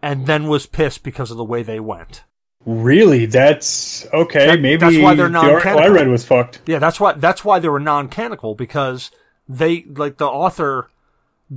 and 0.00 0.28
then 0.28 0.46
was 0.46 0.66
pissed 0.66 1.02
because 1.02 1.32
of 1.32 1.36
the 1.36 1.44
way 1.44 1.64
they 1.64 1.80
went. 1.80 2.22
Really? 2.66 3.26
That's 3.26 4.06
okay. 4.12 4.46
That, 4.46 4.60
maybe 4.60 4.76
that's 4.76 4.98
why 4.98 5.14
they're 5.14 5.28
non-canonical. 5.28 5.76
The 5.76 5.82
I 5.82 5.88
read 5.88 6.08
was 6.08 6.24
fucked. 6.24 6.60
Yeah, 6.66 6.78
that's 6.78 7.00
why 7.00 7.12
that's 7.12 7.44
why 7.44 7.58
they 7.58 7.68
were 7.68 7.80
non-canonical 7.80 8.54
because 8.54 9.10
they 9.48 9.84
like 9.84 10.18
the 10.18 10.28
author 10.28 10.90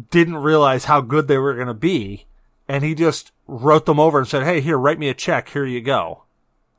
didn't 0.10 0.38
realize 0.38 0.86
how 0.86 1.02
good 1.02 1.28
they 1.28 1.38
were 1.38 1.54
going 1.54 1.68
to 1.68 1.74
be 1.74 2.26
and 2.68 2.84
he 2.84 2.96
just 2.96 3.32
wrote 3.48 3.86
them 3.86 4.00
over 4.00 4.20
and 4.20 4.28
said, 4.28 4.44
"Hey, 4.44 4.62
here, 4.62 4.78
write 4.78 5.00
me 5.00 5.10
a 5.10 5.14
check. 5.14 5.50
Here 5.50 5.66
you 5.66 5.82
go." 5.82 6.24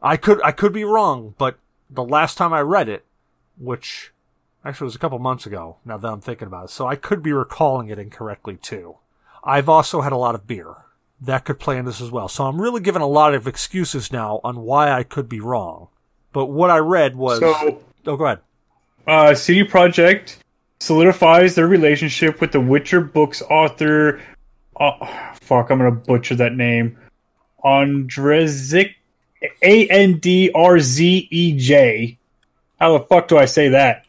I 0.03 0.17
could 0.17 0.41
I 0.43 0.53
could 0.53 0.73
be 0.73 0.85
wrong, 0.85 1.35
but 1.39 1.59
the 1.91 2.05
last 2.05 2.37
time 2.37 2.53
I 2.53 2.61
read 2.61 2.89
it, 2.89 3.05
which 3.59 4.13
actually 4.65 4.87
was 4.87 4.97
a 4.97 4.99
couple 4.99 5.19
months 5.19 5.47
ago, 5.47 5.77
now 5.85 5.97
that 5.97 6.09
I'm 6.09 6.21
thinking 6.21 6.49
about 6.49 6.67
it, 6.67 6.71
so 6.71 6.87
I 6.87 6.97
could 6.97 7.23
be 7.23 7.33
recalling 7.33 7.89
it 7.89 7.99
incorrectly 7.99 8.57
too. 8.57 8.97
I've 9.43 9.69
also 9.69 10.01
had 10.01 10.13
a 10.13 10.19
lot 10.19 10.35
of 10.35 10.47
beer. 10.47 10.75
That 11.25 11.45
could 11.45 11.59
play 11.59 11.79
in 11.79 11.85
this 11.85 12.01
as 12.01 12.11
well. 12.11 12.29
So 12.29 12.45
I'm 12.45 12.61
really 12.61 12.81
giving 12.81 13.03
a 13.03 13.07
lot 13.07 13.35
of 13.35 13.47
excuses 13.47 14.13
now 14.13 14.41
on 14.45 14.61
why 14.61 14.91
I 14.93 15.03
could 15.03 15.29
be 15.29 15.41
wrong. 15.41 15.89
But 16.33 16.47
what 16.47 16.71
I 16.71 16.79
read 16.79 17.17
was 17.17 17.41
so, 17.41 17.83
Oh 18.07 18.17
go 18.17 18.25
ahead. 18.25 18.41
Uh 19.07 19.35
CD 19.35 19.65
Projekt 19.65 20.37
solidifies 20.81 21.55
their 21.55 21.69
relationship 21.69 22.41
with 22.41 22.53
the 22.53 22.61
Witcher 22.61 23.01
books 23.01 23.43
author 23.43 24.21
uh, 24.79 25.33
fuck, 25.35 25.71
I'm 25.71 25.79
gonna 25.79 25.93
butcher 25.93 26.35
that 26.37 26.55
name. 26.55 26.99
Andrzej, 27.65 28.95
A 29.63 29.89
N 29.89 30.19
D 30.19 30.51
R 30.55 30.81
Z 30.81 31.29
E 31.31 31.57
J. 31.57 32.19
How 32.81 32.99
the 32.99 33.05
fuck 33.05 33.29
do 33.29 33.39
I 33.39 33.45
say 33.45 33.69
that? 33.69 34.05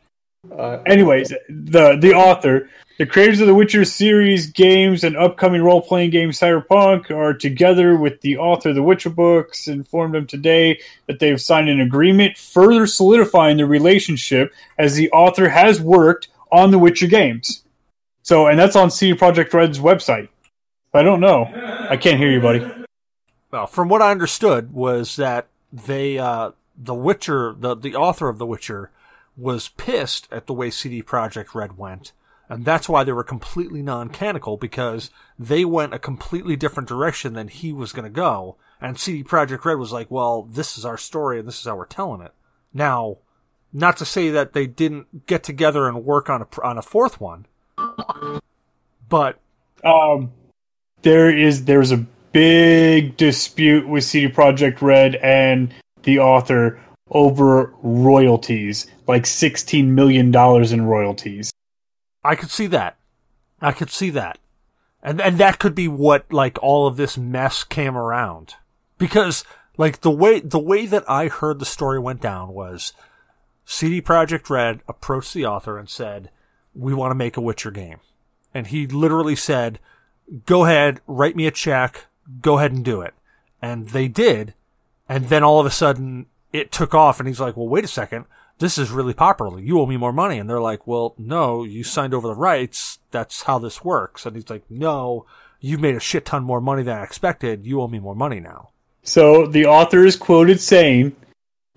Uh, 0.51 0.79
Anyways, 0.85 1.29
the 1.49 1.97
the 1.97 2.13
author, 2.13 2.69
the 2.97 3.05
creators 3.05 3.41
of 3.41 3.47
the 3.47 3.53
Witcher 3.53 3.83
series 3.85 4.47
games 4.47 5.03
and 5.03 5.17
upcoming 5.17 5.61
role 5.61 5.81
playing 5.81 6.11
game 6.11 6.29
Cyberpunk 6.31 7.11
are 7.11 7.33
together 7.33 7.97
with 7.97 8.21
the 8.21 8.37
author 8.37 8.69
of 8.69 8.75
the 8.75 8.83
Witcher 8.83 9.09
books 9.09 9.67
informed 9.67 10.13
them 10.13 10.25
today 10.25 10.79
that 11.07 11.19
they've 11.19 11.41
signed 11.41 11.69
an 11.69 11.81
agreement, 11.81 12.37
further 12.37 12.87
solidifying 12.87 13.57
the 13.57 13.65
relationship 13.65 14.53
as 14.77 14.95
the 14.95 15.11
author 15.11 15.49
has 15.49 15.81
worked 15.81 16.29
on 16.51 16.71
the 16.71 16.79
Witcher 16.79 17.07
games. 17.07 17.63
So, 18.23 18.47
and 18.47 18.57
that's 18.57 18.75
on 18.75 18.89
CD 18.89 19.17
Projekt 19.17 19.53
Red's 19.53 19.79
website. 19.79 20.29
I 20.93 21.03
don't 21.03 21.19
know. 21.19 21.51
I 21.89 21.97
can't 21.97 22.17
hear 22.17 22.31
you, 22.31 22.39
buddy. 22.39 22.65
Well, 23.51 23.67
from 23.67 23.89
what 23.89 24.01
I 24.01 24.11
understood 24.11 24.73
was 24.73 25.17
that 25.17 25.47
they, 25.71 26.17
uh, 26.17 26.51
the 26.77 26.95
Witcher, 26.95 27.53
the, 27.57 27.75
the 27.75 27.95
author 27.95 28.29
of 28.29 28.37
The 28.37 28.45
Witcher 28.45 28.91
was 29.37 29.69
pissed 29.69 30.27
at 30.31 30.47
the 30.47 30.53
way 30.53 30.69
CD 30.69 31.01
Projekt 31.03 31.53
Red 31.53 31.77
went. 31.77 32.13
And 32.47 32.63
that's 32.63 32.87
why 32.87 33.03
they 33.03 33.11
were 33.11 33.23
completely 33.23 33.81
non-canonical 33.81 34.57
because 34.57 35.09
they 35.39 35.65
went 35.65 35.95
a 35.95 35.99
completely 35.99 36.55
different 36.55 36.87
direction 36.87 37.33
than 37.33 37.47
he 37.47 37.73
was 37.73 37.91
going 37.91 38.03
to 38.03 38.09
go. 38.09 38.57
And 38.79 38.99
CD 38.99 39.23
Projekt 39.23 39.65
Red 39.65 39.79
was 39.79 39.91
like, 39.91 40.11
well, 40.11 40.43
this 40.43 40.77
is 40.77 40.85
our 40.85 40.97
story 40.97 41.39
and 41.39 41.47
this 41.47 41.59
is 41.59 41.65
how 41.65 41.75
we're 41.75 41.85
telling 41.85 42.21
it. 42.21 42.33
Now, 42.73 43.17
not 43.73 43.97
to 43.97 44.05
say 44.05 44.29
that 44.29 44.53
they 44.53 44.67
didn't 44.67 45.25
get 45.25 45.43
together 45.43 45.87
and 45.87 46.05
work 46.05 46.29
on 46.29 46.43
a, 46.43 46.61
on 46.61 46.77
a 46.77 46.83
fourth 46.83 47.19
one, 47.19 47.47
but, 49.09 49.39
um, 49.83 50.31
there 51.01 51.35
is 51.35 51.65
there's 51.65 51.91
a 51.91 52.05
big 52.31 53.15
dispute 53.15 53.87
with 53.87 54.03
CD 54.03 54.33
Projekt 54.33 54.81
Red 54.81 55.15
and 55.15 55.73
the 56.03 56.19
author 56.19 56.81
over 57.09 57.73
royalties, 57.81 58.87
like 59.07 59.25
sixteen 59.25 59.95
million 59.95 60.31
dollars 60.31 60.71
in 60.71 60.85
royalties. 60.85 61.51
I 62.23 62.35
could 62.35 62.49
see 62.49 62.67
that. 62.67 62.97
I 63.61 63.71
could 63.71 63.89
see 63.89 64.09
that. 64.11 64.39
And 65.03 65.21
and 65.21 65.37
that 65.37 65.59
could 65.59 65.75
be 65.75 65.87
what 65.87 66.31
like 66.31 66.61
all 66.61 66.87
of 66.87 66.97
this 66.97 67.17
mess 67.17 67.63
came 67.63 67.95
around. 67.95 68.55
Because 68.97 69.43
like 69.77 70.01
the 70.01 70.11
way 70.11 70.39
the 70.39 70.59
way 70.59 70.85
that 70.85 71.09
I 71.09 71.27
heard 71.27 71.59
the 71.59 71.65
story 71.65 71.99
went 71.99 72.21
down 72.21 72.53
was 72.53 72.93
CD 73.65 74.01
Projekt 74.01 74.49
Red 74.49 74.81
approached 74.87 75.33
the 75.33 75.45
author 75.45 75.77
and 75.77 75.89
said, 75.89 76.29
"We 76.73 76.93
want 76.93 77.11
to 77.11 77.15
make 77.15 77.37
a 77.37 77.41
Witcher 77.41 77.71
game." 77.71 77.99
And 78.53 78.67
he 78.67 78.87
literally 78.87 79.35
said, 79.35 79.79
go 80.45 80.65
ahead, 80.65 81.01
write 81.07 81.35
me 81.35 81.47
a 81.47 81.51
check, 81.51 82.05
go 82.41 82.57
ahead 82.57 82.71
and 82.71 82.83
do 82.83 83.01
it. 83.01 83.13
And 83.61 83.89
they 83.89 84.07
did. 84.07 84.53
And 85.07 85.25
then 85.25 85.43
all 85.43 85.59
of 85.59 85.65
a 85.65 85.71
sudden 85.71 86.27
it 86.55 86.71
took 86.71 86.93
off 86.93 87.19
and 87.19 87.27
he's 87.27 87.39
like, 87.39 87.57
well, 87.57 87.67
wait 87.67 87.83
a 87.83 87.87
second. 87.87 88.25
This 88.57 88.77
is 88.77 88.89
really 88.89 89.13
popular. 89.13 89.59
You 89.59 89.79
owe 89.79 89.85
me 89.85 89.97
more 89.97 90.13
money. 90.13 90.39
And 90.39 90.49
they're 90.49 90.61
like, 90.61 90.87
well, 90.87 91.13
no, 91.17 91.63
you 91.63 91.83
signed 91.83 92.13
over 92.13 92.27
the 92.27 92.35
rights. 92.35 92.99
That's 93.11 93.43
how 93.43 93.59
this 93.59 93.83
works. 93.83 94.25
And 94.25 94.35
he's 94.35 94.49
like, 94.49 94.63
no, 94.69 95.25
you've 95.59 95.81
made 95.81 95.95
a 95.95 95.99
shit 95.99 96.25
ton 96.25 96.43
more 96.43 96.61
money 96.61 96.83
than 96.83 96.97
I 96.97 97.03
expected. 97.03 97.65
You 97.65 97.81
owe 97.81 97.87
me 97.87 97.99
more 97.99 98.15
money 98.15 98.39
now. 98.39 98.69
So 99.03 99.45
the 99.45 99.65
author 99.65 100.05
is 100.05 100.15
quoted 100.15 100.61
saying, 100.61 101.15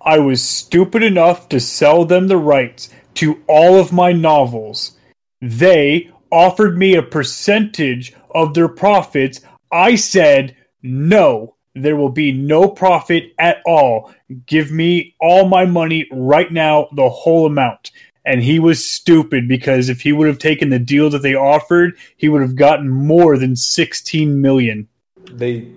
I 0.00 0.20
was 0.20 0.42
stupid 0.42 1.02
enough 1.02 1.48
to 1.48 1.58
sell 1.58 2.04
them 2.04 2.28
the 2.28 2.36
rights 2.36 2.90
to 3.14 3.42
all 3.48 3.78
of 3.78 3.92
my 3.92 4.12
novels. 4.12 4.96
They 5.40 6.10
offered 6.30 6.78
me 6.78 6.94
a 6.94 7.02
percentage 7.02 8.14
of 8.30 8.54
their 8.54 8.68
profits. 8.68 9.40
I 9.72 9.96
said, 9.96 10.56
no, 10.82 11.56
there 11.82 11.96
will 11.96 12.10
be 12.10 12.32
no 12.32 12.68
profit 12.68 13.32
at 13.38 13.58
all. 13.66 14.12
Give 14.46 14.70
me 14.70 15.14
all 15.20 15.48
my 15.48 15.64
money 15.64 16.06
right 16.12 16.52
now, 16.52 16.88
the 16.94 17.08
whole 17.08 17.46
amount. 17.46 17.90
And 18.24 18.42
he 18.42 18.58
was 18.58 18.84
stupid 18.84 19.48
because 19.48 19.88
if 19.88 20.00
he 20.00 20.12
would 20.12 20.28
have 20.28 20.38
taken 20.38 20.68
the 20.68 20.78
deal 20.78 21.08
that 21.10 21.22
they 21.22 21.34
offered, 21.34 21.96
he 22.16 22.28
would 22.28 22.42
have 22.42 22.56
gotten 22.56 22.88
more 22.88 23.38
than 23.38 23.56
16 23.56 24.40
million. 24.40 24.86
They 25.32 25.68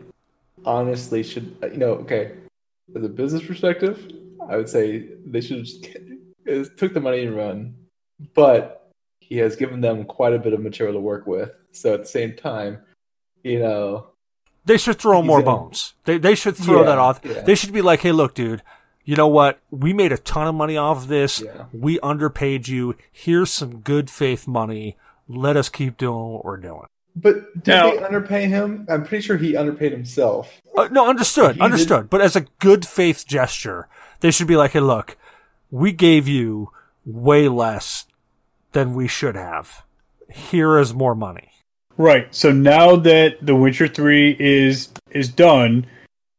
honestly 0.65 1.23
should, 1.23 1.55
you 1.63 1.77
know, 1.77 1.93
okay, 1.93 2.33
as 2.95 3.03
a 3.03 3.09
business 3.09 3.43
perspective, 3.43 4.11
I 4.49 4.57
would 4.57 4.67
say 4.67 5.07
they 5.25 5.39
should 5.39 5.63
just 5.65 6.77
took 6.77 6.93
the 6.93 6.99
money 6.99 7.23
and 7.23 7.35
run. 7.35 7.75
But 8.33 8.91
he 9.19 9.37
has 9.37 9.55
given 9.55 9.79
them 9.79 10.03
quite 10.03 10.33
a 10.33 10.39
bit 10.39 10.51
of 10.51 10.61
material 10.61 10.95
to 10.95 10.99
work 10.99 11.25
with. 11.25 11.51
So 11.71 11.93
at 11.93 12.01
the 12.01 12.07
same 12.07 12.35
time, 12.35 12.79
you 13.43 13.59
know, 13.59 14.07
They 14.65 14.77
should 14.77 14.97
throw 14.99 15.21
He's 15.21 15.27
more 15.27 15.39
in- 15.39 15.45
bones. 15.45 15.93
They 16.05 16.17
they 16.17 16.35
should 16.35 16.55
throw 16.55 16.79
Yeah, 16.81 16.85
that 16.87 16.97
off. 16.97 17.19
yeah. 17.23 17.41
They 17.41 17.55
should 17.55 17.73
be 17.73 17.81
like, 17.81 18.01
hey, 18.01 18.11
look, 18.11 18.33
dude, 18.35 18.61
you 19.05 19.15
know 19.15 19.27
what? 19.27 19.59
We 19.71 19.91
made 19.93 20.11
a 20.11 20.17
ton 20.17 20.47
of 20.47 20.53
money 20.55 20.77
off 20.77 20.97
of 20.97 21.07
this. 21.07 21.41
Yeah. 21.41 21.65
We 21.73 21.99
underpaid 22.01 22.67
you. 22.67 22.95
Here's 23.11 23.49
some 23.51 23.79
good 23.79 24.09
faith 24.09 24.47
money. 24.47 24.97
Let 25.27 25.57
us 25.57 25.69
keep 25.69 25.97
doing 25.97 26.33
what 26.33 26.45
we're 26.45 26.57
doing. 26.57 26.85
but 27.15 27.35
did 27.63 27.67
Now- 27.71 27.91
they 27.91 27.97
underpay 28.03 28.45
him? 28.47 28.85
I'm 28.89 29.03
pretty 29.03 29.21
sure 29.23 29.35
he 29.37 29.57
underpaid 29.57 29.91
himself. 29.91 30.61
Uh, 30.77 30.87
no, 30.91 31.09
understood, 31.09 31.55
He 31.55 31.61
understood. 31.61 32.09
But 32.09 32.21
as 32.21 32.35
a 32.37 32.41
good 32.59 32.85
faith 32.85 33.25
gesture, 33.27 33.87
they 34.21 34.31
should 34.31 34.47
be 34.47 34.55
like, 34.55 34.71
hey, 34.71 34.79
look, 34.79 35.17
we 35.71 35.91
gave 35.91 36.27
you 36.27 36.71
way 37.05 37.49
less 37.49 38.05
than 38.73 38.93
we 38.93 39.07
should 39.07 39.35
have. 39.35 39.83
Here 40.29 40.77
is 40.77 40.93
more 40.93 41.15
money. 41.15 41.50
Right. 42.01 42.33
So 42.33 42.51
now 42.51 42.95
that 42.95 43.45
The 43.45 43.55
Witcher 43.55 43.87
3 43.87 44.35
is 44.39 44.89
is 45.11 45.29
done 45.29 45.85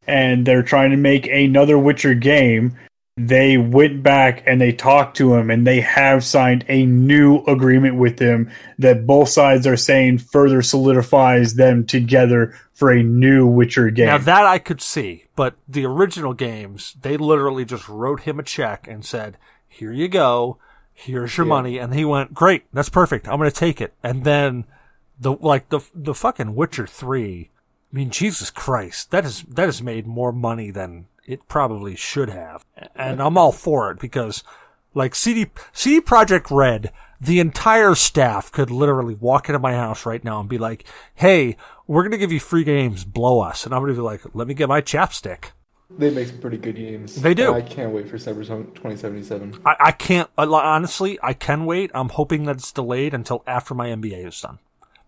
and 0.09 0.45
they're 0.45 0.65
trying 0.65 0.91
to 0.91 0.97
make 0.97 1.29
another 1.29 1.79
Witcher 1.79 2.15
game, 2.15 2.77
they 3.17 3.59
went 3.59 4.03
back 4.03 4.43
and 4.47 4.61
they 4.61 4.73
talked 4.73 5.17
to 5.19 5.35
him 5.35 5.51
and 5.51 5.65
they 5.65 5.81
have 5.81 6.25
signed 6.25 6.65
a 6.69 6.85
new 6.87 7.45
agreement 7.45 7.95
with 7.95 8.19
him 8.19 8.51
that 8.79 9.07
both 9.07 9.29
sides 9.29 9.65
are 9.67 9.77
saying 9.77 10.19
further 10.19 10.63
solidifies 10.63 11.55
them 11.55 11.87
together 11.87 12.59
for 12.73 12.91
a 12.91 13.03
new 13.03 13.47
Witcher 13.47 13.91
game. 13.91 14.07
Now 14.07 14.19
that 14.19 14.45
I 14.45 14.59
could 14.59 14.81
see, 14.81 15.27
but 15.37 15.55
the 15.69 15.85
original 15.85 16.35
games, 16.35 16.97
they 17.01 17.17
literally 17.17 17.65
just 17.65 17.89
wrote 17.89 18.23
him 18.23 18.41
a 18.41 18.43
check 18.43 18.89
and 18.89 19.05
said, 19.05 19.37
"Here 19.69 19.93
you 19.93 20.09
go, 20.09 20.59
here's 20.93 21.37
your 21.37 21.47
Yeah. 21.47 21.51
money," 21.51 21.79
and 21.79 21.95
he 21.95 22.05
went, 22.05 22.35
"Great, 22.35 22.65
that's 22.73 22.89
perfect. 22.89 23.29
I'm 23.29 23.39
going 23.39 23.49
to 23.49 23.55
take 23.57 23.81
it." 23.81 23.95
And 24.03 24.25
then 24.25 24.65
the 25.23 25.33
like 25.33 25.69
the 25.71 25.81
the 25.95 26.15
fucking 26.15 26.55
Witcher 26.55 26.87
three. 26.87 27.51
I 27.93 27.97
mean, 27.97 28.11
Jesus 28.11 28.51
Christ, 28.51 29.11
that 29.11 29.25
is 29.25 29.43
that 29.43 29.67
has 29.67 29.83
made 29.83 30.07
more 30.07 30.33
money 30.33 30.71
than 30.71 31.07
it 31.27 31.49
probably 31.49 31.95
should 31.95 32.31
have, 32.31 32.65
and 32.95 33.23
I'm 33.23 33.39
all 33.39 33.53
for 33.53 33.91
it 33.91 34.01
because, 34.01 34.43
like 34.95 35.15
CD 35.15 35.47
CD 35.73 36.01
Projekt 36.01 36.51
Red, 36.51 36.93
the 37.21 37.39
entire 37.39 37.95
staff 37.95 38.51
could 38.51 38.71
literally 38.71 39.15
walk 39.15 39.49
into 39.49 39.59
my 39.59 39.75
house 39.75 40.05
right 40.05 40.25
now 40.25 40.41
and 40.41 40.49
be 40.49 40.59
like, 40.59 40.85
"Hey, 41.15 41.57
we're 41.87 42.03
gonna 42.03 42.19
give 42.19 42.33
you 42.33 42.41
free 42.41 42.65
games, 42.65 43.05
blow 43.05 43.41
us," 43.41 43.65
and 43.65 43.75
I'm 43.75 43.83
gonna 43.83 43.95
be 43.95 44.01
like, 44.01 44.23
"Let 44.35 44.49
me 44.49 44.55
get 44.55 44.69
my 44.69 44.81
chapstick." 44.81 45.53
They 45.99 46.11
make 46.11 46.29
some 46.29 46.39
pretty 46.39 46.57
good 46.57 46.77
games. 46.77 47.17
They 47.17 47.35
do. 47.35 47.53
I 47.53 47.61
can't 47.61 47.93
wait 47.93 48.09
for 48.09 48.17
Cyberpunk 48.17 48.75
2077. 48.75 49.61
I, 49.67 49.77
I 49.79 49.93
can't 49.93 50.31
honestly. 50.39 51.19
I 51.23 51.35
can 51.35 51.67
wait. 51.67 51.91
I'm 51.95 52.09
hoping 52.09 52.45
that 52.45 52.57
it's 52.57 52.73
delayed 52.73 53.15
until 53.15 53.43
after 53.47 53.75
my 53.75 53.89
MBA 53.89 54.27
is 54.27 54.41
done, 54.41 54.59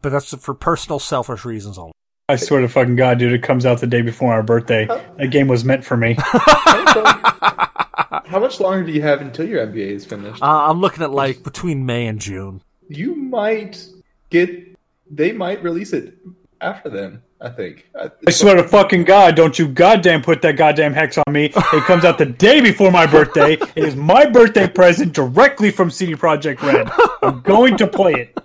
but 0.05 0.13
that's 0.13 0.37
for 0.37 0.53
personal, 0.53 0.99
selfish 0.99 1.47
reasons 1.47 1.79
only. 1.79 1.93
I 2.29 2.37
swear 2.37 2.61
to 2.61 2.69
fucking 2.69 2.97
God, 2.97 3.19
dude, 3.19 3.33
it 3.33 3.43
comes 3.43 3.65
out 3.65 3.81
the 3.81 3.87
day 3.87 4.03
before 4.03 4.35
our 4.35 4.43
birthday. 4.43 4.87
That 4.87 5.31
game 5.31 5.49
was 5.49 5.65
meant 5.65 5.83
for 5.83 5.97
me. 5.97 6.17
How 6.19 8.39
much 8.39 8.61
longer 8.61 8.85
do 8.85 8.93
you 8.93 9.01
have 9.01 9.23
until 9.23 9.49
your 9.49 9.67
MBA 9.67 9.93
is 9.93 10.05
finished? 10.05 10.43
Uh, 10.43 10.71
I'm 10.71 10.81
looking 10.81 11.03
at 11.03 11.11
like 11.11 11.43
between 11.43 11.87
May 11.87 12.07
and 12.07 12.21
June. 12.21 12.61
you 12.89 13.15
might 13.15 13.83
get. 14.29 14.77
They 15.11 15.33
might 15.33 15.63
release 15.63 15.95
it 15.95 16.19
after 16.61 16.91
then. 16.91 17.23
I 17.41 17.49
think. 17.49 17.89
I, 17.99 18.11
I 18.27 18.31
swear 18.31 18.57
to 18.57 18.69
fucking 18.69 19.05
God, 19.05 19.37
don't 19.37 19.59
you 19.59 19.69
goddamn 19.69 20.23
put 20.23 20.43
that 20.43 20.57
goddamn 20.57 20.93
hex 20.93 21.17
on 21.19 21.33
me. 21.33 21.47
It 21.47 21.85
comes 21.85 22.05
out 22.05 22.19
the 22.19 22.27
day 22.27 22.61
before 22.61 22.91
my 22.91 23.07
birthday. 23.07 23.55
It 23.55 23.85
is 23.85 23.97
my 23.97 24.27
birthday 24.27 24.69
present 24.69 25.15
directly 25.15 25.71
from 25.71 25.91
CD 25.91 26.15
Projekt 26.15 26.61
Red. 26.63 26.91
I'm 27.23 27.41
going 27.41 27.79
to 27.79 27.87
play 27.87 28.13
it. 28.13 28.39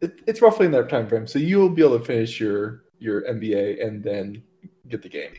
It, 0.00 0.20
it's 0.26 0.40
roughly 0.42 0.66
in 0.66 0.72
that 0.72 0.88
time 0.88 1.06
frame. 1.08 1.26
So 1.26 1.38
you'll 1.38 1.68
be 1.70 1.82
able 1.84 1.98
to 1.98 2.04
finish 2.04 2.40
your 2.40 2.84
your 2.98 3.22
MBA 3.22 3.84
and 3.84 4.02
then 4.02 4.42
get 4.88 5.02
the 5.02 5.08
game, 5.08 5.32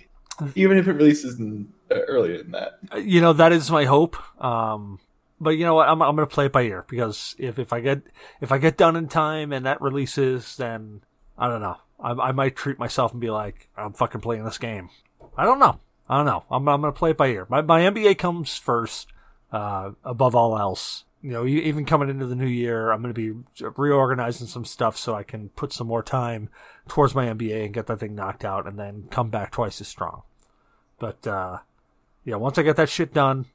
even 0.55 0.77
if 0.77 0.87
it 0.87 0.93
releases 0.93 1.39
in, 1.39 1.71
uh, 1.91 1.99
earlier 2.07 2.37
than 2.39 2.51
that. 2.51 2.79
Uh, 2.91 2.97
You 2.97 3.21
know 3.21 3.33
that 3.33 3.51
is 3.51 3.69
my 3.69 3.85
hope. 3.85 4.17
Um, 4.43 4.99
but 5.39 5.51
you 5.51 5.65
know 5.65 5.75
what? 5.75 5.89
I'm 5.89 6.01
I'm 6.01 6.15
gonna 6.15 6.27
play 6.27 6.45
it 6.45 6.51
by 6.51 6.63
ear 6.63 6.85
because 6.87 7.35
if 7.37 7.59
if 7.59 7.73
I 7.73 7.81
get 7.81 8.01
if 8.41 8.51
I 8.51 8.57
get 8.57 8.77
done 8.77 8.95
in 8.95 9.07
time 9.07 9.51
and 9.51 9.65
that 9.65 9.81
releases, 9.81 10.55
then 10.57 11.01
I 11.37 11.47
don't 11.47 11.61
know. 11.61 11.77
I 11.99 12.11
I 12.11 12.31
might 12.31 12.55
treat 12.55 12.79
myself 12.79 13.11
and 13.11 13.21
be 13.21 13.29
like, 13.29 13.69
I'm 13.75 13.93
fucking 13.93 14.21
playing 14.21 14.43
this 14.45 14.57
game. 14.57 14.89
I 15.37 15.45
don't 15.45 15.59
know. 15.59 15.79
I 16.09 16.17
don't 16.17 16.25
know. 16.25 16.43
I'm 16.51 16.67
I'm 16.67 16.81
gonna 16.81 16.91
play 16.93 17.11
it 17.11 17.17
by 17.17 17.27
ear. 17.27 17.47
My 17.49 17.61
my 17.61 17.81
MBA 17.81 18.17
comes 18.17 18.57
first, 18.57 19.07
uh, 19.51 19.91
above 20.03 20.35
all 20.35 20.57
else. 20.57 21.05
You 21.21 21.31
know, 21.31 21.45
even 21.45 21.85
coming 21.85 22.09
into 22.09 22.25
the 22.25 22.35
new 22.35 22.47
year, 22.47 22.91
I'm 22.91 23.01
going 23.03 23.13
to 23.13 23.33
be 23.33 23.43
reorganizing 23.77 24.47
some 24.47 24.65
stuff 24.65 24.97
so 24.97 25.13
I 25.13 25.21
can 25.23 25.49
put 25.49 25.71
some 25.71 25.85
more 25.87 26.01
time 26.01 26.49
towards 26.87 27.13
my 27.13 27.27
MBA 27.27 27.65
and 27.65 27.73
get 27.73 27.85
that 27.87 27.99
thing 27.99 28.15
knocked 28.15 28.43
out, 28.43 28.65
and 28.65 28.79
then 28.79 29.07
come 29.11 29.29
back 29.29 29.51
twice 29.51 29.79
as 29.81 29.87
strong. 29.87 30.23
But 30.97 31.25
uh, 31.27 31.59
yeah, 32.25 32.37
once 32.37 32.57
I 32.57 32.63
get 32.63 32.75
that 32.77 32.89
shit 32.89 33.13
done, 33.13 33.45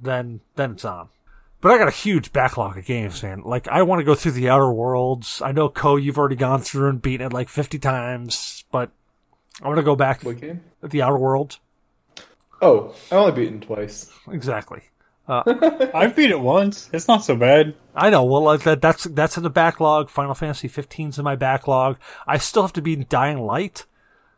then 0.00 0.40
then 0.56 0.72
it's 0.72 0.84
on. 0.84 1.08
But 1.60 1.72
I 1.72 1.78
got 1.78 1.88
a 1.88 1.92
huge 1.92 2.32
backlog 2.32 2.78
of 2.78 2.86
games, 2.86 3.22
man. 3.22 3.42
Like 3.44 3.68
I 3.68 3.82
want 3.82 4.00
to 4.00 4.04
go 4.04 4.14
through 4.14 4.32
the 4.32 4.48
Outer 4.48 4.72
Worlds. 4.72 5.42
I 5.42 5.52
know 5.52 5.68
Koh, 5.68 5.96
you've 5.96 6.16
already 6.18 6.36
gone 6.36 6.62
through 6.62 6.88
and 6.88 7.02
beaten 7.02 7.26
it 7.26 7.32
like 7.34 7.50
50 7.50 7.78
times, 7.78 8.64
but 8.72 8.90
I 9.62 9.66
want 9.66 9.76
to 9.76 9.82
go 9.82 9.94
back 9.94 10.22
What 10.22 10.40
game? 10.40 10.62
the 10.82 11.02
Outer 11.02 11.18
Worlds. 11.18 11.60
Oh, 12.62 12.94
I 13.12 13.16
only 13.16 13.32
beaten 13.32 13.60
twice. 13.60 14.10
Exactly. 14.30 14.82
I've 15.94 16.16
beat 16.16 16.30
it 16.30 16.40
once. 16.40 16.90
It's 16.92 17.08
not 17.08 17.24
so 17.24 17.36
bad. 17.36 17.74
I 17.94 18.10
know. 18.10 18.24
Well, 18.24 18.42
like, 18.42 18.62
that 18.64 18.80
that's 18.82 19.04
that's 19.04 19.36
in 19.36 19.42
the 19.42 19.50
backlog. 19.50 20.10
Final 20.10 20.34
Fantasy 20.34 20.68
15's 20.68 21.18
in 21.18 21.24
my 21.24 21.36
backlog. 21.36 21.98
I 22.26 22.38
still 22.38 22.62
have 22.62 22.72
to 22.74 22.82
beat 22.82 23.08
Dying 23.08 23.40
Light, 23.40 23.86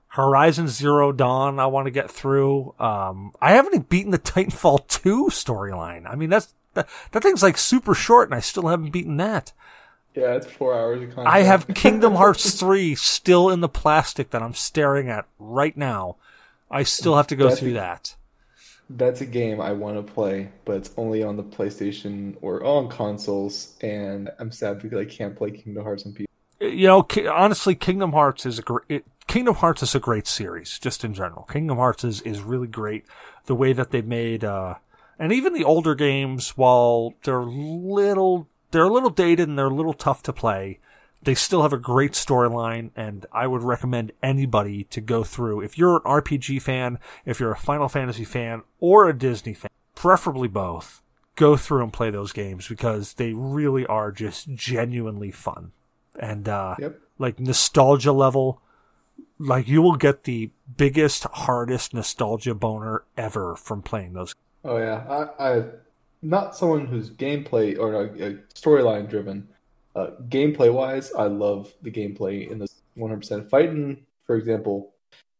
Horizon 0.08 0.68
Zero 0.68 1.12
Dawn. 1.12 1.58
I 1.58 1.66
want 1.66 1.86
to 1.86 1.90
get 1.90 2.10
through. 2.10 2.74
Um, 2.78 3.32
I 3.40 3.52
haven't 3.52 3.88
beaten 3.88 4.10
the 4.10 4.18
Titanfall 4.18 4.86
2 4.88 5.26
storyline. 5.30 6.04
I 6.10 6.14
mean, 6.14 6.30
that's 6.30 6.52
that, 6.74 6.88
that 7.12 7.22
thing's 7.22 7.42
like 7.42 7.58
super 7.58 7.94
short, 7.94 8.28
and 8.28 8.34
I 8.34 8.40
still 8.40 8.68
haven't 8.68 8.90
beaten 8.90 9.16
that. 9.18 9.52
Yeah, 10.14 10.34
it's 10.34 10.46
four 10.46 10.74
hours 10.78 11.02
of. 11.02 11.18
I 11.18 11.40
have 11.42 11.66
Kingdom 11.74 12.16
Hearts 12.16 12.58
3 12.60 12.94
still 12.96 13.48
in 13.48 13.60
the 13.60 13.68
plastic 13.68 14.30
that 14.30 14.42
I'm 14.42 14.54
staring 14.54 15.08
at 15.08 15.26
right 15.38 15.76
now. 15.76 16.16
I 16.70 16.82
still 16.82 17.16
have 17.16 17.26
to 17.28 17.36
go 17.36 17.48
That's 17.48 17.60
through 17.60 17.70
a- 17.70 17.74
that. 17.74 18.14
That's 18.96 19.20
a 19.20 19.26
game 19.26 19.60
I 19.60 19.72
want 19.72 19.96
to 19.96 20.12
play, 20.12 20.50
but 20.64 20.76
it's 20.76 20.90
only 20.96 21.22
on 21.22 21.36
the 21.36 21.42
PlayStation 21.42 22.36
or 22.40 22.64
on 22.64 22.88
consoles, 22.88 23.76
and 23.80 24.30
I'm 24.38 24.50
sad 24.50 24.80
because 24.80 24.98
I 24.98 25.04
can't 25.04 25.36
play 25.36 25.50
Kingdom 25.50 25.84
Hearts 25.84 26.04
on 26.06 26.12
PC. 26.12 26.26
you 26.60 26.86
know, 26.86 27.06
honestly, 27.32 27.74
Kingdom 27.74 28.12
Hearts 28.12 28.44
is 28.46 28.58
a 28.58 28.62
great. 28.62 29.04
Kingdom 29.26 29.54
Hearts 29.54 29.82
is 29.82 29.94
a 29.94 30.00
great 30.00 30.26
series, 30.26 30.78
just 30.78 31.04
in 31.04 31.14
general. 31.14 31.44
Kingdom 31.44 31.78
Hearts 31.78 32.04
is, 32.04 32.20
is 32.22 32.40
really 32.40 32.66
great. 32.66 33.04
The 33.46 33.54
way 33.54 33.72
that 33.72 33.90
they've 33.90 34.06
made, 34.06 34.44
uh, 34.44 34.74
and 35.18 35.32
even 35.32 35.52
the 35.52 35.64
older 35.64 35.94
games, 35.94 36.50
while 36.50 37.14
they're 37.24 37.42
little, 37.42 38.48
they're 38.72 38.82
a 38.82 38.92
little 38.92 39.10
dated 39.10 39.48
and 39.48 39.58
they're 39.58 39.66
a 39.66 39.74
little 39.74 39.94
tough 39.94 40.22
to 40.24 40.32
play, 40.32 40.80
they 41.22 41.34
still 41.34 41.62
have 41.62 41.72
a 41.72 41.78
great 41.78 42.12
storyline. 42.12 42.90
And 42.96 43.26
I 43.32 43.46
would 43.46 43.62
recommend 43.62 44.12
anybody 44.22 44.84
to 44.84 45.00
go 45.00 45.24
through. 45.24 45.60
If 45.62 45.78
you're 45.78 45.96
an 45.96 46.02
RPG 46.02 46.60
fan, 46.62 46.98
if 47.24 47.40
you're 47.40 47.52
a 47.52 47.56
Final 47.56 47.88
Fantasy 47.88 48.24
fan, 48.24 48.62
or 48.80 49.08
a 49.08 49.16
Disney 49.16 49.54
fan, 49.54 49.70
preferably 49.94 50.48
both, 50.48 51.02
go 51.36 51.56
through 51.56 51.82
and 51.82 51.92
play 51.92 52.10
those 52.10 52.32
games 52.32 52.68
because 52.68 53.14
they 53.14 53.32
really 53.32 53.86
are 53.86 54.12
just 54.12 54.52
genuinely 54.54 55.30
fun 55.30 55.72
and 56.18 56.48
uh, 56.48 56.76
Yep. 56.78 57.00
like 57.18 57.40
nostalgia 57.40 58.12
level, 58.12 58.60
like 59.38 59.66
you 59.68 59.80
will 59.82 59.96
get 59.96 60.24
the 60.24 60.50
biggest, 60.76 61.24
hardest 61.24 61.94
nostalgia 61.94 62.54
boner 62.54 63.04
ever 63.16 63.56
from 63.56 63.80
playing 63.82 64.12
those. 64.12 64.34
Oh 64.64 64.76
yeah, 64.76 65.26
I, 65.38 65.48
I 65.58 65.64
not 66.20 66.54
someone 66.56 66.86
who's 66.86 67.10
gameplay 67.10 67.78
or 67.78 67.96
uh, 67.96 68.08
storyline 68.54 69.08
driven. 69.08 69.48
Uh, 69.94 70.08
gameplay 70.28 70.72
wise, 70.72 71.12
I 71.12 71.24
love 71.24 71.72
the 71.82 71.90
gameplay 71.90 72.50
in 72.50 72.58
the 72.58 72.68
100% 72.96 73.48
fighting. 73.48 74.06
For 74.24 74.36
example, 74.36 74.92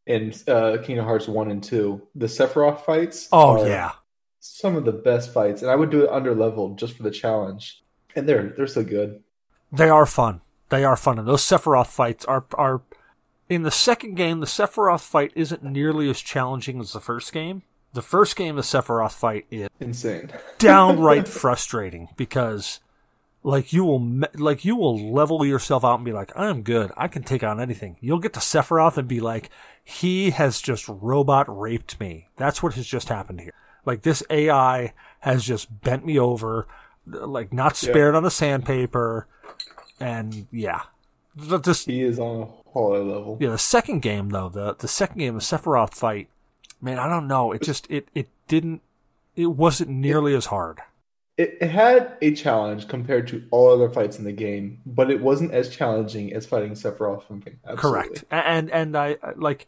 in 0.07 0.35
uh, 0.49 0.79
Kingdom 0.83 1.05
Hearts 1.05 1.29
one 1.29 1.51
and 1.51 1.63
two. 1.63 2.03
The 2.15 2.27
Sephiroth 2.27 2.85
fights. 2.85 3.29
Oh 3.33 3.63
are 3.63 3.69
yeah, 3.69 3.93
some 4.41 4.77
of 4.77 4.85
the 4.85 4.93
best 4.93 5.33
fights, 5.33 5.63
and 5.63 5.71
I 5.71 5.77
would 5.77 5.91
do 5.91 6.05
it 6.05 6.11
under 6.11 6.35
level 6.35 6.75
just 6.75 6.97
for 6.97 7.03
the 7.03 7.11
challenge. 7.11 7.83
And 8.17 8.29
they're 8.29 8.53
they're 8.57 8.67
so 8.67 8.85
good. 8.85 9.23
they 9.71 9.89
are 9.89 10.07
fun. 10.07 10.41
They 10.69 10.85
are 10.85 10.97
fun, 10.97 11.19
and 11.19 11.29
those 11.29 11.43
Sephiroth 11.43 11.89
fights 11.89 12.25
are 12.25 12.45
are. 12.55 12.83
In 13.49 13.63
the 13.65 13.71
second 13.71 14.15
game, 14.15 14.41
the 14.41 14.47
Sephiroth 14.47 15.07
fight 15.07 15.33
isn't 15.35 15.63
nearly 15.63 16.09
as 16.09 16.21
challenging 16.21 16.81
as 16.81 16.93
the 16.93 17.01
first 17.01 17.33
game. 17.33 17.63
The 17.93 18.01
first 18.01 18.35
game, 18.37 18.57
the 18.57 18.63
Sephiroth 18.63 19.13
fight 19.13 19.45
is 19.51 19.69
Insane. 19.79 20.31
downright 20.59 21.29
frustrating 21.29 22.09
because 22.17 22.81
like 23.43 23.73
you 23.73 23.85
will 23.85 23.99
me- 23.99 24.27
like 24.35 24.65
you 24.65 24.77
will 24.77 25.13
level 25.13 25.45
yourself 25.45 25.85
out 25.85 25.97
and 25.97 26.05
be 26.05 26.13
like 26.13 26.33
I'm 26.37 26.63
good 26.63 26.93
I 26.97 27.09
can 27.09 27.23
take 27.23 27.43
on 27.43 27.61
anything 27.61 27.97
you'll 28.01 28.19
get 28.19 28.33
to 28.35 28.41
Sephiroth 28.41 28.97
and 28.97 29.09
be 29.09 29.21
like 29.21 29.51
he 29.85 30.31
has 30.31 30.61
just 30.61 30.87
robot 30.89 31.47
raped 31.49 31.99
me 31.99 32.29
that's 32.37 32.63
what 32.63 32.75
has 32.75 32.87
just 32.87 33.09
happened 33.09 33.41
here 33.41 33.55
like 33.85 34.03
this 34.03 34.23
AI 34.31 34.93
has 35.21 35.45
just 35.45 35.83
bent 35.83 36.07
me 36.07 36.19
over 36.19 36.67
like 37.07 37.53
not 37.53 37.77
spared 37.77 38.15
on 38.15 38.23
the 38.23 38.31
sandpaper 38.31 39.27
and 39.99 40.47
yeah 40.53 40.83
Th- 41.37 41.63
this 41.63 41.85
He 41.87 42.03
is 42.03 42.19
on 42.19 42.43
a 42.43 42.45
whole 42.71 42.93
other 42.95 43.05
level. 43.05 43.39
yeah, 43.41 43.51
the 43.51 43.59
second 43.59 44.01
game 44.03 44.29
though, 44.29 44.49
the 44.51 44.75
the 44.75 44.87
second 44.89 45.19
game, 45.19 45.35
the 45.35 45.41
Sephiroth 45.41 45.95
fight, 45.95 46.29
man, 46.81 46.99
I 46.99 47.09
don't 47.09 47.27
know. 47.27 47.53
It 47.53 47.63
just 47.63 47.91
it 47.91 48.07
it 48.15 48.29
didn't 48.49 48.83
it 49.35 49.47
wasn't 49.47 49.89
nearly 49.91 50.35
as 50.35 50.47
hard. 50.47 50.81
It, 51.39 51.59
it 51.61 51.71
had 51.71 52.17
a 52.21 52.35
challenge 52.35 52.89
compared 52.89 53.27
to 53.29 53.43
all 53.51 53.73
other 53.73 53.89
fights 53.89 54.19
in 54.19 54.25
the 54.25 54.33
game, 54.33 54.81
but 54.85 55.11
it 55.11 55.21
wasn't 55.21 55.53
as 55.53 55.71
challenging 55.71 56.33
as 56.33 56.45
fighting 56.45 56.73
Sephiroth 56.73 57.25
from. 57.27 57.43
Correct. 57.77 58.25
And 58.31 58.71
and 58.71 58.97
I 58.97 59.17
like 59.37 59.67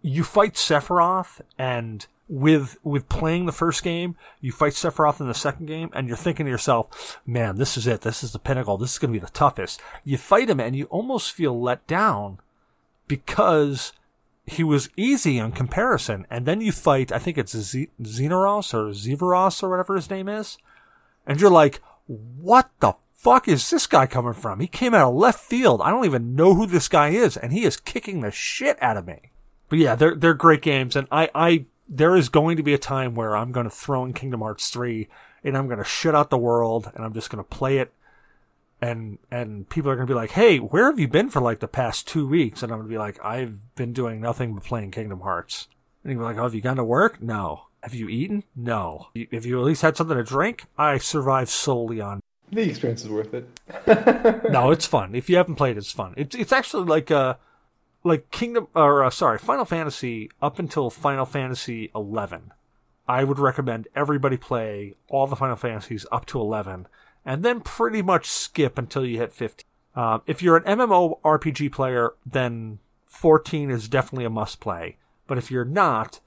you 0.00 0.24
fight 0.24 0.54
Sephiroth 0.54 1.40
and 1.58 2.06
with 2.28 2.78
with 2.82 3.08
playing 3.08 3.46
the 3.46 3.52
first 3.52 3.82
game, 3.82 4.16
you 4.40 4.50
fight 4.50 4.72
Sephiroth 4.72 5.20
in 5.20 5.28
the 5.28 5.34
second 5.34 5.66
game, 5.66 5.90
and 5.92 6.08
you're 6.08 6.16
thinking 6.16 6.46
to 6.46 6.50
yourself, 6.50 7.20
"Man, 7.26 7.56
this 7.56 7.76
is 7.76 7.86
it. 7.86 8.00
This 8.00 8.24
is 8.24 8.32
the 8.32 8.38
pinnacle. 8.38 8.78
This 8.78 8.92
is 8.92 8.98
going 8.98 9.12
to 9.12 9.20
be 9.20 9.24
the 9.24 9.30
toughest." 9.32 9.80
You 10.04 10.16
fight 10.16 10.48
him, 10.48 10.60
and 10.60 10.74
you 10.74 10.86
almost 10.86 11.32
feel 11.32 11.60
let 11.60 11.86
down 11.86 12.38
because 13.08 13.92
he 14.46 14.64
was 14.64 14.90
easy 14.96 15.38
in 15.38 15.52
comparison. 15.52 16.26
And 16.30 16.46
then 16.46 16.60
you 16.60 16.72
fight, 16.72 17.12
I 17.12 17.18
think 17.18 17.38
it's 17.38 17.56
Z- 17.56 17.90
Xenos 18.02 18.74
or 18.74 18.92
Zevaros 18.92 19.62
or 19.62 19.70
whatever 19.70 19.96
his 19.96 20.10
name 20.10 20.28
is, 20.28 20.58
and 21.26 21.40
you're 21.40 21.50
like, 21.50 21.80
"What 22.06 22.70
the 22.80 22.94
fuck 23.12 23.48
is 23.48 23.70
this 23.70 23.86
guy 23.86 24.06
coming 24.06 24.32
from? 24.34 24.60
He 24.60 24.66
came 24.66 24.94
out 24.94 25.08
of 25.08 25.14
left 25.14 25.40
field. 25.40 25.80
I 25.82 25.90
don't 25.90 26.04
even 26.04 26.34
know 26.34 26.54
who 26.54 26.66
this 26.66 26.88
guy 26.88 27.08
is, 27.08 27.36
and 27.36 27.52
he 27.52 27.64
is 27.64 27.76
kicking 27.76 28.20
the 28.20 28.30
shit 28.30 28.82
out 28.82 28.96
of 28.96 29.06
me." 29.06 29.30
But 29.68 29.78
yeah, 29.78 29.94
they're 29.94 30.14
they're 30.14 30.34
great 30.34 30.62
games, 30.62 30.96
and 30.96 31.08
I 31.10 31.30
I 31.34 31.64
there 31.88 32.16
is 32.16 32.28
going 32.28 32.56
to 32.56 32.62
be 32.62 32.74
a 32.74 32.78
time 32.78 33.14
where 33.14 33.36
I'm 33.36 33.52
going 33.52 33.64
to 33.64 33.70
throw 33.70 34.04
in 34.04 34.12
Kingdom 34.12 34.40
Hearts 34.40 34.68
three, 34.70 35.08
and 35.42 35.56
I'm 35.56 35.66
going 35.66 35.78
to 35.78 35.84
shut 35.84 36.14
out 36.14 36.30
the 36.30 36.38
world, 36.38 36.90
and 36.94 37.04
I'm 37.04 37.12
just 37.12 37.30
going 37.30 37.42
to 37.42 37.48
play 37.48 37.78
it, 37.78 37.92
and 38.80 39.18
and 39.30 39.68
people 39.68 39.90
are 39.90 39.96
going 39.96 40.06
to 40.06 40.10
be 40.10 40.16
like, 40.16 40.32
"Hey, 40.32 40.58
where 40.58 40.86
have 40.86 40.98
you 40.98 41.08
been 41.08 41.30
for 41.30 41.40
like 41.40 41.60
the 41.60 41.68
past 41.68 42.06
two 42.06 42.26
weeks?" 42.26 42.62
And 42.62 42.72
I'm 42.72 42.78
going 42.78 42.88
to 42.88 42.92
be 42.94 42.98
like, 42.98 43.22
"I've 43.24 43.74
been 43.74 43.92
doing 43.92 44.20
nothing 44.20 44.54
but 44.54 44.64
playing 44.64 44.90
Kingdom 44.90 45.20
Hearts." 45.20 45.68
And 46.02 46.12
you're 46.12 46.22
like, 46.22 46.38
"Oh, 46.38 46.44
have 46.44 46.54
you 46.54 46.60
gone 46.60 46.76
to 46.76 46.84
work? 46.84 47.22
No. 47.22 47.66
Have 47.84 47.92
you 47.92 48.08
eaten? 48.08 48.44
No. 48.56 49.08
Have 49.30 49.44
you 49.44 49.60
at 49.60 49.66
least 49.66 49.82
had 49.82 49.94
something 49.94 50.16
to 50.16 50.24
drink? 50.24 50.64
I 50.78 50.96
survive 50.96 51.50
solely 51.50 52.00
on 52.00 52.20
The 52.50 52.62
experience 52.62 53.02
is 53.02 53.10
worth 53.10 53.34
it. 53.34 53.46
no, 54.50 54.70
it's 54.70 54.86
fun. 54.86 55.14
If 55.14 55.28
you 55.28 55.36
haven't 55.36 55.56
played, 55.56 55.76
it's 55.76 55.92
fun. 55.92 56.14
It's 56.16 56.34
it's 56.34 56.50
actually 56.50 56.84
like 56.84 57.10
uh 57.10 57.34
like 58.02 58.30
Kingdom 58.30 58.68
or 58.74 59.04
uh, 59.04 59.10
sorry, 59.10 59.36
Final 59.38 59.66
Fantasy 59.66 60.30
up 60.40 60.58
until 60.58 60.88
Final 60.88 61.26
Fantasy 61.26 61.90
11. 61.94 62.52
I 63.06 63.22
would 63.22 63.38
recommend 63.38 63.86
everybody 63.94 64.38
play 64.38 64.94
all 65.10 65.26
the 65.26 65.36
Final 65.36 65.56
Fantasies 65.56 66.06
up 66.10 66.24
to 66.26 66.40
11 66.40 66.86
and 67.26 67.42
then 67.42 67.60
pretty 67.60 68.00
much 68.00 68.30
skip 68.30 68.78
until 68.78 69.04
you 69.04 69.18
hit 69.18 69.34
15. 69.34 69.62
Um, 69.94 70.22
if 70.26 70.42
you're 70.42 70.56
an 70.56 70.78
MMO 70.78 71.20
RPG 71.20 71.70
player, 71.72 72.14
then 72.24 72.78
14 73.04 73.70
is 73.70 73.88
definitely 73.90 74.24
a 74.24 74.30
must 74.30 74.58
play. 74.58 74.96
But 75.26 75.36
if 75.36 75.50
you're 75.50 75.66
not, 75.66 76.20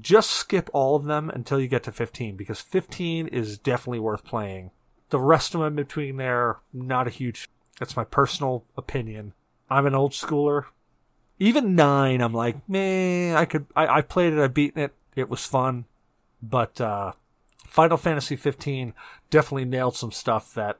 just 0.00 0.30
skip 0.30 0.70
all 0.72 0.94
of 0.94 1.04
them 1.04 1.30
until 1.30 1.60
you 1.60 1.66
get 1.66 1.82
to 1.84 1.92
15 1.92 2.36
because 2.36 2.60
15 2.60 3.26
is 3.28 3.58
definitely 3.58 3.98
worth 3.98 4.24
playing. 4.24 4.70
The 5.10 5.18
rest 5.18 5.54
of 5.54 5.60
them 5.60 5.74
between 5.74 6.16
there, 6.16 6.58
not 6.72 7.08
a 7.08 7.10
huge. 7.10 7.48
That's 7.78 7.96
my 7.96 8.04
personal 8.04 8.64
opinion. 8.76 9.32
I'm 9.68 9.86
an 9.86 9.94
old 9.94 10.12
schooler. 10.12 10.66
Even 11.38 11.74
nine, 11.74 12.20
I'm 12.20 12.34
like, 12.34 12.68
meh. 12.68 13.34
I 13.34 13.44
could. 13.44 13.66
I, 13.74 13.98
I 13.98 14.00
played 14.02 14.34
it. 14.34 14.38
I 14.38 14.46
beaten 14.46 14.82
it. 14.82 14.94
It 15.16 15.28
was 15.28 15.44
fun, 15.44 15.86
but 16.40 16.80
uh, 16.80 17.12
Final 17.66 17.96
Fantasy 17.96 18.36
15 18.36 18.92
definitely 19.30 19.64
nailed 19.64 19.96
some 19.96 20.12
stuff 20.12 20.54
that 20.54 20.78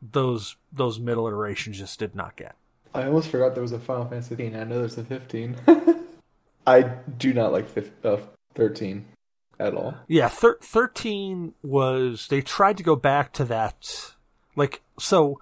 those 0.00 0.56
those 0.72 0.98
middle 0.98 1.26
iterations 1.26 1.78
just 1.78 1.98
did 1.98 2.14
not 2.14 2.36
get. 2.36 2.56
I 2.94 3.04
almost 3.04 3.28
forgot 3.28 3.54
there 3.54 3.62
was 3.62 3.72
a 3.72 3.78
Final 3.78 4.06
Fantasy 4.06 4.36
15. 4.36 4.56
I 4.56 4.64
know 4.64 4.78
there's 4.78 4.98
a 4.98 5.04
15. 5.04 5.56
I 6.66 6.82
do 6.82 7.32
not 7.32 7.52
like 7.52 7.68
fif- 7.68 8.04
uh, 8.04 8.18
13 8.54 9.06
at 9.58 9.74
all. 9.74 9.94
Yeah, 10.08 10.28
thir- 10.28 10.58
13 10.62 11.54
was. 11.62 12.28
They 12.28 12.40
tried 12.40 12.76
to 12.78 12.82
go 12.82 12.96
back 12.96 13.32
to 13.34 13.44
that. 13.44 14.14
Like, 14.56 14.82
so 14.98 15.40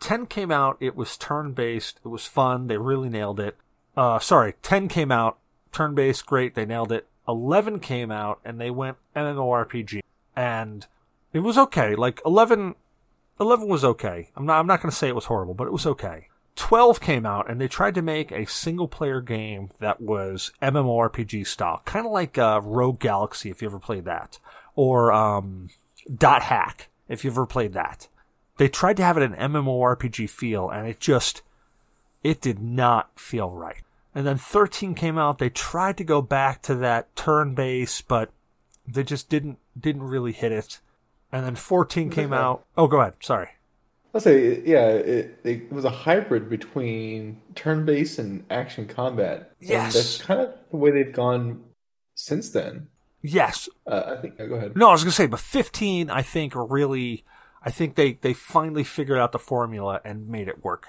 10 0.00 0.26
came 0.26 0.50
out, 0.50 0.76
it 0.80 0.96
was 0.96 1.16
turn 1.16 1.52
based, 1.52 2.00
it 2.04 2.08
was 2.08 2.26
fun, 2.26 2.66
they 2.66 2.76
really 2.76 3.08
nailed 3.08 3.40
it. 3.40 3.56
Uh, 3.96 4.18
sorry, 4.18 4.54
10 4.62 4.88
came 4.88 5.12
out, 5.12 5.38
turn 5.70 5.94
based, 5.94 6.26
great, 6.26 6.54
they 6.54 6.66
nailed 6.66 6.92
it. 6.92 7.06
11 7.28 7.78
came 7.78 8.10
out, 8.10 8.40
and 8.44 8.60
they 8.60 8.70
went 8.70 8.96
MMORPG. 9.14 10.00
And 10.34 10.86
it 11.32 11.38
was 11.38 11.56
okay. 11.56 11.94
Like, 11.94 12.20
11, 12.26 12.74
11 13.40 13.68
was 13.68 13.84
okay. 13.84 14.30
I'm 14.36 14.44
not, 14.44 14.58
I'm 14.58 14.66
not 14.66 14.82
gonna 14.82 14.92
say 14.92 15.08
it 15.08 15.14
was 15.14 15.26
horrible, 15.26 15.54
but 15.54 15.66
it 15.66 15.72
was 15.72 15.86
okay. 15.86 16.28
12 16.56 17.00
came 17.00 17.24
out 17.24 17.50
and 17.50 17.60
they 17.60 17.68
tried 17.68 17.94
to 17.94 18.02
make 18.02 18.30
a 18.30 18.46
single 18.46 18.88
player 18.88 19.20
game 19.20 19.70
that 19.80 20.00
was 20.00 20.52
MMORPG 20.60 21.46
style, 21.46 21.82
kind 21.84 22.06
of 22.06 22.12
like 22.12 22.36
uh, 22.36 22.60
Rogue 22.62 23.00
Galaxy 23.00 23.50
if 23.50 23.62
you 23.62 23.68
ever 23.68 23.78
played 23.78 24.04
that, 24.04 24.38
or 24.74 25.12
um, 25.12 25.70
Dot 26.14 26.42
Hack 26.42 26.88
if 27.08 27.24
you 27.24 27.30
ever 27.30 27.46
played 27.46 27.72
that. 27.72 28.08
They 28.58 28.68
tried 28.68 28.96
to 28.98 29.02
have 29.02 29.16
it 29.16 29.22
an 29.22 29.34
MMORPG 29.34 30.28
feel 30.28 30.68
and 30.68 30.86
it 30.86 31.00
just 31.00 31.42
it 32.22 32.40
did 32.40 32.60
not 32.60 33.18
feel 33.18 33.50
right. 33.50 33.82
And 34.14 34.26
then 34.26 34.36
13 34.36 34.94
came 34.94 35.16
out, 35.16 35.38
they 35.38 35.50
tried 35.50 35.96
to 35.96 36.04
go 36.04 36.20
back 36.20 36.60
to 36.62 36.74
that 36.76 37.14
turn 37.16 37.54
base, 37.54 38.02
but 38.02 38.30
they 38.86 39.02
just 39.02 39.30
didn't 39.30 39.58
didn't 39.78 40.02
really 40.02 40.32
hit 40.32 40.52
it. 40.52 40.80
And 41.32 41.46
then 41.46 41.54
14 41.56 42.10
came 42.10 42.32
out. 42.34 42.66
Oh, 42.76 42.86
go 42.86 43.00
ahead. 43.00 43.14
Sorry. 43.20 43.48
I'll 44.14 44.20
say, 44.20 44.62
yeah, 44.64 44.88
it, 44.88 45.40
it 45.42 45.72
was 45.72 45.84
a 45.86 45.90
hybrid 45.90 46.50
between 46.50 47.40
turn-based 47.54 48.18
and 48.18 48.44
action 48.50 48.86
combat. 48.86 49.52
And 49.60 49.68
Yes. 49.70 49.94
that's 49.94 50.18
kind 50.22 50.40
of 50.40 50.54
the 50.70 50.76
way 50.76 50.90
they've 50.90 51.12
gone 51.12 51.64
since 52.14 52.50
then. 52.50 52.88
Yes, 53.22 53.68
Uh, 53.86 54.16
I 54.18 54.20
think. 54.20 54.36
Go 54.36 54.54
ahead. 54.56 54.76
No, 54.76 54.88
I 54.88 54.92
was 54.92 55.02
gonna 55.02 55.12
say, 55.12 55.26
but 55.26 55.40
15, 55.40 56.10
I 56.10 56.22
think 56.22 56.52
really, 56.56 57.24
I 57.64 57.70
think 57.70 57.94
they, 57.94 58.14
they 58.14 58.34
finally 58.34 58.84
figured 58.84 59.18
out 59.18 59.32
the 59.32 59.38
formula 59.38 60.00
and 60.04 60.28
made 60.28 60.48
it 60.48 60.62
work. 60.64 60.88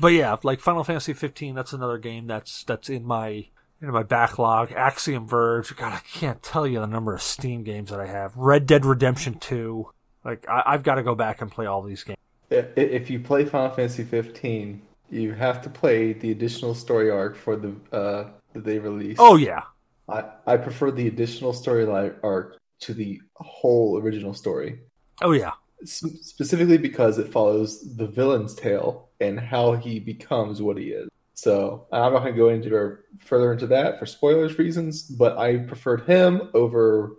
But 0.00 0.08
yeah, 0.08 0.36
like 0.42 0.58
Final 0.60 0.84
Fantasy 0.84 1.12
15, 1.12 1.54
that's 1.54 1.72
another 1.72 1.98
game 1.98 2.26
that's, 2.26 2.64
that's 2.64 2.88
in 2.88 3.04
my, 3.04 3.46
in 3.80 3.90
my 3.90 4.02
backlog. 4.02 4.72
Axiom 4.72 5.26
Verge, 5.28 5.76
God, 5.76 5.92
I 5.92 6.00
can't 6.00 6.42
tell 6.42 6.66
you 6.66 6.80
the 6.80 6.86
number 6.86 7.14
of 7.14 7.22
Steam 7.22 7.62
games 7.62 7.90
that 7.90 8.00
I 8.00 8.06
have. 8.06 8.36
Red 8.36 8.66
Dead 8.66 8.84
Redemption 8.84 9.34
2. 9.38 9.88
Like, 10.24 10.48
I, 10.48 10.62
I've 10.66 10.82
got 10.82 10.96
to 10.96 11.02
go 11.02 11.14
back 11.14 11.40
and 11.42 11.50
play 11.50 11.66
all 11.66 11.82
these 11.82 12.02
games. 12.02 12.18
If 12.50 13.10
you 13.10 13.20
play 13.20 13.44
Final 13.44 13.74
Fantasy 13.74 14.04
15, 14.04 14.82
you 15.10 15.32
have 15.34 15.62
to 15.62 15.70
play 15.70 16.12
the 16.12 16.30
additional 16.30 16.74
story 16.74 17.10
arc 17.10 17.36
for 17.36 17.56
the 17.56 17.74
uh, 17.92 18.30
that 18.52 18.64
they 18.64 18.78
released. 18.78 19.20
Oh 19.20 19.36
yeah. 19.36 19.62
I, 20.08 20.24
I 20.46 20.56
prefer 20.56 20.90
the 20.90 21.08
additional 21.08 21.52
storyline 21.52 22.14
arc 22.22 22.58
to 22.80 22.94
the 22.94 23.20
whole 23.34 23.98
original 23.98 24.34
story. 24.34 24.80
Oh 25.22 25.32
yeah. 25.32 25.52
S- 25.82 26.04
specifically 26.22 26.78
because 26.78 27.18
it 27.18 27.32
follows 27.32 27.96
the 27.96 28.06
villain's 28.06 28.54
tale 28.54 29.10
and 29.20 29.38
how 29.38 29.72
he 29.72 29.98
becomes 29.98 30.62
what 30.62 30.76
he 30.76 30.90
is. 30.90 31.08
So 31.34 31.86
I'm 31.92 32.12
not 32.12 32.20
going 32.20 32.34
to 32.34 32.38
go 32.38 32.48
into 32.48 32.98
further 33.18 33.52
into 33.52 33.66
that 33.68 33.98
for 33.98 34.06
spoilers 34.06 34.58
reasons, 34.58 35.02
but 35.02 35.36
I 35.36 35.58
preferred 35.58 36.06
him 36.06 36.50
over 36.54 37.16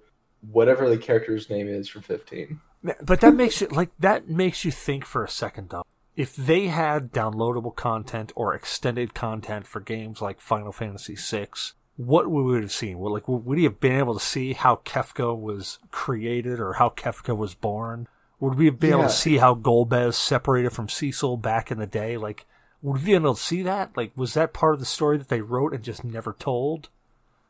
whatever 0.52 0.90
the 0.90 0.98
character's 0.98 1.50
name 1.50 1.68
is 1.68 1.88
for 1.88 2.02
15. 2.02 2.60
But 2.84 3.22
that 3.22 3.36
makes 3.36 3.62
you 3.62 3.68
like 3.68 3.90
that 4.00 4.30
makes 4.30 4.64
you 4.64 4.72
think 4.72 5.06
for 5.06 5.24
a 5.24 5.30
second 5.30 5.70
though. 5.70 5.84
If 6.16 6.36
they 6.36 6.68
had 6.68 7.12
downloadable 7.12 7.76
content 7.76 8.32
or 8.36 8.54
extended 8.54 9.14
content 9.14 9.68
for 9.68 9.80
games 9.80 10.22
like 10.22 10.42
Final 10.42 10.72
Fantasy 10.72 11.16
VI, 11.16 11.48
what 11.96 12.30
would 12.30 12.44
we 12.44 12.62
have 12.62 12.72
seen? 12.72 13.00
Would 13.00 13.12
like 13.12 13.28
would 13.28 13.46
we 13.46 13.64
have 13.64 13.80
been 13.80 14.00
able 14.00 14.14
to 14.14 14.26
see 14.26 14.54
how 14.54 14.78
Kefka 14.86 15.38
was 15.38 15.80
created 15.92 16.60
or 16.60 16.74
how 16.74 16.90
Kefka 16.90 17.36
was 17.36 17.56
born? 17.56 18.08
Would 18.40 18.56
we 18.56 18.66
have 18.66 18.80
been 18.80 18.92
able 18.92 19.04
to 19.04 19.10
see 19.10 19.38
how 19.38 19.56
Golbez 19.56 20.14
separated 20.14 20.72
from 20.72 20.90
Cecil 20.90 21.38
back 21.38 21.72
in 21.72 21.80
the 21.80 21.88
day? 21.88 22.18
Like 22.18 22.46
would 22.82 23.00
we 23.00 23.06
be 23.06 23.14
able 23.16 23.36
to 23.36 23.42
see 23.42 23.64
that? 23.64 23.96
Like, 23.98 24.12
was 24.16 24.34
that 24.36 24.54
part 24.54 24.76
of 24.76 24.80
the 24.80 24.86
story 24.86 25.18
that 25.18 25.30
they 25.30 25.42
wrote 25.42 25.74
and 25.74 25.84
just 25.84 26.04
never 26.04 26.34
told? 26.34 26.90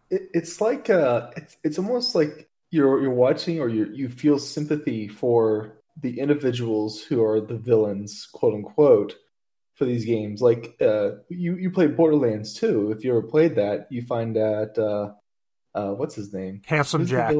It, 0.09 0.29
it's 0.33 0.61
like 0.61 0.89
uh, 0.89 1.31
it's 1.35 1.57
it's 1.63 1.77
almost 1.77 2.15
like 2.15 2.46
you're 2.71 3.01
you're 3.01 3.11
watching 3.11 3.59
or 3.59 3.69
you 3.69 3.89
you 3.93 4.09
feel 4.09 4.39
sympathy 4.39 5.07
for 5.07 5.77
the 6.01 6.19
individuals 6.19 7.01
who 7.01 7.23
are 7.23 7.41
the 7.41 7.57
villains, 7.57 8.27
quote 8.31 8.53
unquote, 8.53 9.15
for 9.75 9.85
these 9.85 10.05
games. 10.05 10.41
Like 10.41 10.75
uh, 10.81 11.11
you 11.29 11.55
you 11.55 11.71
play 11.71 11.87
Borderlands 11.87 12.53
2. 12.55 12.91
If 12.91 13.03
you 13.03 13.11
ever 13.11 13.21
played 13.21 13.55
that, 13.55 13.87
you 13.89 14.01
find 14.01 14.35
that 14.35 14.77
uh, 14.77 15.77
uh, 15.77 15.93
what's 15.93 16.15
his 16.15 16.33
name? 16.33 16.61
Handsome 16.65 17.01
Who's 17.01 17.09
Jack. 17.09 17.35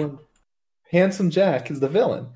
Handsome 0.92 1.30
Jack 1.30 1.70
is 1.72 1.80
the 1.80 1.90
villain. 1.90 2.28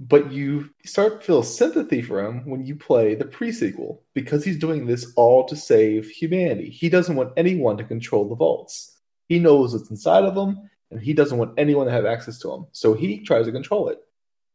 But 0.00 0.30
you 0.30 0.70
start 0.84 1.20
to 1.20 1.26
feel 1.26 1.42
sympathy 1.42 2.02
for 2.02 2.24
him 2.24 2.48
when 2.48 2.64
you 2.64 2.76
play 2.76 3.16
the 3.16 3.24
pre-sequel 3.24 4.00
because 4.14 4.44
he's 4.44 4.56
doing 4.56 4.86
this 4.86 5.12
all 5.16 5.44
to 5.46 5.56
save 5.56 6.08
humanity. 6.08 6.70
He 6.70 6.88
doesn't 6.88 7.16
want 7.16 7.32
anyone 7.36 7.76
to 7.78 7.84
control 7.84 8.28
the 8.28 8.36
vaults. 8.36 8.96
He 9.28 9.40
knows 9.40 9.72
what's 9.72 9.90
inside 9.90 10.22
of 10.22 10.36
them, 10.36 10.70
and 10.90 11.00
he 11.00 11.12
doesn't 11.12 11.38
want 11.38 11.58
anyone 11.58 11.86
to 11.86 11.92
have 11.92 12.06
access 12.06 12.38
to 12.40 12.52
him. 12.52 12.66
So 12.72 12.94
he 12.94 13.20
tries 13.20 13.46
to 13.46 13.52
control 13.52 13.88
it. 13.88 13.98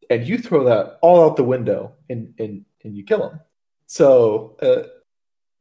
And 0.09 0.27
you 0.27 0.37
throw 0.37 0.65
that 0.65 0.99
all 1.01 1.23
out 1.23 1.37
the 1.37 1.43
window 1.43 1.93
and 2.09 2.33
and, 2.37 2.65
and 2.83 2.95
you 2.95 3.03
kill 3.03 3.29
him. 3.29 3.39
So 3.87 4.57
uh, 4.61 4.87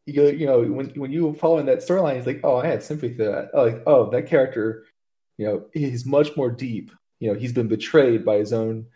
you 0.07 0.29
you 0.31 0.47
know 0.47 0.63
when 0.63 0.89
when 0.91 1.13
you 1.13 1.33
follow 1.35 1.59
in 1.59 1.67
that 1.67 1.79
storyline, 1.79 2.17
he's 2.17 2.27
like, 2.27 2.41
oh, 2.45 2.57
I 2.57 2.67
had 2.67 2.83
sympathy 2.83 3.15
for 3.15 3.25
that. 3.25 3.55
Like, 3.55 3.83
oh, 3.87 4.11
that 4.11 4.27
character, 4.27 4.85
you 5.39 5.47
know, 5.47 5.67
he's 5.73 6.05
much 6.05 6.37
more 6.37 6.51
deep. 6.51 6.91
You 7.21 7.33
know, 7.33 7.39
he's 7.39 7.53
been 7.53 7.69
betrayed 7.69 8.25
by 8.25 8.37
his 8.37 8.53
own 8.53 8.87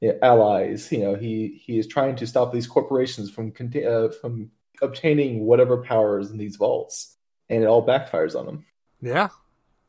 you 0.00 0.08
know, 0.08 0.18
allies. 0.22 0.90
You 0.90 1.00
know, 1.00 1.14
he 1.14 1.60
he 1.64 1.78
is 1.78 1.86
trying 1.86 2.16
to 2.16 2.26
stop 2.26 2.52
these 2.52 2.66
corporations 2.66 3.30
from 3.30 3.52
uh, 3.86 4.08
from 4.20 4.50
obtaining 4.82 5.44
whatever 5.44 5.82
powers 5.82 6.30
in 6.30 6.38
these 6.38 6.56
vaults, 6.56 7.16
and 7.48 7.62
it 7.62 7.66
all 7.66 7.86
backfires 7.86 8.38
on 8.38 8.48
him. 8.48 8.64
Yeah, 9.00 9.28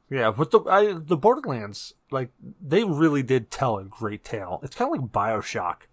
yeah. 0.09 0.31
But 0.31 0.51
the 0.51 0.61
I, 0.61 0.93
the 0.93 1.17
Borderlands, 1.17 1.93
like 2.11 2.29
they 2.61 2.83
really 2.83 3.23
did 3.23 3.51
tell 3.51 3.77
a 3.77 3.83
great 3.83 4.23
tale. 4.23 4.59
It's 4.63 4.75
kind 4.75 4.93
of 4.93 5.01
like 5.01 5.11
Bioshock. 5.11 5.87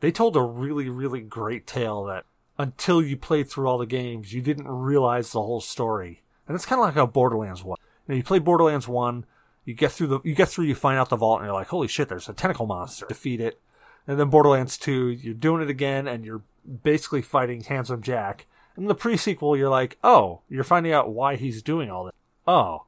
They 0.00 0.12
told 0.12 0.36
a 0.36 0.42
really, 0.42 0.88
really 0.88 1.20
great 1.20 1.66
tale 1.66 2.04
that 2.04 2.24
until 2.58 3.02
you 3.02 3.16
played 3.16 3.48
through 3.48 3.66
all 3.66 3.78
the 3.78 3.86
games, 3.86 4.32
you 4.32 4.42
didn't 4.42 4.68
realize 4.68 5.32
the 5.32 5.42
whole 5.42 5.60
story. 5.60 6.22
And 6.46 6.54
it's 6.54 6.66
kind 6.66 6.80
of 6.80 6.84
like 6.84 6.94
how 6.94 7.06
Borderlands 7.06 7.64
was. 7.64 7.78
You, 8.06 8.12
know, 8.12 8.16
you 8.16 8.22
play 8.22 8.38
Borderlands 8.38 8.86
one, 8.86 9.24
you 9.64 9.74
get 9.74 9.92
through 9.92 10.06
the, 10.06 10.20
you 10.22 10.34
get 10.34 10.48
through, 10.48 10.66
you 10.66 10.74
find 10.74 10.98
out 10.98 11.08
the 11.08 11.16
vault, 11.16 11.40
and 11.40 11.46
you're 11.46 11.54
like, 11.54 11.68
holy 11.68 11.88
shit, 11.88 12.08
there's 12.08 12.28
a 12.28 12.32
tentacle 12.32 12.66
monster. 12.66 13.06
Defeat 13.08 13.40
it. 13.40 13.60
And 14.06 14.20
then 14.20 14.30
Borderlands 14.30 14.78
two, 14.78 15.08
you're 15.08 15.34
doing 15.34 15.62
it 15.62 15.70
again, 15.70 16.06
and 16.06 16.24
you're 16.24 16.42
basically 16.82 17.22
fighting 17.22 17.62
Handsome 17.62 18.02
Jack. 18.02 18.46
In 18.76 18.86
the 18.86 18.94
pre-sequel, 18.94 19.56
you're 19.56 19.70
like, 19.70 19.98
oh, 20.04 20.40
you're 20.48 20.62
finding 20.62 20.92
out 20.92 21.10
why 21.10 21.36
he's 21.36 21.62
doing 21.62 21.90
all 21.90 22.04
this. 22.04 22.14
Oh, 22.46 22.84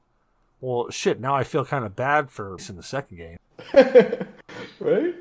well, 0.61 0.91
shit. 0.91 1.21
Now 1.21 1.35
I 1.35 1.45
feel 1.45 1.65
kind 1.65 1.85
of 1.85 1.95
bad 1.97 2.31
for 2.31 2.57
in 2.69 2.77
the 2.77 2.83
second 2.83 3.17
game. 3.17 3.39
right? 4.81 5.15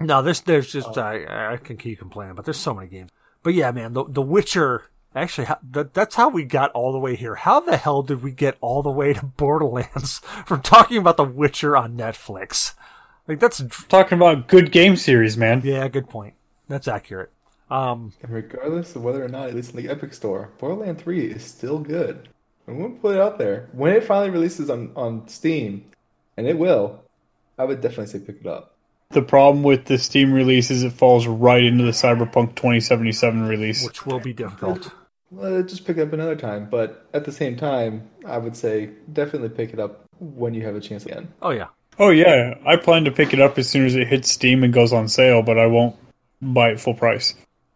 No, 0.00 0.22
there's 0.22 0.40
there's 0.42 0.72
just 0.72 0.96
I 0.96 1.52
I 1.52 1.56
can 1.56 1.76
keep 1.76 1.98
complaining, 1.98 2.34
but 2.34 2.44
there's 2.44 2.56
so 2.58 2.74
many 2.74 2.88
games. 2.88 3.10
But 3.42 3.54
yeah, 3.54 3.70
man, 3.70 3.92
the 3.94 4.04
The 4.04 4.22
Witcher. 4.22 4.84
Actually, 5.14 5.48
that, 5.70 5.94
that's 5.94 6.14
how 6.16 6.28
we 6.28 6.44
got 6.44 6.70
all 6.72 6.92
the 6.92 6.98
way 6.98 7.16
here. 7.16 7.34
How 7.34 7.60
the 7.60 7.76
hell 7.78 8.02
did 8.02 8.22
we 8.22 8.30
get 8.30 8.56
all 8.60 8.82
the 8.82 8.90
way 8.90 9.14
to 9.14 9.24
Borderlands 9.36 10.18
from 10.46 10.60
talking 10.60 10.98
about 10.98 11.16
The 11.16 11.24
Witcher 11.24 11.76
on 11.76 11.96
Netflix? 11.96 12.74
Like 13.26 13.40
that's 13.40 13.62
Talking 13.88 14.18
about 14.18 14.48
good 14.48 14.70
game 14.70 14.96
series, 14.96 15.36
man. 15.36 15.62
yeah, 15.64 15.88
good 15.88 16.08
point. 16.08 16.34
That's 16.68 16.86
accurate. 16.86 17.30
Um, 17.70 18.12
And 18.22 18.32
regardless 18.32 18.94
of 18.96 19.02
whether 19.02 19.24
or 19.24 19.28
not 19.28 19.44
it 19.46 19.48
releases 19.50 19.74
in 19.74 19.82
the 19.82 19.90
Epic 19.90 20.12
Store, 20.14 20.50
Borderlands 20.58 21.02
3 21.02 21.26
is 21.26 21.42
still 21.44 21.78
good. 21.78 22.28
I'm 22.68 22.78
going 22.78 22.94
to 22.94 23.00
put 23.00 23.14
it 23.14 23.20
out 23.20 23.38
there. 23.38 23.68
When 23.72 23.92
it 23.92 24.04
finally 24.04 24.30
releases 24.30 24.70
on, 24.70 24.92
on 24.94 25.26
Steam, 25.28 25.86
and 26.36 26.46
it 26.46 26.58
will, 26.58 27.02
I 27.58 27.64
would 27.64 27.80
definitely 27.80 28.06
say 28.06 28.18
pick 28.20 28.40
it 28.40 28.46
up. 28.46 28.74
The 29.10 29.22
problem 29.22 29.62
with 29.62 29.86
the 29.86 29.96
Steam 29.96 30.32
release 30.32 30.70
is 30.70 30.82
it 30.82 30.92
falls 30.92 31.26
right 31.26 31.64
into 31.64 31.84
the 31.84 31.92
Cyberpunk 31.92 32.54
2077 32.56 33.46
release. 33.46 33.84
which 33.86 34.04
will 34.04 34.20
be 34.20 34.34
difficult. 34.34 34.92
Well, 35.30 35.62
just 35.62 35.86
pick 35.86 35.96
it 35.96 36.02
up 36.02 36.12
another 36.12 36.36
time. 36.36 36.68
But 36.70 37.06
at 37.14 37.24
the 37.24 37.32
same 37.32 37.56
time, 37.56 38.10
I 38.26 38.36
would 38.36 38.56
say 38.56 38.90
definitely 39.12 39.48
pick 39.48 39.72
it 39.72 39.80
up 39.80 40.04
when 40.20 40.52
you 40.52 40.64
have 40.66 40.76
a 40.76 40.80
chance 40.80 41.06
again. 41.06 41.32
Oh 41.40 41.50
yeah, 41.50 41.68
Oh 41.98 42.10
yeah, 42.10 42.54
I 42.64 42.76
plan 42.76 43.04
to 43.04 43.10
pick 43.10 43.32
it 43.32 43.40
up 43.40 43.58
as 43.58 43.68
soon 43.68 43.84
as 43.84 43.96
it 43.96 44.06
hits 44.06 44.30
Steam 44.30 44.62
and 44.62 44.72
goes 44.72 44.92
on 44.92 45.08
sale, 45.08 45.42
but 45.42 45.58
I 45.58 45.66
won't 45.66 45.96
buy 46.40 46.70
it 46.70 46.80
full 46.80 46.94
price. 46.94 47.34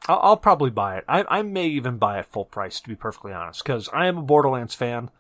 I'll, 0.09 0.20
I'll 0.23 0.37
probably 0.37 0.70
buy 0.70 0.97
it. 0.97 1.05
I, 1.09 1.24
I 1.29 1.43
may 1.43 1.66
even 1.66 1.99
buy 1.99 2.19
it 2.19 2.27
full 2.27 2.45
price, 2.45 2.81
to 2.81 2.89
be 2.89 2.97
perfectly 2.97 3.33
honest, 3.33 3.62
because 3.62 3.89
I 3.93 4.07
am 4.07 4.19
a 4.19 4.23
Borderlands 4.23 4.74
fan, 4.74 5.11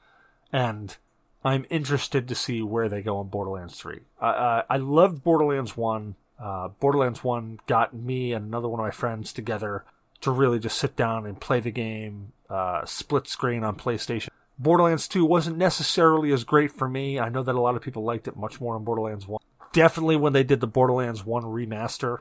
and 0.52 0.96
I'm 1.44 1.66
interested 1.70 2.28
to 2.28 2.34
see 2.34 2.62
where 2.62 2.88
they 2.88 3.02
go 3.02 3.20
in 3.20 3.28
Borderlands 3.28 3.76
3. 3.76 4.00
Uh, 4.20 4.24
uh, 4.24 4.62
I 4.70 4.76
loved 4.76 5.24
Borderlands 5.24 5.76
1. 5.76 6.14
Uh, 6.38 6.68
Borderlands 6.80 7.22
1 7.22 7.60
got 7.66 7.94
me 7.94 8.32
and 8.32 8.46
another 8.46 8.68
one 8.68 8.80
of 8.80 8.86
my 8.86 8.90
friends 8.90 9.32
together 9.32 9.84
to 10.20 10.30
really 10.30 10.58
just 10.58 10.78
sit 10.78 10.96
down 10.96 11.26
and 11.26 11.40
play 11.40 11.60
the 11.60 11.70
game 11.70 12.32
uh, 12.48 12.84
split 12.84 13.26
screen 13.26 13.64
on 13.64 13.76
PlayStation. 13.76 14.28
Borderlands 14.58 15.08
2 15.08 15.24
wasn't 15.24 15.56
necessarily 15.56 16.32
as 16.32 16.44
great 16.44 16.70
for 16.70 16.88
me. 16.88 17.18
I 17.18 17.28
know 17.28 17.42
that 17.42 17.54
a 17.54 17.60
lot 17.60 17.74
of 17.74 17.82
people 17.82 18.04
liked 18.04 18.28
it 18.28 18.36
much 18.36 18.60
more 18.60 18.74
than 18.74 18.84
Borderlands 18.84 19.26
1. 19.26 19.40
Definitely 19.72 20.16
when 20.16 20.32
they 20.32 20.44
did 20.44 20.60
the 20.60 20.66
Borderlands 20.66 21.24
1 21.24 21.42
remaster, 21.44 22.18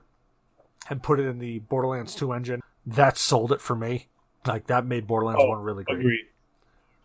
and 0.89 1.01
put 1.03 1.19
it 1.19 1.27
in 1.27 1.39
the 1.39 1.59
Borderlands 1.59 2.15
2 2.15 2.33
engine, 2.33 2.61
that 2.85 3.17
sold 3.17 3.51
it 3.51 3.61
for 3.61 3.75
me. 3.75 4.07
Like 4.45 4.67
that 4.67 4.85
made 4.85 5.07
Borderlands 5.07 5.41
Oh, 5.43 5.49
1 5.49 5.61
really 5.61 5.83
great. 5.83 5.99
Agreed. 5.99 6.25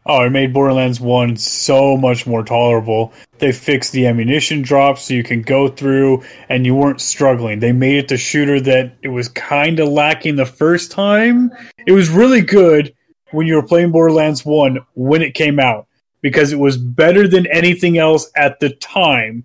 Oh, 0.09 0.23
it 0.23 0.31
made 0.31 0.53
Borderlands 0.53 1.01
1 1.01 1.37
so 1.37 1.97
much 1.97 2.27
more 2.29 2.45
tolerable. 2.45 3.13
They 3.39 3.51
fixed 3.51 3.93
the 3.93 4.07
ammunition 4.07 4.63
drops 4.63 5.03
so 5.03 5.15
you 5.15 5.25
can 5.25 5.43
go 5.43 5.69
through 5.69 6.23
and 6.49 6.65
you 6.65 6.77
weren't 6.77 7.01
struggling. 7.01 7.59
They 7.59 7.73
made 7.73 7.97
it 7.97 8.09
the 8.09 8.17
shooter 8.17 8.61
that 8.61 8.95
it 9.03 9.09
was 9.09 9.29
kind 9.29 9.81
of 9.81 9.89
lacking 9.89 10.37
the 10.37 10.47
first 10.47 10.93
time. 10.93 11.51
It 11.87 11.93
was 11.93 12.09
really 12.09 12.41
good 12.41 12.95
when 13.33 13.49
you 13.49 13.57
were 13.57 13.67
playing 13.67 13.91
Borderlands 13.91 14.45
1 14.45 14.79
when 14.95 15.23
it 15.23 15.35
came 15.35 15.59
out 15.59 15.89
because 16.21 16.53
it 16.53 16.59
was 16.59 16.79
better 16.79 17.27
than 17.27 17.47
anything 17.49 17.99
else 17.99 18.31
at 18.37 18.61
the 18.61 18.71
time. 18.71 19.45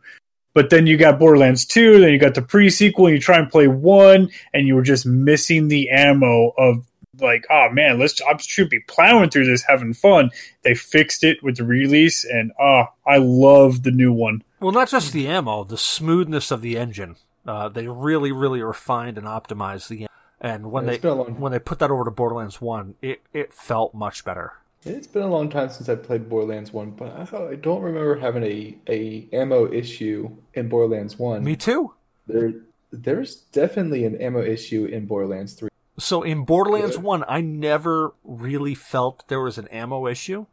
But 0.54 0.70
then 0.70 0.86
you 0.86 0.98
got 0.98 1.18
Borderlands 1.20 1.66
2, 1.66 2.00
then 2.02 2.12
you 2.12 2.20
got 2.20 2.36
the 2.36 2.42
pre 2.42 2.70
sequel, 2.70 3.08
and 3.08 3.16
you 3.16 3.22
try 3.22 3.38
and 3.38 3.50
play 3.50 3.68
1, 3.68 4.30
and 4.54 4.68
you 4.68 4.76
were 4.76 4.82
just 4.82 5.06
missing 5.06 5.68
the 5.70 5.90
ammo 5.90 6.50
of 6.58 6.86
like, 7.20 7.46
oh 7.50 7.70
man, 7.72 8.00
let's 8.00 8.20
I 8.22 8.36
should 8.38 8.70
be 8.70 8.80
plowing 8.82 9.30
through 9.30 9.46
this, 9.46 9.64
having 9.64 9.94
fun. 9.94 10.32
They 10.64 10.74
fixed 10.74 11.24
it 11.24 11.42
with 11.44 11.58
the 11.58 11.64
release, 11.64 12.26
and 12.26 12.52
oh, 12.60 12.86
I 13.06 13.18
love 13.18 13.84
the 13.84 13.92
new 13.92 14.12
one. 14.12 14.44
Well, 14.60 14.72
not 14.72 14.90
just 14.90 15.14
the 15.14 15.28
ammo, 15.28 15.64
the 15.64 15.78
smoothness 15.78 16.52
of 16.52 16.62
the 16.62 16.78
engine. 16.78 17.16
Uh, 17.46 17.70
they 17.70 17.88
really, 17.88 18.32
really 18.32 18.62
refined 18.62 19.18
and 19.18 19.26
optimized 19.28 19.88
the. 19.88 20.08
And 20.40 20.72
when 20.72 20.84
Yeah, 20.84 20.90
they 20.90 20.96
it's 20.96 21.02
been 21.02 21.12
a 21.12 21.16
long- 21.16 21.40
when 21.40 21.52
they 21.52 21.60
put 21.60 21.80
that 21.80 21.92
over 21.92 22.04
to 22.04 22.12
Borderlands 22.12 22.60
One, 22.62 22.96
it 23.02 23.22
it 23.34 23.54
felt 23.54 23.94
much 23.94 24.26
better. 24.26 24.54
It's 24.84 25.08
been 25.08 25.22
a 25.22 25.28
long 25.28 25.50
time 25.50 25.70
since 25.70 25.90
I 25.90 25.96
played 25.96 26.28
Borderlands 26.28 26.74
1, 26.74 26.92
but 26.92 27.34
I, 27.34 27.52
I 27.52 27.56
don't 27.56 27.84
remember 27.84 28.18
having 28.18 28.44
a, 28.44 28.78
a 28.90 29.28
ammo 29.32 29.72
issue 29.72 30.36
in 30.56 30.70
Borderlands 30.70 31.20
1. 31.20 31.44
Me 31.44 31.56
too. 31.56 31.94
There, 32.26 32.54
there's 32.92 33.36
definitely 33.36 34.06
an 34.06 34.20
ammo 34.20 34.42
issue 34.42 34.86
in 34.86 35.06
Borderlands 35.06 35.54
3. 35.54 35.70
So 36.00 36.24
in 36.24 36.46
Borderlands 36.46 36.96
Yeah. 36.96 37.02
1, 37.02 37.26
I 37.28 37.42
never 37.42 38.14
really 38.24 38.74
felt 38.74 39.28
there 39.28 39.42
was 39.42 39.60
an 39.60 39.68
ammo 39.68 40.08
issue 40.08 40.48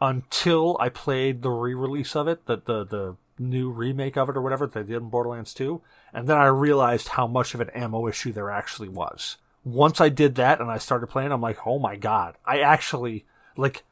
until 0.00 0.76
I 0.78 0.90
played 0.90 1.40
the 1.40 1.50
re-release 1.50 2.14
of 2.14 2.28
it, 2.28 2.44
the 2.44 2.56
the, 2.56 2.84
the 2.84 3.16
new 3.38 3.70
remake 3.70 4.16
of 4.18 4.28
it 4.28 4.36
or 4.36 4.42
whatever 4.42 4.66
they 4.66 4.82
did 4.82 4.96
in 4.96 5.08
Borderlands 5.08 5.54
2, 5.54 5.80
and 6.12 6.28
then 6.28 6.36
I 6.36 6.46
realized 6.46 7.08
how 7.08 7.26
much 7.26 7.54
of 7.54 7.60
an 7.62 7.70
ammo 7.70 8.06
issue 8.08 8.32
there 8.32 8.50
actually 8.50 8.88
was. 8.88 9.38
Once 9.64 10.00
I 10.02 10.10
did 10.10 10.34
that 10.34 10.60
and 10.60 10.70
I 10.70 10.76
started 10.76 11.06
playing, 11.06 11.32
I'm 11.32 11.40
like, 11.40 11.66
"Oh 11.66 11.78
my 11.78 11.96
god. 11.96 12.36
I 12.44 12.58
actually 12.60 13.24
like 13.56 13.84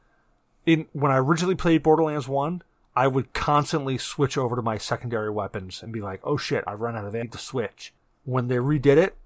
in 0.67 0.87
when 0.93 1.13
I 1.13 1.19
originally 1.19 1.55
played 1.55 1.83
Borderlands 1.83 2.29
1, 2.29 2.63
I 2.95 3.07
would 3.07 3.33
constantly 3.33 3.99
switch 3.99 4.37
over 4.37 4.57
to 4.57 4.63
my 4.63 4.79
secondary 4.79 5.31
weapons 5.31 5.83
and 5.83 5.93
be 5.93 6.01
like, 6.01 6.21
"Oh 6.25 6.37
shit, 6.37 6.65
I've 6.67 6.81
run 6.81 6.97
out 6.97 7.05
of 7.05 7.15
ammo 7.15 7.31
to 7.31 7.39
switch." 7.39 7.93
When 8.25 8.49
they 8.49 8.57
redid 8.57 8.99
it, 8.99 9.17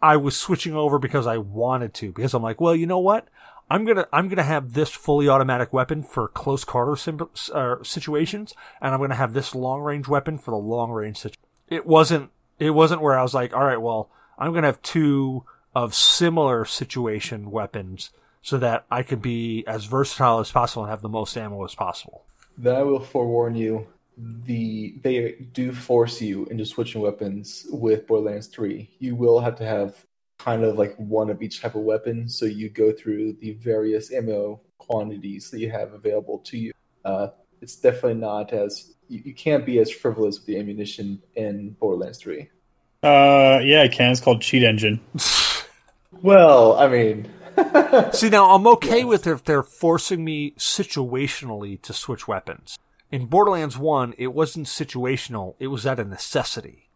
I 0.00 0.16
was 0.16 0.36
switching 0.36 0.74
over 0.74 0.98
because 0.98 1.26
I 1.26 1.36
wanted 1.38 1.94
to 1.94 2.12
because 2.12 2.34
I'm 2.34 2.42
like, 2.42 2.60
well, 2.60 2.74
you 2.74 2.86
know 2.86 2.98
what? 2.98 3.28
I'm 3.70 3.84
gonna 3.84 4.06
I'm 4.12 4.28
gonna 4.28 4.42
have 4.42 4.72
this 4.72 4.90
fully 4.90 5.28
automatic 5.28 5.72
weapon 5.72 6.02
for 6.02 6.28
close 6.28 6.64
quarter 6.64 6.96
sim- 6.96 7.30
uh, 7.54 7.76
situations, 7.82 8.54
and 8.80 8.92
I'm 8.92 9.00
gonna 9.00 9.14
have 9.14 9.32
this 9.32 9.54
long 9.54 9.80
range 9.80 10.08
weapon 10.08 10.38
for 10.38 10.50
the 10.50 10.56
long 10.56 10.90
range 10.90 11.18
situation. 11.18 11.40
It 11.68 11.86
wasn't 11.86 12.30
it 12.58 12.70
wasn't 12.70 13.00
where 13.00 13.18
I 13.18 13.22
was 13.22 13.34
like, 13.34 13.54
all 13.54 13.64
right, 13.64 13.80
well, 13.80 14.10
I'm 14.38 14.52
gonna 14.52 14.66
have 14.66 14.82
two 14.82 15.44
of 15.74 15.94
similar 15.94 16.64
situation 16.64 17.50
weapons 17.50 18.10
so 18.42 18.58
that 18.58 18.84
I 18.90 19.02
could 19.02 19.22
be 19.22 19.64
as 19.66 19.84
versatile 19.84 20.40
as 20.40 20.50
possible 20.50 20.82
and 20.82 20.90
have 20.90 21.00
the 21.00 21.08
most 21.08 21.36
ammo 21.36 21.64
as 21.64 21.74
possible. 21.74 22.24
Then 22.58 22.76
I 22.76 22.82
will 22.82 23.00
forewarn 23.00 23.54
you, 23.54 23.86
the 24.18 24.96
they 25.02 25.46
do 25.52 25.72
force 25.72 26.20
you 26.20 26.44
into 26.46 26.66
switching 26.66 27.00
weapons 27.00 27.66
with 27.70 28.06
Borderlands 28.06 28.48
3. 28.48 28.90
You 28.98 29.16
will 29.16 29.40
have 29.40 29.56
to 29.56 29.64
have 29.64 30.04
kind 30.38 30.64
of 30.64 30.76
like 30.76 30.94
one 30.96 31.30
of 31.30 31.40
each 31.40 31.62
type 31.62 31.76
of 31.76 31.82
weapon. 31.82 32.28
So 32.28 32.44
you 32.44 32.68
go 32.68 32.92
through 32.92 33.34
the 33.34 33.52
various 33.52 34.12
ammo 34.12 34.60
quantities 34.78 35.50
that 35.50 35.60
you 35.60 35.70
have 35.70 35.92
available 35.92 36.38
to 36.40 36.58
you. 36.58 36.72
Uh, 37.04 37.28
it's 37.60 37.76
definitely 37.76 38.14
not 38.14 38.52
as 38.52 38.94
you, 39.08 39.22
you 39.24 39.34
can't 39.34 39.64
be 39.64 39.78
as 39.78 39.90
frivolous 39.90 40.38
with 40.38 40.46
the 40.46 40.58
ammunition 40.58 41.22
in 41.36 41.70
Borderlands 41.78 42.18
3. 42.18 42.50
Uh, 43.04 43.60
yeah, 43.62 43.82
I 43.82 43.88
can. 43.88 44.10
It's 44.10 44.20
called 44.20 44.42
Cheat 44.42 44.64
Engine. 44.64 45.00
Well, 46.20 46.78
I 46.78 46.86
mean, 46.86 47.28
See, 48.12 48.28
now 48.28 48.50
I'm 48.50 48.66
okay 48.66 49.04
with 49.04 49.26
if 49.26 49.44
they're 49.44 49.62
forcing 49.62 50.24
me 50.24 50.52
situationally 50.52 51.80
to 51.82 51.92
switch 51.92 52.26
weapons. 52.28 52.78
In 53.10 53.26
Borderlands 53.26 53.76
1, 53.76 54.14
it 54.18 54.28
wasn't 54.28 54.66
situational, 54.66 55.54
it 55.58 55.66
was 55.68 55.84
at 55.86 56.00
a 56.00 56.04
necessity. 56.04 56.88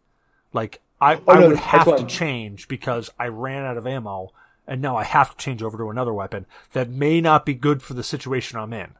Like, 0.53 0.81
I, 0.99 1.13
I 1.13 1.19
Oh, 1.27 1.39
no, 1.39 1.47
would 1.49 1.57
have 1.59 1.95
to 1.97 2.05
change 2.05 2.67
because 2.67 3.09
I 3.19 3.27
ran 3.27 3.63
out 3.63 3.77
of 3.77 3.85
ammo, 3.85 4.31
and 4.65 4.81
now 4.81 4.97
I 4.97 5.03
have 5.03 5.31
to 5.31 5.37
change 5.37 5.61
over 5.61 5.77
to 5.77 5.89
another 5.89 6.13
weapon 6.13 6.45
that 6.73 6.89
may 6.89 7.21
not 7.21 7.45
be 7.45 7.53
good 7.53 7.83
for 7.83 7.93
the 7.93 8.03
situation 8.03 8.57
I'm 8.57 8.73
in. 8.73 8.95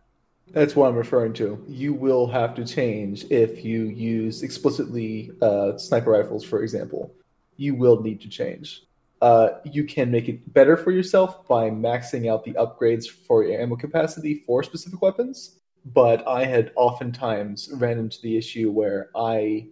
that's 0.52 0.76
what 0.76 0.88
I'm 0.90 0.96
referring 0.96 1.34
to. 1.34 1.64
You 1.68 1.94
will 1.94 2.28
have 2.28 2.56
to 2.56 2.66
change 2.66 3.26
if 3.32 3.66
you 3.66 3.84
use 3.86 4.44
explicitly 4.44 5.32
uh, 5.42 5.78
sniper 5.78 6.12
rifles, 6.12 6.44
for 6.46 6.62
example. 6.62 7.12
You 7.58 7.74
will 7.76 8.02
need 8.02 8.22
to 8.22 8.30
change. 8.30 8.84
Uh, 9.22 9.50
you 9.64 9.84
can 9.84 10.12
make 10.12 10.30
it 10.30 10.54
better 10.54 10.78
for 10.78 10.92
yourself 10.92 11.48
by 11.48 11.70
maxing 11.70 12.32
out 12.32 12.44
the 12.44 12.54
upgrades 12.54 13.08
for 13.10 13.44
your 13.44 13.60
ammo 13.60 13.76
capacity 13.76 14.44
for 14.46 14.62
specific 14.64 15.02
weapons. 15.02 15.60
But 15.86 16.28
I 16.28 16.46
had 16.46 16.72
oftentimes 16.76 17.70
ran 17.74 17.98
into 17.98 18.22
the 18.22 18.38
issue 18.38 18.70
where 18.72 19.10
I 19.16 19.70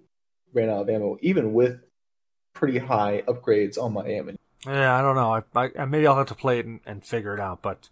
ran 0.53 0.69
out 0.69 0.81
of 0.81 0.89
ammo, 0.89 1.17
even 1.21 1.53
with 1.53 1.79
pretty 2.53 2.79
high 2.79 3.23
upgrades 3.27 3.77
on 3.77 3.93
my 3.93 4.07
ammo. 4.07 4.35
Yeah, 4.65 4.97
I 4.97 5.01
don't 5.01 5.15
know. 5.15 5.43
I, 5.55 5.71
I 5.77 5.85
maybe 5.85 6.07
I'll 6.07 6.17
have 6.17 6.27
to 6.27 6.35
play 6.35 6.59
it 6.59 6.65
and, 6.65 6.79
and 6.85 7.05
figure 7.05 7.33
it 7.33 7.39
out. 7.39 7.61
But 7.61 7.89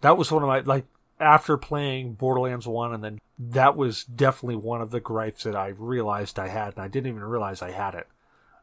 that 0.00 0.16
was 0.16 0.32
one 0.32 0.42
of 0.42 0.48
my 0.48 0.60
like 0.60 0.86
after 1.20 1.56
playing 1.56 2.14
Borderlands 2.14 2.66
One, 2.66 2.92
and 2.92 3.04
then 3.04 3.20
that 3.38 3.76
was 3.76 4.04
definitely 4.04 4.56
one 4.56 4.80
of 4.80 4.90
the 4.90 5.00
gripes 5.00 5.44
that 5.44 5.54
I 5.54 5.68
realized 5.68 6.38
I 6.38 6.48
had, 6.48 6.74
and 6.74 6.82
I 6.82 6.88
didn't 6.88 7.08
even 7.08 7.22
realize 7.22 7.62
I 7.62 7.70
had 7.70 7.94
it. 7.94 8.08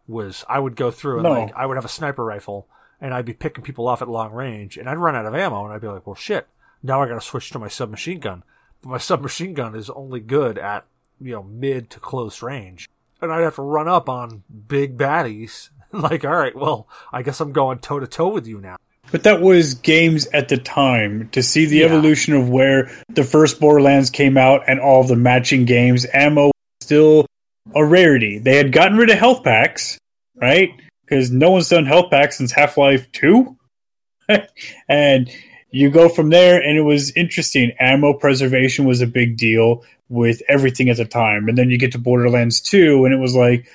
Was 0.08 0.44
I 0.50 0.60
would 0.60 0.76
go 0.76 0.92
through 0.92 1.16
and 1.20 1.24
No. 1.24 1.32
like 1.32 1.56
I 1.56 1.66
would 1.66 1.78
have 1.78 1.86
a 1.86 1.90
sniper 1.90 2.26
rifle, 2.26 2.68
and 3.00 3.14
I'd 3.14 3.26
be 3.26 3.34
picking 3.34 3.64
people 3.64 3.88
off 3.88 4.02
at 4.02 4.10
long 4.10 4.34
range, 4.34 4.78
and 4.78 4.90
I'd 4.90 4.98
run 4.98 5.16
out 5.16 5.26
of 5.26 5.34
ammo, 5.36 5.64
and 5.66 5.74
I'd 5.74 5.82
be 5.82 5.88
like, 5.88 6.06
well, 6.06 6.16
shit. 6.16 6.48
Now 6.82 7.02
I 7.02 7.08
got 7.08 7.16
to 7.16 7.22
switch 7.22 7.50
to 7.52 7.60
my 7.60 7.70
submachine 7.70 8.20
gun. 8.20 8.44
But 8.82 8.90
my 8.90 8.98
submachine 8.98 9.54
gun 9.54 9.76
is 9.76 9.90
only 9.90 10.20
good 10.20 10.58
at 10.58 10.86
you 11.22 11.32
know 11.32 11.44
mid 11.44 11.90
to 11.92 12.00
close 12.02 12.42
range, 12.42 12.90
and 13.22 13.32
I'd 13.32 13.44
have 13.44 13.56
to 13.56 13.62
run 13.62 13.88
up 13.88 14.10
on 14.10 14.44
big 14.68 14.98
baddies. 14.98 15.70
like, 15.94 16.26
all 16.26 16.36
right, 16.36 16.56
well, 16.56 16.88
I 17.14 17.22
guess 17.22 17.40
I'm 17.40 17.54
going 17.54 17.80
toe 17.80 18.00
to 18.00 18.08
toe 18.08 18.28
with 18.28 18.46
you 18.48 18.60
now. 18.60 18.76
But 19.12 19.24
that 19.24 19.42
was 19.42 19.76
games 19.76 20.26
at 20.34 20.50
the 20.50 20.58
time. 20.58 21.30
To 21.34 21.44
see 21.44 21.66
the 21.66 21.78
Yeah. 21.78 21.86
evolution 21.86 22.34
of 22.34 22.50
where 22.50 22.90
the 23.10 23.24
first 23.24 23.60
Borderlands 23.60 24.10
came 24.10 24.38
out 24.38 24.62
and 24.68 24.80
all 24.80 25.04
the 25.04 25.16
matching 25.16 25.66
games, 25.66 26.06
ammo 26.14 26.52
still 26.82 27.26
a 27.76 27.86
rarity. 27.86 28.40
They 28.40 28.58
had 28.58 28.72
gotten 28.72 28.98
rid 28.98 29.10
of 29.10 29.18
health 29.18 29.44
packs, 29.44 29.98
right? 30.36 30.72
Because 31.06 31.32
no 31.32 31.52
one's 31.52 31.70
done 31.70 31.86
health 31.86 32.12
packs 32.12 32.38
since 32.38 32.52
Half 32.52 32.78
Life 32.78 33.12
2. 33.12 33.58
and 34.88 35.30
you 35.72 35.90
go 35.90 36.10
from 36.10 36.30
there, 36.30 36.62
and 36.62 36.78
it 36.78 36.82
was 36.82 37.12
interesting. 37.12 37.72
Ammo 37.80 38.14
preservation 38.14 38.86
was 38.86 39.02
a 39.02 39.08
big 39.08 39.38
deal 39.38 39.84
with 40.10 40.42
everything 40.48 40.90
at 40.90 40.98
the 40.98 41.06
time. 41.06 41.48
And 41.50 41.58
then 41.58 41.70
you 41.70 41.78
get 41.78 41.92
to 41.94 41.98
Borderlands 41.98 42.62
2, 42.62 43.06
and 43.06 43.14
it 43.14 43.18
was 43.18 43.36
like, 43.36 43.68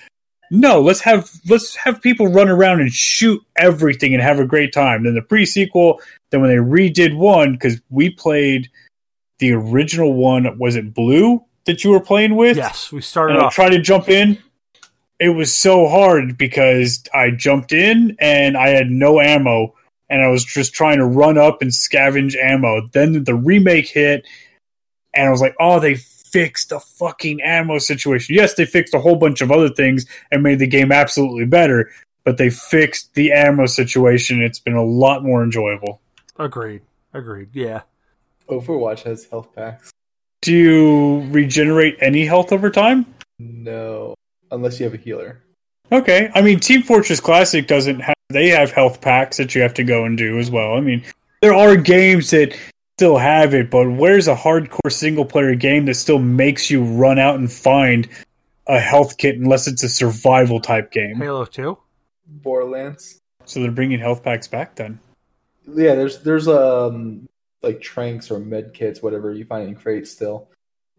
no, 0.51 0.81
let's 0.81 1.01
have 1.01 1.31
let's 1.47 1.75
have 1.77 2.01
people 2.01 2.29
run 2.29 2.49
around 2.49 2.81
and 2.81 2.91
shoot 2.91 3.43
everything 3.57 4.15
and 4.15 4.23
have 4.23 4.39
a 4.39 4.47
great 4.47 4.73
time. 4.73 5.03
Then 5.03 5.15
the 5.15 5.21
pre-sequel, 5.21 6.01
then 6.31 6.41
when 6.41 6.49
they 6.49 6.57
redid 6.57 7.15
one, 7.15 7.53
because 7.53 7.81
we 7.91 8.09
played 8.09 8.71
the 9.41 9.53
original 9.53 10.15
one, 10.15 10.59
was 10.59 10.75
it 10.75 10.95
Blue 10.95 11.45
that 11.69 11.85
you 11.85 11.91
were 11.91 12.01
playing 12.01 12.35
with? 12.35 12.57
Yes, 12.57 12.91
we 12.91 13.01
started 13.01 13.37
And 13.37 13.47
I 13.47 13.51
tried 13.51 13.71
to 13.71 13.81
jump 13.81 14.09
in. 14.09 14.39
It 15.21 15.31
was 15.31 15.55
so 15.55 15.89
hard 15.89 16.37
because 16.37 17.03
I 17.15 17.31
jumped 17.31 17.73
in 17.73 18.17
and 18.19 18.57
I 18.57 18.69
had 18.69 18.91
no 18.91 19.21
ammo, 19.21 19.75
and 20.11 20.23
I 20.23 20.29
was 20.29 20.45
just 20.45 20.73
trying 20.73 20.99
to 20.99 21.07
run 21.07 21.39
up 21.39 21.63
and 21.63 21.71
scavenge 21.71 22.35
ammo. 22.37 22.89
Then 22.93 23.25
the 23.25 23.35
remake 23.35 23.89
hit, 23.89 24.27
and 25.15 25.29
I 25.29 25.31
was 25.31 25.41
like, 25.41 25.55
"Oh, 25.61 25.81
they 25.81 25.95
fixed 25.97 26.71
the 26.71 26.81
fucking 26.81 27.41
ammo 27.43 27.79
situation." 27.79 28.35
Yes, 28.35 28.55
they 28.55 28.65
fixed 28.65 28.95
a 28.95 29.01
whole 29.01 29.17
bunch 29.17 29.41
of 29.41 29.51
other 29.51 29.69
things 29.69 30.07
and 30.31 30.43
made 30.43 30.59
the 30.61 30.67
game 30.67 30.93
absolutely 30.93 31.47
better, 31.47 31.91
but 32.25 32.37
they 32.37 32.51
fixed 32.51 33.15
the 33.15 33.33
ammo 33.33 33.67
situation. 33.67 34.43
It's 34.43 34.61
been 34.61 34.75
a 34.75 34.85
lot 34.85 35.25
more 35.25 35.43
enjoyable. 35.43 36.01
Agreed. 36.39 36.83
Agreed. 37.13 37.49
Yeah. 37.53 37.83
Overwatch 38.49 39.03
has 39.03 39.27
health 39.27 39.55
packs. 39.55 39.91
Do 40.43 40.55
you 40.55 41.21
regenerate 41.31 41.99
any 42.01 42.25
health 42.25 42.53
over 42.53 42.71
time? 42.71 43.07
No, 43.39 44.15
unless 44.51 44.79
you 44.79 44.85
have 44.85 44.95
a 44.95 44.99
healer. 44.99 45.43
Okay. 45.91 46.31
I 46.35 46.43
mean, 46.43 46.61
Team 46.61 46.83
Fortress 46.83 47.21
Classic 47.21 47.67
doesn't 47.67 48.01
have, 48.01 48.15
they 48.29 48.49
have 48.49 48.71
health 48.71 49.01
packs 49.01 49.39
that 49.39 49.55
you 49.55 49.63
have 49.63 49.75
to 49.75 49.85
go 49.85 50.05
and 50.05 50.17
do 50.17 50.39
as 50.39 50.51
well. 50.51 50.75
I 50.75 50.81
mean, 50.81 51.05
there 51.41 51.55
are 51.55 51.77
games 51.77 52.31
that 52.31 52.57
still 52.97 53.17
have 53.17 53.55
it, 53.55 53.71
but 53.71 53.91
where's 53.91 54.29
a 54.29 54.35
hardcore 54.35 54.93
single 54.93 55.25
player 55.25 55.55
game 55.55 55.87
that 55.87 55.95
still 55.95 56.19
makes 56.19 56.71
you 56.71 56.85
run 56.85 57.19
out 57.19 57.37
and 57.37 57.51
find 57.51 58.09
a 58.67 58.79
health 58.79 59.17
kit 59.19 59.37
unless 59.37 59.67
it's 59.67 59.83
a 59.83 59.89
survival 59.89 60.61
type 60.61 60.91
game? 60.91 61.17
Halo 61.17 61.45
2. 61.45 61.79
Borderlands. 62.27 63.21
So 63.45 63.61
they're 63.61 63.71
bringing 63.71 63.99
health 63.99 64.23
packs 64.23 64.47
back 64.47 64.75
then. 64.75 65.01
Yeah, 65.67 65.95
there's 65.95 66.23
there's 66.23 66.49
um 66.49 67.28
like 67.63 67.81
tranks 67.81 68.31
or 68.31 68.39
med 68.39 68.73
kits, 68.75 69.03
whatever 69.03 69.33
you 69.33 69.45
find 69.45 69.69
in 69.69 69.75
crates 69.75 70.11
still. 70.11 70.49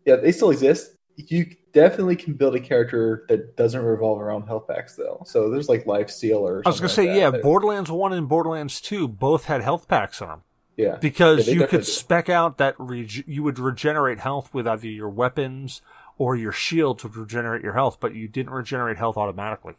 Yeah, 0.06 0.18
they 0.18 0.32
still 0.32 0.52
exist. 0.52 0.94
You 1.16 1.46
definitely 1.74 2.16
can 2.16 2.34
build 2.34 2.56
a 2.56 2.60
character 2.60 3.26
that 3.30 3.56
doesn't 3.58 3.82
revolve 3.82 4.22
around 4.22 4.44
health 4.48 4.68
packs 4.68 4.96
though. 4.96 5.22
So 5.26 5.50
there's 5.50 5.70
like 5.70 5.86
life 5.86 6.10
steal 6.10 6.40
or 6.48 6.62
I 6.66 6.70
was 6.70 6.80
going 6.80 6.90
to 6.90 6.96
say, 6.96 7.08
like 7.24 7.34
yeah. 7.36 7.42
Borderlands 7.42 7.92
1 7.92 8.14
and 8.14 8.28
Borderlands 8.28 8.80
2 8.82 9.08
both 9.08 9.46
had 9.46 9.62
health 9.62 9.88
packs 9.88 10.22
on 10.22 10.28
them. 10.30 10.42
yeah. 10.78 10.96
Because 10.96 11.48
Yeah, 11.48 11.54
you 11.56 11.68
could 11.68 11.82
do. 11.82 11.84
spec 11.84 12.30
out 12.30 12.58
that 12.58 12.76
reg- 12.78 13.26
you 13.28 13.44
would 13.44 13.60
regenerate 13.60 14.20
health 14.20 14.54
with 14.54 14.66
either 14.68 14.88
your 14.88 15.10
weapons 15.10 15.82
or 16.18 16.36
your 16.36 16.52
shield 16.54 17.00
to 17.00 17.08
regenerate 17.10 17.64
your 17.64 17.74
health, 17.74 17.98
but 18.00 18.16
you 18.16 18.28
didn't 18.28 18.52
regenerate 18.52 18.98
health 18.98 19.18
automatically. 19.18 19.74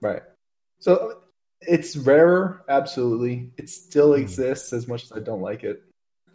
Right. 0.00 0.22
So 0.78 1.20
it's 1.60 1.96
rarer, 1.96 2.62
absolutely. 2.68 3.50
It 3.58 3.68
still 3.68 4.14
Hmm. 4.14 4.20
exists 4.20 4.72
as 4.72 4.88
much 4.88 5.04
as 5.04 5.12
I 5.12 5.20
don't 5.20 5.40
like 5.42 5.62
it. 5.64 5.82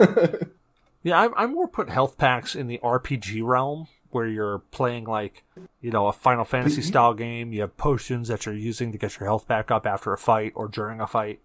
Yeah, 1.04 1.20
I, 1.20 1.44
I 1.44 1.46
more 1.48 1.68
put 1.68 1.90
health 1.90 2.18
packs 2.18 2.56
in 2.56 2.68
the 2.68 2.80
RPG 2.84 3.44
realm 3.44 3.88
where 4.12 4.28
you're 4.28 4.60
playing 4.60 5.06
like, 5.06 5.44
you 5.80 5.90
know, 5.90 6.08
a 6.08 6.14
Final 6.14 6.46
Fantasy 6.46 6.82
style 6.82 7.14
game. 7.14 7.54
You 7.54 7.62
have 7.62 7.78
potions 7.78 8.28
that 8.28 8.46
you're 8.46 8.56
using 8.56 8.92
to 8.92 8.98
get 8.98 9.20
your 9.20 9.28
health 9.28 9.48
back 9.48 9.72
up 9.72 9.88
after 9.88 10.14
a 10.14 10.18
fight 10.18 10.52
or 10.56 10.68
during 10.68 11.02
a 11.02 11.08
fight. 11.08 11.40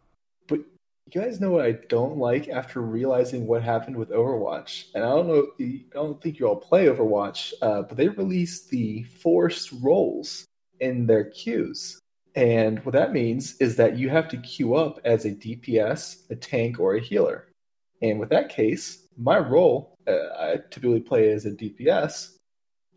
But 0.47 0.59
you 1.07 1.21
guys 1.21 1.41
know 1.41 1.53
what 1.53 1.65
I 1.65 1.73
don't 1.89 2.19
like 2.19 2.49
after 2.49 2.83
realizing 2.83 3.47
what 3.47 3.63
happened 3.63 3.97
with 3.97 4.11
Overwatch, 4.11 4.87
and 4.95 5.05
I 5.05 5.09
don't 5.09 5.29
know. 5.29 5.47
I 5.61 5.81
don't 5.95 6.21
think 6.21 6.39
you 6.39 6.49
all 6.49 6.57
play 6.57 6.87
Overwatch, 6.87 7.55
uh, 7.63 7.83
but 7.83 7.97
they 7.97 8.09
released 8.09 8.69
the 8.71 9.05
forced 9.05 9.73
roles 9.81 10.45
in 10.81 11.07
their 11.07 11.25
queues, 11.25 12.01
and 12.35 12.85
what 12.85 12.93
that 12.93 13.13
means 13.13 13.57
is 13.59 13.77
that 13.77 13.97
you 13.97 14.11
have 14.11 14.29
to 14.29 14.37
queue 14.39 14.75
up 14.75 14.99
as 15.05 15.25
a 15.25 15.31
DPS, 15.31 16.29
a 16.31 16.37
tank, 16.37 16.81
or 16.81 16.97
a 16.97 17.01
healer. 17.01 17.47
And 18.03 18.21
with 18.21 18.31
that 18.31 18.49
case, 18.49 19.07
my 19.17 19.39
role, 19.39 19.95
uh, 20.07 20.13
I 20.39 20.57
typically 20.71 21.01
play 21.01 21.31
as 21.31 21.47
a 21.47 21.51
DPS. 21.51 22.37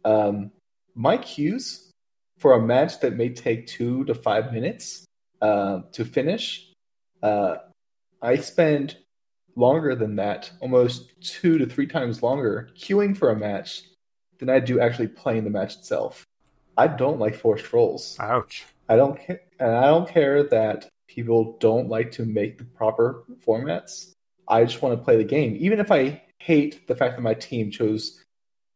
Um, 0.05 0.51
my 0.95 1.17
queues 1.17 1.91
for 2.37 2.53
a 2.53 2.61
match 2.61 2.99
that 3.01 3.15
may 3.15 3.29
take 3.29 3.67
two 3.67 4.05
to 4.05 4.13
five 4.13 4.51
minutes 4.53 5.05
uh, 5.41 5.81
to 5.93 6.05
finish 6.05 6.69
uh, 7.21 7.57
I 8.21 8.37
spend 8.37 8.97
longer 9.55 9.95
than 9.95 10.15
that, 10.17 10.51
almost 10.61 11.11
two 11.21 11.57
to 11.57 11.65
three 11.65 11.87
times 11.87 12.23
longer, 12.23 12.69
queuing 12.77 13.15
for 13.15 13.29
a 13.29 13.35
match 13.35 13.83
than 14.39 14.49
I 14.49 14.59
do 14.59 14.79
actually 14.79 15.07
playing 15.07 15.43
the 15.43 15.49
match 15.49 15.75
itself. 15.75 16.25
I 16.77 16.87
don't 16.87 17.19
like 17.19 17.35
forced 17.35 17.73
roles. 17.73 18.17
Ouch. 18.19 18.65
I 18.87 18.95
don't 18.95 19.19
care, 19.19 19.41
and 19.59 19.71
I 19.71 19.87
don't 19.87 20.07
care 20.07 20.43
that 20.43 20.87
people 21.07 21.57
don't 21.59 21.89
like 21.89 22.11
to 22.11 22.25
make 22.25 22.57
the 22.57 22.63
proper 22.63 23.23
formats. 23.45 24.13
I 24.49 24.63
just 24.65 24.81
want 24.81 24.97
to 24.97 25.03
play 25.03 25.17
the 25.17 25.23
game, 25.23 25.55
even 25.59 25.79
if 25.79 25.91
I 25.91 26.23
hate 26.39 26.87
the 26.87 26.95
fact 26.95 27.15
that 27.15 27.21
my 27.21 27.33
team 27.33 27.71
chose 27.71 28.23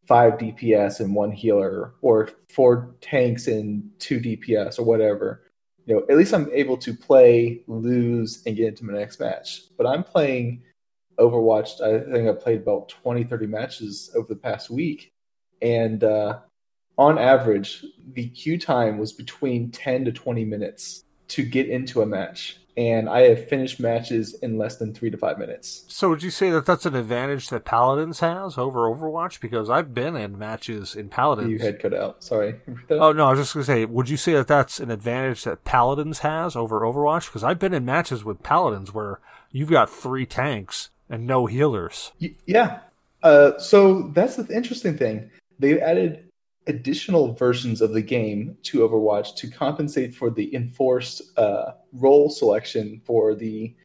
five 0.08 0.34
DPS 0.34 1.00
and 1.00 1.16
one 1.16 1.32
healer, 1.32 1.94
or 2.02 2.30
four 2.50 2.96
tanks 3.02 3.48
and 3.48 3.90
two 4.00 4.20
DPS, 4.20 4.78
or 4.78 4.84
whatever 4.84 5.44
you 5.86 5.96
know, 5.96 6.06
at 6.10 6.18
least 6.18 6.34
I'm 6.34 6.50
able 6.54 6.78
to 6.78 6.94
play, 6.94 7.62
lose, 7.68 8.42
and 8.46 8.56
get 8.56 8.68
into 8.68 8.86
my 8.86 8.94
next 8.94 9.20
match. 9.20 9.64
But 9.78 9.88
I'm 9.88 10.04
playing 10.04 10.64
Overwatch. 11.20 11.82
I 11.82 12.12
think 12.12 12.30
I 12.30 12.34
played 12.34 12.62
about 12.62 12.90
20, 12.90 13.26
30 13.26 13.48
matches 13.48 14.12
over 14.16 14.28
the 14.28 14.40
past 14.40 14.70
week. 14.70 15.12
And 15.62 16.04
uh, 16.04 16.40
on 16.98 17.18
average, 17.18 17.86
the 18.14 18.30
queue 18.30 18.58
time 18.58 18.98
was 18.98 19.12
between 19.12 19.72
10 19.72 20.06
to 20.06 20.12
20 20.12 20.46
minutes 20.46 21.04
to 21.30 21.44
get 21.44 21.68
into 21.68 22.02
a 22.02 22.06
match. 22.06 22.60
And 22.76 23.08
I 23.10 23.22
have 23.30 23.48
finished 23.48 23.80
matches 23.80 24.34
in 24.42 24.58
less 24.58 24.78
than 24.78 24.94
three 24.94 25.10
to 25.12 25.18
five 25.18 25.38
minutes. 25.38 25.86
So 25.88 26.10
would 26.10 26.24
you 26.24 26.32
say 26.32 26.50
that 26.52 26.66
that's 26.66 26.86
an 26.86 26.96
advantage 26.96 27.50
that 27.50 27.66
Paladins 27.66 28.20
has 28.22 28.58
over 28.58 28.82
Overwatch? 28.82 29.40
Because 29.40 29.70
I've 29.70 29.94
been 29.94 30.16
in 30.16 30.38
matches 30.40 30.96
in 30.96 31.10
Paladins. 31.10 31.50
You 31.52 31.60
had 31.60 31.80
cut 31.80 31.94
out. 31.94 32.24
Sorry. 32.24 32.56
Oh 32.90 33.12
no, 33.12 33.28
I 33.28 33.32
was 33.32 33.40
just 33.40 33.54
gonna 33.54 33.64
say, 33.66 33.86
would 33.86 34.10
you 34.10 34.18
say 34.18 34.34
that 34.34 34.48
that's 34.48 34.80
an 34.80 34.90
advantage 34.92 35.44
that 35.44 35.64
Paladins 35.64 36.20
has 36.20 36.56
over 36.56 36.82
Overwatch? 36.82 37.28
Because 37.28 37.44
I've 37.44 37.60
been 37.60 37.74
in 37.74 37.86
matches 37.86 38.24
with 38.24 38.44
Paladins 38.44 38.94
where 38.94 39.20
you've 39.52 39.70
got 39.70 39.90
three 39.90 40.26
tanks 40.26 40.90
and 41.10 41.26
no 41.28 41.46
healers. 41.46 42.12
Y- 42.22 42.36
Yeah. 42.46 42.80
Uh, 43.22 43.58
so 43.58 44.10
that's 44.14 44.36
the 44.36 44.54
interesting 44.56 44.98
thing. 44.98 45.30
They've 45.60 45.78
added 45.80 46.26
additional 46.68 47.34
versions 47.34 47.82
of 47.82 47.94
the 47.94 48.02
game 48.02 48.58
to 48.64 48.80
Overwatch 48.80 49.36
to 49.38 49.50
compensate 49.50 50.16
for 50.16 50.30
the 50.30 50.54
enforced 50.56 51.22
uh, 51.38 51.74
role 51.92 52.30
selection 52.30 53.02
for 53.06 53.36
the 53.36 53.76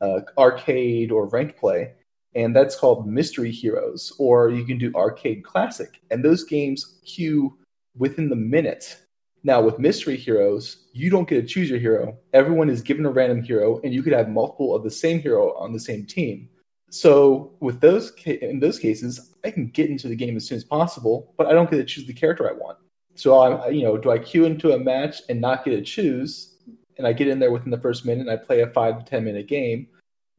uh, 0.00 0.20
arcade 0.36 1.10
or 1.10 1.26
ranked 1.28 1.58
play. 1.58 1.92
And 2.34 2.54
that's 2.54 2.76
called 2.76 3.06
Mystery 3.06 3.52
Heroes, 3.52 4.12
or 4.18 4.50
you 4.50 4.64
can 4.64 4.76
do 4.76 4.92
Arcade 4.94 5.44
Classic. 5.44 6.00
And 6.10 6.24
those 6.24 6.44
games 6.44 6.98
queue 7.04 7.56
within 7.96 8.28
the 8.28 8.36
minute. 8.36 8.98
Now, 9.44 9.60
with 9.62 9.78
Mystery 9.78 10.16
Heroes, 10.16 10.88
you 10.92 11.10
don't 11.10 11.28
get 11.28 11.42
to 11.42 11.46
choose 11.46 11.70
your 11.70 11.78
hero. 11.78 12.16
Everyone 12.32 12.70
is 12.70 12.82
given 12.82 13.06
a 13.06 13.10
random 13.10 13.42
hero, 13.42 13.80
and 13.84 13.94
you 13.94 14.02
could 14.02 14.14
have 14.14 14.28
multiple 14.28 14.74
of 14.74 14.82
the 14.82 14.90
same 14.90 15.20
hero 15.20 15.54
on 15.56 15.72
the 15.72 15.78
same 15.78 16.06
team. 16.06 16.48
So 16.94 17.50
with 17.58 17.80
those 17.80 18.12
in 18.24 18.60
those 18.60 18.78
cases, 18.78 19.34
I 19.44 19.50
can 19.50 19.66
get 19.66 19.90
into 19.90 20.06
the 20.06 20.14
game 20.14 20.36
as 20.36 20.46
soon 20.46 20.56
as 20.56 20.62
possible, 20.62 21.34
but 21.36 21.48
I 21.48 21.52
don't 21.52 21.68
get 21.68 21.78
to 21.78 21.84
choose 21.84 22.06
the 22.06 22.12
character 22.12 22.48
I 22.48 22.52
want. 22.52 22.78
So 23.16 23.40
I'm, 23.40 23.74
you 23.74 23.82
know, 23.82 23.96
do 23.96 24.12
I 24.12 24.18
queue 24.18 24.44
into 24.44 24.72
a 24.72 24.78
match 24.78 25.20
and 25.28 25.40
not 25.40 25.64
get 25.64 25.72
to 25.72 25.82
choose, 25.82 26.54
and 26.96 27.04
I 27.04 27.12
get 27.12 27.26
in 27.26 27.40
there 27.40 27.50
within 27.50 27.72
the 27.72 27.80
first 27.80 28.06
minute 28.06 28.20
and 28.20 28.30
I 28.30 28.36
play 28.36 28.60
a 28.60 28.68
five 28.68 29.00
to 29.00 29.04
ten 29.04 29.24
minute 29.24 29.48
game, 29.48 29.88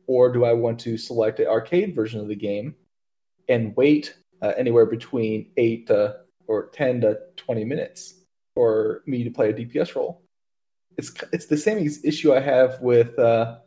or 0.08 0.32
do 0.32 0.46
I 0.46 0.54
want 0.54 0.80
to 0.82 0.98
select 0.98 1.42
an 1.42 1.48
arcade 1.48 1.94
version 1.94 2.22
of 2.22 2.30
the 2.30 2.36
game 2.38 2.74
and 3.50 3.76
wait 3.76 4.16
uh, 4.42 4.54
anywhere 4.56 4.86
between 4.86 5.52
eight 5.58 5.88
to 5.88 6.22
or 6.48 6.68
ten 6.68 7.02
to 7.02 7.20
twenty 7.36 7.66
minutes 7.66 8.22
for 8.54 9.04
me 9.06 9.26
to 9.26 9.30
play 9.30 9.50
a 9.50 9.54
DPS 9.54 9.94
role? 9.94 10.22
It's 10.98 11.12
it's 11.34 11.48
the 11.48 11.58
same 11.58 11.86
issue 12.06 12.34
I 12.34 12.40
have 12.40 12.80
with 12.80 13.20
uh, 13.20 13.58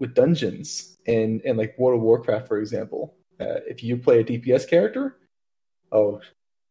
with 0.00 0.14
dungeons 0.14 0.96
in 1.06 1.40
in 1.44 1.56
like 1.56 1.78
World 1.78 1.98
of 1.98 2.02
Warcraft, 2.02 2.48
for 2.48 2.58
example. 2.58 3.14
Uh, 3.38 3.60
if 3.68 3.82
you 3.84 3.96
play 3.96 4.20
a 4.20 4.24
DPS 4.24 4.68
character, 4.68 5.16
oh, 5.92 6.20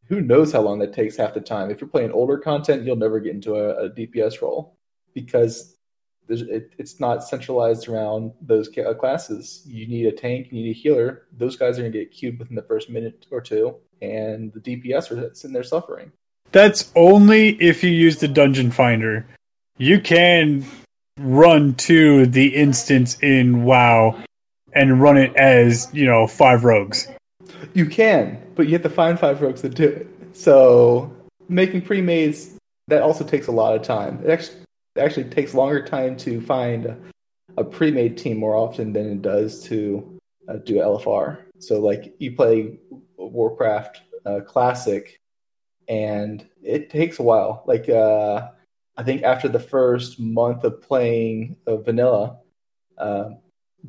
who 0.05 0.21
knows 0.21 0.51
how 0.51 0.61
long 0.61 0.79
that 0.79 0.93
takes 0.93 1.15
half 1.15 1.33
the 1.33 1.39
time. 1.39 1.71
If 1.71 1.79
you're 1.79 1.89
playing 1.89 2.11
older 2.11 2.37
content, 2.37 2.83
you'll 2.83 2.95
never 2.95 3.19
get 3.19 3.33
into 3.33 3.55
a, 3.55 3.85
a 3.85 3.89
DPS 3.89 4.41
role 4.41 4.77
because 5.13 5.77
it, 6.27 6.71
it's 6.77 6.99
not 6.99 7.23
centralized 7.23 7.87
around 7.87 8.33
those 8.41 8.69
uh, 8.77 8.93
classes. 8.93 9.63
You 9.65 9.87
need 9.87 10.05
a 10.05 10.11
tank, 10.11 10.47
you 10.51 10.63
need 10.63 10.69
a 10.69 10.73
healer. 10.73 11.23
Those 11.35 11.55
guys 11.55 11.77
are 11.77 11.81
going 11.81 11.91
to 11.91 11.99
get 11.99 12.11
queued 12.11 12.37
within 12.37 12.55
the 12.55 12.63
first 12.63 12.89
minute 12.89 13.25
or 13.31 13.41
two, 13.41 13.75
and 14.01 14.53
the 14.53 14.59
DPS 14.59 15.11
are 15.11 15.33
sitting 15.33 15.53
there 15.53 15.63
suffering. 15.63 16.11
That's 16.51 16.91
only 16.95 17.49
if 17.61 17.83
you 17.83 17.91
use 17.91 18.17
the 18.17 18.27
dungeon 18.27 18.71
finder. 18.71 19.27
You 19.77 19.99
can 19.99 20.65
run 21.19 21.75
to 21.75 22.25
the 22.25 22.55
instance 22.55 23.17
in 23.21 23.63
WoW 23.63 24.21
and 24.73 25.01
run 25.01 25.17
it 25.17 25.35
as, 25.35 25.87
you 25.93 26.05
know, 26.05 26.27
five 26.27 26.63
rogues. 26.63 27.07
You 27.73 27.85
can, 27.85 28.41
but 28.55 28.67
you 28.67 28.73
have 28.73 28.83
to 28.83 28.89
find 28.89 29.19
five 29.19 29.41
rogues 29.41 29.61
to 29.61 29.69
do 29.69 29.85
it. 29.85 30.07
So 30.33 31.11
making 31.47 31.81
pre-mades 31.81 32.55
that 32.87 33.01
also 33.01 33.23
takes 33.23 33.47
a 33.47 33.51
lot 33.51 33.75
of 33.75 33.81
time. 33.81 34.19
It 34.23 34.29
actually 34.29 34.57
it 34.95 35.01
actually 35.01 35.25
takes 35.25 35.53
longer 35.53 35.83
time 35.83 36.17
to 36.17 36.41
find 36.41 36.85
a, 36.85 36.97
a 37.57 37.63
pre-made 37.63 38.17
team 38.17 38.37
more 38.37 38.55
often 38.55 38.91
than 38.91 39.11
it 39.11 39.21
does 39.21 39.63
to 39.65 40.19
uh, 40.47 40.57
do 40.57 40.75
LFR. 40.75 41.39
So 41.59 41.79
like 41.79 42.15
you 42.19 42.35
play 42.35 42.79
Warcraft 43.17 44.01
uh, 44.25 44.39
Classic, 44.41 45.19
and 45.87 46.45
it 46.63 46.89
takes 46.89 47.19
a 47.19 47.23
while. 47.23 47.63
Like 47.65 47.87
uh, 47.89 48.49
I 48.99 49.03
think 49.03 49.23
after 49.23 49.47
the 49.47 49.61
first 49.61 50.19
month 50.19 50.65
of 50.65 50.81
playing 50.81 51.55
uh, 51.65 51.77
vanilla, 51.77 52.39
uh, 52.97 53.29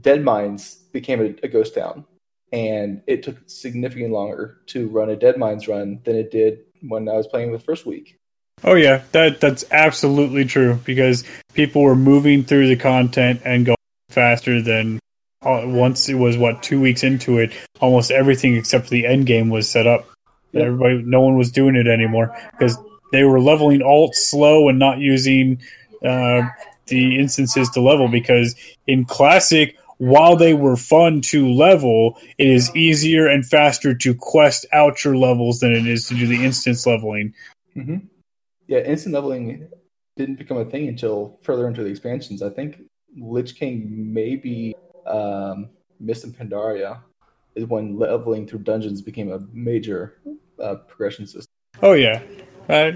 Deadmines 0.01 0.77
became 0.93 1.21
a, 1.21 1.35
a 1.45 1.49
ghost 1.49 1.75
town, 1.75 2.05
and 2.53 3.03
it 3.09 3.25
took 3.25 3.37
significantly 3.47 4.13
longer 4.13 4.59
to 4.67 4.87
run 4.87 5.11
a 5.11 5.17
Deadmines 5.17 5.67
run 5.67 5.99
than 6.05 6.15
it 6.15 6.31
did 6.31 6.61
when 6.83 7.09
I 7.09 7.15
was 7.15 7.27
playing 7.27 7.51
the 7.51 7.59
first 7.59 7.87
week. 7.87 8.21
Oh 8.63 8.75
yeah, 8.75 9.03
that 9.11 9.41
that's 9.41 9.65
absolutely 9.73 10.45
true 10.45 10.79
because 10.85 11.25
people 11.55 11.83
were 11.83 11.97
moving 11.97 12.45
through 12.45 12.69
the 12.69 12.77
content 12.77 13.43
and 13.45 13.67
going 13.67 13.77
faster 14.11 14.63
than 14.63 15.01
uh, 15.43 15.63
once 15.65 16.09
it 16.09 16.15
was 16.15 16.39
what 16.39 16.63
two 16.63 16.81
weeks 16.81 17.03
into 17.03 17.39
it. 17.39 17.51
Almost 17.81 18.13
everything 18.13 18.55
except 18.55 18.85
for 18.85 18.91
the 18.91 19.07
end 19.07 19.27
game 19.27 19.49
was 19.49 19.69
set 19.69 19.89
up. 19.89 20.09
Yep. 20.53 20.67
Everybody, 20.67 21.03
no 21.03 21.21
one 21.21 21.37
was 21.37 21.51
doing 21.51 21.75
it 21.75 21.89
anymore 21.89 22.37
because 22.53 22.79
they 23.13 23.25
were 23.25 23.41
leveling 23.41 23.83
alt 23.83 24.15
slow 24.15 24.69
and 24.69 24.79
not 24.79 24.99
using 24.99 25.61
uh, 26.05 26.43
the 26.87 27.19
instances 27.19 27.69
to 27.71 27.81
level. 27.81 28.09
Because 28.09 28.55
in 28.87 29.05
classic, 29.05 29.77
while 29.99 30.37
they 30.37 30.55
were 30.55 30.77
fun 30.77 31.21
to 31.21 31.53
level, 31.53 32.19
it 32.39 32.49
is 32.49 32.75
easier 32.75 33.27
and 33.27 33.45
faster 33.45 33.95
to 33.95 34.15
quest 34.15 34.67
out 34.73 35.05
your 35.05 35.17
levels 35.17 35.61
than 35.61 35.73
it 35.73 35.87
is 35.87 36.07
to 36.09 36.15
do 36.15 36.27
the 36.27 36.45
instance 36.45 36.87
leveling. 36.87 37.35
hmm 37.75 37.99
Yeah, 38.67 38.79
instant 38.79 39.15
leveling 39.15 39.69
didn't 40.17 40.37
become 40.37 40.57
a 40.57 40.65
thing 40.65 40.89
until 40.89 41.39
further 41.43 41.69
into 41.69 41.83
the 41.83 41.91
expansions. 41.91 42.43
I 42.43 42.51
think 42.51 42.81
Lich 43.17 43.57
King, 43.57 43.89
maybe 44.13 44.75
um, 45.07 45.69
Mists 45.99 46.25
of 46.25 46.31
Pandaria, 46.31 47.01
is 47.55 47.65
when 47.67 47.99
leveling 47.99 48.47
through 48.47 48.61
dungeons 48.61 49.03
became 49.03 49.31
a 49.31 49.41
major 49.53 50.21
uh, 50.63 50.77
progression 50.77 51.27
system. 51.27 51.47
Oh 51.83 51.93
yeah, 51.93 52.23
uh, 52.71 52.93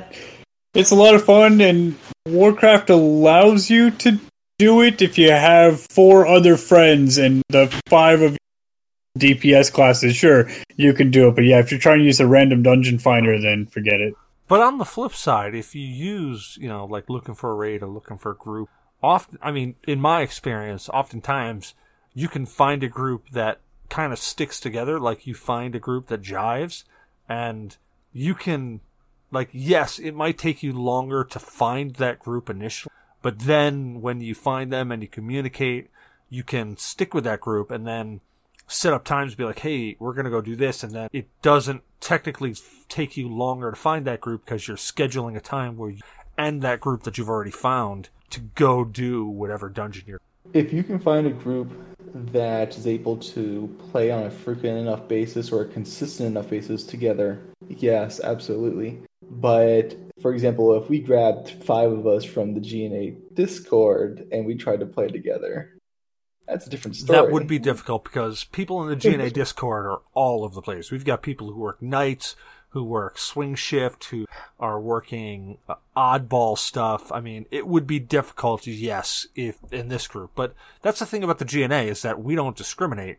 it's 0.75 0.91
a 0.91 0.97
lot 0.97 1.15
of 1.15 1.25
fun, 1.25 1.61
and 1.61 1.97
Warcraft 2.27 2.91
allows 2.91 3.71
you 3.71 3.91
to 3.91 4.19
do 4.59 4.83
it 4.83 5.03
if 5.03 5.19
you 5.19 5.31
have 5.31 5.81
four 5.81 6.27
other 6.27 6.57
friends 6.57 7.19
and 7.19 7.43
the 7.49 7.67
five 7.89 8.23
of 8.23 8.37
DPS 9.19 9.73
classes. 9.73 10.17
Sure, 10.17 10.49
you 10.77 10.93
can 10.93 11.11
do 11.11 11.29
it, 11.29 11.35
but 11.35 11.45
yeah, 11.45 11.59
if 11.59 11.71
you're 11.71 11.81
trying 11.81 11.99
to 11.99 12.05
use 12.05 12.21
a 12.21 12.27
random 12.27 12.63
dungeon 12.63 12.99
finder, 12.99 13.41
then 13.41 13.67
forget 13.67 14.01
it. 14.01 14.15
But 14.47 14.61
on 14.61 14.79
the 14.79 14.85
flip 14.85 15.15
side, 15.15 15.55
if 15.55 15.75
you 15.75 15.87
use, 15.87 16.59
you 16.61 16.69
know, 16.69 16.85
like 16.85 17.09
looking 17.09 17.35
for 17.35 17.51
a 17.51 17.55
raid 17.55 17.83
or 17.83 17.89
looking 17.89 18.19
for 18.19 18.33
a 18.33 18.37
group, 18.37 18.69
often, 19.03 19.39
I 19.43 19.51
mean, 19.53 19.77
in 19.87 20.01
my 20.01 20.23
experience, 20.23 20.89
oftentimes 20.89 21.75
you 22.13 22.29
can 22.29 22.47
find 22.47 22.83
a 22.83 22.89
group 22.89 23.31
that 23.31 23.61
kind 23.89 24.13
of 24.13 24.19
sticks 24.19 24.61
together, 24.61 25.01
like 25.01 25.27
you 25.27 25.35
find 25.35 25.75
a 25.75 25.81
group 25.81 26.09
that 26.09 26.23
jives, 26.23 26.85
and 27.29 27.77
you 28.13 28.35
can, 28.35 28.81
like, 29.35 29.51
yes, 29.53 29.99
it 29.99 30.15
might 30.15 30.39
take 30.39 30.63
you 30.63 30.73
longer 30.73 31.25
to 31.25 31.39
find 31.39 31.95
that 31.97 32.19
group 32.19 32.49
initially, 32.49 32.93
but 33.21 33.41
then 33.41 34.01
when 34.01 34.21
you 34.21 34.35
find 34.35 34.73
them 34.73 34.91
and 34.91 35.03
you 35.03 35.09
communicate, 35.09 35.91
you 36.31 36.43
can 36.43 36.77
stick 36.77 37.13
with 37.13 37.25
that 37.25 37.41
group 37.41 37.71
and 37.71 37.87
then 37.87 38.21
set 38.67 38.93
up 38.93 39.05
times 39.05 39.33
to 39.33 39.37
be 39.37 39.45
like, 39.45 39.61
hey, 39.61 39.97
we're 39.99 40.15
going 40.15 40.25
to 40.25 40.31
go 40.31 40.41
do 40.41 40.57
this. 40.57 40.83
And 40.83 40.93
then 40.93 41.09
it 41.13 41.29
doesn't 41.43 41.83
technically 42.01 42.55
take 42.89 43.17
you 43.17 43.29
longer 43.29 43.71
to 43.71 43.77
find 43.77 44.07
that 44.07 44.21
group 44.21 44.45
because 44.45 44.67
you're 44.67 44.77
scheduling 44.77 45.37
a 45.37 45.41
time 45.41 45.77
where 45.77 45.91
you 45.91 46.01
end 46.39 46.63
that 46.63 46.81
group 46.81 47.03
that 47.05 47.19
you've 47.19 47.29
already 47.29 47.51
found 47.51 48.09
to 48.31 48.41
go 48.41 48.85
do 48.85 49.27
whatever 49.27 49.69
dungeon 49.69 50.05
you're. 50.07 50.21
If 50.53 50.73
you 50.73 50.83
can 50.83 50.99
find 50.99 51.27
a 51.27 51.31
group 51.31 51.73
that 52.33 52.77
is 52.77 52.87
able 52.87 53.17
to 53.17 53.75
play 53.91 54.11
on 54.11 54.25
a 54.25 54.31
frequent 54.31 54.79
enough 54.79 55.09
basis 55.09 55.51
or 55.51 55.63
a 55.63 55.69
consistent 55.69 56.29
enough 56.29 56.51
basis 56.51 56.85
together, 56.85 57.41
yes, 57.69 58.21
absolutely. 58.21 59.01
But 59.31 59.97
for 60.21 60.33
example, 60.33 60.81
if 60.81 60.89
we 60.89 61.01
grabbed 61.01 61.51
five 61.51 61.91
of 61.91 62.07
us 62.07 62.25
from 62.25 62.55
the 62.55 62.61
GNA 62.61 63.35
Discord 63.35 64.27
and 64.33 64.47
we 64.47 64.55
tried 64.55 64.81
to 64.81 64.87
play 64.87 65.09
together, 65.09 65.75
that's 66.47 66.67
a 66.67 66.71
different 66.71 66.97
story. 66.97 67.19
That 67.19 67.33
would 67.33 67.47
be 67.47 67.59
difficult 67.59 68.05
because 68.05 68.45
people 68.45 68.83
in 68.83 68.97
the 68.97 69.11
GNA 69.11 69.31
Discord 69.35 69.87
are 69.87 70.03
all 70.13 70.45
over 70.45 70.55
the 70.55 70.63
place. 70.63 70.91
We've 70.91 71.05
got 71.05 71.23
people 71.23 71.53
who 71.53 71.59
work 71.59 71.81
nights, 71.81 72.37
who 72.71 72.85
work 72.85 73.19
swing 73.19 73.55
shift, 73.55 74.05
who 74.07 74.27
are 74.59 74.81
working 74.81 75.59
uh, 75.69 75.77
oddball 75.97 76.59
stuff. 76.59 77.11
I 77.13 77.21
mean, 77.21 77.47
it 77.51 77.67
would 77.67 77.87
be 77.87 77.99
difficult, 77.99 78.67
yes, 78.67 79.27
if 79.35 79.59
in 79.71 79.89
this 79.89 80.07
group. 80.07 80.33
But 80.35 80.55
that's 80.83 80.99
the 80.99 81.07
thing 81.07 81.23
about 81.23 81.39
the 81.39 81.45
GNA 81.45 81.85
is 81.85 82.03
that 82.03 82.23
we 82.23 82.35
don't 82.35 82.57
discriminate. 82.57 83.19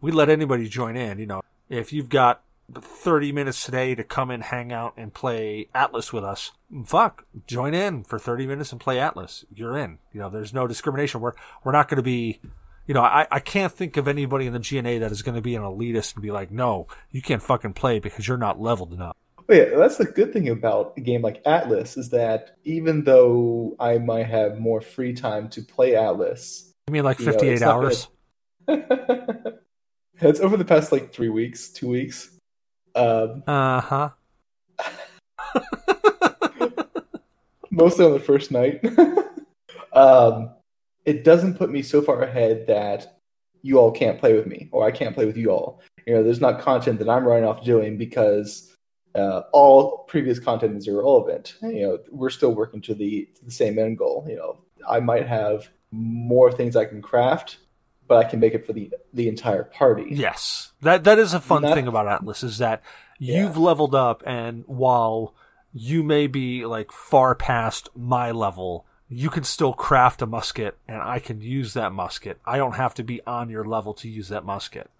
We 0.00 0.12
let 0.12 0.28
anybody 0.28 0.68
join 0.68 0.96
in. 0.96 1.18
You 1.18 1.26
know, 1.26 1.42
if 1.68 1.92
you've 1.92 2.08
got 2.08 2.42
30 2.72 3.32
minutes 3.32 3.64
today 3.64 3.94
to 3.94 4.04
come 4.04 4.30
and 4.30 4.42
hang 4.42 4.72
out 4.72 4.94
and 4.96 5.14
play 5.14 5.68
Atlas 5.74 6.12
with 6.12 6.24
us, 6.24 6.52
fuck, 6.84 7.26
join 7.46 7.74
in 7.74 8.04
for 8.04 8.18
30 8.18 8.46
minutes 8.46 8.72
and 8.72 8.80
play 8.80 8.98
Atlas. 8.98 9.44
You're 9.54 9.76
in. 9.76 9.98
You 10.12 10.20
know, 10.20 10.30
there's 10.30 10.52
no 10.52 10.66
discrimination. 10.66 11.20
We're, 11.20 11.34
we're 11.64 11.72
not 11.72 11.88
going 11.88 11.96
to 11.96 12.02
be, 12.02 12.40
you 12.86 12.94
know, 12.94 13.02
I, 13.02 13.26
I 13.30 13.40
can't 13.40 13.72
think 13.72 13.96
of 13.96 14.08
anybody 14.08 14.46
in 14.46 14.52
the 14.52 14.58
GNA 14.58 15.00
that 15.00 15.12
is 15.12 15.22
going 15.22 15.36
to 15.36 15.42
be 15.42 15.54
an 15.54 15.62
elitist 15.62 16.14
and 16.14 16.22
be 16.22 16.30
like, 16.30 16.50
no, 16.50 16.86
you 17.10 17.22
can't 17.22 17.42
fucking 17.42 17.74
play 17.74 17.98
because 17.98 18.26
you're 18.26 18.36
not 18.36 18.60
leveled 18.60 18.92
enough. 18.92 19.16
Well, 19.48 19.58
yeah, 19.58 19.76
that's 19.76 19.96
the 19.96 20.06
good 20.06 20.32
thing 20.32 20.48
about 20.48 20.94
a 20.96 21.00
game 21.00 21.22
like 21.22 21.40
Atlas 21.46 21.96
is 21.96 22.10
that 22.10 22.56
even 22.64 23.04
though 23.04 23.76
I 23.78 23.98
might 23.98 24.26
have 24.26 24.58
more 24.58 24.80
free 24.80 25.14
time 25.14 25.48
to 25.50 25.62
play 25.62 25.94
Atlas, 25.94 26.72
You 26.88 26.92
mean 26.92 27.04
like 27.04 27.20
You 27.20 27.26
know, 27.26 27.32
58 27.32 27.62
hours? 27.62 28.08
it's 28.68 30.40
over 30.40 30.56
the 30.56 30.64
past 30.64 30.90
like 30.90 31.12
three 31.12 31.28
weeks, 31.28 31.68
two 31.68 31.88
weeks. 31.88 32.35
Um, 32.96 33.44
Uh 33.46 33.80
huh. 33.80 34.10
mostly 37.76 38.04
on 38.04 38.12
the 38.12 38.20
first 38.20 38.50
night. 38.50 38.84
um, 39.92 40.50
it 41.04 41.22
doesn't 41.22 41.56
put 41.56 41.70
me 41.70 41.82
so 41.82 42.02
far 42.02 42.22
ahead 42.22 42.66
that 42.66 43.20
you 43.62 43.78
all 43.78 43.92
can't 43.92 44.18
play 44.18 44.34
with 44.34 44.46
me, 44.46 44.68
or 44.72 44.84
I 44.84 44.90
can't 44.90 45.14
play 45.14 45.26
with 45.26 45.36
you 45.36 45.50
all. 45.50 45.82
You 46.06 46.14
know, 46.14 46.22
there's 46.22 46.40
not 46.40 46.60
content 46.60 46.98
that 47.00 47.08
I'm 47.08 47.24
running 47.24 47.44
off 47.44 47.64
doing 47.64 47.98
because 47.98 48.74
uh, 49.14 49.42
all 49.52 50.04
previous 50.08 50.38
content 50.38 50.76
is 50.76 50.88
irrelevant. 50.88 51.56
You 51.62 51.82
know, 51.82 51.98
we're 52.10 52.30
still 52.30 52.54
working 52.54 52.80
to 52.82 52.94
the 52.94 53.28
to 53.36 53.44
the 53.44 53.50
same 53.50 53.78
end 53.78 53.98
goal. 53.98 54.24
You 54.28 54.36
know, 54.36 54.58
I 54.88 55.00
might 55.00 55.26
have 55.26 55.68
more 55.90 56.52
things 56.52 56.76
I 56.76 56.84
can 56.84 57.02
craft, 57.02 57.58
but 58.08 58.18
I 58.18 58.24
can 58.28 58.40
make 58.40 58.54
it 58.54 58.66
for 58.66 58.72
the 58.72 58.90
the 59.12 59.28
entire 59.28 59.64
party. 59.64 60.06
Yes, 60.10 60.72
that 60.82 61.04
that 61.04 61.18
is 61.18 61.34
a 61.34 61.40
fun 61.40 61.62
thing 61.62 61.86
about 61.86 62.08
Atlas 62.08 62.42
is 62.42 62.58
that 62.58 62.82
Yeah. 63.18 63.42
you've 63.42 63.56
leveled 63.58 63.94
up, 63.94 64.22
and 64.26 64.64
while 64.66 65.34
you 65.72 66.02
may 66.02 66.26
be 66.26 66.64
like 66.66 66.90
far 66.92 67.34
past 67.34 67.88
my 67.94 68.30
level, 68.30 68.86
you 69.08 69.30
can 69.30 69.44
still 69.44 69.72
craft 69.72 70.22
a 70.22 70.26
musket, 70.26 70.76
and 70.88 71.00
I 71.02 71.18
can 71.18 71.40
use 71.40 71.74
that 71.74 71.92
musket. 71.92 72.38
I 72.44 72.56
don't 72.56 72.76
have 72.76 72.94
to 72.94 73.04
be 73.04 73.20
on 73.26 73.50
your 73.50 73.64
level 73.64 73.94
to 73.94 74.08
use 74.08 74.28
that 74.28 74.44
musket. 74.44 74.90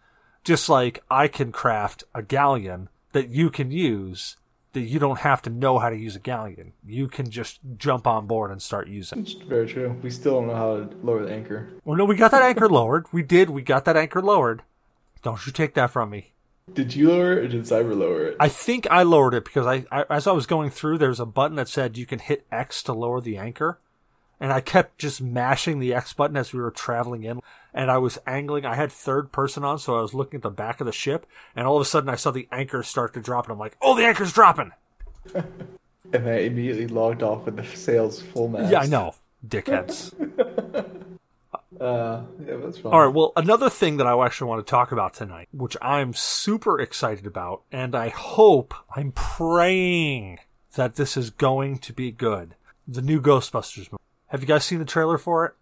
Just 0.45 0.69
like 0.69 1.03
I 1.11 1.29
can 1.29 1.51
craft 1.51 2.05
a 2.15 2.23
galleon 2.23 2.89
that 3.13 3.29
you 3.31 3.51
can 3.51 3.71
use, 3.71 4.37
that 4.77 4.83
you 4.83 4.99
don't 4.99 5.21
have 5.21 5.41
to 5.41 5.49
know 5.49 5.79
how 5.79 5.89
to 5.89 5.97
use 5.97 6.17
a 6.17 6.21
galleon. 6.21 6.75
You 6.87 7.09
can 7.09 7.31
just 7.31 7.61
jump 7.79 8.07
on 8.07 8.27
board 8.27 8.51
and 8.51 8.61
start 8.61 8.89
using. 8.89 9.21
It's 9.21 9.33
very 9.33 9.67
true. 9.67 9.99
We 10.03 10.11
still 10.11 10.35
don't 10.35 10.49
know 10.49 10.55
how 10.55 10.77
to 10.77 10.97
lower 11.03 11.25
the 11.25 11.33
anchor. 11.33 11.71
Well, 11.87 11.97
no, 11.97 12.05
we 12.05 12.15
got 12.15 12.31
that 12.33 12.43
anchor 12.43 12.69
lowered. 12.69 13.07
We 13.11 13.23
did. 13.23 13.49
We 13.49 13.63
got 13.63 13.87
that 13.87 13.97
anchor 13.97 14.21
lowered. 14.21 14.65
Don't 15.23 15.47
you 15.47 15.51
take 15.51 15.73
that 15.75 15.91
from 15.91 16.11
me. 16.11 16.35
Did 16.75 16.95
you 16.95 17.09
lower 17.09 17.33
it 17.33 17.39
or 17.39 17.49
did 17.49 17.63
Cyber 17.63 17.97
lower 17.97 18.27
it? 18.27 18.37
I 18.39 18.49
think 18.49 18.87
I 18.91 19.03
lowered 19.03 19.33
it 19.33 19.47
because 19.47 19.67
I, 19.67 19.87
I 19.91 20.05
as 20.11 20.27
I 20.27 20.33
was 20.33 20.45
going 20.45 20.69
through, 20.69 20.99
there 20.99 21.09
was 21.09 21.21
a 21.21 21.25
button 21.25 21.57
that 21.57 21.69
said 21.69 21.97
you 21.97 22.05
can 22.05 22.19
hit 22.19 22.47
X 22.53 22.83
to 22.83 22.93
lower 22.93 23.23
the 23.23 23.39
anchor, 23.39 23.79
and 24.41 24.53
I 24.53 24.61
kept 24.61 24.99
just 24.99 25.21
mashing 25.21 25.79
the 25.79 25.95
X 25.95 26.13
button 26.13 26.37
as 26.37 26.53
we 26.53 26.61
were 26.61 26.71
traveling 26.71 27.25
in, 27.25 27.41
and 27.73 27.91
I 27.91 27.99
was 27.99 28.19
angling. 28.27 28.65
I 28.65 28.75
had 28.75 28.93
third 28.93 29.33
person 29.33 29.65
on, 29.65 29.79
so 29.79 29.97
I 29.99 30.03
was 30.03 30.15
looking 30.15 30.39
at 30.39 30.43
the 30.43 30.51
back 30.51 30.81
of 30.81 30.87
the 30.87 30.93
ship, 30.93 31.27
and 31.55 31.67
all 31.67 31.77
of 31.77 31.83
a 31.83 31.85
sudden 31.85 32.09
I 32.09 32.17
saw 32.17 32.31
the 32.31 32.49
anchor 32.53 32.83
start 32.83 33.15
to 33.15 33.21
drop, 33.21 33.47
and 33.47 33.53
I'm 33.53 33.59
like, 33.59 33.77
"Oh, 33.81 33.97
the 33.97 34.05
anchor's 34.05 34.33
dropping!" 34.33 34.73
And 36.13 36.29
I 36.29 36.35
immediately 36.35 36.87
logged 36.87 37.25
off 37.25 37.47
with 37.47 37.57
the 37.57 37.65
sails 37.65 38.23
full 38.23 38.47
mast. 38.47 38.71
Yeah, 38.71 38.79
I 38.79 38.87
know, 38.87 39.15
dickheads. 39.47 40.15
Uh, 41.81 42.23
yeah, 42.47 42.57
that's 42.57 42.79
fine. 42.79 42.93
All 42.93 43.05
right. 43.05 43.15
Well, 43.15 43.33
another 43.37 43.69
thing 43.69 43.99
that 43.99 44.07
I 44.07 44.25
actually 44.25 44.49
want 44.49 44.67
to 44.67 44.71
talk 44.71 44.93
about 44.93 45.13
tonight, 45.13 45.49
which 45.53 45.77
I'm 45.83 46.15
super 46.15 46.81
excited 46.81 47.27
about, 47.27 47.65
and 47.71 47.95
I 47.95 48.09
hope, 48.09 48.73
I'm 48.95 49.13
praying 49.13 50.39
that 50.75 50.95
this 50.95 51.19
is 51.19 51.29
going 51.29 51.79
to 51.81 51.93
be 51.93 52.11
good. 52.11 52.55
The 52.89 53.03
new 53.03 53.21
Ghostbusters 53.21 53.91
movie. 53.93 53.96
Have 54.29 54.41
you 54.41 54.47
guys 54.47 54.65
seen 54.65 54.81
the 54.81 54.85
trailer 54.85 55.19
for 55.19 55.47
it? 55.47 55.55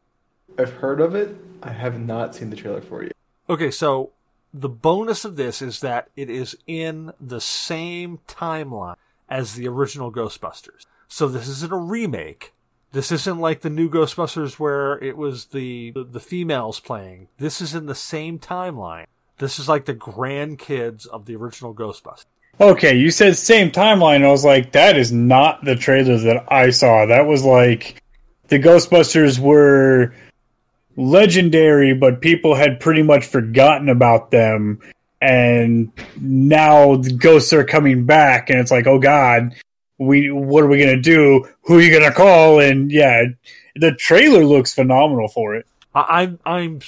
I've 0.59 0.73
heard 0.75 1.01
of 1.01 1.15
it. 1.15 1.37
I 1.63 1.71
have 1.71 2.01
not 2.01 2.35
seen 2.35 2.51
the 2.51 2.57
trailer 2.57 2.81
for 2.81 3.03
it. 3.03 3.13
Okay, 3.49 3.71
so 3.71 4.13
the 4.53 4.69
bonus 4.69 5.25
of 5.25 5.37
this 5.37 5.61
is 5.61 5.81
that 5.81 6.09
it 6.17 6.31
is 6.31 6.57
in 6.67 7.13
the 7.21 7.41
same 7.41 8.21
timeline 8.27 8.97
as 9.29 9.55
the 9.55 9.69
original 9.69 10.13
Ghostbusters. 10.13 10.87
So 11.09 11.29
this 11.29 11.49
isn't 11.49 11.73
a 11.73 11.77
remake. 11.77 12.53
This 12.93 13.11
isn't 13.11 13.41
like 13.41 13.61
the 13.61 13.71
new 13.71 13.91
Ghostbusters 13.91 14.59
where 14.59 15.03
it 15.03 15.17
was 15.17 15.47
the 15.47 15.93
the 15.95 16.21
females 16.21 16.79
playing. 16.81 17.29
This 17.39 17.61
is 17.61 17.75
in 17.75 17.87
the 17.87 17.95
same 17.95 18.39
timeline. 18.39 19.07
This 19.39 19.59
is 19.59 19.69
like 19.69 19.85
the 19.85 19.95
grandkids 19.95 21.07
of 21.07 21.27
the 21.27 21.35
original 21.35 21.75
Ghostbusters. 21.75 22.27
Okay, 22.61 22.97
you 22.97 23.11
said 23.11 23.37
same 23.37 23.73
timeline. 23.73 24.25
I 24.25 24.31
was 24.31 24.45
like, 24.45 24.73
that 24.73 24.97
is 24.97 25.11
not 25.11 25.65
the 25.65 25.75
trailer 25.75 26.17
that 26.19 26.45
I 26.53 26.71
saw. 26.71 27.05
That 27.07 27.27
was 27.27 27.43
like 27.45 28.01
the 28.49 28.59
Ghostbusters 28.59 29.39
were 29.39 30.15
legendary, 30.97 31.95
but 31.95 32.21
people 32.21 32.55
had 32.55 32.81
pretty 32.81 33.03
much 33.03 33.27
forgotten 33.27 33.89
about 33.89 34.31
them. 34.31 34.81
And 35.21 35.91
now 36.21 36.97
the 36.97 37.13
ghosts 37.13 37.53
are 37.53 37.65
coming 37.65 38.05
back, 38.05 38.51
and 38.51 38.59
it's 38.61 38.71
like, 38.71 38.87
oh 38.87 38.99
god, 38.99 39.55
we 39.99 40.31
what 40.31 40.63
are 40.63 40.67
we 40.67 40.79
gonna 40.79 41.01
do? 41.01 41.49
Who 41.63 41.79
are 41.79 41.81
you 41.81 41.93
gonna 41.93 42.15
call? 42.15 42.61
And 42.61 42.93
yeah, 42.93 43.25
the 43.75 43.93
trailer 43.93 44.45
looks 44.45 44.75
phenomenal 44.75 45.29
for 45.29 45.55
it. 45.55 45.67
I'm 45.95 46.41
I'm 46.45 46.81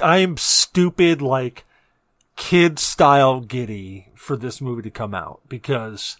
I'm 0.00 0.36
stupid 0.36 1.20
like 1.20 1.64
kid 2.36 2.78
style 2.78 3.40
giddy 3.40 4.08
for 4.14 4.36
this 4.36 4.60
movie 4.60 4.82
to 4.82 4.90
come 4.90 5.14
out 5.14 5.40
because 5.48 6.18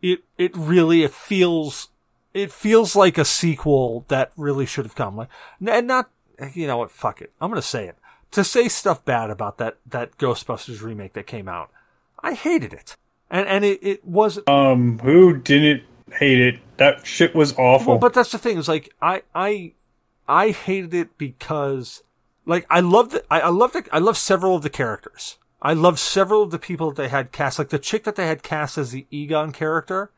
it 0.00 0.20
it 0.38 0.56
really 0.56 1.02
it 1.02 1.12
feels 1.12 1.88
it 2.34 2.52
feels 2.52 2.96
like 2.96 3.18
a 3.18 3.24
sequel 3.24 4.04
that 4.08 4.32
really 4.36 4.66
should 4.66 4.84
have 4.84 4.94
come 4.94 5.16
like 5.16 5.28
and 5.66 5.86
not 5.86 6.10
you 6.54 6.66
know 6.66 6.78
what 6.78 6.90
fuck 6.90 7.20
it 7.20 7.32
I'm 7.40 7.50
gonna 7.50 7.62
say 7.62 7.86
it 7.86 7.96
to 8.32 8.44
say 8.44 8.68
stuff 8.68 9.04
bad 9.04 9.30
about 9.30 9.58
that 9.58 9.78
that 9.86 10.18
Ghostbusters 10.18 10.82
remake 10.82 11.12
that 11.14 11.26
came 11.26 11.48
out 11.48 11.70
I 12.20 12.34
hated 12.34 12.72
it 12.72 12.96
and 13.30 13.46
and 13.46 13.64
it, 13.64 13.78
it 13.82 14.04
wasn't 14.04 14.48
Um, 14.48 14.98
who 14.98 15.36
didn't 15.36 15.82
hate 16.12 16.40
it? 16.40 16.60
That 16.76 17.06
shit 17.06 17.34
was 17.34 17.54
awful. 17.58 17.94
Well, 17.94 17.98
but 17.98 18.14
that's 18.14 18.32
the 18.32 18.38
thing 18.38 18.58
is 18.58 18.68
like 18.68 18.94
I 19.00 19.22
I 19.34 19.72
I 20.28 20.50
hated 20.50 20.94
it 20.94 21.18
because 21.18 22.02
like 22.46 22.66
I 22.70 22.80
loved 22.80 23.14
it. 23.14 23.26
I, 23.30 23.40
I 23.40 23.48
loved 23.48 23.76
it. 23.76 23.88
I 23.92 23.98
love 23.98 24.16
several 24.16 24.56
of 24.56 24.62
the 24.62 24.70
characters. 24.70 25.38
I 25.60 25.74
love 25.74 25.98
several 25.98 26.42
of 26.42 26.50
the 26.50 26.58
people 26.58 26.90
that 26.90 26.96
they 27.00 27.08
had 27.08 27.32
cast. 27.32 27.58
Like 27.58 27.68
the 27.70 27.78
chick 27.78 28.04
that 28.04 28.16
they 28.16 28.26
had 28.26 28.42
cast 28.42 28.78
as 28.78 28.90
the 28.90 29.06
Egon 29.10 29.52
character. 29.52 30.10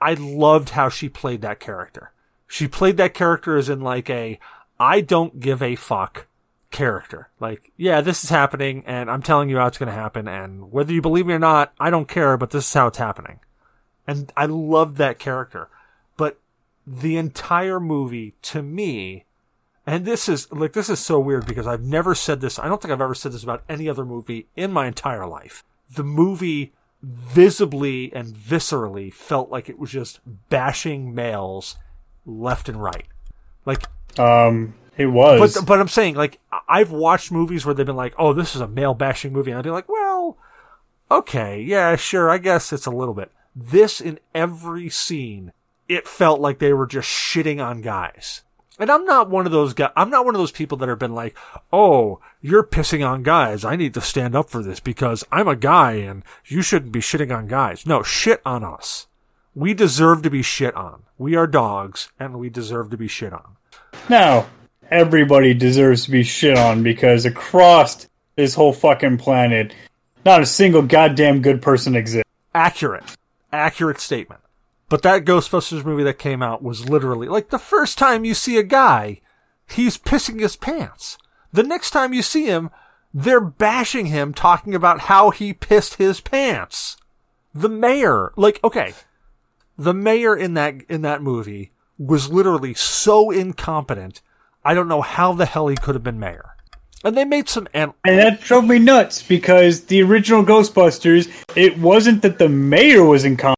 I 0.00 0.14
loved 0.14 0.70
how 0.70 0.88
she 0.88 1.08
played 1.08 1.42
that 1.42 1.60
character. 1.60 2.12
She 2.46 2.68
played 2.68 2.96
that 2.96 3.14
character 3.14 3.56
as 3.56 3.68
in 3.68 3.80
like 3.80 4.08
a 4.08 4.38
I 4.80 5.00
don't 5.00 5.40
give 5.40 5.62
a 5.62 5.74
fuck 5.76 6.26
character. 6.70 7.28
Like, 7.40 7.72
yeah, 7.76 8.00
this 8.00 8.24
is 8.24 8.30
happening 8.30 8.84
and 8.86 9.10
I'm 9.10 9.22
telling 9.22 9.48
you 9.48 9.58
how 9.58 9.66
it's 9.66 9.78
going 9.78 9.88
to 9.88 9.92
happen 9.92 10.28
and 10.28 10.70
whether 10.70 10.92
you 10.92 11.02
believe 11.02 11.26
me 11.26 11.34
or 11.34 11.38
not, 11.38 11.72
I 11.80 11.90
don't 11.90 12.08
care, 12.08 12.36
but 12.36 12.50
this 12.50 12.66
is 12.66 12.72
how 12.72 12.86
it's 12.86 12.98
happening. 12.98 13.40
And 14.06 14.32
I 14.36 14.46
loved 14.46 14.96
that 14.96 15.18
character. 15.18 15.68
But 16.16 16.38
the 16.86 17.16
entire 17.16 17.80
movie 17.80 18.34
to 18.42 18.62
me 18.62 19.24
and 19.88 20.04
this 20.04 20.28
is 20.28 20.52
like 20.52 20.74
this 20.74 20.90
is 20.90 21.00
so 21.00 21.18
weird 21.18 21.46
because 21.46 21.66
I've 21.66 21.82
never 21.82 22.14
said 22.14 22.42
this. 22.42 22.58
I 22.58 22.68
don't 22.68 22.80
think 22.80 22.92
I've 22.92 23.00
ever 23.00 23.14
said 23.14 23.32
this 23.32 23.42
about 23.42 23.64
any 23.70 23.88
other 23.88 24.04
movie 24.04 24.46
in 24.54 24.70
my 24.70 24.86
entire 24.86 25.26
life. 25.26 25.64
The 25.90 26.04
movie 26.04 26.74
visibly 27.02 28.12
and 28.12 28.26
viscerally 28.34 29.12
felt 29.12 29.50
like 29.50 29.68
it 29.68 29.78
was 29.78 29.90
just 29.90 30.20
bashing 30.48 31.14
males 31.14 31.76
left 32.26 32.68
and 32.68 32.82
right. 32.82 33.06
Like 33.64 33.84
Um, 34.18 34.74
it 34.96 35.06
was. 35.06 35.54
but 35.54 35.66
but 35.66 35.80
I'm 35.80 35.88
saying 35.88 36.14
like 36.16 36.38
I've 36.68 36.90
watched 36.90 37.30
movies 37.30 37.64
where 37.64 37.74
they've 37.74 37.86
been 37.86 37.96
like, 37.96 38.14
"Oh, 38.18 38.32
this 38.32 38.54
is 38.54 38.60
a 38.60 38.68
male 38.68 38.94
bashing 38.94 39.32
movie." 39.32 39.50
And 39.50 39.58
I'd 39.58 39.64
be 39.64 39.70
like, 39.70 39.88
"Well, 39.88 40.36
okay, 41.10 41.60
yeah, 41.60 41.94
sure, 41.96 42.30
I 42.30 42.38
guess 42.38 42.72
it's 42.72 42.86
a 42.86 42.90
little 42.90 43.14
bit." 43.14 43.30
This 43.54 44.00
in 44.00 44.18
every 44.34 44.88
scene, 44.88 45.52
it 45.88 46.06
felt 46.08 46.40
like 46.40 46.58
they 46.58 46.72
were 46.72 46.86
just 46.86 47.08
shitting 47.08 47.64
on 47.64 47.80
guys. 47.80 48.42
And 48.78 48.90
I'm 48.90 49.04
not 49.04 49.28
one 49.28 49.44
of 49.44 49.52
those 49.52 49.74
guys. 49.74 49.90
I'm 49.96 50.10
not 50.10 50.24
one 50.24 50.34
of 50.34 50.38
those 50.38 50.52
people 50.52 50.78
that 50.78 50.88
have 50.88 50.98
been 50.98 51.14
like, 51.14 51.36
"Oh, 51.72 52.20
you're 52.40 52.62
pissing 52.62 53.06
on 53.06 53.22
guys. 53.22 53.64
I 53.64 53.74
need 53.76 53.92
to 53.94 54.00
stand 54.00 54.36
up 54.36 54.50
for 54.50 54.62
this 54.62 54.78
because 54.80 55.24
I'm 55.32 55.48
a 55.48 55.56
guy 55.56 55.92
and 55.94 56.22
you 56.46 56.62
shouldn't 56.62 56.92
be 56.92 57.00
shitting 57.00 57.36
on 57.36 57.46
guys." 57.48 57.86
No, 57.86 58.02
shit 58.02 58.40
on 58.46 58.62
us. 58.62 59.06
We 59.54 59.74
deserve 59.74 60.22
to 60.22 60.30
be 60.30 60.42
shit 60.42 60.76
on. 60.76 61.02
We 61.18 61.34
are 61.34 61.48
dogs 61.48 62.10
and 62.20 62.38
we 62.38 62.48
deserve 62.50 62.90
to 62.90 62.96
be 62.96 63.08
shit 63.08 63.32
on. 63.32 63.56
now, 64.08 64.46
everybody 64.90 65.54
deserves 65.54 66.04
to 66.04 66.10
be 66.12 66.22
shit 66.22 66.56
on 66.56 66.82
because 66.84 67.24
across 67.26 68.06
this 68.36 68.54
whole 68.54 68.72
fucking 68.72 69.18
planet, 69.18 69.74
not 70.24 70.40
a 70.42 70.46
single 70.46 70.82
goddamn 70.82 71.42
good 71.42 71.60
person 71.60 71.96
exists. 71.96 72.30
accurate, 72.54 73.02
accurate 73.52 74.00
statement. 74.00 74.40
But 74.88 75.02
that 75.02 75.24
Ghostbusters 75.24 75.84
movie 75.84 76.04
that 76.04 76.18
came 76.18 76.42
out 76.42 76.62
was 76.62 76.88
literally 76.88 77.28
like 77.28 77.50
the 77.50 77.58
first 77.58 77.98
time 77.98 78.24
you 78.24 78.34
see 78.34 78.56
a 78.56 78.62
guy, 78.62 79.20
he's 79.68 79.98
pissing 79.98 80.40
his 80.40 80.56
pants. 80.56 81.18
The 81.52 81.62
next 81.62 81.90
time 81.90 82.14
you 82.14 82.22
see 82.22 82.46
him, 82.46 82.70
they're 83.12 83.40
bashing 83.40 84.06
him, 84.06 84.32
talking 84.32 84.74
about 84.74 85.00
how 85.00 85.30
he 85.30 85.52
pissed 85.52 85.94
his 85.94 86.20
pants. 86.20 86.96
The 87.54 87.68
mayor, 87.68 88.32
like, 88.36 88.60
okay, 88.62 88.94
the 89.76 89.94
mayor 89.94 90.36
in 90.36 90.54
that 90.54 90.74
in 90.88 91.02
that 91.02 91.22
movie 91.22 91.72
was 91.98 92.30
literally 92.30 92.74
so 92.74 93.30
incompetent. 93.30 94.22
I 94.64 94.74
don't 94.74 94.88
know 94.88 95.02
how 95.02 95.32
the 95.32 95.46
hell 95.46 95.68
he 95.68 95.76
could 95.76 95.94
have 95.94 96.04
been 96.04 96.20
mayor. 96.20 96.54
And 97.04 97.16
they 97.16 97.24
made 97.24 97.48
some 97.48 97.68
an- 97.74 97.94
And 98.04 98.18
that 98.18 98.40
drove 98.40 98.64
me 98.64 98.78
nuts 98.78 99.22
because 99.22 99.84
the 99.84 100.02
original 100.02 100.44
Ghostbusters, 100.44 101.30
it 101.56 101.78
wasn't 101.78 102.22
that 102.22 102.38
the 102.38 102.48
mayor 102.48 103.04
was 103.04 103.24
incompetent. 103.24 103.57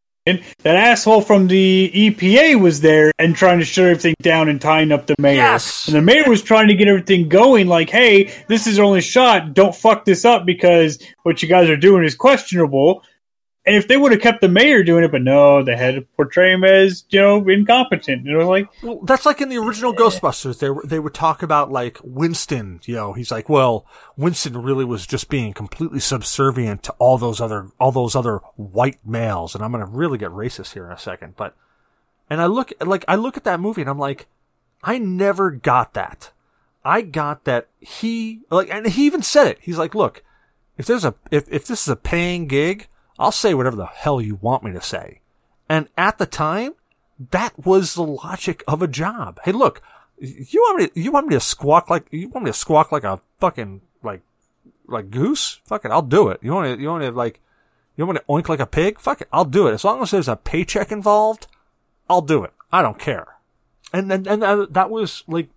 That 0.62 0.76
asshole 0.76 1.22
from 1.22 1.48
the 1.48 1.90
EPA 1.94 2.60
was 2.60 2.80
there 2.80 3.12
and 3.18 3.34
trying 3.34 3.58
to 3.58 3.64
shut 3.64 3.86
everything 3.86 4.14
down 4.22 4.48
and 4.48 4.60
tying 4.60 4.92
up 4.92 5.06
the 5.06 5.14
mayor. 5.18 5.36
Yes! 5.36 5.86
And 5.86 5.96
the 5.96 6.02
mayor 6.02 6.28
was 6.28 6.42
trying 6.42 6.68
to 6.68 6.74
get 6.74 6.88
everything 6.88 7.28
going, 7.28 7.66
like, 7.66 7.90
hey, 7.90 8.32
this 8.48 8.66
is 8.66 8.78
our 8.78 8.84
only 8.84 9.00
shot. 9.00 9.54
Don't 9.54 9.74
fuck 9.74 10.04
this 10.04 10.24
up 10.24 10.46
because 10.46 10.98
what 11.22 11.42
you 11.42 11.48
guys 11.48 11.68
are 11.68 11.76
doing 11.76 12.04
is 12.04 12.14
questionable. 12.14 13.02
And 13.66 13.76
if 13.76 13.88
they 13.88 13.98
would 13.98 14.12
have 14.12 14.22
kept 14.22 14.40
the 14.40 14.48
mayor 14.48 14.82
doing 14.82 15.04
it, 15.04 15.12
but 15.12 15.20
no, 15.20 15.62
they 15.62 15.76
had 15.76 15.94
to 15.94 16.00
portray 16.16 16.52
him 16.54 16.64
as, 16.64 17.04
you 17.10 17.20
know, 17.20 17.46
incompetent. 17.46 18.22
And 18.22 18.30
it 18.30 18.36
was 18.36 18.46
like, 18.46 18.68
Well, 18.82 19.00
that's 19.02 19.26
like 19.26 19.42
in 19.42 19.50
the 19.50 19.58
original 19.58 19.94
Ghostbusters. 19.94 20.58
They 20.60 20.70
were, 20.70 20.82
they 20.82 20.98
would 20.98 21.12
talk 21.12 21.42
about 21.42 21.70
like 21.70 21.98
Winston. 22.02 22.80
You 22.84 22.94
know, 22.94 23.12
he's 23.12 23.30
like, 23.30 23.50
well, 23.50 23.86
Winston 24.16 24.62
really 24.62 24.86
was 24.86 25.06
just 25.06 25.28
being 25.28 25.52
completely 25.52 26.00
subservient 26.00 26.82
to 26.84 26.92
all 26.98 27.18
those 27.18 27.38
other 27.38 27.68
all 27.78 27.92
those 27.92 28.16
other 28.16 28.38
white 28.56 28.98
males. 29.04 29.54
And 29.54 29.62
I'm 29.62 29.72
gonna 29.72 29.84
really 29.84 30.16
get 30.16 30.30
racist 30.30 30.72
here 30.72 30.86
in 30.86 30.92
a 30.92 30.98
second, 30.98 31.36
but 31.36 31.54
and 32.30 32.40
I 32.40 32.46
look 32.46 32.72
like 32.80 33.04
I 33.08 33.16
look 33.16 33.36
at 33.36 33.44
that 33.44 33.60
movie 33.60 33.82
and 33.82 33.90
I'm 33.90 33.98
like, 33.98 34.26
I 34.82 34.98
never 34.98 35.50
got 35.50 35.92
that. 35.94 36.32
I 36.84 37.02
got 37.02 37.44
that 37.44 37.68
he 37.78 38.40
like, 38.50 38.70
and 38.70 38.86
he 38.86 39.04
even 39.04 39.22
said 39.22 39.48
it. 39.48 39.58
He's 39.60 39.76
like, 39.76 39.94
look, 39.94 40.22
if 40.78 40.86
there's 40.86 41.04
a 41.04 41.14
if 41.30 41.46
if 41.52 41.66
this 41.66 41.82
is 41.82 41.88
a 41.88 41.96
paying 41.96 42.46
gig, 42.46 42.88
I'll 43.20 43.32
say 43.32 43.52
whatever 43.52 43.76
the 43.76 43.86
hell 43.86 44.20
you 44.20 44.36
want 44.36 44.64
me 44.64 44.72
to 44.72 44.80
say. 44.80 45.20
And 45.68 45.88
at 45.96 46.18
the 46.18 46.26
time, 46.26 46.72
that 47.30 47.66
was 47.66 47.94
the 47.94 48.02
logic 48.02 48.64
of 48.66 48.82
a 48.82 48.88
job. 48.88 49.38
Hey, 49.44 49.52
look, 49.52 49.82
you 50.18 50.60
want 50.60 50.78
me 50.78 50.86
to, 50.88 51.00
you 51.00 51.12
want 51.12 51.26
me 51.28 51.34
to 51.36 51.40
squawk 51.40 51.90
like 51.90 52.06
you 52.10 52.28
want 52.28 52.44
me 52.44 52.50
to 52.50 52.56
squawk 52.56 52.90
like 52.90 53.04
a 53.04 53.20
fucking 53.38 53.82
like 54.02 54.22
like 54.86 55.10
goose? 55.10 55.60
Fuck 55.64 55.84
it, 55.84 55.90
I'll 55.90 56.02
do 56.02 56.28
it. 56.28 56.40
You 56.42 56.52
want 56.52 56.74
to 56.74 56.82
you 56.82 56.88
want 56.88 57.04
to 57.04 57.10
like 57.10 57.40
you 57.96 58.04
want 58.06 58.16
me 58.16 58.20
to 58.20 58.26
oink 58.26 58.48
like 58.48 58.60
a 58.60 58.66
pig? 58.66 58.98
Fuck 58.98 59.20
it, 59.20 59.28
I'll 59.32 59.44
do 59.44 59.66
it. 59.66 59.72
As 59.72 59.84
long 59.84 60.02
as 60.02 60.10
there's 60.10 60.28
a 60.28 60.36
paycheck 60.36 60.92
involved, 60.92 61.46
I'll 62.08 62.22
do 62.22 62.44
it. 62.44 62.52
I 62.72 62.82
don't 62.82 62.98
care. 62.98 63.36
And 63.92 64.10
and 64.12 64.26
and 64.26 64.42
that, 64.42 64.72
that 64.72 64.90
was 64.90 65.24
like 65.26 65.48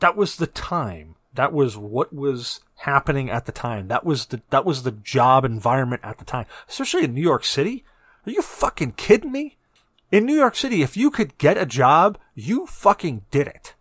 that 0.00 0.16
was 0.16 0.36
the 0.36 0.46
time. 0.46 1.15
That 1.36 1.52
was 1.52 1.76
what 1.76 2.12
was 2.12 2.60
happening 2.76 3.30
at 3.30 3.46
the 3.46 3.52
time. 3.52 3.88
That 3.88 4.04
was 4.04 4.26
the 4.26 4.42
that 4.50 4.64
was 4.64 4.82
the 4.82 4.92
job 4.92 5.44
environment 5.44 6.02
at 6.04 6.18
the 6.18 6.24
time, 6.24 6.46
especially 6.68 7.04
in 7.04 7.14
New 7.14 7.22
York 7.22 7.44
City. 7.44 7.84
Are 8.26 8.32
you 8.32 8.42
fucking 8.42 8.92
kidding 8.92 9.32
me? 9.32 9.56
In 10.10 10.24
New 10.24 10.34
York 10.34 10.56
City, 10.56 10.82
if 10.82 10.96
you 10.96 11.10
could 11.10 11.36
get 11.38 11.56
a 11.56 11.66
job, 11.66 12.18
you 12.34 12.66
fucking 12.66 13.24
did 13.30 13.46
it. 13.46 13.74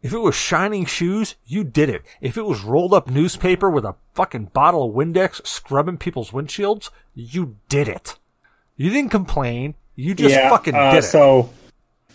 If 0.00 0.12
it 0.12 0.18
was 0.18 0.34
shining 0.34 0.84
shoes, 0.84 1.34
you 1.44 1.64
did 1.64 1.88
it. 1.88 2.02
If 2.20 2.36
it 2.36 2.46
was 2.46 2.62
rolled 2.62 2.94
up 2.94 3.10
newspaper 3.10 3.68
with 3.68 3.84
a 3.84 3.96
fucking 4.14 4.46
bottle 4.46 4.88
of 4.88 4.94
Windex 4.94 5.44
scrubbing 5.46 5.98
people's 5.98 6.30
windshields, 6.30 6.90
you 7.14 7.56
did 7.68 7.88
it. 7.88 8.16
You 8.76 8.90
didn't 8.90 9.10
complain. 9.10 9.74
You 9.96 10.14
just 10.14 10.36
fucking 10.36 10.74
uh, 10.74 10.92
did 10.92 10.98
it. 10.98 11.02
So, 11.02 11.50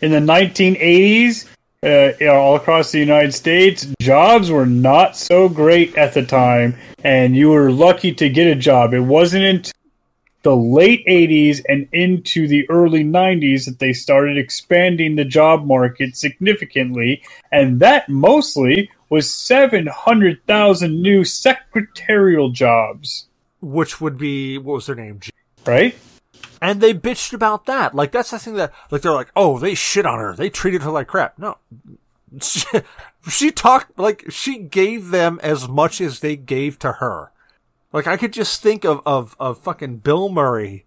in 0.02 0.12
the 0.12 0.20
1980s, 0.20 1.46
uh, 1.84 2.14
all 2.28 2.56
across 2.56 2.92
the 2.92 3.00
United 3.00 3.34
States, 3.34 3.88
jobs 4.02 4.50
were 4.50 4.66
not 4.66 5.18
so 5.18 5.50
great 5.50 5.96
at 5.98 6.14
the 6.14 6.26
time, 6.26 6.76
and 7.04 7.36
you 7.36 7.50
were 7.50 7.72
lucky 7.72 8.14
to 8.14 8.30
get 8.30 8.48
a 8.48 8.56
job. 8.56 8.94
It 8.94 9.02
wasn't 9.02 9.44
until 9.44 9.74
the 10.44 10.56
late 10.56 11.06
80s 11.08 11.62
and 11.68 11.88
into 11.94 12.48
the 12.48 12.70
early 12.70 13.04
90s 13.04 13.66
that 13.66 13.80
they 13.80 13.94
started 13.94 14.38
expanding 14.38 15.16
the 15.16 15.26
job 15.26 15.66
market 15.66 16.16
significantly, 16.16 17.22
and 17.52 17.80
that 17.80 18.10
mostly 18.10 18.90
was 19.10 19.30
700,000 19.32 21.02
new 21.02 21.24
secretarial 21.24 22.50
jobs, 22.50 23.28
which 23.62 24.02
would 24.02 24.18
be 24.18 24.58
what 24.58 24.74
was 24.74 24.86
their 24.88 24.96
name? 24.96 25.20
right? 25.66 25.96
And 26.64 26.80
they 26.80 26.94
bitched 26.94 27.34
about 27.34 27.66
that. 27.66 27.94
Like 27.94 28.14
that's 28.14 28.32
the 28.32 28.40
thing 28.40 28.54
that 28.54 28.72
like 28.90 29.02
they're 29.02 29.12
like, 29.12 29.32
oh, 29.36 29.60
they 29.60 29.76
shit 29.76 30.06
on 30.06 30.18
her. 30.18 30.34
They 30.34 30.50
treated 30.50 30.84
her 30.84 30.92
like 30.92 31.08
crap. 31.08 31.38
No, 31.38 31.58
she, 32.42 32.66
she 33.30 33.52
talked 33.52 34.00
like 34.00 34.24
she 34.30 34.60
gave 34.60 35.10
them 35.10 35.42
as 35.44 35.68
much 35.68 36.00
as 36.00 36.22
they 36.22 36.38
gave 36.38 36.80
to 36.80 36.94
her. 36.94 37.34
Like 37.92 38.08
I 38.08 38.16
could 38.16 38.32
just 38.32 38.64
think 38.64 38.86
of 38.86 39.02
of 39.06 39.36
of 39.42 39.58
fucking 39.58 39.98
Bill 39.98 40.30
Murray. 40.30 40.86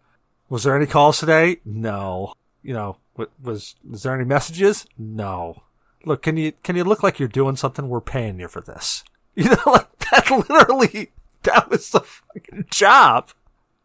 Was 0.48 0.62
there 0.62 0.74
any 0.74 0.86
calls 0.86 1.20
today? 1.20 1.58
No. 1.62 2.32
You 2.62 2.72
know, 2.72 2.96
was 3.42 3.74
was 3.86 4.02
there 4.02 4.14
any 4.14 4.24
messages? 4.24 4.86
No. 4.96 5.62
Look, 6.06 6.22
can 6.22 6.38
you 6.38 6.52
can 6.62 6.76
you 6.76 6.84
look 6.84 7.02
like 7.02 7.18
you're 7.18 7.28
doing 7.28 7.56
something? 7.56 7.90
We're 7.90 8.00
paying 8.00 8.40
you 8.40 8.48
for 8.48 8.62
this. 8.62 9.04
You 9.38 9.50
know, 9.50 9.58
like 9.66 9.98
that 9.98 10.30
literally 10.48 11.10
that 11.42 11.68
was 11.68 11.90
the 11.90 12.00
fucking 12.00 12.68
job. 12.70 13.32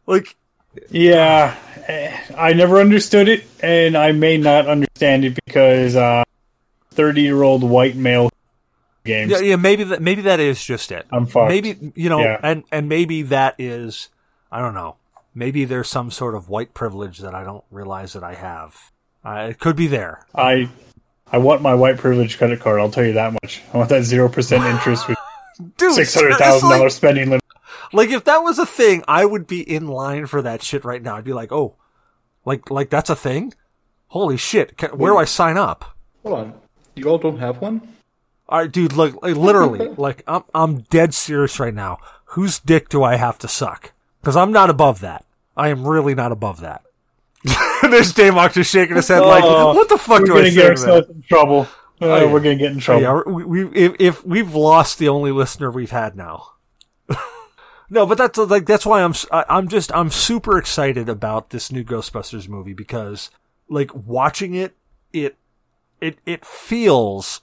Like 0.07 0.37
Yeah, 0.89 1.55
eh, 1.87 2.17
I 2.37 2.53
never 2.53 2.79
understood 2.79 3.27
it, 3.27 3.43
and 3.61 3.97
I 3.97 4.11
may 4.11 4.37
not 4.37 4.67
understand 4.67 5.25
it 5.25 5.37
because 5.45 5.95
uh, 5.95 6.23
thirty-year-old 6.91 7.63
white 7.63 7.95
male 7.95 8.29
games. 9.03 9.31
Yeah, 9.31 9.39
yeah, 9.39 9.55
maybe 9.57 9.83
that 9.85 10.01
maybe 10.01 10.21
that 10.23 10.39
is 10.39 10.63
just 10.63 10.91
it. 10.91 11.05
I'm 11.11 11.25
fucked. 11.25 11.49
Maybe 11.49 11.91
you 11.95 12.09
know, 12.09 12.21
Yeah. 12.21 12.39
and 12.41 12.63
and 12.71 12.87
maybe 12.87 13.23
that 13.23 13.55
is 13.57 14.09
I 14.51 14.59
don't 14.61 14.73
know. 14.73 14.95
Maybe 15.33 15.65
there's 15.65 15.89
some 15.89 16.11
sort 16.11 16.35
of 16.35 16.49
white 16.49 16.73
privilege 16.73 17.19
that 17.19 17.33
I 17.33 17.43
don't 17.43 17.63
realize 17.71 18.13
that 18.13 18.23
I 18.23 18.35
have. 18.35 18.75
Uh, 19.23 19.47
it 19.51 19.59
could 19.59 19.75
be 19.75 19.87
there. 19.87 20.25
I 20.35 20.69
I 21.31 21.37
want 21.37 21.61
my 21.61 21.73
white 21.73 21.97
privilege 21.97 22.37
credit 22.37 22.59
card. 22.59 22.79
I'll 22.79 22.91
tell 22.91 23.05
you 23.05 23.13
that 23.13 23.33
much. 23.33 23.61
I 23.73 23.77
want 23.77 23.89
that 23.89 24.03
zero 24.03 24.27
percent 24.29 24.65
interest 24.65 25.07
with 25.07 25.17
six 25.93 26.13
hundred 26.13 26.37
thousand 26.37 26.69
dollars 26.69 26.95
spending 26.95 27.25
limit. 27.29 27.40
Like 27.93 28.09
if 28.09 28.23
that 28.25 28.39
was 28.39 28.59
a 28.59 28.65
thing, 28.65 29.03
I 29.07 29.25
would 29.25 29.47
be 29.47 29.61
in 29.61 29.87
line 29.87 30.25
for 30.25 30.41
that 30.41 30.63
shit 30.63 30.85
right 30.85 31.01
now. 31.01 31.15
I'd 31.17 31.23
be 31.23 31.33
like, 31.33 31.51
oh, 31.51 31.75
like 32.45 32.69
like 32.71 32.89
that's 32.89 33.09
a 33.09 33.15
thing. 33.15 33.53
Holy 34.07 34.37
shit! 34.37 34.77
Can, 34.77 34.91
where 34.91 35.13
do 35.13 35.17
I 35.17 35.25
sign 35.25 35.57
up? 35.57 35.97
Hold 36.23 36.39
on. 36.39 36.53
You 36.95 37.05
all 37.09 37.17
don't 37.17 37.39
have 37.39 37.61
one? 37.61 37.81
All 38.49 38.59
right, 38.59 38.71
dude. 38.71 38.93
Look, 38.93 39.21
like, 39.23 39.35
literally, 39.35 39.87
like 39.97 40.23
I'm 40.27 40.43
I'm 40.53 40.79
dead 40.81 41.13
serious 41.13 41.59
right 41.59 41.73
now. 41.73 41.99
Whose 42.25 42.59
dick 42.59 42.89
do 42.89 43.03
I 43.03 43.15
have 43.15 43.37
to 43.39 43.47
suck? 43.47 43.93
Because 44.21 44.35
I'm 44.35 44.51
not 44.51 44.69
above 44.69 44.99
that. 45.01 45.25
I 45.57 45.69
am 45.69 45.87
really 45.87 46.15
not 46.15 46.31
above 46.31 46.61
that. 46.61 46.83
There's 47.81 48.13
Damok 48.13 48.53
just 48.53 48.71
shaking 48.71 48.95
his 48.95 49.07
head 49.07 49.19
like, 49.21 49.43
Oh, 49.43 49.73
what 49.73 49.89
the 49.89 49.97
fuck 49.97 50.25
do 50.25 50.33
I?" 50.33 50.35
We're 50.35 50.43
do 50.43 50.49
gonna 50.49 50.55
get 50.55 50.69
ourselves 50.69 51.09
in 51.09 51.23
trouble. 51.23 51.61
Uh, 51.61 52.05
Oh, 52.05 52.17
yeah. 52.25 52.31
We're 52.31 52.39
gonna 52.39 52.55
get 52.55 52.71
in 52.71 52.79
trouble. 52.79 53.01
Yeah, 53.01 53.21
we, 53.25 53.43
we 53.43 53.79
if, 53.79 53.95
if 53.99 54.25
we've 54.25 54.55
lost 54.55 54.97
the 54.97 55.09
only 55.09 55.31
listener 55.31 55.69
we've 55.69 55.91
had 55.91 56.15
now. 56.15 56.53
No, 57.91 58.05
but 58.05 58.17
that's 58.17 58.37
like 58.37 58.65
that's 58.65 58.85
why 58.85 59.03
I'm 59.03 59.13
I'm 59.31 59.67
just 59.67 59.93
I'm 59.93 60.09
super 60.09 60.57
excited 60.57 61.09
about 61.09 61.49
this 61.49 61.73
new 61.73 61.83
Ghostbusters 61.83 62.47
movie 62.47 62.73
because 62.73 63.29
like 63.67 63.93
watching 63.93 64.55
it 64.55 64.75
it 65.11 65.35
it 65.99 66.17
it 66.25 66.45
feels 66.45 67.41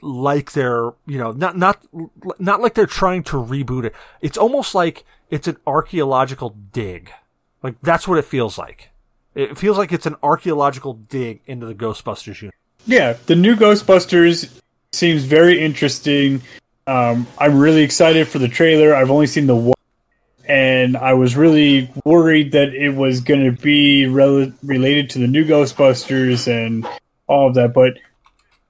like 0.00 0.52
they're 0.52 0.92
you 1.06 1.18
know 1.18 1.32
not 1.32 1.58
not 1.58 1.84
not 2.38 2.60
like 2.60 2.74
they're 2.74 2.86
trying 2.86 3.24
to 3.24 3.36
reboot 3.36 3.84
it. 3.84 3.92
It's 4.20 4.38
almost 4.38 4.76
like 4.76 5.04
it's 5.28 5.48
an 5.48 5.56
archaeological 5.66 6.56
dig. 6.72 7.10
Like 7.60 7.74
that's 7.82 8.06
what 8.06 8.16
it 8.16 8.24
feels 8.24 8.56
like. 8.56 8.90
It 9.34 9.58
feels 9.58 9.76
like 9.76 9.92
it's 9.92 10.06
an 10.06 10.16
archaeological 10.22 10.94
dig 10.94 11.40
into 11.46 11.66
the 11.66 11.74
Ghostbusters 11.74 12.42
universe. 12.42 12.56
Yeah, 12.86 13.16
the 13.26 13.34
new 13.34 13.56
Ghostbusters 13.56 14.50
seems 14.92 15.24
very 15.24 15.60
interesting. 15.60 16.42
Um, 16.86 17.26
I'm 17.38 17.58
really 17.58 17.82
excited 17.82 18.28
for 18.28 18.38
the 18.38 18.48
trailer. 18.48 18.94
I've 18.94 19.10
only 19.10 19.26
seen 19.26 19.46
the 19.46 19.56
one, 19.56 19.74
and 20.50 20.96
I 20.96 21.14
was 21.14 21.36
really 21.36 21.88
worried 22.04 22.52
that 22.52 22.74
it 22.74 22.90
was 22.90 23.20
going 23.20 23.44
to 23.44 23.52
be 23.52 24.06
rel- 24.06 24.52
related 24.64 25.10
to 25.10 25.20
the 25.20 25.28
new 25.28 25.44
Ghostbusters 25.44 26.48
and 26.48 26.84
all 27.28 27.46
of 27.46 27.54
that. 27.54 27.72
But 27.72 27.98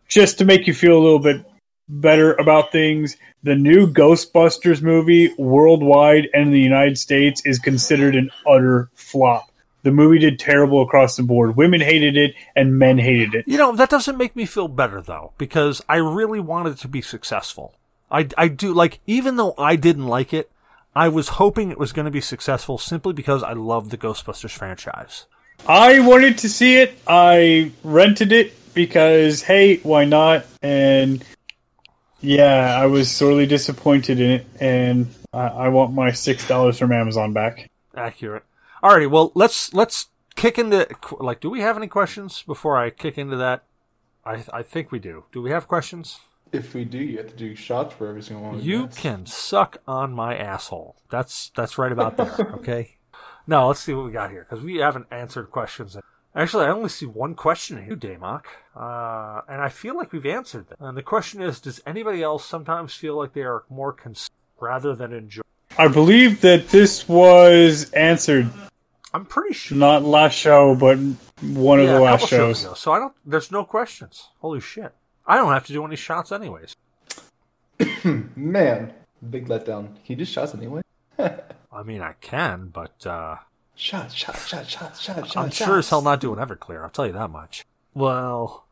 just 0.06 0.38
to 0.38 0.44
make 0.44 0.66
you 0.66 0.74
feel 0.74 0.98
a 0.98 1.00
little 1.00 1.18
bit 1.18 1.42
better 1.88 2.34
about 2.34 2.70
things, 2.70 3.16
the 3.42 3.54
new 3.54 3.86
Ghostbusters 3.86 4.82
movie 4.82 5.32
worldwide 5.38 6.28
and 6.34 6.48
in 6.48 6.52
the 6.52 6.60
United 6.60 6.98
States 6.98 7.46
is 7.46 7.58
considered 7.58 8.14
an 8.14 8.30
utter 8.46 8.90
flop. 8.94 9.50
The 9.82 9.90
movie 9.90 10.18
did 10.18 10.38
terrible 10.38 10.82
across 10.82 11.16
the 11.16 11.22
board. 11.22 11.56
Women 11.56 11.80
hated 11.80 12.18
it 12.18 12.34
and 12.54 12.78
men 12.78 12.98
hated 12.98 13.34
it. 13.34 13.48
You 13.48 13.56
know, 13.56 13.74
that 13.76 13.88
doesn't 13.88 14.18
make 14.18 14.36
me 14.36 14.44
feel 14.44 14.68
better 14.68 15.00
though, 15.00 15.32
because 15.38 15.80
I 15.88 15.96
really 15.96 16.40
wanted 16.40 16.76
to 16.76 16.88
be 16.88 17.00
successful. 17.00 17.74
I, 18.10 18.28
I 18.36 18.48
do, 18.48 18.74
like, 18.74 19.00
even 19.06 19.36
though 19.36 19.54
I 19.56 19.76
didn't 19.76 20.08
like 20.08 20.34
it, 20.34 20.50
I 20.94 21.08
was 21.08 21.28
hoping 21.28 21.70
it 21.70 21.78
was 21.78 21.92
going 21.92 22.04
to 22.04 22.10
be 22.10 22.20
successful 22.20 22.78
simply 22.78 23.12
because 23.12 23.42
I 23.42 23.52
love 23.52 23.90
the 23.90 23.98
Ghostbusters 23.98 24.50
franchise. 24.50 25.26
I 25.68 26.00
wanted 26.00 26.38
to 26.38 26.48
see 26.48 26.76
it. 26.76 26.98
I 27.06 27.70
rented 27.84 28.32
it 28.32 28.54
because 28.74 29.42
hey, 29.42 29.76
why 29.78 30.04
not? 30.04 30.46
And 30.62 31.24
yeah, 32.20 32.78
I 32.80 32.86
was 32.86 33.10
sorely 33.10 33.46
disappointed 33.46 34.20
in 34.20 34.30
it, 34.30 34.46
and 34.60 35.08
I, 35.32 35.46
I 35.46 35.68
want 35.68 35.92
my 35.92 36.12
six 36.12 36.46
dollars 36.46 36.78
from 36.78 36.92
Amazon 36.92 37.32
back. 37.32 37.70
Accurate. 37.94 38.44
Alrighty, 38.82 39.10
well, 39.10 39.32
let's, 39.34 39.74
let's 39.74 40.06
kick 40.36 40.58
into, 40.58 40.88
like, 41.18 41.40
do 41.40 41.50
we 41.50 41.60
have 41.60 41.76
any 41.76 41.86
questions 41.86 42.42
before 42.46 42.78
I 42.78 42.90
kick 42.90 43.18
into 43.18 43.36
that? 43.36 43.64
I, 44.24 44.44
I 44.52 44.62
think 44.62 44.90
we 44.90 44.98
do. 44.98 45.24
Do 45.32 45.42
we 45.42 45.50
have 45.50 45.68
questions? 45.68 46.20
If 46.52 46.74
we 46.74 46.84
do, 46.84 46.98
you 46.98 47.18
have 47.18 47.28
to 47.28 47.36
do 47.36 47.54
shots 47.54 47.94
for 47.94 48.08
every 48.08 48.22
single 48.22 48.44
one. 48.44 48.54
of 48.56 48.64
You 48.64 48.84
us. 48.86 48.98
can 48.98 49.24
suck 49.26 49.78
on 49.86 50.12
my 50.12 50.36
asshole. 50.36 50.96
That's 51.10 51.50
that's 51.54 51.78
right 51.78 51.92
about 51.92 52.16
there. 52.16 52.52
Okay. 52.56 52.96
Now 53.46 53.68
let's 53.68 53.80
see 53.80 53.94
what 53.94 54.04
we 54.06 54.12
got 54.12 54.30
here 54.30 54.46
because 54.48 54.64
we 54.64 54.76
haven't 54.76 55.06
answered 55.10 55.50
questions. 55.50 55.96
Actually, 56.34 56.66
I 56.66 56.70
only 56.70 56.88
see 56.88 57.06
one 57.06 57.34
question 57.34 57.84
here, 57.84 57.96
Damok, 57.96 58.44
uh, 58.76 59.40
and 59.48 59.60
I 59.60 59.68
feel 59.68 59.96
like 59.96 60.12
we've 60.12 60.26
answered 60.26 60.68
them. 60.68 60.76
And 60.80 60.96
the 60.96 61.02
question 61.02 61.42
is: 61.42 61.58
Does 61.60 61.80
anybody 61.86 62.22
else 62.22 62.44
sometimes 62.44 62.94
feel 62.94 63.16
like 63.16 63.32
they 63.32 63.42
are 63.42 63.64
more 63.68 63.92
concerned 63.92 64.30
rather 64.60 64.94
than 64.94 65.12
enjoy? 65.12 65.42
I 65.78 65.88
believe 65.88 66.40
that 66.42 66.68
this 66.68 67.08
was 67.08 67.90
answered 67.92 68.50
I'm 69.14 69.24
pretty 69.24 69.54
sure. 69.54 69.76
not 69.78 70.04
last 70.04 70.34
show, 70.34 70.74
but 70.76 70.98
one 71.42 71.80
of 71.80 71.88
the 71.88 71.98
last 71.98 72.28
shows. 72.28 72.62
ago. 72.64 72.74
So 72.74 72.92
I 72.92 72.98
don't. 73.00 73.14
There's 73.24 73.50
no 73.50 73.64
questions. 73.64 74.28
Holy 74.40 74.60
shit! 74.60 74.92
I 75.30 75.36
don't 75.36 75.52
have 75.52 75.66
to 75.66 75.72
do 75.72 75.84
any 75.84 75.94
shots 75.96 76.32
anyways. 76.32 76.74
Man, 78.36 78.92
big 79.30 79.46
letdown. 79.48 79.96
He 80.02 80.14
just 80.14 80.32
shots 80.32 80.54
anyway. 80.54 80.82
I 81.18 81.82
mean, 81.84 82.02
I 82.02 82.14
can, 82.20 82.68
but 82.72 83.06
uh, 83.06 83.36
Shot, 83.76 84.12
shot, 84.12 84.36
shot, 84.36 84.66
shot, 84.68 84.96
shot, 84.98 85.26
shot. 85.28 85.36
I'm 85.36 85.50
sure 85.50 85.78
as 85.78 85.88
hell 85.88 86.02
not 86.02 86.20
doing 86.20 86.38
Everclear. 86.38 86.82
I'll 86.82 86.90
tell 86.90 87.06
you 87.06 87.12
that 87.12 87.30
much. 87.30 87.64
Well, 87.94 88.66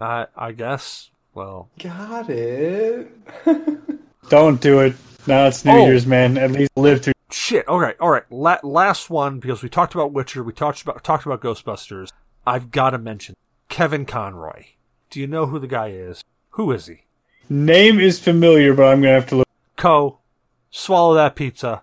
I 0.00 0.26
I 0.36 0.52
guess. 0.52 1.10
Well, 1.34 1.68
Got 1.78 2.28
it. 2.30 3.12
Don't 4.28 4.60
do 4.60 4.80
it. 4.80 4.94
Now 5.26 5.46
it's 5.46 5.64
New 5.64 5.72
Oh. 5.72 5.86
Year's, 5.86 6.06
man. 6.06 6.36
At 6.38 6.50
least 6.50 6.70
live 6.76 7.02
to. 7.02 7.12
shit. 7.30 7.68
All 7.68 7.78
right, 7.78 7.96
all 8.00 8.10
right. 8.10 8.24
La- 8.30 8.58
last 8.64 9.10
one 9.10 9.38
because 9.38 9.62
we 9.62 9.68
talked 9.68 9.94
about 9.94 10.12
Witcher. 10.12 10.42
We 10.42 10.52
talked 10.52 10.82
about 10.82 11.04
talked 11.04 11.24
about 11.26 11.40
Ghostbusters. 11.42 12.10
I've 12.46 12.70
got 12.70 12.90
to 12.90 12.98
mention 12.98 13.36
Kevin 13.68 14.04
Conroy. 14.06 14.64
Do 15.12 15.20
you 15.20 15.26
know 15.26 15.44
who 15.44 15.58
the 15.58 15.66
guy 15.66 15.88
is? 15.88 16.24
Who 16.52 16.72
is 16.72 16.86
he? 16.86 17.02
Name 17.50 18.00
is 18.00 18.18
familiar, 18.18 18.72
but 18.72 18.84
I'm 18.84 19.02
gonna 19.02 19.12
have 19.12 19.26
to 19.26 19.36
look. 19.36 19.48
Koh. 19.76 20.20
Swallow 20.70 21.12
that 21.16 21.36
pizza. 21.36 21.82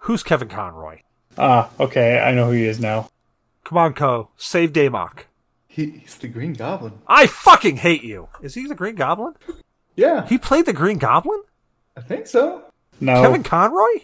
Who's 0.00 0.22
Kevin 0.22 0.48
Conroy? 0.48 0.98
Ah, 1.38 1.70
okay. 1.80 2.18
I 2.18 2.32
know 2.32 2.44
who 2.48 2.52
he 2.52 2.64
is 2.66 2.78
now. 2.78 3.08
Come 3.64 3.78
on, 3.78 3.94
Koh. 3.94 4.28
Save 4.36 4.74
Damok. 4.74 5.20
He, 5.66 5.86
he's 5.92 6.16
the 6.16 6.28
Green 6.28 6.52
Goblin. 6.52 6.98
I 7.06 7.26
fucking 7.26 7.78
hate 7.78 8.04
you. 8.04 8.28
Is 8.42 8.52
he 8.54 8.66
the 8.66 8.74
Green 8.74 8.96
Goblin? 8.96 9.32
Yeah, 9.96 10.26
He 10.26 10.36
played 10.36 10.66
the 10.66 10.74
Green 10.74 10.98
Goblin? 10.98 11.42
I 11.96 12.02
think 12.02 12.26
so. 12.26 12.64
No, 13.00 13.22
Kevin 13.22 13.44
Conroy? 13.44 14.02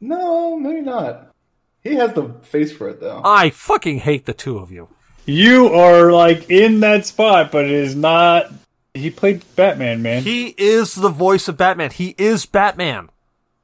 No, 0.00 0.56
maybe 0.58 0.80
not. 0.80 1.34
He 1.82 1.96
has 1.96 2.14
the 2.14 2.30
face 2.40 2.72
for 2.72 2.88
it 2.88 3.00
though. 3.00 3.20
I 3.22 3.50
fucking 3.50 3.98
hate 3.98 4.24
the 4.24 4.32
two 4.32 4.56
of 4.56 4.72
you. 4.72 4.88
You 5.28 5.68
are 5.74 6.10
like 6.10 6.50
in 6.50 6.80
that 6.80 7.06
spot, 7.06 7.52
but 7.52 7.66
it 7.66 7.70
is 7.70 7.94
not. 7.94 8.52
He 8.94 9.10
played 9.10 9.44
Batman, 9.54 10.02
man. 10.02 10.22
He 10.22 10.54
is 10.56 10.94
the 10.94 11.10
voice 11.10 11.46
of 11.48 11.56
Batman. 11.56 11.90
He 11.90 12.14
is 12.18 12.46
Batman. 12.46 13.10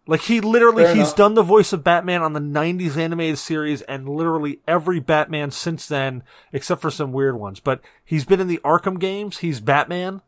Like 0.06 0.22
he 0.22 0.40
literally 0.40 0.84
Fair 0.84 0.94
he's 0.94 1.08
enough. 1.08 1.16
done 1.16 1.34
the 1.34 1.42
voice 1.42 1.72
of 1.72 1.82
Batman 1.82 2.20
on 2.20 2.34
the 2.34 2.40
90s 2.40 2.96
animated 2.96 3.38
series 3.38 3.80
and 3.82 4.06
literally 4.06 4.60
every 4.68 5.00
Batman 5.00 5.50
since 5.50 5.86
then 5.88 6.22
except 6.52 6.82
for 6.82 6.90
some 6.90 7.12
weird 7.12 7.40
ones. 7.40 7.58
But 7.58 7.80
he's 8.04 8.26
been 8.26 8.40
in 8.40 8.48
the 8.48 8.60
Arkham 8.62 8.98
games, 9.00 9.38
he's 9.38 9.60
Batman. 9.60 10.20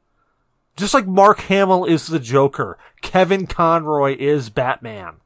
Just 0.76 0.94
like 0.94 1.06
Mark 1.06 1.40
Hamill 1.40 1.84
is 1.84 2.06
the 2.06 2.18
Joker, 2.18 2.78
Kevin 3.02 3.46
Conroy 3.46 4.16
is 4.18 4.48
Batman. 4.48 5.16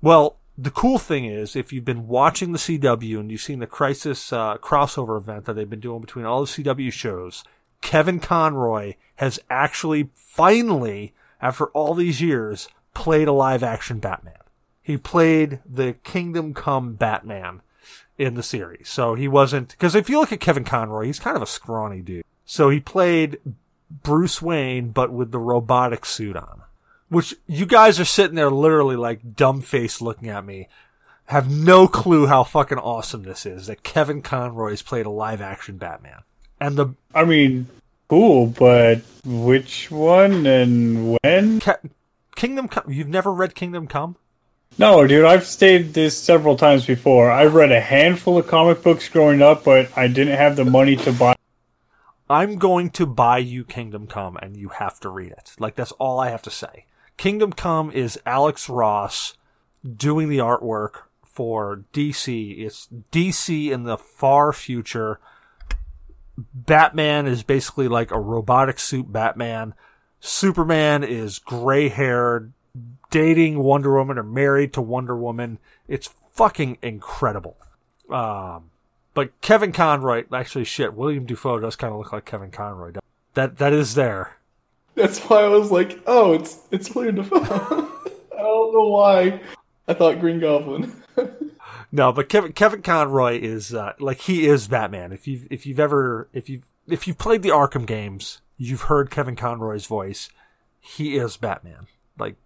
Well, 0.00 0.37
the 0.60 0.72
cool 0.72 0.98
thing 0.98 1.24
is, 1.24 1.54
if 1.54 1.72
you've 1.72 1.84
been 1.84 2.08
watching 2.08 2.50
the 2.50 2.58
CW 2.58 3.20
and 3.20 3.30
you've 3.30 3.40
seen 3.40 3.60
the 3.60 3.66
Crisis 3.66 4.32
uh, 4.32 4.58
crossover 4.58 5.16
event 5.16 5.44
that 5.44 5.54
they've 5.54 5.70
been 5.70 5.78
doing 5.78 6.00
between 6.00 6.24
all 6.24 6.40
the 6.40 6.50
CW 6.50 6.92
shows, 6.92 7.44
Kevin 7.80 8.18
Conroy 8.18 8.94
has 9.16 9.38
actually 9.48 10.10
finally, 10.16 11.14
after 11.40 11.66
all 11.66 11.94
these 11.94 12.20
years, 12.20 12.68
played 12.92 13.28
a 13.28 13.32
live 13.32 13.62
action 13.62 14.00
Batman. 14.00 14.34
He 14.82 14.96
played 14.96 15.60
the 15.64 15.92
Kingdom 16.02 16.54
Come 16.54 16.94
Batman 16.94 17.62
in 18.16 18.34
the 18.34 18.42
series. 18.42 18.88
So 18.88 19.14
he 19.14 19.28
wasn't, 19.28 19.68
because 19.68 19.94
if 19.94 20.10
you 20.10 20.18
look 20.18 20.32
at 20.32 20.40
Kevin 20.40 20.64
Conroy, 20.64 21.04
he's 21.04 21.20
kind 21.20 21.36
of 21.36 21.42
a 21.42 21.46
scrawny 21.46 22.00
dude. 22.00 22.24
So 22.44 22.68
he 22.68 22.80
played 22.80 23.38
Bruce 23.90 24.42
Wayne, 24.42 24.90
but 24.90 25.12
with 25.12 25.30
the 25.30 25.38
robotic 25.38 26.04
suit 26.04 26.36
on. 26.36 26.62
Which 27.08 27.34
you 27.46 27.64
guys 27.64 27.98
are 27.98 28.04
sitting 28.04 28.34
there 28.34 28.50
literally 28.50 28.96
like 28.96 29.34
dumb 29.34 29.62
faced 29.62 30.02
looking 30.02 30.28
at 30.28 30.44
me. 30.44 30.68
Have 31.26 31.50
no 31.50 31.88
clue 31.88 32.26
how 32.26 32.44
fucking 32.44 32.78
awesome 32.78 33.22
this 33.22 33.44
is 33.44 33.66
that 33.66 33.82
Kevin 33.82 34.22
Conroy's 34.22 34.82
played 34.82 35.06
a 35.06 35.10
live 35.10 35.40
action 35.40 35.76
Batman. 35.76 36.20
And 36.60 36.76
the 36.76 36.94
I 37.14 37.24
mean, 37.24 37.66
cool, 38.08 38.46
but 38.46 39.02
which 39.24 39.90
one 39.90 40.46
and 40.46 41.18
when? 41.22 41.60
Ca- 41.60 41.78
Kingdom 42.34 42.68
Come, 42.68 42.90
you've 42.90 43.08
never 43.08 43.32
read 43.32 43.54
Kingdom 43.54 43.86
Come? 43.86 44.16
No, 44.78 45.06
dude, 45.06 45.24
I've 45.24 45.44
stated 45.44 45.92
this 45.92 46.16
several 46.16 46.56
times 46.56 46.86
before. 46.86 47.30
I've 47.30 47.54
read 47.54 47.72
a 47.72 47.80
handful 47.80 48.38
of 48.38 48.46
comic 48.46 48.82
books 48.82 49.08
growing 49.08 49.42
up, 49.42 49.64
but 49.64 49.90
I 49.96 50.06
didn't 50.06 50.36
have 50.36 50.56
the 50.56 50.64
money 50.64 50.94
to 50.96 51.12
buy. 51.12 51.34
I'm 52.30 52.56
going 52.56 52.90
to 52.90 53.06
buy 53.06 53.38
you 53.38 53.64
Kingdom 53.64 54.06
Come 54.06 54.36
and 54.40 54.56
you 54.56 54.68
have 54.68 55.00
to 55.00 55.08
read 55.08 55.32
it. 55.32 55.52
Like 55.58 55.74
that's 55.74 55.92
all 55.92 56.20
I 56.20 56.30
have 56.30 56.42
to 56.42 56.50
say. 56.50 56.84
Kingdom 57.18 57.52
Come 57.52 57.90
is 57.90 58.18
Alex 58.24 58.68
Ross 58.68 59.36
doing 59.84 60.28
the 60.28 60.38
artwork 60.38 61.02
for 61.24 61.84
DC. 61.92 62.60
It's 62.64 62.88
DC 63.12 63.70
in 63.70 63.82
the 63.82 63.98
far 63.98 64.52
future. 64.52 65.18
Batman 66.54 67.26
is 67.26 67.42
basically 67.42 67.88
like 67.88 68.12
a 68.12 68.20
robotic 68.20 68.78
suit 68.78 69.12
Batman. 69.12 69.74
Superman 70.20 71.02
is 71.02 71.40
gray 71.40 71.88
haired, 71.88 72.52
dating 73.10 73.58
Wonder 73.58 73.94
Woman 73.94 74.16
or 74.16 74.22
married 74.22 74.72
to 74.74 74.80
Wonder 74.80 75.16
Woman. 75.16 75.58
It's 75.88 76.08
fucking 76.32 76.78
incredible. 76.82 77.56
Um, 78.08 78.70
but 79.14 79.38
Kevin 79.40 79.72
Conroy, 79.72 80.24
actually, 80.32 80.64
shit, 80.64 80.94
William 80.94 81.26
Dafoe 81.26 81.58
does 81.58 81.74
kind 81.74 81.92
of 81.92 81.98
look 81.98 82.12
like 82.12 82.24
Kevin 82.24 82.52
Conroy. 82.52 82.92
That 83.34 83.58
that 83.58 83.72
is 83.72 83.96
there. 83.96 84.37
That's 84.98 85.20
why 85.20 85.44
I 85.44 85.48
was 85.48 85.70
like, 85.70 86.00
oh, 86.06 86.32
it's 86.34 86.58
it's 86.70 86.94
William 86.94 87.16
Dafoe. 87.16 87.38
I 87.40 88.42
don't 88.42 88.74
know 88.74 88.88
why. 88.88 89.40
I 89.86 89.94
thought 89.94 90.20
Green 90.20 90.40
Goblin. 90.40 91.02
No, 91.90 92.12
but 92.12 92.28
Kevin 92.28 92.52
Kevin 92.52 92.82
Conroy 92.82 93.40
is 93.40 93.72
uh, 93.72 93.94
like 93.98 94.20
he 94.20 94.46
is 94.46 94.68
Batman. 94.68 95.10
If 95.10 95.26
you 95.26 95.46
if 95.50 95.64
you've 95.64 95.80
ever 95.80 96.28
if 96.34 96.50
you 96.50 96.60
if 96.86 97.08
you've 97.08 97.16
played 97.16 97.42
the 97.42 97.48
Arkham 97.48 97.86
games, 97.86 98.42
you've 98.58 98.82
heard 98.82 99.10
Kevin 99.10 99.36
Conroy's 99.36 99.86
voice. 99.86 100.28
He 100.80 101.16
is 101.16 101.38
Batman. 101.38 101.86
Like 102.18 102.36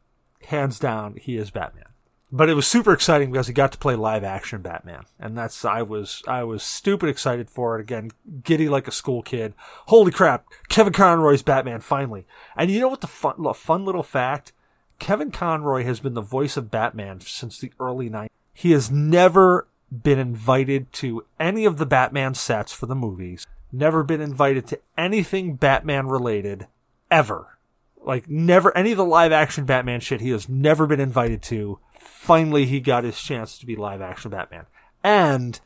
hands 0.47 0.79
down, 0.79 1.17
he 1.21 1.37
is 1.37 1.51
Batman. 1.51 1.92
But 2.35 2.49
it 2.49 2.55
was 2.55 2.67
super 2.67 2.95
exciting 2.95 3.31
because 3.31 3.47
he 3.47 3.53
got 3.53 3.73
to 3.73 3.79
play 3.79 3.95
live 3.95 4.25
action 4.25 4.63
Batman, 4.63 5.05
and 5.21 5.37
that's 5.37 5.67
I 5.67 5.83
was 5.83 6.23
I 6.27 6.45
was 6.45 6.63
stupid 6.63 7.11
excited 7.11 7.51
for 7.51 7.79
it 7.79 7.83
again, 7.83 8.11
giddy 8.43 8.71
like 8.71 8.89
a 8.89 8.93
school 8.93 9.23
kid. 9.23 9.53
Holy 9.89 10.11
crap, 10.11 10.47
Kevin 10.71 10.95
Conroy's 10.95 11.43
Batman 11.43 11.81
finally! 11.83 12.27
And 12.57 12.71
you 12.71 12.81
know 12.81 12.89
what 12.89 13.03
the 13.03 13.07
fun 13.07 13.53
fun 13.53 13.85
little 13.85 14.03
fact? 14.03 14.53
Kevin 14.99 15.31
Conroy 15.31 15.85
has 15.85 16.01
been 16.01 16.15
the 16.15 16.23
voice 16.23 16.57
of 16.57 16.71
Batman 16.71 17.21
since 17.21 17.59
the 17.59 17.73
early 17.79 18.09
90s. 18.09 18.29
He 18.55 18.71
has 18.71 18.91
never 18.91 19.67
been 19.91 20.19
invited 20.19 20.93
to 20.95 21.27
any 21.39 21.65
of 21.65 21.77
the 21.77 21.87
Batman 21.87 22.35
sets 22.35 22.73
for 22.73 22.87
the 22.87 22.95
movies, 22.95 23.47
never 23.71 24.03
been 24.03 24.21
invited 24.21 24.67
to 24.69 24.81
anything 24.97 25.57
Batman 25.57 26.07
related, 26.07 26.67
ever. 27.11 27.59
Like, 28.01 28.29
never, 28.29 28.77
any 28.77 28.93
of 28.93 28.97
the 28.97 29.05
live 29.05 29.33
action 29.33 29.65
Batman 29.65 30.01
shit 30.01 30.21
he 30.21 30.31
has 30.31 30.49
never 30.49 30.87
been 30.87 31.01
invited 31.01 31.43
to. 31.45 31.79
Finally, 32.03 32.67
he 32.67 32.81
got 32.81 33.05
his 33.05 33.21
chance 33.21 33.59
to 33.59 33.67
be 33.67 33.77
live 33.77 34.01
action 34.01 34.31
Batman. 34.31 34.67
And 35.03 35.59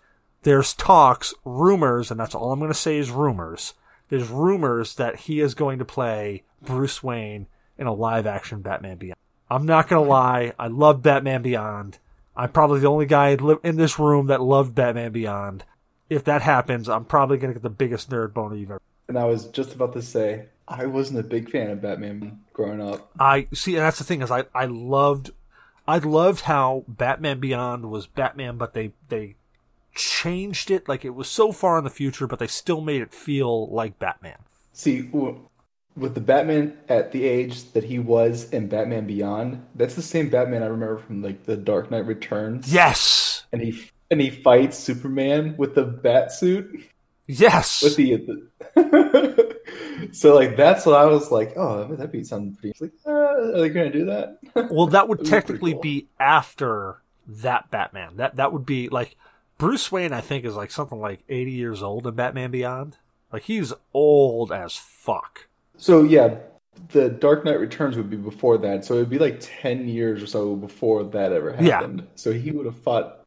there's 0.43 0.75
talks, 0.75 1.35
rumors, 1.45 2.11
and 2.11 2.19
that's 2.19 2.35
all 2.35 2.53
I'm 2.53 2.59
going 2.61 2.71
to 2.71 2.75
say 2.75 2.99
is 2.99 3.11
rumors. 3.11 3.75
There's 4.09 4.29
rumors 4.29 4.95
that 4.95 5.17
he 5.21 5.41
is 5.41 5.55
going 5.55 5.79
to 5.81 5.85
play 5.85 6.45
Bruce 6.63 7.03
Wayne 7.03 7.47
in 7.77 7.87
a 7.87 7.93
live 7.93 8.27
action 8.27 8.63
Batman 8.63 8.97
Beyond. 8.97 9.19
I'm 9.51 9.67
not 9.67 9.89
going 9.89 10.03
to 10.03 10.09
lie, 10.09 10.53
I 10.59 10.69
love 10.69 11.03
Batman 11.03 11.43
Beyond. 11.43 11.99
I'm 12.37 12.51
probably 12.53 12.81
the 12.81 12.89
only 12.89 13.07
guy 13.07 13.37
in 13.63 13.77
this 13.77 13.99
room 13.99 14.27
that 14.27 14.41
loved 14.43 14.75
Batman 14.75 15.13
Beyond. 15.13 15.65
If 16.09 16.25
that 16.25 16.43
happens, 16.43 16.89
I'm 16.89 17.05
probably 17.05 17.39
going 17.39 17.51
to 17.53 17.55
get 17.55 17.63
the 17.63 17.71
biggest 17.71 18.11
nerd 18.11 18.33
boner 18.33 18.55
you've 18.57 18.71
ever. 18.71 18.81
and 19.09 19.19
I 19.19 19.25
was 19.25 19.47
just 19.47 19.75
about 19.75 19.93
to 19.95 20.03
say, 20.03 20.47
I 20.69 20.87
wasn't 20.87 21.21
a 21.21 21.23
big 21.23 21.51
fan 21.51 21.71
of 21.71 21.83
Batman 21.83 22.41
growing 22.53 22.81
up. 22.81 23.11
I 23.19 23.49
see, 23.53 23.75
and 23.77 23.85
that's 23.85 23.99
the 23.99 24.05
thing 24.05 24.23
is, 24.23 24.31
I 24.31 24.45
I 24.55 24.67
loved, 24.67 25.31
I 25.89 25.99
loved 25.99 26.43
how 26.43 26.85
Batman 26.89 27.41
Beyond 27.41 27.91
was 27.91 28.07
Batman, 28.07 28.57
but 28.57 28.75
they 28.75 28.93
they 29.09 29.37
changed 29.95 30.71
it 30.71 30.89
like 30.89 31.05
it 31.05 31.15
was 31.15 31.29
so 31.29 31.53
far 31.53 31.79
in 31.79 31.85
the 31.85 31.91
future, 31.91 32.27
but 32.27 32.39
they 32.39 32.47
still 32.47 32.81
made 32.81 33.03
it 33.03 33.15
feel 33.15 33.69
like 33.69 33.99
Batman. 33.99 34.39
See, 34.73 35.09
with 35.97 36.15
the 36.15 36.21
Batman 36.21 36.77
at 36.89 37.13
the 37.13 37.25
age 37.25 37.73
that 37.73 37.85
he 37.85 37.99
was 37.99 38.51
in 38.51 38.69
Batman 38.69 39.07
Beyond, 39.07 39.65
that's 39.75 39.95
the 39.95 40.03
same 40.03 40.29
Batman 40.29 40.63
I 40.63 40.67
remember 40.67 40.99
from 40.99 41.23
like 41.23 41.45
the 41.45 41.57
Dark 41.57 41.91
Knight 41.91 42.07
Returns. 42.07 42.73
Yes, 42.73 43.47
and 43.53 43.63
he 43.63 43.91
and 44.11 44.21
he 44.21 44.31
fights 44.31 44.79
Superman 44.79 45.57
with 45.57 45.75
the 45.75 45.85
bat 45.85 46.33
suit. 46.33 46.85
Yes. 47.29 47.83
with 47.83 47.97
the, 47.97 48.17
the 48.17 48.49
so 50.13 50.35
like 50.35 50.57
that's 50.57 50.85
what 50.85 50.97
I 50.97 51.07
was 51.07 51.31
like. 51.31 51.55
Oh, 51.57 51.85
that'd 51.89 52.13
be 52.13 52.25
something 52.25 52.55
pretty. 52.57 52.77
Like, 52.79 52.93
uh, 53.07 53.11
are 53.11 53.61
they 53.61 53.71
going 53.71 53.91
to 53.91 53.99
do 53.99 54.05
that? 54.07 54.39
well, 54.71 54.87
that 54.89 55.09
would 55.09 55.25
technically 55.25 55.73
cool. 55.73 55.81
be 55.81 56.09
after 56.21 57.03
that 57.27 57.71
Batman. 57.71 58.17
That 58.17 58.37
that 58.37 58.53
would 58.53 58.67
be 58.67 58.89
like 58.89 59.17
Bruce 59.59 59.91
Wayne. 59.91 60.13
I 60.13 60.21
think 60.21 60.45
is 60.45 60.57
like 60.57 60.71
something 60.71 61.01
like 61.01 61.25
eighty 61.29 61.53
years 61.53 61.83
old 61.83 62.07
in 62.07 62.15
Batman 62.15 62.51
Beyond. 62.51 62.99
Like 63.33 63.45
he's 63.45 63.73
old 63.95 64.53
as 64.53 64.77
fuck. 64.77 65.49
So 65.79 66.03
yeah, 66.03 66.37
the 66.89 67.09
Dark 67.09 67.45
Knight 67.45 67.59
Returns 67.59 67.97
would 67.97 68.11
be 68.11 68.17
before 68.17 68.59
that. 68.59 68.85
So 68.85 68.95
it'd 68.95 69.11
be 69.11 69.19
like 69.19 69.39
ten 69.41 69.89
years 69.89 70.23
or 70.23 70.27
so 70.27 70.55
before 70.55 71.05
that 71.05 71.33
ever 71.33 71.53
happened. 71.53 71.67
Yeah. 71.67 71.81
happened. 71.81 72.07
So 72.15 72.33
he 72.33 72.51
would 72.51 72.67
have 72.67 72.79
fought. 72.79 73.23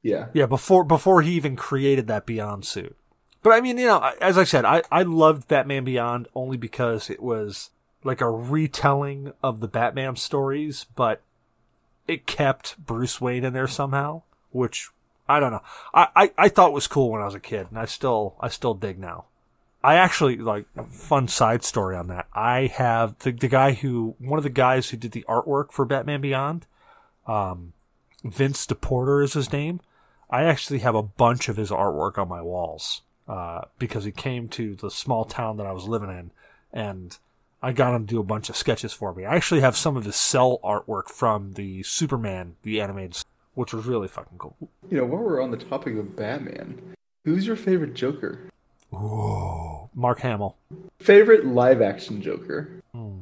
Yeah, 0.00 0.26
Yeah, 0.32 0.46
before 0.46 0.84
before 0.84 1.22
he 1.22 1.32
even 1.32 1.56
created 1.56 2.06
that 2.06 2.24
Beyond 2.24 2.64
suit. 2.64 2.96
But 3.48 3.56
I 3.56 3.60
mean, 3.62 3.78
you 3.78 3.86
know, 3.86 4.12
as 4.20 4.36
I 4.36 4.44
said, 4.44 4.66
I 4.66 4.82
I 4.92 5.04
loved 5.04 5.48
Batman 5.48 5.84
Beyond 5.84 6.28
only 6.34 6.58
because 6.58 7.08
it 7.08 7.22
was 7.22 7.70
like 8.04 8.20
a 8.20 8.30
retelling 8.30 9.32
of 9.42 9.60
the 9.60 9.66
Batman 9.66 10.16
stories, 10.16 10.84
but 10.94 11.22
it 12.06 12.26
kept 12.26 12.76
Bruce 12.76 13.22
Wayne 13.22 13.44
in 13.44 13.54
there 13.54 13.66
somehow, 13.66 14.20
which 14.50 14.90
I 15.30 15.40
don't 15.40 15.52
know. 15.52 15.62
I, 15.94 16.08
I, 16.14 16.32
I 16.36 16.48
thought 16.50 16.74
was 16.74 16.86
cool 16.86 17.10
when 17.10 17.22
I 17.22 17.24
was 17.24 17.34
a 17.34 17.40
kid, 17.40 17.68
and 17.70 17.78
I 17.78 17.86
still 17.86 18.36
I 18.38 18.50
still 18.50 18.74
dig 18.74 18.98
now. 18.98 19.24
I 19.82 19.94
actually 19.94 20.36
like 20.36 20.66
fun 20.90 21.26
side 21.26 21.64
story 21.64 21.96
on 21.96 22.08
that. 22.08 22.26
I 22.34 22.66
have 22.66 23.18
the 23.20 23.32
the 23.32 23.48
guy 23.48 23.72
who 23.72 24.14
one 24.18 24.36
of 24.36 24.44
the 24.44 24.50
guys 24.50 24.90
who 24.90 24.98
did 24.98 25.12
the 25.12 25.24
artwork 25.26 25.72
for 25.72 25.86
Batman 25.86 26.20
Beyond, 26.20 26.66
um, 27.26 27.72
Vince 28.22 28.66
DePorter 28.66 29.24
is 29.24 29.32
his 29.32 29.50
name. 29.50 29.80
I 30.28 30.44
actually 30.44 30.80
have 30.80 30.94
a 30.94 31.02
bunch 31.02 31.48
of 31.48 31.56
his 31.56 31.70
artwork 31.70 32.18
on 32.18 32.28
my 32.28 32.42
walls 32.42 33.00
uh, 33.28 33.62
because 33.78 34.04
he 34.04 34.10
came 34.12 34.48
to 34.48 34.74
the 34.76 34.90
small 34.90 35.24
town 35.24 35.56
that 35.58 35.66
I 35.66 35.72
was 35.72 35.86
living 35.86 36.10
in, 36.10 36.30
and 36.72 37.16
I 37.62 37.72
got 37.72 37.94
him 37.94 38.06
to 38.06 38.14
do 38.14 38.20
a 38.20 38.24
bunch 38.24 38.48
of 38.48 38.56
sketches 38.56 38.92
for 38.92 39.12
me. 39.14 39.24
I 39.24 39.36
actually 39.36 39.60
have 39.60 39.76
some 39.76 39.96
of 39.96 40.04
his 40.04 40.16
cell 40.16 40.60
artwork 40.64 41.08
from 41.08 41.52
the 41.54 41.82
Superman, 41.82 42.56
the 42.62 42.80
animated, 42.80 43.18
which 43.54 43.74
was 43.74 43.84
really 43.86 44.08
fucking 44.08 44.38
cool. 44.38 44.56
you 44.90 44.98
know, 44.98 45.04
while 45.04 45.22
we're 45.22 45.42
on 45.42 45.50
the 45.50 45.56
topic 45.56 45.96
of 45.96 46.16
Batman, 46.16 46.80
who's 47.24 47.46
your 47.46 47.56
favorite 47.56 47.94
Joker? 47.94 48.48
Ooh, 48.94 49.90
Mark 49.94 50.20
Hamill. 50.20 50.56
Favorite 51.00 51.44
live 51.44 51.82
action 51.82 52.22
Joker? 52.22 52.70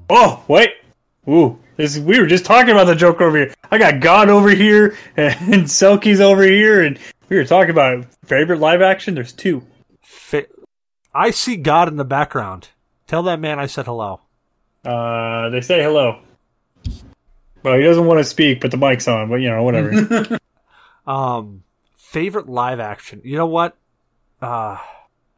Oh, 0.09 0.45
wait. 0.47 0.71
Ooh, 1.29 1.59
this 1.77 1.99
we 1.99 2.21
were 2.21 2.27
just 2.29 2.45
talking 2.45 2.71
about 2.71 2.85
the 2.85 2.95
Joker 2.95 3.25
over 3.25 3.37
here. 3.37 3.55
I 3.73 3.79
got 3.79 3.99
God 4.01 4.29
over 4.29 4.51
here 4.51 4.97
and 5.17 5.65
Selkie's 5.65 6.21
over 6.21 6.45
here, 6.45 6.83
and 6.83 6.99
we 7.29 7.37
were 7.37 7.45
talking 7.45 7.71
about 7.71 8.05
favorite 8.25 8.61
live 8.61 8.81
action. 8.81 9.15
There's 9.17 9.33
two. 9.33 9.67
Fa- 10.07 10.47
I 11.13 11.33
see 11.33 11.57
God 11.57 11.89
in 11.89 11.97
the 11.97 12.05
background. 12.05 12.69
Tell 13.09 13.25
that 13.25 13.41
man 13.41 13.59
I 13.59 13.67
said 13.67 13.87
hello. 13.87 14.21
Uh, 14.85 15.51
they 15.51 15.61
say 15.61 15.83
hello. 15.83 16.21
Well, 17.65 17.77
he 17.77 17.83
doesn't 17.83 18.07
want 18.07 18.19
to 18.19 18.25
speak, 18.25 18.61
but 18.61 18.71
the 18.71 18.77
mic's 18.77 19.09
on. 19.09 19.29
But 19.29 19.37
you 19.37 19.51
know, 19.51 19.63
whatever. 19.63 20.39
Um, 21.07 21.63
favorite 21.95 22.49
live 22.49 22.81
action. 22.81 23.21
You 23.23 23.37
know 23.37 23.47
what? 23.47 23.77
Uh, 24.43 24.79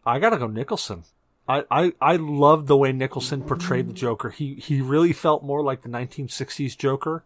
I 0.06 0.18
gotta 0.18 0.38
go 0.38 0.46
Nicholson. 0.46 1.04
I, 1.46 1.64
I, 1.70 1.92
I 2.00 2.16
love 2.16 2.68
the 2.68 2.76
way 2.76 2.90
Nicholson 2.90 3.42
portrayed 3.42 3.86
the 3.86 3.92
Joker. 3.92 4.30
He 4.30 4.54
he 4.54 4.80
really 4.80 5.12
felt 5.12 5.44
more 5.44 5.62
like 5.62 5.82
the 5.82 5.90
1960s 5.90 6.74
Joker 6.74 7.22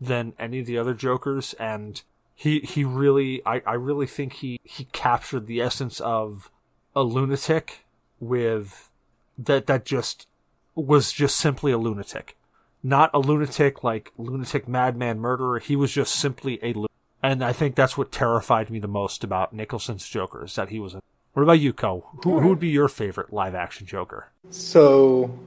than 0.00 0.34
any 0.38 0.60
of 0.60 0.66
the 0.66 0.78
other 0.78 0.94
Jokers, 0.94 1.54
and 1.54 2.00
he 2.36 2.60
he 2.60 2.84
really 2.84 3.44
I, 3.44 3.62
I 3.66 3.74
really 3.74 4.06
think 4.06 4.34
he 4.34 4.60
he 4.62 4.84
captured 4.84 5.48
the 5.48 5.60
essence 5.60 5.98
of 5.98 6.48
a 6.94 7.02
lunatic 7.02 7.84
with 8.20 8.90
that 9.38 9.66
that 9.66 9.84
just 9.84 10.26
was 10.74 11.12
just 11.12 11.36
simply 11.36 11.72
a 11.72 11.78
lunatic, 11.78 12.36
not 12.82 13.10
a 13.12 13.18
lunatic 13.18 13.82
like 13.82 14.12
lunatic 14.16 14.68
madman 14.68 15.18
murderer. 15.18 15.58
He 15.58 15.76
was 15.76 15.92
just 15.92 16.14
simply 16.14 16.58
a 16.62 16.72
lunatic. 16.72 16.90
And 17.22 17.44
I 17.44 17.52
think 17.52 17.76
that's 17.76 17.96
what 17.96 18.10
terrified 18.10 18.70
me 18.70 18.78
the 18.80 18.88
most 18.88 19.22
about 19.22 19.52
Nicholson's 19.52 20.08
Joker 20.08 20.44
is 20.44 20.54
that 20.56 20.70
he 20.70 20.80
was 20.80 20.94
a. 20.94 21.02
What 21.34 21.44
about 21.44 21.60
you, 21.60 21.72
Koh? 21.72 22.04
Who, 22.24 22.40
who 22.40 22.48
would 22.48 22.60
be 22.60 22.68
your 22.68 22.88
favorite 22.88 23.32
live 23.32 23.54
action 23.54 23.86
Joker? 23.86 24.32
So, 24.50 25.38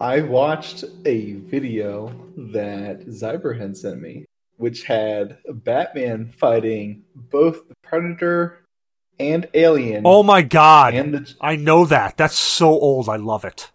I 0.00 0.20
watched 0.20 0.84
a 1.04 1.32
video 1.32 2.14
that 2.36 3.06
Zyberhen 3.08 3.76
sent 3.76 4.00
me, 4.00 4.26
which 4.58 4.84
had 4.84 5.38
Batman 5.48 6.28
fighting 6.28 7.02
both 7.16 7.68
the 7.68 7.74
Predator 7.82 8.63
and 9.18 9.48
Alien, 9.54 10.02
Oh 10.04 10.22
my 10.22 10.42
god! 10.42 10.94
and 10.94 11.14
the 11.14 11.34
I 11.40 11.56
know 11.56 11.84
that. 11.86 12.16
That's 12.16 12.38
so 12.38 12.68
old. 12.68 13.08
I 13.08 13.16
love 13.16 13.44
it. 13.44 13.70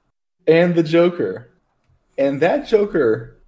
and 0.48 0.76
the 0.76 0.84
Joker, 0.84 1.50
and 2.18 2.42
that 2.42 2.68
Joker 2.68 3.42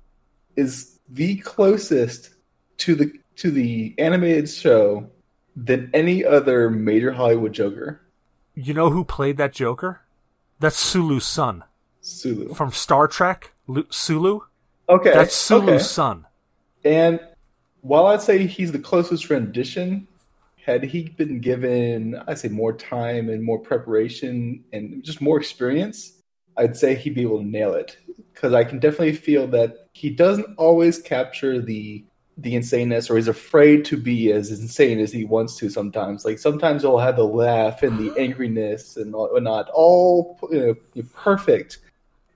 is 0.55 0.99
the 1.09 1.38
closest 1.38 2.31
to 2.77 2.95
the 2.95 3.11
to 3.38 3.51
the 3.51 3.93
animated 3.97 4.49
show 4.49 5.09
than 5.55 5.89
any 5.93 6.23
other 6.23 6.69
major 6.69 7.11
Hollywood 7.11 7.53
Joker. 7.53 8.01
You 8.55 8.73
know 8.73 8.89
who 8.89 9.03
played 9.03 9.38
that 9.38 9.53
Joker? 9.53 10.01
That's 10.59 10.77
Sulu's 10.80 11.26
son 11.26 11.63
Sulu. 12.01 12.53
from 12.53 12.72
Star 12.72 13.07
Trek. 13.07 13.51
Lu- 13.68 13.88
Sulu. 13.89 14.41
Okay, 14.89 15.11
That's 15.13 15.34
Sulu's 15.35 15.69
okay. 15.69 15.80
son. 15.80 16.26
And 16.84 17.19
while 17.81 18.07
I'd 18.07 18.22
say 18.22 18.45
he's 18.45 18.72
the 18.72 18.80
closest 18.80 19.30
rendition, 19.30 20.07
had 20.65 20.83
he 20.83 21.09
been 21.09 21.39
given, 21.39 22.21
I'd 22.27 22.39
say, 22.39 22.49
more 22.49 22.73
time 22.73 23.29
and 23.29 23.43
more 23.43 23.59
preparation 23.59 24.63
and 24.73 25.03
just 25.03 25.21
more 25.21 25.38
experience, 25.38 26.21
I'd 26.57 26.77
say 26.77 26.95
he'd 26.95 27.15
be 27.15 27.21
able 27.21 27.39
to 27.39 27.45
nail 27.45 27.73
it. 27.73 27.97
Because 28.33 28.53
I 28.53 28.63
can 28.63 28.79
definitely 28.79 29.13
feel 29.13 29.47
that 29.47 29.89
he 29.93 30.09
doesn't 30.09 30.55
always 30.57 31.01
capture 31.01 31.61
the 31.61 32.05
the 32.38 32.55
insaneness, 32.55 33.09
or 33.09 33.17
he's 33.17 33.27
afraid 33.27 33.85
to 33.85 33.97
be 33.97 34.31
as 34.31 34.49
insane 34.49 34.99
as 34.99 35.11
he 35.11 35.25
wants 35.25 35.57
to. 35.57 35.69
Sometimes, 35.69 36.25
like 36.25 36.39
sometimes 36.39 36.81
he'll 36.81 36.97
have 36.97 37.17
the 37.17 37.25
laugh 37.25 37.83
and 37.83 37.99
the 37.99 38.09
angriness 38.11 38.97
and 38.97 39.13
whatnot, 39.13 39.69
all 39.73 40.39
you 40.49 40.79
know, 40.95 41.03
perfect 41.13 41.79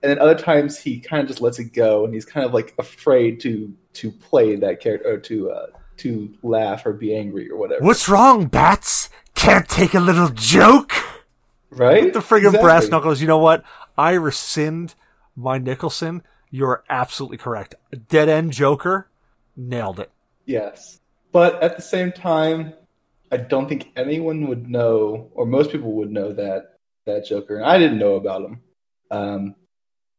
and 0.06 0.10
then 0.10 0.18
other 0.20 0.34
times 0.36 0.78
he 0.78 1.00
kind 1.00 1.22
of 1.22 1.28
just 1.28 1.40
lets 1.40 1.58
it 1.58 1.72
go 1.72 2.04
and 2.04 2.14
he's 2.14 2.24
kind 2.24 2.46
of 2.46 2.54
like 2.54 2.74
afraid 2.78 3.40
to 3.40 3.74
to 3.94 4.12
play 4.12 4.54
that 4.54 4.80
character 4.80 5.14
or 5.14 5.18
to 5.18 5.50
uh 5.50 5.66
to 5.98 6.34
laugh 6.42 6.84
or 6.86 6.92
be 6.92 7.14
angry 7.14 7.50
or 7.50 7.56
whatever 7.58 7.82
What's 7.84 8.08
wrong, 8.08 8.46
Bats? 8.46 9.08
Can't 9.34 9.68
take 9.68 9.94
a 9.94 10.00
little 10.00 10.28
joke? 10.30 10.92
right 11.70 12.12
The 12.12 12.20
friggin' 12.20 12.46
Exactly. 12.46 12.60
brass 12.60 12.88
knuckles. 12.88 13.20
You 13.20 13.26
know 13.28 13.38
what? 13.38 13.64
I 13.98 14.12
rescind 14.12 14.94
my 15.34 15.58
Nicholson. 15.58 16.22
You're 16.50 16.84
absolutely 16.88 17.36
correct. 17.38 17.74
Dead 18.08 18.28
end 18.28 18.52
Joker. 18.52 19.08
Nailed 19.56 20.00
it. 20.00 20.10
yes 20.44 21.00
but 21.32 21.62
at 21.62 21.76
the 21.76 21.82
same 21.82 22.12
time 22.12 22.72
i 23.32 23.36
don't 23.38 23.68
think 23.68 23.90
anyone 23.96 24.46
would 24.46 24.68
know 24.68 25.30
or 25.34 25.44
most 25.46 25.72
people 25.72 25.92
would 25.92 26.10
know 26.10 26.30
that 26.32 26.76
that 27.06 27.24
joker 27.26 27.56
and 27.56 27.64
i 27.64 27.78
didn't 27.78 27.98
know 27.98 28.14
about 28.16 28.42
him 28.42 28.60
um 29.10 29.54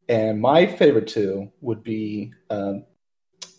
and 0.08 0.40
my 0.40 0.66
favorite 0.66 1.06
two 1.06 1.50
would 1.60 1.82
be 1.84 2.32
um 2.50 2.84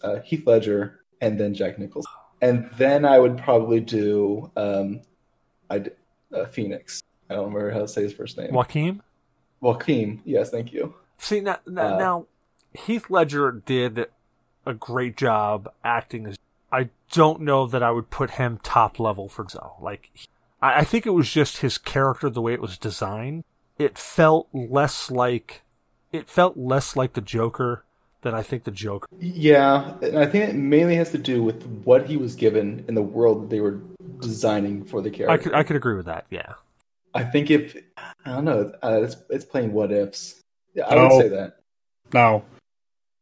uh, 0.03 0.19
heath 0.19 0.45
ledger 0.45 0.98
and 1.21 1.39
then 1.39 1.53
jack 1.53 1.77
nicholson 1.77 2.11
and 2.41 2.69
then 2.77 3.05
i 3.05 3.17
would 3.19 3.37
probably 3.37 3.79
do 3.79 4.49
um 4.55 5.01
i 5.69 5.83
uh, 6.33 6.45
phoenix 6.45 7.01
i 7.29 7.33
don't 7.35 7.45
remember 7.53 7.71
how 7.71 7.79
to 7.79 7.87
say 7.87 8.03
his 8.03 8.13
first 8.13 8.37
name 8.37 8.53
Joaquin? 8.53 9.01
Joaquin, 9.61 10.21
yes, 10.23 10.51
thank 10.51 10.71
you. 10.71 10.93
See 11.17 11.41
now, 11.41 11.57
now, 11.67 11.95
Uh, 11.95 11.97
now, 11.97 12.25
Heath 12.73 13.09
Ledger 13.09 13.51
did 13.51 14.05
a 14.65 14.73
great 14.73 15.17
job 15.17 15.69
acting 15.83 16.27
as. 16.27 16.37
I 16.71 16.91
don't 17.11 17.41
know 17.41 17.67
that 17.67 17.83
I 17.83 17.91
would 17.91 18.09
put 18.09 18.31
him 18.31 18.59
top 18.63 18.99
level 19.01 19.27
for 19.27 19.45
so. 19.49 19.73
Like, 19.81 20.11
I, 20.61 20.79
I 20.79 20.83
think 20.85 21.05
it 21.05 21.09
was 21.09 21.29
just 21.29 21.57
his 21.57 21.77
character, 21.77 22.29
the 22.29 22.41
way 22.41 22.53
it 22.53 22.61
was 22.61 22.77
designed. 22.77 23.43
It 23.77 23.97
felt 23.97 24.47
less 24.53 25.11
like, 25.11 25.63
it 26.13 26.29
felt 26.29 26.55
less 26.55 26.95
like 26.95 27.13
the 27.13 27.21
Joker 27.21 27.83
than 28.21 28.33
I 28.35 28.41
think 28.41 28.63
the 28.63 28.71
Joker. 28.71 29.07
Yeah, 29.19 29.93
and 30.01 30.19
I 30.19 30.25
think 30.25 30.49
it 30.49 30.55
mainly 30.55 30.95
has 30.95 31.11
to 31.11 31.17
do 31.17 31.41
with 31.43 31.63
what 31.85 32.05
he 32.07 32.17
was 32.17 32.35
given 32.35 32.83
in 32.87 32.95
the 32.95 33.01
world 33.01 33.43
that 33.43 33.49
they 33.49 33.61
were 33.61 33.79
designing 34.19 34.83
for 34.83 35.01
the 35.01 35.09
character. 35.09 35.31
I 35.31 35.37
could, 35.37 35.53
I 35.53 35.63
could 35.63 35.75
agree 35.75 35.95
with 35.95 36.05
that. 36.07 36.25
Yeah. 36.29 36.53
I 37.13 37.23
think 37.23 37.49
if 37.49 37.75
I 38.25 38.31
don't 38.33 38.45
know, 38.45 38.71
uh, 38.83 39.01
it's 39.01 39.15
it's 39.29 39.45
playing 39.45 39.73
what 39.73 39.91
ifs. 39.91 40.39
Yeah, 40.75 40.85
I 40.85 40.95
would 40.95 41.11
Oh. 41.11 41.19
say 41.21 41.27
that. 41.29 41.57
No, 42.13 42.43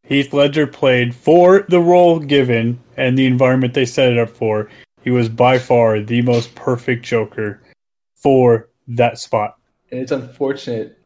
Heath 0.04 0.34
Ledger 0.34 0.68
played 0.68 1.14
for 1.16 1.66
the 1.70 1.80
role 1.80 2.20
given 2.20 2.80
and 2.98 3.18
the 3.18 3.26
environment 3.26 3.74
they 3.74 3.86
set 3.86 4.12
it 4.12 4.18
up 4.18 4.30
for. 4.30 4.70
He 5.04 5.12
was 5.12 5.30
by 5.30 5.58
far 5.60 6.00
the 6.02 6.22
most 6.22 6.54
perfect 6.56 7.06
Joker 7.06 7.62
for 8.16 8.70
that 8.90 9.20
spot. 9.20 9.58
And 9.92 10.02
it's 10.02 10.12
unfortunate 10.12 10.98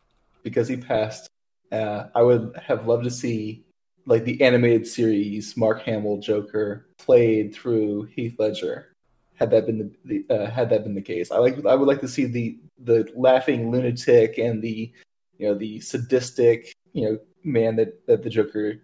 because 0.44 0.68
he 0.68 0.78
passed. 0.78 1.28
Uh, 1.72 2.06
I 2.16 2.22
would 2.24 2.56
have 2.64 2.88
loved 2.88 3.04
to 3.04 3.12
see 3.12 3.64
like 4.12 4.26
the 4.26 4.42
animated 4.42 4.86
series 4.86 5.56
Mark 5.56 5.84
Hamill 5.84 6.18
Joker 6.18 6.86
played 6.98 7.56
through 7.56 8.04
Heath 8.14 8.36
Ledger. 8.38 8.94
had 9.36 9.50
that 9.52 9.66
been 9.66 9.78
the, 10.04 10.26
the 10.28 10.36
uh, 10.36 10.52
had 10.52 10.70
that 10.70 10.84
been 10.84 10.94
the 10.94 11.02
case. 11.02 11.32
I 11.32 11.38
like 11.38 11.66
I 11.66 11.76
would 11.76 11.88
like 11.88 12.02
to 12.02 12.10
see 12.10 12.26
the 12.26 12.60
the 12.84 13.10
laughing 13.16 13.72
lunatic 13.72 14.38
and 14.38 14.62
the 14.62 14.92
you 15.38 15.48
know 15.48 15.56
the 15.56 15.80
sadistic 15.80 16.74
you 16.92 17.06
know 17.06 17.20
man 17.46 17.78
that 17.78 18.06
that 18.06 18.22
the 18.22 18.30
Joker 18.30 18.82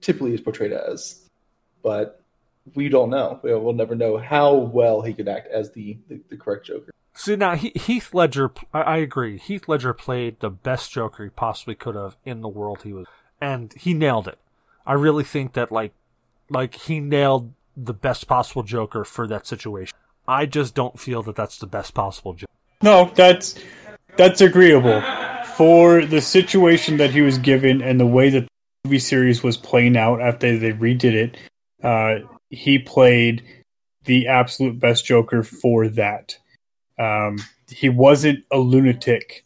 typically 0.00 0.32
is 0.32 0.40
portrayed 0.40 0.72
as, 0.72 1.26
but 1.82 2.22
we 2.74 2.88
don't 2.88 3.10
know. 3.10 3.38
We'll, 3.42 3.74
never 3.74 3.94
know 3.94 4.16
how 4.16 4.54
well 4.54 5.02
he 5.02 5.12
could 5.12 5.28
act 5.28 5.48
as 5.48 5.72
the 5.72 5.98
the, 6.08 6.22
the 6.30 6.38
correct 6.38 6.66
Joker. 6.66 6.90
See 7.14 7.36
now, 7.36 7.54
Heath 7.54 8.14
Ledger. 8.14 8.50
I 8.72 8.96
agree. 8.96 9.36
Heath 9.36 9.68
Ledger 9.68 9.92
played 9.92 10.40
the 10.40 10.48
best 10.48 10.90
Joker 10.90 11.24
he 11.24 11.30
possibly 11.30 11.74
could 11.74 11.96
have 11.96 12.16
in 12.24 12.40
the 12.40 12.48
world 12.48 12.82
he 12.84 12.94
was, 12.94 13.06
and 13.42 13.74
he 13.74 13.92
nailed 13.92 14.26
it. 14.26 14.38
I 14.86 14.94
really 14.94 15.24
think 15.24 15.54
that 15.54 15.70
like, 15.70 15.92
like 16.48 16.74
he 16.74 17.00
nailed 17.00 17.52
the 17.76 17.94
best 17.94 18.26
possible 18.26 18.62
Joker 18.62 19.04
for 19.04 19.26
that 19.28 19.46
situation. 19.46 19.96
I 20.26 20.46
just 20.46 20.74
don't 20.74 20.98
feel 20.98 21.22
that 21.24 21.36
that's 21.36 21.58
the 21.58 21.66
best 21.66 21.94
possible 21.94 22.34
Joker. 22.34 22.52
No, 22.82 23.10
that's 23.14 23.56
that's 24.16 24.40
agreeable 24.40 25.02
for 25.56 26.04
the 26.04 26.20
situation 26.20 26.98
that 26.98 27.10
he 27.10 27.20
was 27.20 27.38
given 27.38 27.82
and 27.82 28.00
the 28.00 28.06
way 28.06 28.30
that 28.30 28.40
the 28.42 28.48
movie 28.84 28.98
series 28.98 29.42
was 29.42 29.56
playing 29.56 29.96
out 29.96 30.20
after 30.20 30.58
they 30.58 30.72
redid 30.72 31.14
it. 31.14 31.36
Uh, 31.82 32.26
he 32.48 32.78
played 32.78 33.42
the 34.04 34.28
absolute 34.28 34.78
best 34.78 35.04
Joker 35.04 35.42
for 35.42 35.88
that. 35.88 36.36
Um, 36.98 37.38
he 37.68 37.88
wasn't 37.88 38.44
a 38.50 38.58
lunatic 38.58 39.44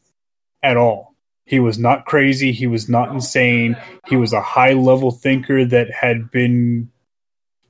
at 0.63 0.77
all. 0.77 1.14
He 1.47 1.61
was 1.61 1.79
not 1.79 2.07
crazy. 2.07 2.53
He 2.53 2.67
was 2.67 2.89
not 2.89 3.11
insane. 3.11 3.77
He 4.07 4.17
was 4.17 4.33
a 4.33 4.41
high 4.41 4.73
level 4.73 5.11
thinker 5.11 5.65
that 5.67 5.91
had 5.91 6.31
been 6.31 6.91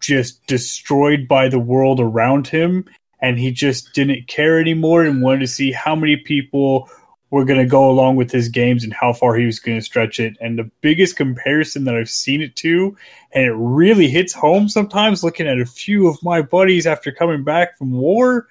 just 0.01 0.47
destroyed 0.47 1.27
by 1.27 1.49
the 1.49 1.59
world 1.59 2.01
around 2.01 2.47
him. 2.47 2.85
And 3.21 3.39
he 3.39 3.51
just 3.51 3.93
didn't 3.95 4.29
care 4.29 4.61
anymore 4.61 5.03
and 5.03 5.23
wanted 5.23 5.41
to 5.41 5.47
see 5.47 5.73
how 5.73 5.97
many 5.97 6.17
people 6.17 6.89
were 7.31 7.45
going 7.45 7.59
to 7.59 7.67
go 7.67 7.91
along 7.91 8.15
with 8.15 8.31
his 8.31 8.49
games 8.49 8.85
and 8.85 8.93
how 8.93 9.13
far 9.13 9.35
he 9.35 9.47
was 9.47 9.59
going 9.59 9.79
to 9.79 9.85
stretch 9.85 10.21
it. 10.21 10.37
And 10.41 10.57
the 10.57 10.71
biggest 10.83 11.17
comparison 11.17 11.83
that 11.85 11.97
I've 11.97 12.11
seen 12.11 12.41
it 12.43 12.55
to, 12.57 12.97
and 13.33 13.45
it 13.45 13.55
really 13.55 14.09
hits 14.09 14.33
home 14.33 14.69
sometimes 14.69 15.25
looking 15.25 15.49
at 15.49 15.59
a 15.59 15.67
few 15.67 16.07
of 16.07 16.23
my 16.23 16.43
buddies 16.43 16.87
after 16.87 17.11
coming 17.11 17.43
back 17.43 17.77
from 17.77 17.91
war, 17.91 18.47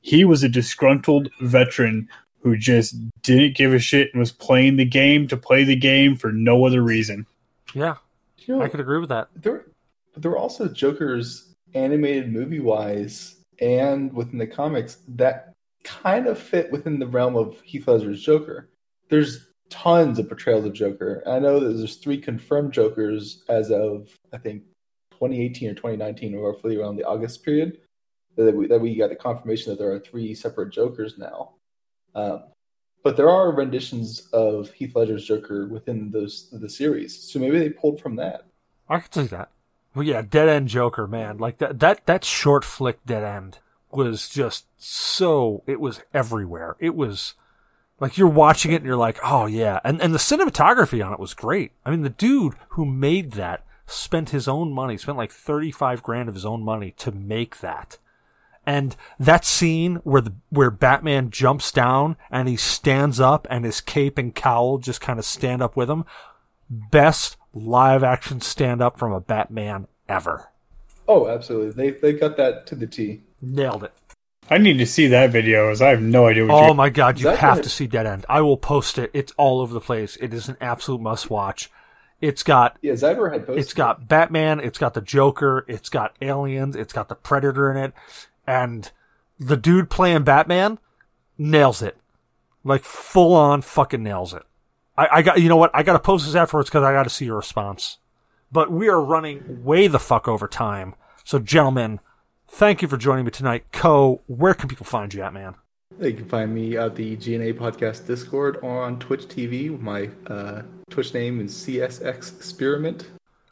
he 0.00 0.26
was 0.26 0.42
a 0.42 0.48
disgruntled 0.48 1.30
veteran 1.40 2.08
who 2.48 2.56
just 2.56 2.96
didn't 3.22 3.56
give 3.56 3.72
a 3.74 3.78
shit 3.78 4.08
and 4.12 4.20
was 4.20 4.32
playing 4.32 4.76
the 4.76 4.84
game 4.84 5.28
to 5.28 5.36
play 5.36 5.64
the 5.64 5.76
game 5.76 6.16
for 6.16 6.32
no 6.32 6.64
other 6.64 6.82
reason. 6.82 7.26
Yeah, 7.74 7.96
You 8.38 8.56
know, 8.56 8.62
I 8.62 8.68
could 8.68 8.80
agree 8.80 8.98
with 8.98 9.10
that. 9.10 9.28
there 9.36 9.66
there 10.16 10.30
were 10.30 10.38
also 10.38 10.66
Jokers 10.68 11.54
animated 11.74 12.32
movie 12.32 12.60
wise 12.60 13.36
and 13.60 14.12
within 14.12 14.38
the 14.38 14.46
comics 14.46 14.98
that 15.08 15.52
kind 15.84 16.26
of 16.26 16.38
fit 16.38 16.72
within 16.72 16.98
the 16.98 17.06
realm 17.06 17.36
of 17.36 17.60
Heath 17.60 17.86
Ledger's 17.86 18.22
Joker. 18.22 18.68
There's 19.10 19.46
tons 19.70 20.18
of 20.18 20.28
portrayals 20.28 20.64
of 20.64 20.72
Joker. 20.72 21.22
I 21.26 21.38
know 21.38 21.60
that 21.60 21.74
there's 21.74 21.96
three 21.96 22.18
confirmed 22.18 22.72
Jokers 22.72 23.44
as 23.48 23.70
of 23.70 24.08
I 24.32 24.38
think 24.38 24.62
2018 25.12 25.70
or 25.70 25.74
2019, 25.74 26.34
or 26.34 26.50
roughly 26.52 26.76
around 26.76 26.96
the 26.96 27.04
August 27.04 27.44
period. 27.44 27.78
That 28.36 28.54
we, 28.54 28.68
that 28.68 28.80
we 28.80 28.94
got 28.94 29.10
the 29.10 29.16
confirmation 29.16 29.70
that 29.72 29.80
there 29.80 29.90
are 29.92 29.98
three 29.98 30.32
separate 30.32 30.70
Jokers 30.72 31.18
now. 31.18 31.54
Um, 32.18 32.42
but 33.04 33.16
there 33.16 33.30
are 33.30 33.52
renditions 33.52 34.28
of 34.32 34.70
Heath 34.72 34.94
Ledger's 34.96 35.24
Joker 35.24 35.68
within 35.68 36.10
those 36.10 36.48
the 36.50 36.68
series, 36.68 37.16
so 37.16 37.38
maybe 37.38 37.58
they 37.58 37.70
pulled 37.70 38.00
from 38.00 38.16
that. 38.16 38.44
I 38.88 39.00
could 39.00 39.14
see 39.14 39.26
that. 39.28 39.50
Well, 39.94 40.04
yeah, 40.04 40.22
Dead 40.22 40.48
End 40.48 40.68
Joker, 40.68 41.06
man, 41.06 41.38
like 41.38 41.58
that 41.58 41.78
that 41.80 42.06
that 42.06 42.24
short 42.24 42.64
flick 42.64 43.04
Dead 43.06 43.22
End 43.22 43.60
was 43.90 44.28
just 44.28 44.66
so 44.76 45.62
it 45.66 45.80
was 45.80 46.00
everywhere. 46.12 46.76
It 46.80 46.94
was 46.94 47.34
like 48.00 48.18
you're 48.18 48.28
watching 48.28 48.72
it 48.72 48.76
and 48.76 48.84
you're 48.84 48.96
like, 48.96 49.18
oh 49.22 49.46
yeah, 49.46 49.80
and 49.84 50.02
and 50.02 50.12
the 50.12 50.18
cinematography 50.18 51.04
on 51.04 51.12
it 51.12 51.20
was 51.20 51.34
great. 51.34 51.72
I 51.86 51.90
mean, 51.90 52.02
the 52.02 52.10
dude 52.10 52.54
who 52.70 52.84
made 52.84 53.32
that 53.32 53.64
spent 53.86 54.30
his 54.30 54.48
own 54.48 54.72
money, 54.72 54.98
spent 54.98 55.18
like 55.18 55.32
thirty 55.32 55.70
five 55.70 56.02
grand 56.02 56.28
of 56.28 56.34
his 56.34 56.44
own 56.44 56.62
money 56.62 56.92
to 56.98 57.12
make 57.12 57.60
that. 57.60 57.98
And 58.68 58.94
that 59.18 59.46
scene 59.46 59.96
where 60.04 60.20
the 60.20 60.34
where 60.50 60.70
Batman 60.70 61.30
jumps 61.30 61.72
down 61.72 62.16
and 62.30 62.48
he 62.48 62.56
stands 62.56 63.18
up 63.18 63.46
and 63.48 63.64
his 63.64 63.80
cape 63.80 64.18
and 64.18 64.34
cowl 64.34 64.76
just 64.76 65.00
kind 65.00 65.18
of 65.18 65.24
stand 65.24 65.62
up 65.62 65.74
with 65.74 65.88
him, 65.88 66.04
best 66.68 67.36
live 67.54 68.04
action 68.04 68.40
stand 68.40 68.82
up 68.82 68.98
from 68.98 69.12
a 69.12 69.20
Batman 69.20 69.86
ever. 70.08 70.50
Oh, 71.06 71.28
absolutely. 71.28 71.70
They 71.92 71.98
they 71.98 72.12
got 72.18 72.36
that 72.36 72.66
to 72.66 72.74
the 72.74 72.86
T. 72.86 73.22
Nailed 73.40 73.84
it. 73.84 73.92
I 74.50 74.58
need 74.58 74.78
to 74.78 74.86
see 74.86 75.06
that 75.08 75.30
video 75.30 75.70
as 75.70 75.80
I 75.80 75.88
have 75.90 76.02
no 76.02 76.26
idea 76.26 76.44
what 76.46 76.54
Oh 76.54 76.66
you're 76.66 76.74
my 76.74 76.90
god, 76.90 77.18
you 77.18 77.24
That 77.24 77.38
have 77.38 77.56
guy- 77.56 77.62
to 77.62 77.68
see 77.70 77.86
Dead 77.86 78.06
End. 78.06 78.26
I 78.28 78.40
will 78.42 78.56
post 78.58 78.98
it. 78.98 79.10
It's 79.14 79.32
all 79.36 79.60
over 79.60 79.72
the 79.72 79.80
place. 79.80 80.16
It 80.20 80.34
is 80.34 80.48
an 80.48 80.56
absolute 80.60 81.00
must 81.00 81.30
watch. 81.30 81.70
It's 82.20 82.42
got 82.42 82.76
Yeah, 82.82 82.94
Zyber 82.94 83.32
had 83.32 83.46
posted. 83.46 83.62
it's 83.62 83.72
got 83.74 84.08
Batman, 84.08 84.58
it's 84.60 84.76
got 84.78 84.94
the 84.94 85.00
Joker, 85.00 85.64
it's 85.68 85.88
got 85.88 86.16
aliens, 86.20 86.74
it's 86.76 86.92
got 86.92 87.08
the 87.08 87.14
Predator 87.14 87.70
in 87.70 87.76
it, 87.76 87.92
and 88.48 88.90
the 89.38 89.58
dude 89.58 89.90
playing 89.90 90.24
Batman 90.24 90.78
nails 91.36 91.82
it. 91.82 91.98
Like 92.64 92.82
full 92.82 93.34
on 93.34 93.60
fucking 93.62 94.02
nails 94.02 94.32
it. 94.32 94.42
I, 94.96 95.08
I 95.12 95.22
got 95.22 95.40
you 95.40 95.48
know 95.48 95.56
what? 95.56 95.70
I 95.74 95.82
gotta 95.82 96.00
post 96.00 96.26
this 96.26 96.34
afterwards 96.34 96.70
because 96.70 96.82
I 96.82 96.92
gotta 96.92 97.10
see 97.10 97.26
your 97.26 97.36
response. 97.36 97.98
But 98.50 98.72
we 98.72 98.88
are 98.88 99.00
running 99.00 99.62
way 99.62 99.86
the 99.86 99.98
fuck 99.98 100.26
over 100.26 100.48
time. 100.48 100.94
So 101.24 101.38
gentlemen, 101.38 102.00
thank 102.48 102.80
you 102.80 102.88
for 102.88 102.96
joining 102.96 103.26
me 103.26 103.30
tonight. 103.30 103.66
Koh, 103.70 104.22
where 104.26 104.54
can 104.54 104.68
people 104.68 104.86
find 104.86 105.12
you 105.12 105.22
at, 105.22 105.34
man? 105.34 105.54
They 105.98 106.14
can 106.14 106.26
find 106.26 106.54
me 106.54 106.76
at 106.78 106.96
the 106.96 107.16
GNA 107.16 107.54
Podcast 107.54 108.06
Discord 108.06 108.58
or 108.62 108.84
on 108.84 108.98
Twitch 108.98 109.26
TV. 109.26 109.78
My 109.78 110.08
uh, 110.26 110.62
Twitch 110.88 111.12
name 111.12 111.40
is 111.40 111.52
CSX 111.52 112.36
Experiment. 112.36 113.10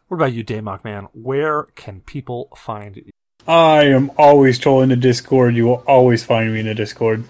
What 0.09 0.17
about 0.17 0.33
you, 0.33 0.45
Damok 0.45 0.85
man? 0.85 1.09
Where 1.13 1.65
can 1.75 2.01
people 2.01 2.49
find 2.57 2.97
you? 2.97 3.11
I 3.49 3.85
am 3.85 4.11
always 4.19 4.59
trolling 4.59 4.89
the 4.89 4.97
Discord. 4.97 5.55
You 5.55 5.67
will 5.67 5.85
always 5.87 6.25
find 6.25 6.53
me 6.53 6.61
in 6.61 6.67
the 6.67 6.75
Discord. 6.75 7.25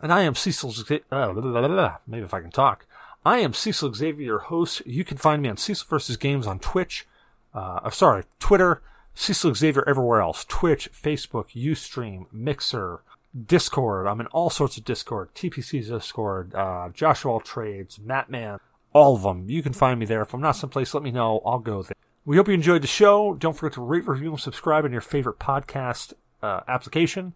And 0.00 0.12
I 0.12 0.22
am 0.22 0.34
Cecil. 0.34 0.72
Uh. 1.12 1.96
Maybe 2.06 2.24
if 2.24 2.32
I 2.32 2.40
can 2.40 2.50
talk. 2.50 2.86
I 3.24 3.38
am 3.38 3.52
Cecil 3.52 3.92
Xavier, 3.92 4.24
your 4.24 4.38
host. 4.38 4.82
You 4.86 5.04
can 5.04 5.18
find 5.18 5.42
me 5.42 5.50
on 5.50 5.58
Cecil 5.58 5.86
versus 5.90 6.16
Games 6.16 6.46
on 6.46 6.58
Twitch. 6.58 7.06
Uh, 7.52 7.90
sorry, 7.90 8.24
Twitter. 8.38 8.80
Cecil 9.14 9.54
Xavier 9.54 9.84
everywhere 9.86 10.22
else. 10.22 10.46
Twitch, 10.48 10.90
Facebook, 10.92 11.50
UStream, 11.50 12.24
Mixer, 12.32 13.02
Discord. 13.46 14.06
I'm 14.06 14.20
in 14.20 14.26
all 14.28 14.48
sorts 14.48 14.78
of 14.78 14.84
Discord. 14.84 15.34
TPC's 15.34 15.90
Discord, 15.90 16.54
uh, 16.54 16.88
Joshua 16.94 17.40
Trades, 17.42 17.98
Mattman, 17.98 18.60
all 18.94 19.16
of 19.16 19.22
them. 19.22 19.50
You 19.50 19.62
can 19.62 19.74
find 19.74 20.00
me 20.00 20.06
there. 20.06 20.22
If 20.22 20.32
I'm 20.32 20.40
not 20.40 20.56
someplace, 20.56 20.94
let 20.94 21.02
me 21.02 21.10
know. 21.10 21.42
I'll 21.44 21.58
go 21.58 21.82
there. 21.82 21.96
We 22.24 22.36
hope 22.36 22.48
you 22.48 22.54
enjoyed 22.54 22.82
the 22.82 22.88
show. 22.88 23.34
Don't 23.34 23.56
forget 23.56 23.74
to 23.74 23.82
rate, 23.82 24.06
review, 24.06 24.30
and 24.30 24.40
subscribe 24.40 24.84
in 24.84 24.92
your 24.92 25.00
favorite 25.00 25.38
podcast 25.38 26.12
uh, 26.42 26.60
application 26.68 27.34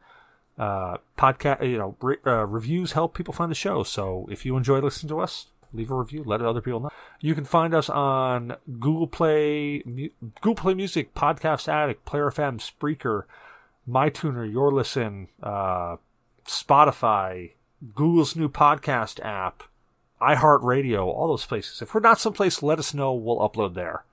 uh, 0.59 0.99
podcast, 1.19 1.69
you 1.69 1.79
know, 1.79 1.97
re- 2.01 2.17
uh, 2.27 2.47
reviews 2.47 2.93
help 2.93 3.15
people 3.15 3.35
find 3.35 3.51
the 3.51 3.57
show. 3.57 3.83
So 3.83 4.29
if 4.31 4.45
you 4.47 4.57
enjoy 4.57 4.81
listening 4.81 5.09
to 5.09 5.21
us, 5.21 5.47
leave 5.73 5.91
a 5.91 5.95
review, 5.95 6.23
let 6.25 6.41
other 6.41 6.61
people 6.61 6.81
know. 6.81 6.91
You 7.21 7.35
can 7.35 7.45
find 7.45 7.75
us 7.75 7.89
on 7.91 8.57
Google 8.79 9.07
Play, 9.07 9.83
Mu- 9.85 10.11
Google 10.41 10.55
Play 10.55 10.75
Music, 10.75 11.15
Podcast 11.15 11.69
Addict, 11.69 12.05
Player 12.05 12.31
FM, 12.31 12.61
Spreaker, 12.61 13.25
MyTuner, 13.89 14.51
Your 14.51 14.73
Listen, 14.73 15.29
uh, 15.43 15.97
Spotify, 16.47 17.53
Google's 17.95 18.37
new 18.37 18.49
podcast 18.49 19.25
app, 19.25 19.65
iHeartRadio, 20.21 21.05
all 21.05 21.29
those 21.29 21.47
places. 21.47 21.83
If 21.83 21.95
we're 21.95 22.01
not 22.01 22.21
someplace, 22.21 22.63
let 22.63 22.79
us 22.79 22.95
know. 22.95 23.13
We'll 23.13 23.39
upload 23.39 23.75
there. 23.75 24.05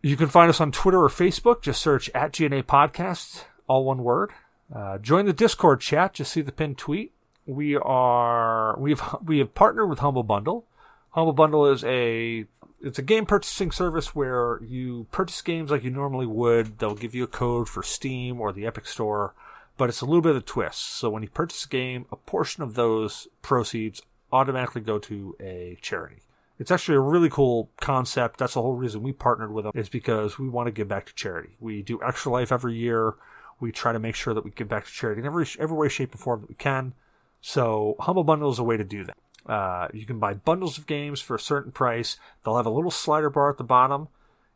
You 0.00 0.16
can 0.16 0.28
find 0.28 0.48
us 0.48 0.60
on 0.60 0.70
Twitter 0.70 1.02
or 1.02 1.08
Facebook. 1.08 1.62
Just 1.62 1.82
search 1.82 2.08
at 2.14 2.32
GNA 2.32 2.62
Podcasts, 2.64 3.44
all 3.66 3.84
one 3.84 4.04
word. 4.04 4.30
Uh, 4.74 4.98
join 4.98 5.26
the 5.26 5.32
Discord 5.32 5.80
chat. 5.80 6.14
Just 6.14 6.32
see 6.32 6.40
the 6.40 6.52
pinned 6.52 6.78
tweet. 6.78 7.12
We 7.46 7.76
are 7.76 8.78
we've 8.78 9.02
we 9.24 9.38
have 9.38 9.54
partnered 9.54 9.88
with 9.88 10.00
Humble 10.00 10.22
Bundle. 10.22 10.66
Humble 11.10 11.32
Bundle 11.32 11.66
is 11.66 11.82
a 11.84 12.44
it's 12.80 12.98
a 12.98 13.02
game 13.02 13.26
purchasing 13.26 13.72
service 13.72 14.14
where 14.14 14.60
you 14.62 15.06
purchase 15.10 15.42
games 15.42 15.70
like 15.70 15.82
you 15.82 15.90
normally 15.90 16.26
would. 16.26 16.78
They'll 16.78 16.94
give 16.94 17.14
you 17.14 17.24
a 17.24 17.28
code 17.28 17.68
for 17.68 17.82
Steam 17.82 18.40
or 18.40 18.52
the 18.52 18.66
Epic 18.66 18.86
Store, 18.86 19.34
but 19.76 19.88
it's 19.88 20.00
a 20.00 20.06
little 20.06 20.20
bit 20.20 20.32
of 20.32 20.36
a 20.36 20.42
twist. 20.42 20.80
So 20.80 21.10
when 21.10 21.22
you 21.22 21.28
purchase 21.30 21.64
a 21.64 21.68
game, 21.68 22.06
a 22.12 22.16
portion 22.16 22.62
of 22.62 22.74
those 22.74 23.26
proceeds 23.42 24.02
automatically 24.30 24.82
go 24.82 24.98
to 25.00 25.34
a 25.40 25.78
charity. 25.80 26.18
It's 26.58 26.70
actually 26.70 26.96
a 26.96 27.00
really 27.00 27.30
cool 27.30 27.70
concept. 27.80 28.38
That's 28.38 28.54
the 28.54 28.62
whole 28.62 28.74
reason 28.74 29.02
we 29.02 29.12
partnered 29.12 29.52
with 29.52 29.64
them 29.64 29.72
is 29.74 29.88
because 29.88 30.38
we 30.38 30.48
want 30.48 30.66
to 30.66 30.72
give 30.72 30.88
back 30.88 31.06
to 31.06 31.14
charity. 31.14 31.50
We 31.60 31.82
do 31.82 32.00
Extra 32.02 32.32
Life 32.32 32.50
every 32.50 32.74
year. 32.74 33.14
We 33.60 33.70
try 33.70 33.92
to 33.92 33.98
make 33.98 34.14
sure 34.14 34.34
that 34.34 34.44
we 34.44 34.50
give 34.50 34.68
back 34.68 34.86
to 34.86 34.92
charity 34.92 35.20
in 35.20 35.26
every 35.26 35.46
every 35.58 35.76
way, 35.76 35.88
shape, 35.88 36.12
and 36.12 36.20
form 36.20 36.40
that 36.40 36.48
we 36.48 36.56
can. 36.56 36.94
So 37.40 37.96
Humble 38.00 38.24
Bundle 38.24 38.50
is 38.50 38.58
a 38.58 38.64
way 38.64 38.76
to 38.76 38.84
do 38.84 39.04
that. 39.04 39.16
Uh, 39.50 39.88
you 39.94 40.04
can 40.04 40.18
buy 40.18 40.34
bundles 40.34 40.78
of 40.78 40.86
games 40.86 41.20
for 41.20 41.36
a 41.36 41.40
certain 41.40 41.72
price. 41.72 42.16
They'll 42.44 42.56
have 42.56 42.66
a 42.66 42.70
little 42.70 42.90
slider 42.90 43.30
bar 43.30 43.50
at 43.50 43.56
the 43.56 43.64
bottom. 43.64 44.08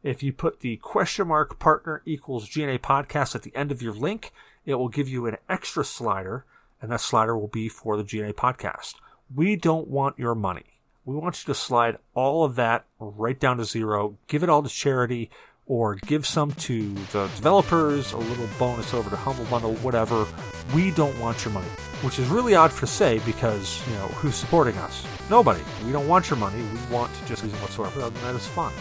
If 0.03 0.23
you 0.23 0.33
put 0.33 0.61
the 0.61 0.77
question 0.79 1.29
mark 1.29 1.59
partner 1.61 2.03
equals 2.05 2.49
GNA 2.49 2.81
podcast 2.81 3.37
at 3.37 3.43
the 3.43 3.55
end 3.55 3.71
of 3.71 3.81
your 3.81 3.95
link, 3.95 4.33
it 4.67 4.75
will 4.75 4.89
give 4.89 5.09
you 5.09 5.27
an 5.27 5.37
extra 5.49 5.85
slider, 5.85 6.45
and 6.81 6.91
that 6.91 7.01
slider 7.01 7.39
will 7.39 7.49
be 7.49 7.69
for 7.69 7.97
the 7.97 8.03
GNA 8.03 8.35
podcast. 8.35 8.97
We 9.33 9.55
don't 9.55 9.89
want 9.89 10.19
your 10.19 10.35
money. 10.35 10.72
We 11.05 11.17
want 11.17 11.43
you 11.43 11.53
to 11.53 11.59
slide 11.59 11.99
all 12.15 12.45
of 12.45 12.55
that 12.57 12.85
right 13.01 13.39
down 13.39 13.57
to 13.57 13.65
zero, 13.65 14.19
give 14.29 14.43
it 14.43 14.49
all 14.49 14.63
to 14.63 14.69
charity, 14.69 15.31
or 15.67 15.97
give 15.97 16.27
some 16.27 16.53
to 16.53 16.93
the 17.13 17.27
developers, 17.37 18.13
a 18.13 18.19
little 18.19 18.49
bonus 18.59 18.95
over 18.95 19.11
to 19.11 19.17
Humble 19.17 19.45
Bundle, 19.47 19.75
whatever. 19.77 20.27
We 20.75 20.91
don't 20.93 21.19
want 21.19 21.45
your 21.45 21.55
money. 21.55 21.69
Which 22.03 22.19
is 22.19 22.29
really 22.29 22.55
odd 22.55 22.73
to 22.73 22.87
say 22.87 23.21
because, 23.21 23.87
you 23.89 23.95
know, 23.95 24.07
who's 24.09 24.35
supporting 24.35 24.77
us? 24.79 25.07
Nobody. 25.31 25.63
We 25.85 25.93
don't 25.93 26.09
want 26.09 26.31
your 26.31 26.39
money. 26.39 26.61
We 26.63 26.95
want 26.95 27.13
to 27.15 27.27
just 27.27 27.43
use 27.45 27.53
it 27.53 27.59
whatsoever. 27.61 28.11
That 28.11 28.35
is 28.35 28.47
fun. 28.47 28.73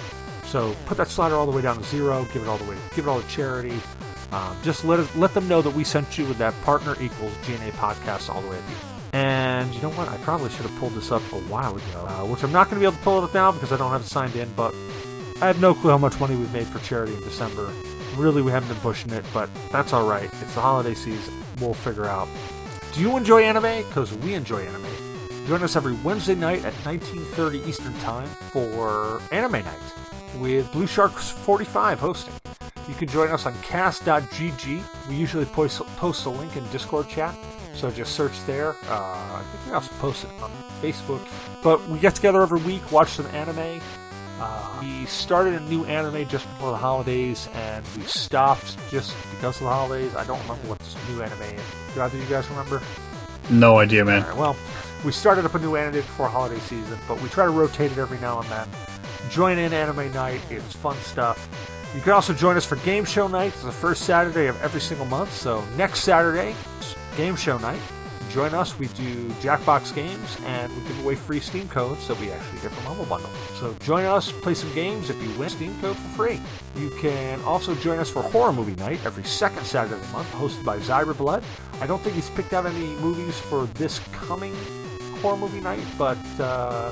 So 0.46 0.76
put 0.86 0.98
that 0.98 1.08
slider 1.08 1.36
all 1.36 1.46
the 1.46 1.56
way 1.56 1.62
down 1.62 1.78
to 1.78 1.84
zero. 1.84 2.28
Give 2.34 2.42
it 2.44 2.48
all 2.48 2.58
the 2.58 2.70
way. 2.70 2.78
Give 2.96 3.06
it 3.06 3.10
all 3.10 3.22
to 3.22 3.28
charity. 3.28 3.80
Um, 4.32 4.58
just 4.64 4.86
let 4.86 5.00
us 5.00 5.16
let 5.16 5.34
them 5.34 5.48
know 5.48 5.62
that 5.62 5.74
we 5.74 5.84
sent 5.84 6.18
you 6.18 6.26
with 6.26 6.38
that 6.38 6.60
partner 6.64 6.96
equals 7.02 7.34
GNA 7.48 7.72
podcast 7.72 8.34
all 8.34 8.42
the 8.42 8.48
way 8.48 8.58
at 8.58 8.66
the 8.66 8.72
end. 8.74 8.91
And 9.14 9.74
you 9.74 9.82
know 9.82 9.90
what? 9.92 10.08
I 10.08 10.18
probably 10.18 10.50
should 10.50 10.66
have 10.66 10.80
pulled 10.80 10.94
this 10.94 11.12
up 11.12 11.22
a 11.34 11.40
while 11.42 11.76
ago, 11.76 12.06
uh, 12.08 12.26
which 12.26 12.44
I'm 12.44 12.52
not 12.52 12.70
going 12.70 12.76
to 12.76 12.80
be 12.80 12.86
able 12.86 12.98
to 12.98 13.04
pull 13.04 13.20
it 13.20 13.26
up 13.26 13.34
now 13.34 13.52
because 13.52 13.72
I 13.72 13.78
don't 13.78 13.92
have 13.92 14.02
it 14.02 14.08
signed 14.08 14.36
in. 14.36 14.52
But 14.54 14.74
I 15.42 15.48
have 15.48 15.60
no 15.60 15.74
clue 15.74 15.92
how 15.92 15.98
much 15.98 16.20
money 16.20 16.36
we've 16.36 16.54
made 16.54 16.68
for 16.68 16.80
charity 16.80 17.14
in 17.14 17.22
December. 17.22 17.72
Really, 18.16 18.42
we 18.42 18.52
haven't 18.52 18.70
been 18.70 18.78
pushing 18.78 19.12
it, 19.12 19.26
but 19.34 19.50
that's 19.72 19.94
all 19.94 20.08
right. 20.08 20.26
It's 20.42 20.54
the 20.56 20.62
holiday 20.62 20.94
season. 20.94 21.34
We'll 21.60 21.74
figure 21.74 22.06
out. 22.06 22.28
Do 22.94 23.02
you 23.02 23.18
enjoy 23.18 23.44
anime? 23.44 23.86
Because 23.88 24.14
we 24.14 24.34
enjoy 24.34 24.66
anime. 24.66 25.48
Join 25.48 25.64
us 25.64 25.76
every 25.76 25.94
Wednesday 26.04 26.36
night 26.36 26.64
at 26.64 26.74
19:30 26.84 27.68
Eastern 27.68 27.94
Time 28.00 28.28
for 28.52 29.22
Anime 29.32 29.64
Night 29.64 29.94
with 30.40 30.72
Blue 30.72 30.88
Sharks 30.88 31.30
45 31.30 32.00
hosting. 32.00 32.34
You 32.88 32.94
can 32.96 33.08
join 33.08 33.30
us 33.30 33.46
on 33.46 33.54
kast.gg. 33.56 34.84
We 35.10 35.16
usually 35.16 35.46
post, 35.46 35.80
post 35.98 36.26
a 36.26 36.30
link 36.30 36.56
in 36.56 36.68
Discord 36.70 37.10
chat, 37.10 37.36
so 37.74 37.92
just 37.92 38.14
search 38.14 38.34
there. 38.46 38.70
Uh, 38.88 39.40
I 39.40 39.44
think 39.52 39.68
we 39.68 39.74
also 39.74 39.94
post 39.96 40.24
it 40.24 40.30
on 40.42 40.52
Facebook. 40.82 41.28
But 41.64 41.88
we 41.88 42.00
get 42.00 42.16
together 42.16 42.42
every 42.42 42.62
week, 42.62 42.92
watch 42.92 43.10
some 43.10 43.28
anime. 43.28 43.82
Uh, 44.40 44.80
we 44.82 45.06
started 45.06 45.54
a 45.54 45.60
new 45.66 45.86
anime 45.86 46.28
just 46.28 46.46
before 46.50 46.72
the 46.72 46.78
holidays, 46.78 47.48
and 47.54 47.86
we 47.96 48.02
stopped 48.04 48.76
just 48.90 49.16
because 49.36 49.58
of 49.58 49.64
the 49.64 49.70
holidays. 49.70 50.16
I 50.16 50.26
don't 50.26 50.42
remember 50.42 50.68
what 50.68 50.80
this 50.80 50.96
new 51.10 51.22
anime 51.22 51.42
is. 51.42 51.62
Do 51.94 52.02
either 52.02 52.18
of 52.18 52.24
you 52.24 52.30
guys 52.30 52.50
remember? 52.50 52.82
No 53.52 53.78
idea, 53.78 54.04
man. 54.04 54.24
Right, 54.24 54.36
well, 54.36 54.56
we 55.06 55.12
started 55.12 55.46
up 55.46 55.54
a 55.54 55.60
new 55.60 55.76
anime 55.76 56.02
before 56.02 56.28
holiday 56.28 56.60
season, 56.62 56.98
but 57.08 57.22
we 57.22 57.30
try 57.30 57.46
to 57.46 57.52
rotate 57.52 57.92
it 57.92 57.98
every 58.00 58.20
now 58.20 58.40
and 58.40 58.50
then. 58.50 58.68
Join 59.30 59.60
in 59.60 59.74
anime 59.74 60.12
night; 60.12 60.42
it's 60.50 60.76
fun 60.76 60.98
stuff. 60.98 61.48
You 61.94 62.02
can 62.02 62.14
also 62.14 62.34
join 62.34 62.58
us 62.58 62.66
for 62.66 62.78
game 62.78 63.06
show 63.06 63.28
night. 63.28 63.48
It's 63.54 63.64
the 63.64 63.72
first 63.72 64.04
Saturday 64.04 64.48
of 64.48 64.60
every 64.64 64.82
single 64.82 65.06
month. 65.06 65.34
So 65.34 65.64
next 65.78 66.00
Saturday, 66.02 66.56
game 67.16 67.36
show 67.36 67.58
night. 67.58 67.82
Join 68.32 68.54
us. 68.54 68.80
We 68.80 68.88
do 68.88 69.28
Jackbox 69.42 69.94
games, 69.94 70.38
and 70.46 70.74
we 70.74 70.82
give 70.88 71.04
away 71.04 71.16
free 71.16 71.42
Steam 71.42 71.68
codes 71.68 72.08
that 72.08 72.18
we 72.18 72.32
actually 72.32 72.62
get 72.62 72.72
from 72.72 72.84
Humble 72.86 73.06
Bundle. 73.06 73.30
So 73.60 73.76
join 73.82 74.06
us, 74.06 74.32
play 74.32 74.54
some 74.54 74.74
games. 74.74 75.10
If 75.10 75.22
you 75.22 75.30
win, 75.38 75.50
Steam 75.50 75.78
code 75.82 75.98
for 75.98 76.08
free. 76.10 76.40
You 76.78 76.90
can 77.02 77.42
also 77.42 77.76
join 77.76 78.00
us 78.00 78.10
for 78.10 78.22
Horror 78.22 78.54
Movie 78.54 78.76
Night 78.76 79.02
every 79.06 79.26
second 79.26 79.66
Saturday 79.66 79.96
of 79.96 80.08
the 80.08 80.14
month, 80.14 80.32
hosted 80.32 80.64
by 80.64 80.78
Zyra 80.80 81.18
Blood. 81.18 81.44
I 81.82 81.88
don't 81.88 82.02
think 82.02 82.16
he's 82.16 82.30
picked 82.30 82.54
out 82.54 82.66
any 82.66 82.96
movies 83.02 83.38
for 83.38 83.66
this 83.74 84.00
coming 84.14 84.56
Horror 85.22 85.38
Movie 85.38 85.60
Night, 85.60 85.84
but 85.98 86.18
uh, 86.40 86.92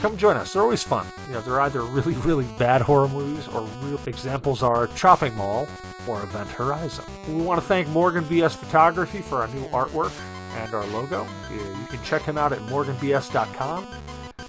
come 0.00 0.16
join 0.16 0.36
us. 0.36 0.52
They're 0.52 0.62
always 0.62 0.82
fun. 0.82 1.06
You 1.28 1.34
know, 1.34 1.40
they're 1.42 1.60
either 1.60 1.82
really, 1.82 2.14
really 2.26 2.46
bad 2.58 2.82
horror 2.82 3.08
movies 3.08 3.46
or 3.48 3.62
real 3.82 4.00
examples 4.06 4.62
are 4.62 4.86
Chopping 4.88 5.34
Mall 5.36 5.68
or 6.08 6.22
Event 6.22 6.48
Horizon. 6.48 7.04
We 7.28 7.42
want 7.42 7.60
to 7.60 7.66
thank 7.66 7.88
Morgan 7.88 8.24
BS 8.24 8.56
Photography 8.56 9.20
for 9.20 9.42
our 9.42 9.48
new 9.48 9.64
artwork 9.66 10.12
and 10.56 10.74
our 10.74 10.84
logo. 10.86 11.26
You 11.52 11.86
can 11.88 12.02
check 12.02 12.22
him 12.22 12.38
out 12.38 12.52
at 12.52 12.60
morganbs.com. 12.60 13.86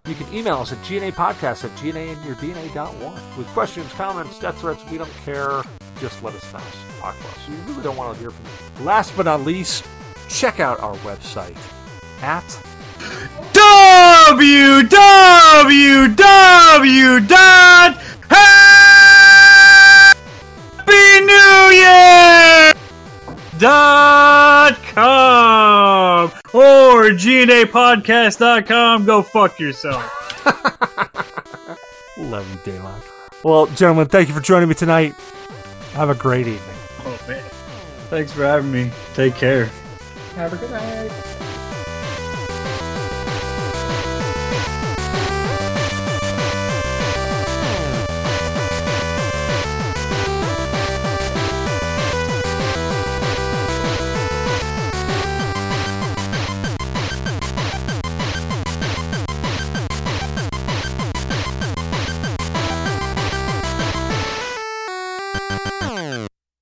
You 0.07 0.15
can 0.15 0.33
email 0.33 0.55
us 0.55 0.71
at 0.71 0.79
gnapodcast 0.79 1.65
at 1.65 1.71
gnainyourdna.one. 1.77 3.37
With 3.37 3.47
questions, 3.47 3.91
comments, 3.93 4.39
death 4.39 4.59
threats, 4.59 4.83
we 4.89 4.97
don't 4.97 5.11
care. 5.25 5.61
Just 5.99 6.23
let 6.23 6.33
us 6.33 6.53
know. 6.53 6.59
Talk 6.99 7.19
to 7.19 7.27
us. 7.27 7.47
We 7.47 7.55
really 7.71 7.83
don't 7.83 7.97
want 7.97 8.15
to 8.15 8.19
hear 8.19 8.31
from 8.31 8.45
you. 8.79 8.85
Last 8.85 9.15
but 9.15 9.25
not 9.25 9.41
least, 9.41 9.85
check 10.27 10.59
out 10.59 10.79
our 10.79 10.95
website 10.97 11.57
at 12.23 12.43
www 16.01 17.27
dot 17.27 17.97
Happy 20.79 21.25
New 21.25 21.71
Year 21.75 22.73
dot 23.59 24.77
com 24.83 26.31
or 26.53 27.09
GNApodcast 27.11 28.39
dot 28.39 28.65
com. 28.65 29.05
Go 29.05 29.21
fuck 29.21 29.59
yourself. 29.59 30.03
11 32.17 32.59
Daylock. 32.63 33.03
Well, 33.43 33.67
gentlemen, 33.67 34.07
thank 34.07 34.27
you 34.27 34.33
for 34.35 34.41
joining 34.41 34.69
me 34.69 34.75
tonight. 34.75 35.13
Have 35.93 36.09
a 36.09 36.15
great 36.15 36.47
evening. 36.47 36.75
Oh 36.99 37.19
man. 37.27 37.43
Thanks 38.09 38.31
for 38.31 38.43
having 38.43 38.71
me. 38.71 38.91
Take 39.13 39.35
care. 39.35 39.69
Have 40.35 40.53
a 40.53 40.57
good 40.57 40.71
night. 40.71 41.37